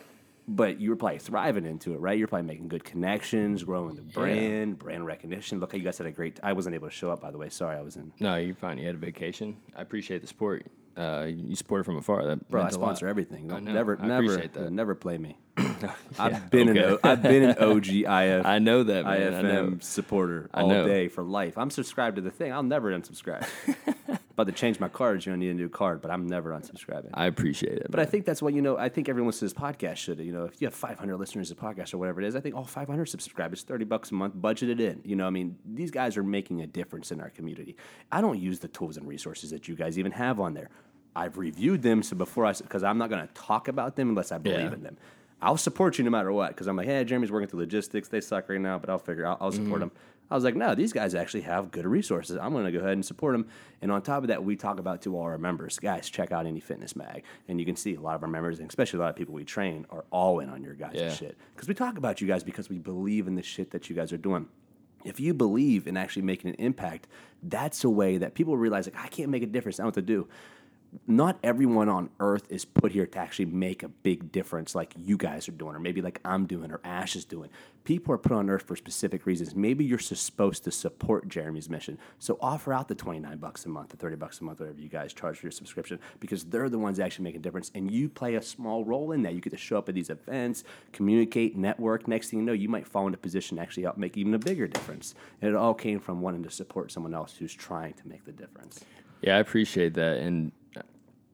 But 0.49 0.79
you 0.81 0.91
were 0.91 0.97
probably 0.97 1.19
thriving 1.19 1.67
into 1.67 1.95
it, 1.95 1.99
right? 1.99 2.17
You're 2.17 2.29
probably 2.29 2.47
making 2.47 2.69
good 2.69 2.85
connections, 2.85 3.65
growing 3.65 3.97
the 3.97 4.03
brand, 4.03 4.79
brand 4.79 5.05
recognition. 5.05 5.59
Look 5.59 5.73
how 5.73 5.79
you 5.79 5.83
guys 5.83 5.99
had 5.99 6.07
a 6.07 6.13
great. 6.13 6.39
I 6.41 6.53
wasn't 6.53 6.77
able 6.77 6.87
to 6.87 6.95
show 6.95 7.11
up, 7.11 7.21
by 7.21 7.33
the 7.33 7.39
way. 7.39 7.49
Sorry, 7.49 7.77
I 7.77 7.83
was 7.83 7.97
in. 7.97 8.13
No, 8.21 8.37
you're 8.37 8.55
fine. 8.55 8.79
You 8.79 8.87
had 8.87 8.95
a 8.95 8.99
vacation. 8.99 9.57
I 9.75 9.83
appreciate 9.83 10.21
the 10.21 10.29
support. 10.29 10.65
Uh, 10.97 11.27
you 11.29 11.57
supported 11.57 11.83
from 11.83 11.97
afar. 11.97 12.25
That 12.25 12.49
Bro, 12.49 12.63
I 12.63 12.69
sponsor 12.71 13.09
everything. 13.09 13.51
I 13.51 13.55
Don't, 13.55 13.65
know. 13.65 13.73
never, 13.73 13.99
I 14.01 14.07
never, 14.07 14.25
appreciate 14.27 14.53
that. 14.55 14.71
never 14.71 14.95
play 14.95 15.19
me. 15.19 15.37
I've 16.19 16.51
been 16.51 16.69
an, 16.69 16.79
okay. 16.79 16.93
o, 16.95 16.99
I've 17.03 17.23
been 17.23 17.43
an 17.45 17.59
OG 17.59 17.87
IF, 17.89 18.47
I 18.47 18.59
know 18.59 18.83
that, 18.83 19.05
man. 19.05 19.35
I 19.35 19.43
know. 19.43 19.67
IFM 19.67 19.83
supporter 19.83 20.51
all 20.53 20.69
day 20.69 21.09
for 21.09 21.23
life. 21.23 21.57
I'm 21.59 21.71
subscribed 21.71 22.17
to 22.17 22.23
the 22.23 22.31
thing. 22.31 22.53
I'll 22.53 22.63
never 22.63 22.91
unsubscribe. 22.93 23.47
about 24.37 24.47
to 24.49 24.53
change 24.53 24.79
my 24.79 24.89
cards. 24.89 25.25
You're 25.25 25.35
gonna 25.35 25.45
need 25.47 25.51
a 25.51 25.55
new 25.55 25.71
card, 25.71 26.03
but 26.03 26.11
I'm 26.11 26.27
never 26.27 26.51
unsubscribing. 26.51 27.09
I 27.15 27.25
appreciate 27.27 27.79
it. 27.79 27.87
But 27.91 28.01
I 28.01 28.05
think 28.05 28.27
that's 28.27 28.43
what 28.43 28.53
you 28.53 28.61
know. 28.61 28.77
I 28.77 28.91
think 28.91 29.09
everyone 29.09 29.29
listening 29.29 29.49
to 29.49 29.55
this 29.55 29.63
podcast 29.63 29.97
should. 29.97 30.19
You 30.19 30.33
know, 30.33 30.45
if 30.45 30.61
you 30.61 30.67
have 30.67 30.75
500 30.75 31.17
listeners 31.17 31.49
to 31.49 31.55
the 31.55 31.61
podcast 31.61 31.95
or 31.95 31.99
whatever 31.99 32.21
it 32.21 32.27
is, 32.27 32.37
I 32.37 32.41
think 32.41 32.55
all 32.55 32.65
500 32.65 33.07
subscribers, 33.07 33.63
30 33.63 33.87
bucks 33.87 34.11
a 34.11 34.15
month, 34.15 34.35
budgeted 34.37 34.79
in. 34.81 35.01
You 35.05 35.17
know, 35.17 35.27
I 35.27 35.31
mean, 35.31 35.57
these 35.65 35.91
guys 35.91 36.19
are 36.19 36.23
making 36.23 36.61
a 36.61 36.67
difference 36.67 37.11
in 37.13 37.21
our 37.21 37.31
community. 37.31 37.77
I 38.13 38.21
don't 38.21 38.39
use 38.39 38.59
the 38.59 38.69
tools 38.69 38.99
and 38.99 39.09
resources 39.09 39.51
that 39.51 39.69
you 39.69 39.75
guys 39.75 39.99
even 39.99 40.13
have 40.13 40.39
on 40.39 40.53
there. 40.53 40.69
I've 41.15 41.39
reviewed 41.39 41.81
them, 41.81 42.03
so 42.03 42.15
before 42.15 42.45
I, 42.45 42.53
because 42.53 42.83
I'm 42.83 42.99
not 42.99 43.09
going 43.09 43.27
to 43.27 43.33
talk 43.33 43.69
about 43.69 43.97
them 43.97 44.11
unless 44.11 44.33
I 44.33 44.39
believe 44.39 44.61
Yeah. 44.61 44.75
in 44.75 44.83
them. 44.83 44.99
I'll 45.41 45.59
support 45.59 45.99
you 45.99 46.05
no 46.05 46.11
matter 46.11 46.33
what, 46.33 46.49
because 46.49 46.67
I'm 46.67 46.77
like, 46.77 46.87
hey, 46.87 47.05
Jeremy's 47.05 47.31
working 47.31 47.49
through 47.49 47.61
logistics. 47.61 48.09
They 48.09 48.21
suck 48.21 48.49
right 48.49 48.61
now, 48.61 48.79
but 48.79 48.89
I'll 48.89 48.99
figure. 48.99 49.27
I'll, 49.27 49.37
I'll 49.41 49.53
support 49.53 49.81
mm-hmm. 49.81 49.81
them. 49.81 49.93
I 50.31 50.35
was 50.35 50.43
like, 50.43 50.57
no, 50.57 50.75
these 50.75 50.93
guys 50.93 51.15
actually 51.15 51.43
have 51.43 51.71
good 51.71 51.87
resources. 51.87 52.37
I'm 52.41 52.53
going 52.53 52.65
to 52.65 52.73
go 52.73 52.79
ahead 52.81 52.93
and 52.93 53.05
support 53.05 53.35
them. 53.35 53.47
And 53.81 53.93
on 53.93 54.03
top 54.03 54.23
of 54.23 54.29
that, 54.29 54.43
we 54.43 54.57
talk 54.57 54.81
about 54.81 55.03
to 55.03 55.17
all 55.17 55.23
our 55.23 55.39
members, 55.39 55.79
guys, 55.79 56.11
check 56.11 56.33
out 56.33 56.47
Indy 56.47 56.61
Fitness 56.61 56.97
Mag, 56.97 57.23
and 57.49 57.61
you 57.61 57.67
can 57.67 57.77
see 57.77 57.95
a 57.95 58.01
lot 58.01 58.17
of 58.17 58.23
our 58.23 58.29
members, 58.29 58.59
and 58.59 58.69
especially 58.69 58.99
a 58.99 59.03
lot 59.03 59.11
of 59.11 59.17
people 59.17 59.35
we 59.35 59.45
train, 59.45 59.87
are 59.91 60.05
all 60.11 60.41
in 60.41 60.49
on 60.49 60.65
your 60.65 60.75
guys' 60.75 60.95
Yeah. 60.95 61.13
shit 61.13 61.39
because 61.55 61.69
we 61.69 61.75
talk 61.75 61.97
about 61.97 62.21
you 62.21 62.27
guys 62.27 62.43
because 62.43 62.69
we 62.69 62.79
believe 62.79 63.29
in 63.29 63.37
the 63.37 63.43
shit 63.43 63.71
that 63.71 63.89
you 63.89 63.95
guys 63.95 64.13
are 64.13 64.19
doing. 64.19 64.49
If 65.05 65.21
you 65.21 65.35
believe 65.35 65.87
in 65.87 65.97
actually 65.97 66.23
making 66.23 66.51
an 66.51 66.57
impact, 66.57 67.07
that's 67.45 67.85
a 67.85 67.91
way 67.91 68.19
that 68.19 68.35
people 68.35 68.57
realize 68.57 68.87
like 68.87 69.01
I 69.01 69.07
can't 69.07 69.31
make 69.31 69.45
a 69.45 69.47
difference. 69.47 69.79
I 69.79 69.85
don't 69.85 69.97
know 69.97 70.01
what 70.01 70.07
to 70.07 70.15
do 70.15 70.29
not 71.07 71.39
everyone 71.43 71.89
on 71.89 72.11
earth 72.21 72.47
is 72.51 72.65
put 72.65 72.93
here 72.93 73.07
to 73.07 73.19
actually 73.19 73.47
make 73.47 73.83
a 73.83 73.89
big 73.89 74.33
difference 74.33 74.75
like 74.75 74.95
you 74.97 75.17
guys 75.17 75.49
are 75.49 75.53
doing, 75.53 75.75
or 75.75 75.81
maybe 75.81 76.03
like 76.03 76.21
I'm 76.25 76.47
doing, 76.47 76.71
or 76.71 76.81
Ash 76.85 77.17
is 77.17 77.25
doing. 77.25 77.51
People 77.85 78.13
are 78.15 78.19
put 78.19 78.33
on 78.33 78.51
earth 78.51 78.63
for 78.63 78.75
specific 78.75 79.27
reasons. 79.27 79.55
Maybe 79.55 79.85
you're 79.85 79.99
supposed 79.99 80.65
to 80.65 80.73
support 80.73 81.29
Jeremy's 81.29 81.71
mission. 81.71 81.99
So 82.19 82.37
offer 82.41 82.73
out 82.73 82.89
the 82.89 82.97
29 82.97 83.39
bucks 83.39 83.65
a 83.65 83.69
month, 83.69 83.91
the 83.91 83.97
30 83.97 84.17
bucks 84.17 84.41
a 84.41 84.45
month, 84.45 84.59
whatever 84.59 84.81
you 84.81 84.89
guys 84.89 85.13
charge 85.13 85.39
for 85.39 85.47
your 85.47 85.53
subscription, 85.53 86.01
because 86.19 86.45
they're 86.45 86.69
the 86.69 86.79
ones 86.79 86.99
actually 86.99 87.25
making 87.25 87.41
a 87.41 87.43
difference. 87.43 87.71
And 87.75 87.91
you 87.91 88.09
play 88.09 88.35
a 88.35 88.43
small 88.43 88.85
role 88.85 89.13
in 89.13 89.23
that. 89.23 89.35
You 89.35 89.41
get 89.41 89.51
to 89.51 89.57
show 89.57 89.79
up 89.79 89.89
at 89.89 89.95
these 89.95 90.11
events, 90.11 90.65
communicate, 90.93 91.57
network. 91.57 92.09
Next 92.09 92.31
thing 92.31 92.41
you 92.41 92.45
know, 92.45 92.53
you 92.53 92.69
might 92.69 92.89
fall 92.89 93.07
into 93.07 93.19
position 93.19 93.59
to 93.59 93.63
actually 93.63 93.85
help 93.85 93.99
make 93.99 94.17
even 94.17 94.35
a 94.35 94.39
bigger 94.39 94.67
difference. 94.67 95.15
And 95.41 95.49
it 95.49 95.57
all 95.57 95.75
came 95.75 96.01
from 96.01 96.21
wanting 96.21 96.43
to 96.43 96.51
support 96.51 96.91
someone 96.91 97.15
else 97.15 97.37
who's 97.37 97.55
trying 97.55 97.93
to 97.95 98.09
make 98.09 98.25
the 98.25 98.33
difference. 98.33 98.85
Yeah, 99.23 99.37
I 99.37 99.39
appreciate 99.39 99.95
that. 99.95 100.19
And 100.19 100.53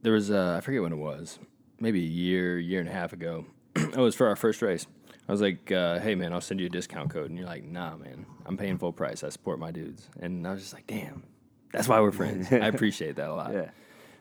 there 0.02 0.12
was, 0.12 0.30
uh, 0.30 0.54
I 0.58 0.60
forget 0.60 0.82
when 0.82 0.92
it 0.92 0.96
was, 0.96 1.38
maybe 1.80 2.00
a 2.00 2.06
year, 2.08 2.58
year 2.58 2.80
and 2.80 2.88
a 2.88 2.92
half 2.92 3.12
ago. 3.12 3.46
it 3.76 3.96
was 3.96 4.14
for 4.14 4.26
our 4.28 4.36
first 4.36 4.62
race. 4.62 4.86
I 5.28 5.32
was 5.32 5.40
like, 5.40 5.70
uh, 5.72 5.98
hey, 6.00 6.14
man, 6.14 6.32
I'll 6.32 6.40
send 6.40 6.60
you 6.60 6.66
a 6.66 6.70
discount 6.70 7.10
code. 7.10 7.30
And 7.30 7.38
you're 7.38 7.46
like, 7.46 7.64
nah, 7.64 7.96
man, 7.96 8.26
I'm 8.44 8.56
paying 8.56 8.76
full 8.78 8.92
price. 8.92 9.22
I 9.22 9.28
support 9.28 9.58
my 9.58 9.70
dudes. 9.70 10.08
And 10.20 10.46
I 10.46 10.52
was 10.52 10.60
just 10.62 10.74
like, 10.74 10.86
damn, 10.86 11.22
that's 11.72 11.88
why 11.88 12.00
we're 12.00 12.10
friends. 12.12 12.52
I 12.52 12.56
appreciate 12.66 13.16
that 13.16 13.28
a 13.30 13.34
lot. 13.34 13.52
Yeah. 13.52 13.70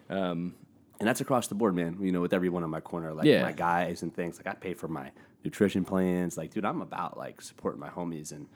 Um, 0.10 0.54
and 1.00 1.08
that's 1.08 1.20
across 1.22 1.48
the 1.48 1.56
board, 1.56 1.76
man. 1.76 1.98
You 2.00 2.12
know, 2.12 2.22
with 2.22 2.34
everyone 2.34 2.64
in 2.64 2.70
my 2.70 2.80
corner, 2.82 3.14
like 3.14 3.26
Yeah. 3.26 3.42
my 3.42 3.52
guys 3.52 4.04
and 4.04 4.14
things. 4.14 4.38
Like 4.38 4.46
I 4.48 4.58
pay 4.58 4.76
for 4.76 4.88
my 4.88 5.12
nutrition 5.44 5.84
plans. 5.84 6.38
Like, 6.38 6.54
dude, 6.54 6.66
I'm 6.66 6.82
about 6.82 7.18
like 7.18 7.42
supporting 7.42 7.80
my 7.80 7.90
homies. 7.90 8.32
And 8.32 8.48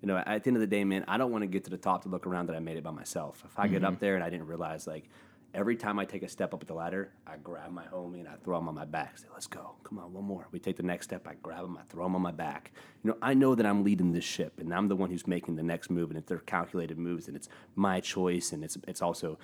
you 0.00 0.08
know, 0.08 0.16
at 0.16 0.42
the 0.42 0.48
end 0.48 0.56
of 0.56 0.60
the 0.60 0.66
day, 0.66 0.82
man, 0.82 1.04
I 1.06 1.16
don't 1.18 1.30
want 1.30 1.42
to 1.42 1.46
get 1.46 1.62
to 1.64 1.70
the 1.70 1.76
top 1.78 2.02
to 2.02 2.08
look 2.08 2.26
around 2.26 2.48
that 2.48 2.56
I 2.56 2.58
made 2.58 2.76
it 2.76 2.82
by 2.82 2.90
myself. 2.90 3.44
If 3.46 3.56
I 3.56 3.68
get 3.68 3.76
Mm-hmm. 3.82 3.84
up 3.94 4.00
there 4.00 4.16
and 4.16 4.24
I 4.24 4.30
didn't 4.30 4.48
realize, 4.48 4.88
like, 4.88 5.08
every 5.54 5.76
time 5.76 5.98
I 5.98 6.04
take 6.04 6.22
a 6.22 6.28
step 6.28 6.54
up 6.54 6.66
the 6.66 6.74
ladder, 6.74 7.12
I 7.26 7.36
grab 7.36 7.70
my 7.70 7.84
homie 7.84 8.20
and 8.20 8.28
I 8.28 8.34
throw 8.42 8.58
him 8.58 8.68
on 8.68 8.74
my 8.74 8.84
back. 8.84 9.18
Say, 9.18 9.26
let's 9.32 9.46
go. 9.46 9.74
Come 9.84 9.98
on, 9.98 10.12
one 10.12 10.24
more. 10.24 10.48
We 10.50 10.58
take 10.58 10.76
the 10.76 10.82
next 10.82 11.06
step. 11.06 11.26
I 11.28 11.34
grab 11.42 11.64
him. 11.64 11.76
I 11.76 11.82
throw 11.88 12.06
him 12.06 12.14
on 12.14 12.22
my 12.22 12.32
back. 12.32 12.72
You 13.02 13.10
know, 13.10 13.16
I 13.20 13.34
know 13.34 13.54
that 13.54 13.66
I'm 13.66 13.84
leading 13.84 14.12
this 14.12 14.24
ship 14.24 14.58
and 14.58 14.72
I'm 14.72 14.88
the 14.88 14.96
one 14.96 15.10
who's 15.10 15.26
making 15.26 15.56
the 15.56 15.62
next 15.62 15.90
move. 15.90 16.10
And 16.10 16.18
if 16.18 16.26
they're 16.26 16.38
calculated 16.38 16.98
moves, 16.98 17.28
and 17.28 17.36
it's 17.36 17.48
my 17.74 18.00
choice, 18.00 18.52
and 18.52 18.64
it's 18.64 18.78
it's 18.88 19.02
also 19.02 19.38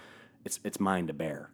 it's 0.44 0.60
it's 0.64 0.80
mine 0.80 1.06
to 1.08 1.12
bear. 1.12 1.50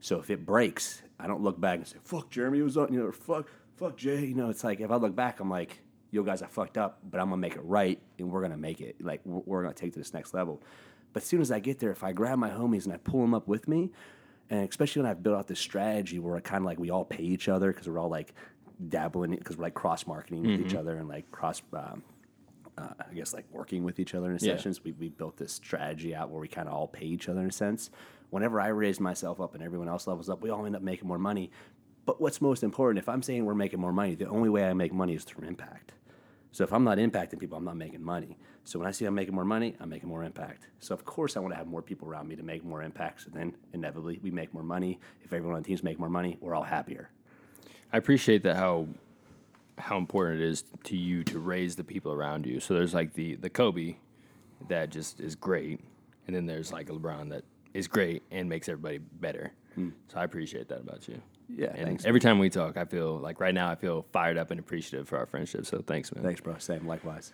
So 0.00 0.20
if 0.20 0.30
it 0.30 0.46
breaks, 0.46 1.02
I 1.18 1.26
don't 1.26 1.42
look 1.42 1.60
back 1.60 1.78
and 1.78 1.86
say, 1.86 1.98
"Fuck 2.02 2.30
Jeremy 2.30 2.62
was 2.62 2.76
on," 2.76 2.92
you 2.92 3.00
know, 3.00 3.06
or 3.06 3.12
"Fuck, 3.12 3.48
fuck 3.76 3.96
Jay." 3.96 4.24
You 4.24 4.34
know, 4.34 4.48
it's 4.48 4.64
like 4.64 4.80
if 4.80 4.90
I 4.90 4.96
look 4.96 5.14
back, 5.14 5.40
I'm 5.40 5.50
like, 5.50 5.80
"Yo, 6.10 6.22
guys, 6.22 6.42
I 6.42 6.46
fucked 6.46 6.78
up, 6.78 7.00
but 7.10 7.20
I'm 7.20 7.28
gonna 7.28 7.40
make 7.40 7.56
it 7.56 7.64
right, 7.64 8.00
and 8.18 8.30
we're 8.30 8.42
gonna 8.42 8.56
make 8.56 8.80
it. 8.80 8.96
Like 9.02 9.20
we're, 9.24 9.42
we're 9.44 9.62
gonna 9.62 9.74
take 9.74 9.92
to 9.94 9.98
this 9.98 10.14
next 10.14 10.34
level." 10.34 10.62
But 11.18 11.24
as 11.24 11.28
soon 11.28 11.40
as 11.40 11.50
I 11.50 11.58
get 11.58 11.80
there, 11.80 11.90
if 11.90 12.04
I 12.04 12.12
grab 12.12 12.38
my 12.38 12.48
homies 12.48 12.84
and 12.84 12.92
I 12.94 12.96
pull 12.98 13.20
them 13.22 13.34
up 13.34 13.48
with 13.48 13.66
me, 13.66 13.90
and 14.50 14.68
especially 14.68 15.02
when 15.02 15.10
I've 15.10 15.20
built 15.20 15.36
out 15.36 15.48
this 15.48 15.58
strategy 15.58 16.20
where 16.20 16.36
it 16.36 16.44
kind 16.44 16.62
of 16.62 16.64
like 16.64 16.78
we 16.78 16.90
all 16.90 17.04
pay 17.04 17.24
each 17.24 17.48
other 17.48 17.72
because 17.72 17.88
we're 17.88 17.98
all 17.98 18.08
like 18.08 18.34
dabbling 18.88 19.32
because 19.34 19.56
we're 19.56 19.64
like 19.64 19.74
cross 19.74 20.06
marketing 20.06 20.44
with 20.44 20.60
each 20.60 20.76
other 20.76 20.96
and 20.96 21.08
like 21.08 21.28
cross. 21.32 21.60
Um, 21.72 22.04
uh, 22.78 22.90
I 23.10 23.12
guess 23.14 23.34
like 23.34 23.46
working 23.50 23.82
with 23.82 23.98
each 23.98 24.14
other 24.14 24.26
in 24.30 24.34
Yeah. 24.34 24.54
sessions. 24.54 24.84
We, 24.84 24.92
we 24.92 25.08
built 25.08 25.36
this 25.38 25.52
strategy 25.54 26.14
out 26.14 26.30
where 26.30 26.40
we 26.40 26.46
kind 26.46 26.68
of 26.68 26.74
all 26.74 26.86
pay 26.86 27.06
each 27.06 27.28
other 27.28 27.40
in 27.40 27.48
a 27.48 27.52
sense. 27.52 27.90
Whenever 28.30 28.60
I 28.60 28.68
raise 28.68 29.00
myself 29.00 29.40
up 29.40 29.54
and 29.56 29.62
everyone 29.64 29.88
else 29.88 30.06
levels 30.06 30.28
up, 30.30 30.40
we 30.40 30.50
all 30.50 30.66
end 30.66 30.76
up 30.76 30.82
making 30.82 31.08
more 31.08 31.18
money. 31.18 31.50
But 32.06 32.20
what's 32.20 32.40
most 32.40 32.62
important, 32.62 33.00
if 33.00 33.08
I'm 33.08 33.22
saying 33.24 33.44
we're 33.44 33.56
making 33.56 33.80
more 33.80 33.92
money, 33.92 34.14
the 34.14 34.28
only 34.28 34.50
way 34.50 34.70
I 34.70 34.72
make 34.72 34.92
money 34.92 35.14
is 35.16 35.24
through 35.24 35.48
impact. 35.48 35.94
So 36.52 36.62
if 36.62 36.72
I'm 36.72 36.84
not 36.84 36.98
impacting 36.98 37.40
people, 37.40 37.58
I'm 37.58 37.64
not 37.64 37.76
making 37.76 38.04
money. 38.04 38.38
So 38.68 38.78
when 38.78 38.86
I 38.86 38.90
see 38.90 39.06
I'm 39.06 39.14
making 39.14 39.34
more 39.34 39.46
money, 39.46 39.74
I'm 39.80 39.88
making 39.88 40.10
more 40.10 40.22
impact. 40.22 40.66
So 40.78 40.92
of 40.92 41.02
course 41.06 41.38
I 41.38 41.40
want 41.40 41.54
to 41.54 41.56
have 41.56 41.66
more 41.66 41.80
people 41.80 42.06
around 42.06 42.28
me 42.28 42.36
to 42.36 42.42
make 42.42 42.62
more 42.62 42.82
impact. 42.82 43.22
So 43.22 43.30
then 43.32 43.54
inevitably 43.72 44.20
we 44.22 44.30
make 44.30 44.52
more 44.52 44.62
money. 44.62 45.00
If 45.24 45.32
everyone 45.32 45.56
on 45.56 45.62
the 45.62 45.66
teams 45.66 45.82
make 45.82 45.98
more 45.98 46.10
money, 46.10 46.36
we're 46.42 46.54
all 46.54 46.64
happier. 46.64 47.08
I 47.94 47.96
appreciate 47.96 48.42
that 48.42 48.56
how 48.56 48.86
how 49.78 49.96
important 49.96 50.42
it 50.42 50.46
is 50.46 50.64
to 50.84 50.98
you 50.98 51.24
to 51.24 51.38
raise 51.38 51.76
the 51.76 51.84
people 51.84 52.12
around 52.12 52.44
you. 52.44 52.60
So 52.60 52.74
there's 52.74 52.92
like 52.92 53.14
the 53.14 53.36
the 53.36 53.48
Kobe 53.48 53.96
that 54.68 54.90
just 54.90 55.18
is 55.18 55.34
great, 55.34 55.80
and 56.26 56.36
then 56.36 56.44
there's 56.44 56.70
like 56.70 56.90
a 56.90 56.92
LeBron 56.92 57.30
that 57.30 57.44
is 57.72 57.88
great 57.88 58.22
and 58.30 58.50
makes 58.50 58.68
everybody 58.68 58.98
better. 58.98 59.50
Hmm. 59.76 59.90
So 60.08 60.18
I 60.18 60.24
appreciate 60.24 60.68
that 60.68 60.80
about 60.80 61.08
you. 61.08 61.22
Yeah, 61.48 61.68
and 61.74 61.86
thanks, 61.86 62.04
every 62.04 62.20
time 62.20 62.38
we 62.38 62.50
talk, 62.50 62.76
I 62.76 62.84
feel 62.84 63.16
like 63.16 63.40
right 63.40 63.54
now 63.54 63.70
I 63.70 63.76
feel 63.76 64.04
fired 64.12 64.36
up 64.36 64.50
and 64.50 64.60
appreciative 64.60 65.08
for 65.08 65.16
our 65.16 65.24
friendship. 65.24 65.64
So 65.64 65.82
thanks, 65.86 66.14
man. 66.14 66.22
Thanks, 66.22 66.42
bro. 66.42 66.58
Same, 66.58 66.86
likewise. 66.86 67.32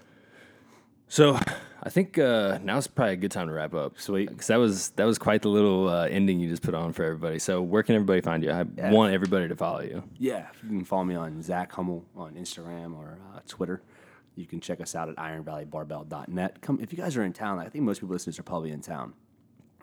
So 1.09 1.39
I 1.83 1.91
think 1.91 2.19
uh, 2.19 2.59
now's 2.63 2.87
probably 2.87 3.13
a 3.15 3.17
good 3.17 3.31
time 3.31 3.47
to 3.49 3.53
wrap 3.53 3.75
up. 3.75 3.99
Sweet. 4.01 4.29
because 4.31 4.47
that 4.49 4.57
was 4.57 4.91
that 4.91 5.05
was 5.05 5.19
quite 5.19 5.43
the 5.43 5.49
little 5.49 5.89
uh, 5.89 6.07
ending 6.07 6.41
you 6.41 6.49
just 6.49 6.63
put 6.63 6.75
on 6.75 6.93
for 6.93 7.05
everybody. 7.05 7.39
So 7.39 7.63
where 7.63 7.83
can 7.83 7.95
everybody 7.95 8.21
find 8.21 8.43
you? 8.43 8.51
I 8.51 8.65
Yeah. 8.77 8.91
want 8.91 9.13
everybody 9.13 9.49
to 9.49 9.57
follow 9.57 9.81
you. 9.83 10.03
Yeah, 10.19 10.47
you 10.63 10.69
can 10.71 10.85
follow 10.85 11.05
me 11.05 11.15
on 11.15 11.41
Zach 11.43 11.73
Hummel 11.73 12.05
on 12.17 12.35
Instagram 12.35 12.97
or 12.97 13.19
uh, 13.35 13.41
Twitter. 13.47 13.83
You 14.37 14.47
can 14.47 14.61
check 14.61 14.81
us 14.81 14.95
out 14.97 15.09
at 15.09 15.17
ironvalleybarbell.net. 15.17 16.61
Come 16.61 16.81
if 16.81 16.93
you 16.93 16.99
guys 16.99 17.17
are 17.17 17.23
in 17.23 17.33
town. 17.33 17.59
I 17.61 17.69
think 17.69 17.85
most 17.85 18.01
people 18.01 18.13
listeners 18.15 18.39
are 18.39 18.43
probably 18.43 18.71
in 18.73 18.81
town. 18.81 19.13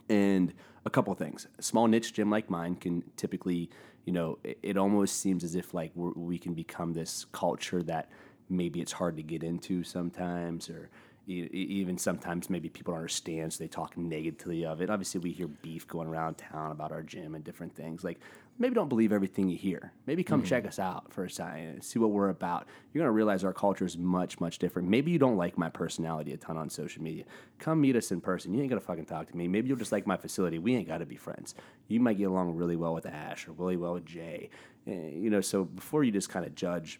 And 0.09 0.53
a 0.85 0.89
couple 0.89 1.13
things. 1.13 1.47
A 1.57 1.61
small 1.61 1.87
niche 1.87 2.11
gym 2.13 2.29
like 2.29 2.49
mine 2.49 2.75
can 2.75 3.03
typically, 3.15 3.69
you 4.03 4.11
know, 4.11 4.39
it, 4.43 4.57
it 4.61 4.77
almost 4.77 5.21
seems 5.21 5.43
as 5.45 5.55
if 5.55 5.73
like 5.73 5.91
we're, 5.95 6.11
we 6.13 6.37
can 6.37 6.53
become 6.53 6.91
this 6.93 7.25
culture 7.31 7.81
that 7.83 8.09
maybe 8.49 8.81
it's 8.81 8.91
hard 8.91 9.15
to 9.15 9.23
get 9.23 9.41
into 9.43 9.83
sometimes, 9.83 10.69
or 10.69 10.89
e- 11.27 11.49
even 11.53 11.97
sometimes 11.97 12.49
maybe 12.49 12.69
people 12.69 12.91
don't 12.93 12.99
understand, 12.99 13.53
so 13.53 13.63
they 13.63 13.67
talk 13.67 13.97
negatively 13.97 14.65
of 14.65 14.81
it. 14.81 14.89
Obviously, 14.89 15.19
we 15.19 15.31
hear 15.31 15.47
beef 15.47 15.87
going 15.87 16.07
around 16.07 16.35
town 16.37 16.71
about 16.71 16.91
our 16.91 17.03
gym 17.03 17.35
and 17.35 17.43
different 17.43 17.75
things. 17.75 18.03
Like, 18.03 18.19
maybe 18.59 18.75
don't 18.75 18.89
believe 18.89 19.11
everything 19.11 19.47
you 19.49 19.57
hear. 19.57 19.91
Maybe 20.07 20.23
come 20.23 20.43
check 20.43 20.65
us 20.67 20.79
out 20.79 21.11
for 21.13 21.23
a 21.23 21.29
second 21.29 21.59
and 21.59 21.83
see 21.83 21.99
what 21.99 22.11
we're 22.11 22.29
about. 22.29 22.67
You're 22.93 23.03
gonna 23.03 23.11
realize 23.11 23.43
our 23.43 23.53
culture 23.53 23.85
is 23.85 23.97
much, 23.97 24.39
much 24.39 24.57
different. 24.59 24.87
Maybe 24.89 25.11
you 25.11 25.19
don't 25.19 25.37
like 25.37 25.57
my 25.57 25.69
personality 25.69 26.33
a 26.33 26.37
ton 26.37 26.57
on 26.57 26.69
social 26.69 27.01
media. 27.01 27.23
Come 27.59 27.81
meet 27.81 27.95
us 27.95 28.11
in 28.11 28.19
person. 28.21 28.53
You 28.53 28.61
ain't 28.61 28.69
gonna 28.69 28.81
fucking 28.81 29.05
talk 29.05 29.27
to 29.29 29.37
me. 29.37 29.47
Maybe 29.47 29.67
you'll 29.69 29.77
just 29.77 29.91
like 29.91 30.05
my 30.07 30.17
facility. 30.17 30.59
We 30.59 30.75
ain't 30.75 30.87
gotta 30.87 31.05
be 31.05 31.15
friends. 31.15 31.55
You 31.87 31.99
might 31.99 32.17
get 32.17 32.25
along 32.25 32.55
really 32.55 32.75
well 32.75 32.93
with 32.93 33.05
Ash 33.05 33.47
or 33.47 33.53
really 33.53 33.77
well 33.77 33.93
with 33.93 34.05
Jay. 34.05 34.49
Eh, 34.87 35.09
You 35.09 35.29
know, 35.29 35.41
so 35.41 35.65
before 35.65 36.03
you 36.03 36.11
just 36.11 36.29
kind 36.29 36.45
of 36.45 36.53
judge 36.55 36.99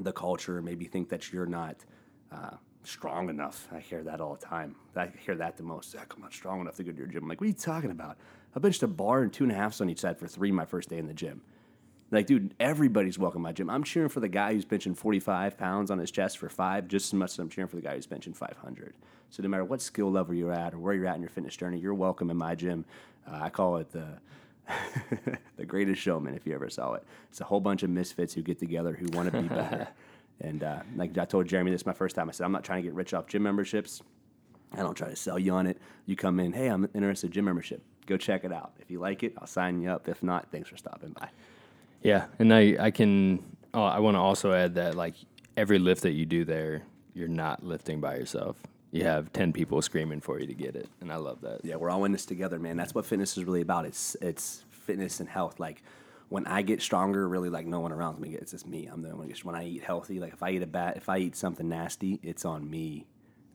the 0.00 0.12
culture, 0.12 0.62
maybe 0.62 0.84
think 0.86 1.08
that 1.08 1.32
you're 1.32 1.46
not 1.46 1.84
uh, 2.32 2.56
strong 2.84 3.28
enough. 3.28 3.68
I 3.72 3.78
hear 3.78 4.02
that 4.04 4.20
all 4.20 4.34
the 4.34 4.44
time. 4.44 4.74
I 4.96 5.08
hear 5.24 5.34
that 5.36 5.56
the 5.56 5.62
most. 5.62 5.90
Zach, 5.90 6.12
I'm 6.14 6.22
not 6.22 6.32
strong 6.32 6.60
enough 6.60 6.76
to 6.76 6.84
go 6.84 6.92
to 6.92 6.98
your 6.98 7.06
gym. 7.06 7.24
I'm 7.24 7.28
like, 7.28 7.40
what 7.40 7.46
are 7.46 7.48
you 7.48 7.54
talking 7.54 7.90
about? 7.90 8.16
I 8.54 8.58
benched 8.58 8.82
a 8.82 8.88
bar 8.88 9.22
and 9.22 9.32
two 9.32 9.44
and 9.44 9.52
a 9.52 9.56
halfs 9.56 9.80
on 9.80 9.88
each 9.90 10.00
side 10.00 10.18
for 10.18 10.26
three 10.26 10.50
my 10.50 10.64
first 10.64 10.88
day 10.88 10.98
in 10.98 11.06
the 11.06 11.14
gym. 11.14 11.42
Like, 12.10 12.26
dude, 12.26 12.54
everybody's 12.58 13.18
welcome 13.18 13.42
my 13.42 13.52
gym. 13.52 13.70
I'm 13.70 13.84
cheering 13.84 14.08
for 14.08 14.18
the 14.18 14.28
guy 14.28 14.52
who's 14.52 14.64
benching 14.64 14.96
45 14.96 15.56
pounds 15.56 15.92
on 15.92 15.98
his 15.98 16.10
chest 16.10 16.38
for 16.38 16.48
five 16.48 16.88
just 16.88 17.06
as 17.06 17.14
much 17.14 17.32
as 17.32 17.38
I'm 17.38 17.48
cheering 17.48 17.68
for 17.68 17.76
the 17.76 17.82
guy 17.82 17.94
who's 17.94 18.06
benching 18.06 18.34
500. 18.34 18.94
So 19.30 19.44
no 19.44 19.48
matter 19.48 19.64
what 19.64 19.80
skill 19.80 20.10
level 20.10 20.34
you're 20.34 20.52
at 20.52 20.74
or 20.74 20.78
where 20.78 20.92
you're 20.92 21.06
at 21.06 21.14
in 21.14 21.22
your 21.22 21.30
fitness 21.30 21.56
journey, 21.56 21.78
you're 21.78 21.94
welcome 21.94 22.30
in 22.30 22.36
my 22.36 22.56
gym. 22.56 22.84
Uh, 23.30 23.38
I 23.42 23.50
call 23.50 23.76
it 23.76 23.92
the 23.92 24.18
the 25.56 25.64
greatest 25.64 26.00
showman 26.00 26.34
if 26.34 26.46
you 26.46 26.54
ever 26.54 26.68
saw 26.68 26.94
it. 26.94 27.04
It's 27.28 27.40
a 27.40 27.44
whole 27.44 27.60
bunch 27.60 27.82
of 27.82 27.90
misfits 27.90 28.34
who 28.34 28.42
get 28.42 28.58
together 28.58 28.92
who 28.92 29.06
want 29.16 29.32
to 29.32 29.42
be 29.42 29.48
better. 29.48 29.88
and 30.40 30.62
uh, 30.62 30.80
like 30.96 31.16
I 31.18 31.24
told 31.24 31.46
Jeremy 31.46 31.70
this 31.70 31.86
my 31.86 31.92
first 31.92 32.16
time, 32.16 32.28
I 32.28 32.32
said 32.32 32.44
I'm 32.44 32.52
not 32.52 32.64
trying 32.64 32.82
to 32.82 32.88
get 32.88 32.94
rich 32.94 33.14
off 33.14 33.26
gym 33.26 33.42
memberships. 33.42 34.02
I 34.72 34.78
don't 34.78 34.94
try 34.94 35.08
to 35.08 35.16
sell 35.16 35.38
you 35.38 35.52
on 35.52 35.66
it. 35.66 35.78
You 36.06 36.14
come 36.16 36.38
in, 36.40 36.52
hey, 36.52 36.68
I'm 36.68 36.88
interested 36.94 37.26
in 37.26 37.32
gym 37.32 37.44
membership. 37.44 37.82
Go 38.06 38.16
check 38.16 38.44
it 38.44 38.52
out. 38.52 38.72
If 38.80 38.90
you 38.90 39.00
like 39.00 39.22
it, 39.22 39.34
I'll 39.38 39.46
sign 39.46 39.80
you 39.80 39.90
up. 39.90 40.08
If 40.08 40.22
not, 40.22 40.50
thanks 40.50 40.68
for 40.68 40.76
stopping 40.76 41.10
by. 41.10 41.28
Yeah, 42.02 42.26
and 42.38 42.52
I 42.54 42.76
I 42.78 42.90
can 42.90 43.44
oh, 43.74 43.82
I 43.82 43.98
want 43.98 44.14
to 44.16 44.20
also 44.20 44.52
add 44.52 44.74
that 44.76 44.94
like 44.94 45.14
every 45.56 45.78
lift 45.78 46.02
that 46.02 46.12
you 46.12 46.26
do 46.26 46.44
there, 46.44 46.82
you're 47.14 47.28
not 47.28 47.64
lifting 47.64 48.00
by 48.00 48.14
yourself. 48.16 48.56
you 48.92 49.04
have 49.04 49.32
ten 49.32 49.52
people 49.52 49.82
screaming 49.82 50.20
for 50.20 50.40
you 50.40 50.46
to 50.46 50.54
get 50.54 50.74
it, 50.76 50.88
and 51.00 51.12
I 51.12 51.16
love 51.16 51.40
that. 51.42 51.64
Yeah, 51.64 51.76
we're 51.76 51.90
all 51.90 52.04
in 52.04 52.12
this 52.12 52.26
together, 52.26 52.58
man. 52.58 52.76
That's 52.76 52.94
what 52.94 53.06
fitness 53.06 53.36
is 53.36 53.44
really 53.44 53.60
about. 53.60 53.84
It's 53.84 54.16
it's 54.20 54.64
fitness 54.70 55.20
and 55.20 55.28
health. 55.28 55.60
Like 55.60 55.82
when 56.30 56.46
I 56.46 56.62
get 56.62 56.80
stronger, 56.80 57.28
really 57.28 57.50
like 57.50 57.66
no 57.66 57.80
one 57.80 57.92
around 57.92 58.18
me 58.20 58.30
gets. 58.30 58.42
It's 58.44 58.52
just 58.52 58.66
me. 58.66 58.86
I'm 58.86 59.02
the 59.02 59.08
only 59.08 59.18
one. 59.18 59.28
gets- 59.28 59.44
When 59.44 59.54
I 59.54 59.66
eat 59.66 59.82
healthy, 59.84 60.18
like 60.18 60.32
if 60.32 60.42
I 60.42 60.50
eat 60.52 60.62
a 60.62 60.66
bat, 60.66 60.96
if 60.96 61.08
I 61.08 61.18
eat 61.18 61.36
something 61.36 61.68
nasty, 61.68 62.18
it's 62.22 62.44
on 62.46 62.70
me. 62.70 63.06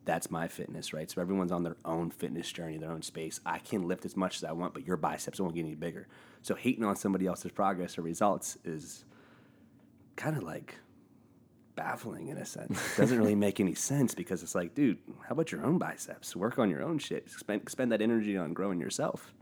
That's 0.04 0.30
my 0.30 0.48
fitness, 0.48 0.94
right? 0.94 1.10
So 1.10 1.20
everyone's 1.20 1.52
on 1.52 1.64
their 1.64 1.78
own 1.84 2.12
fitness 2.12 2.52
journey, 2.52 2.78
their 2.78 2.92
own 2.92 3.02
space. 3.02 3.40
I 3.46 3.58
can 3.58 3.88
lift 3.88 4.06
as 4.06 4.16
much 4.16 4.36
as 4.38 4.44
I 4.44 4.52
want, 4.52 4.74
but 4.76 4.86
your 4.86 4.98
biceps 4.98 5.40
won't 5.40 5.56
get 5.56 5.62
any 5.66 5.74
bigger. 5.74 6.08
So 6.44 6.54
hating 6.54 6.84
on 6.84 6.96
somebody 6.96 7.26
else's 7.26 7.52
progress 7.52 7.98
or 7.98 8.04
results 8.04 8.58
is 8.64 9.04
kind 10.16 10.38
of 10.38 10.44
like 10.44 10.76
baffling 11.76 12.28
in 12.28 12.38
a 12.38 12.46
sense. 12.46 12.80
It 12.94 13.02
doesn't 13.02 13.18
really 13.18 13.36
make 13.36 13.60
any 13.60 13.74
sense 13.76 14.14
because 14.16 14.44
it's 14.44 14.56
like, 14.56 14.76
dude, 14.76 15.00
how 15.28 15.34
about 15.34 15.52
your 15.52 15.66
own 15.66 15.78
biceps? 15.78 16.36
Work 16.36 16.60
on 16.60 16.70
your 16.70 16.84
own 16.84 17.00
shit. 17.00 17.30
Spend 17.32 17.68
spend 17.70 17.92
that 17.92 18.02
energy 18.02 18.38
on 18.38 18.54
growing 18.54 18.80
yourself. 18.80 19.34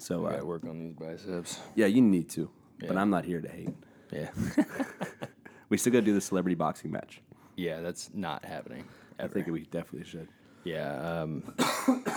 So 0.00 0.26
I 0.26 0.38
uh, 0.38 0.44
work 0.44 0.64
on 0.64 0.78
these 0.78 0.94
biceps. 0.94 1.60
yeah, 1.74 1.86
you 1.86 2.00
need 2.02 2.28
to, 2.30 2.50
but 2.86 2.96
I'm 2.96 3.10
not 3.10 3.24
here 3.24 3.40
to 3.40 3.48
hate. 3.48 3.74
Yeah, 4.12 4.30
We 5.68 5.76
still 5.76 5.92
got 5.92 6.00
to 6.00 6.04
do 6.04 6.14
the 6.14 6.20
celebrity 6.20 6.54
boxing 6.56 6.90
match. 6.90 7.20
yeah, 7.56 7.80
that's 7.80 8.10
not 8.14 8.44
happening. 8.44 8.84
I 9.18 9.28
think 9.28 9.46
we 9.46 9.60
definitely 9.66 10.08
should. 10.08 10.28
Yeah. 10.64 11.20
Um, 11.22 11.54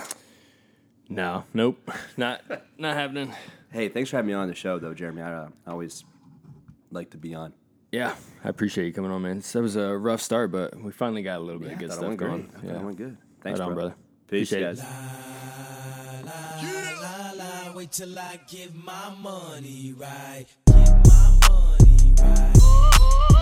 no. 1.08 1.44
Nope. 1.54 1.90
Not 2.16 2.42
not 2.78 2.94
happening. 2.96 3.32
Hey, 3.70 3.88
thanks 3.90 4.10
for 4.10 4.16
having 4.16 4.28
me 4.28 4.32
on 4.34 4.48
the 4.48 4.54
show, 4.54 4.78
though, 4.78 4.94
Jeremy. 4.94 5.22
I, 5.22 5.32
uh, 5.32 5.48
I 5.66 5.70
always 5.70 6.04
like 6.90 7.10
to 7.10 7.16
be 7.18 7.34
on. 7.34 7.52
Yeah, 7.92 8.14
I 8.42 8.48
appreciate 8.48 8.86
you 8.86 8.92
coming 8.92 9.10
on, 9.10 9.22
man. 9.22 9.40
That 9.52 9.62
was 9.62 9.76
a 9.76 9.96
rough 9.96 10.20
start, 10.20 10.50
but 10.50 10.76
we 10.82 10.90
finally 10.90 11.22
got 11.22 11.38
a 11.38 11.42
little 11.44 11.60
bit 11.60 11.72
of 11.72 11.78
good 11.78 11.92
stuff 11.92 12.16
going. 12.16 12.42
good. 12.42 12.50
I 12.56 12.60
thought 12.60 12.70
I 12.70 12.72
Yeah. 12.78 12.82
went 12.84 12.96
good. 12.96 13.16
Thanks, 13.42 13.60
Right 13.60 13.66
on, 13.68 13.74
bro. 13.74 13.82
brother. 13.82 13.94
Peace, 14.28 14.50
Appreciate 14.50 14.76
guys. 14.76 14.80
it. 14.80 15.33
Wait 17.84 17.92
till 17.92 18.18
I 18.18 18.40
get 18.48 18.74
my 18.74 19.14
money 19.20 19.94
right. 19.98 20.46
Get 20.66 21.06
my 21.06 21.38
money 21.46 22.14
right. 22.18 23.33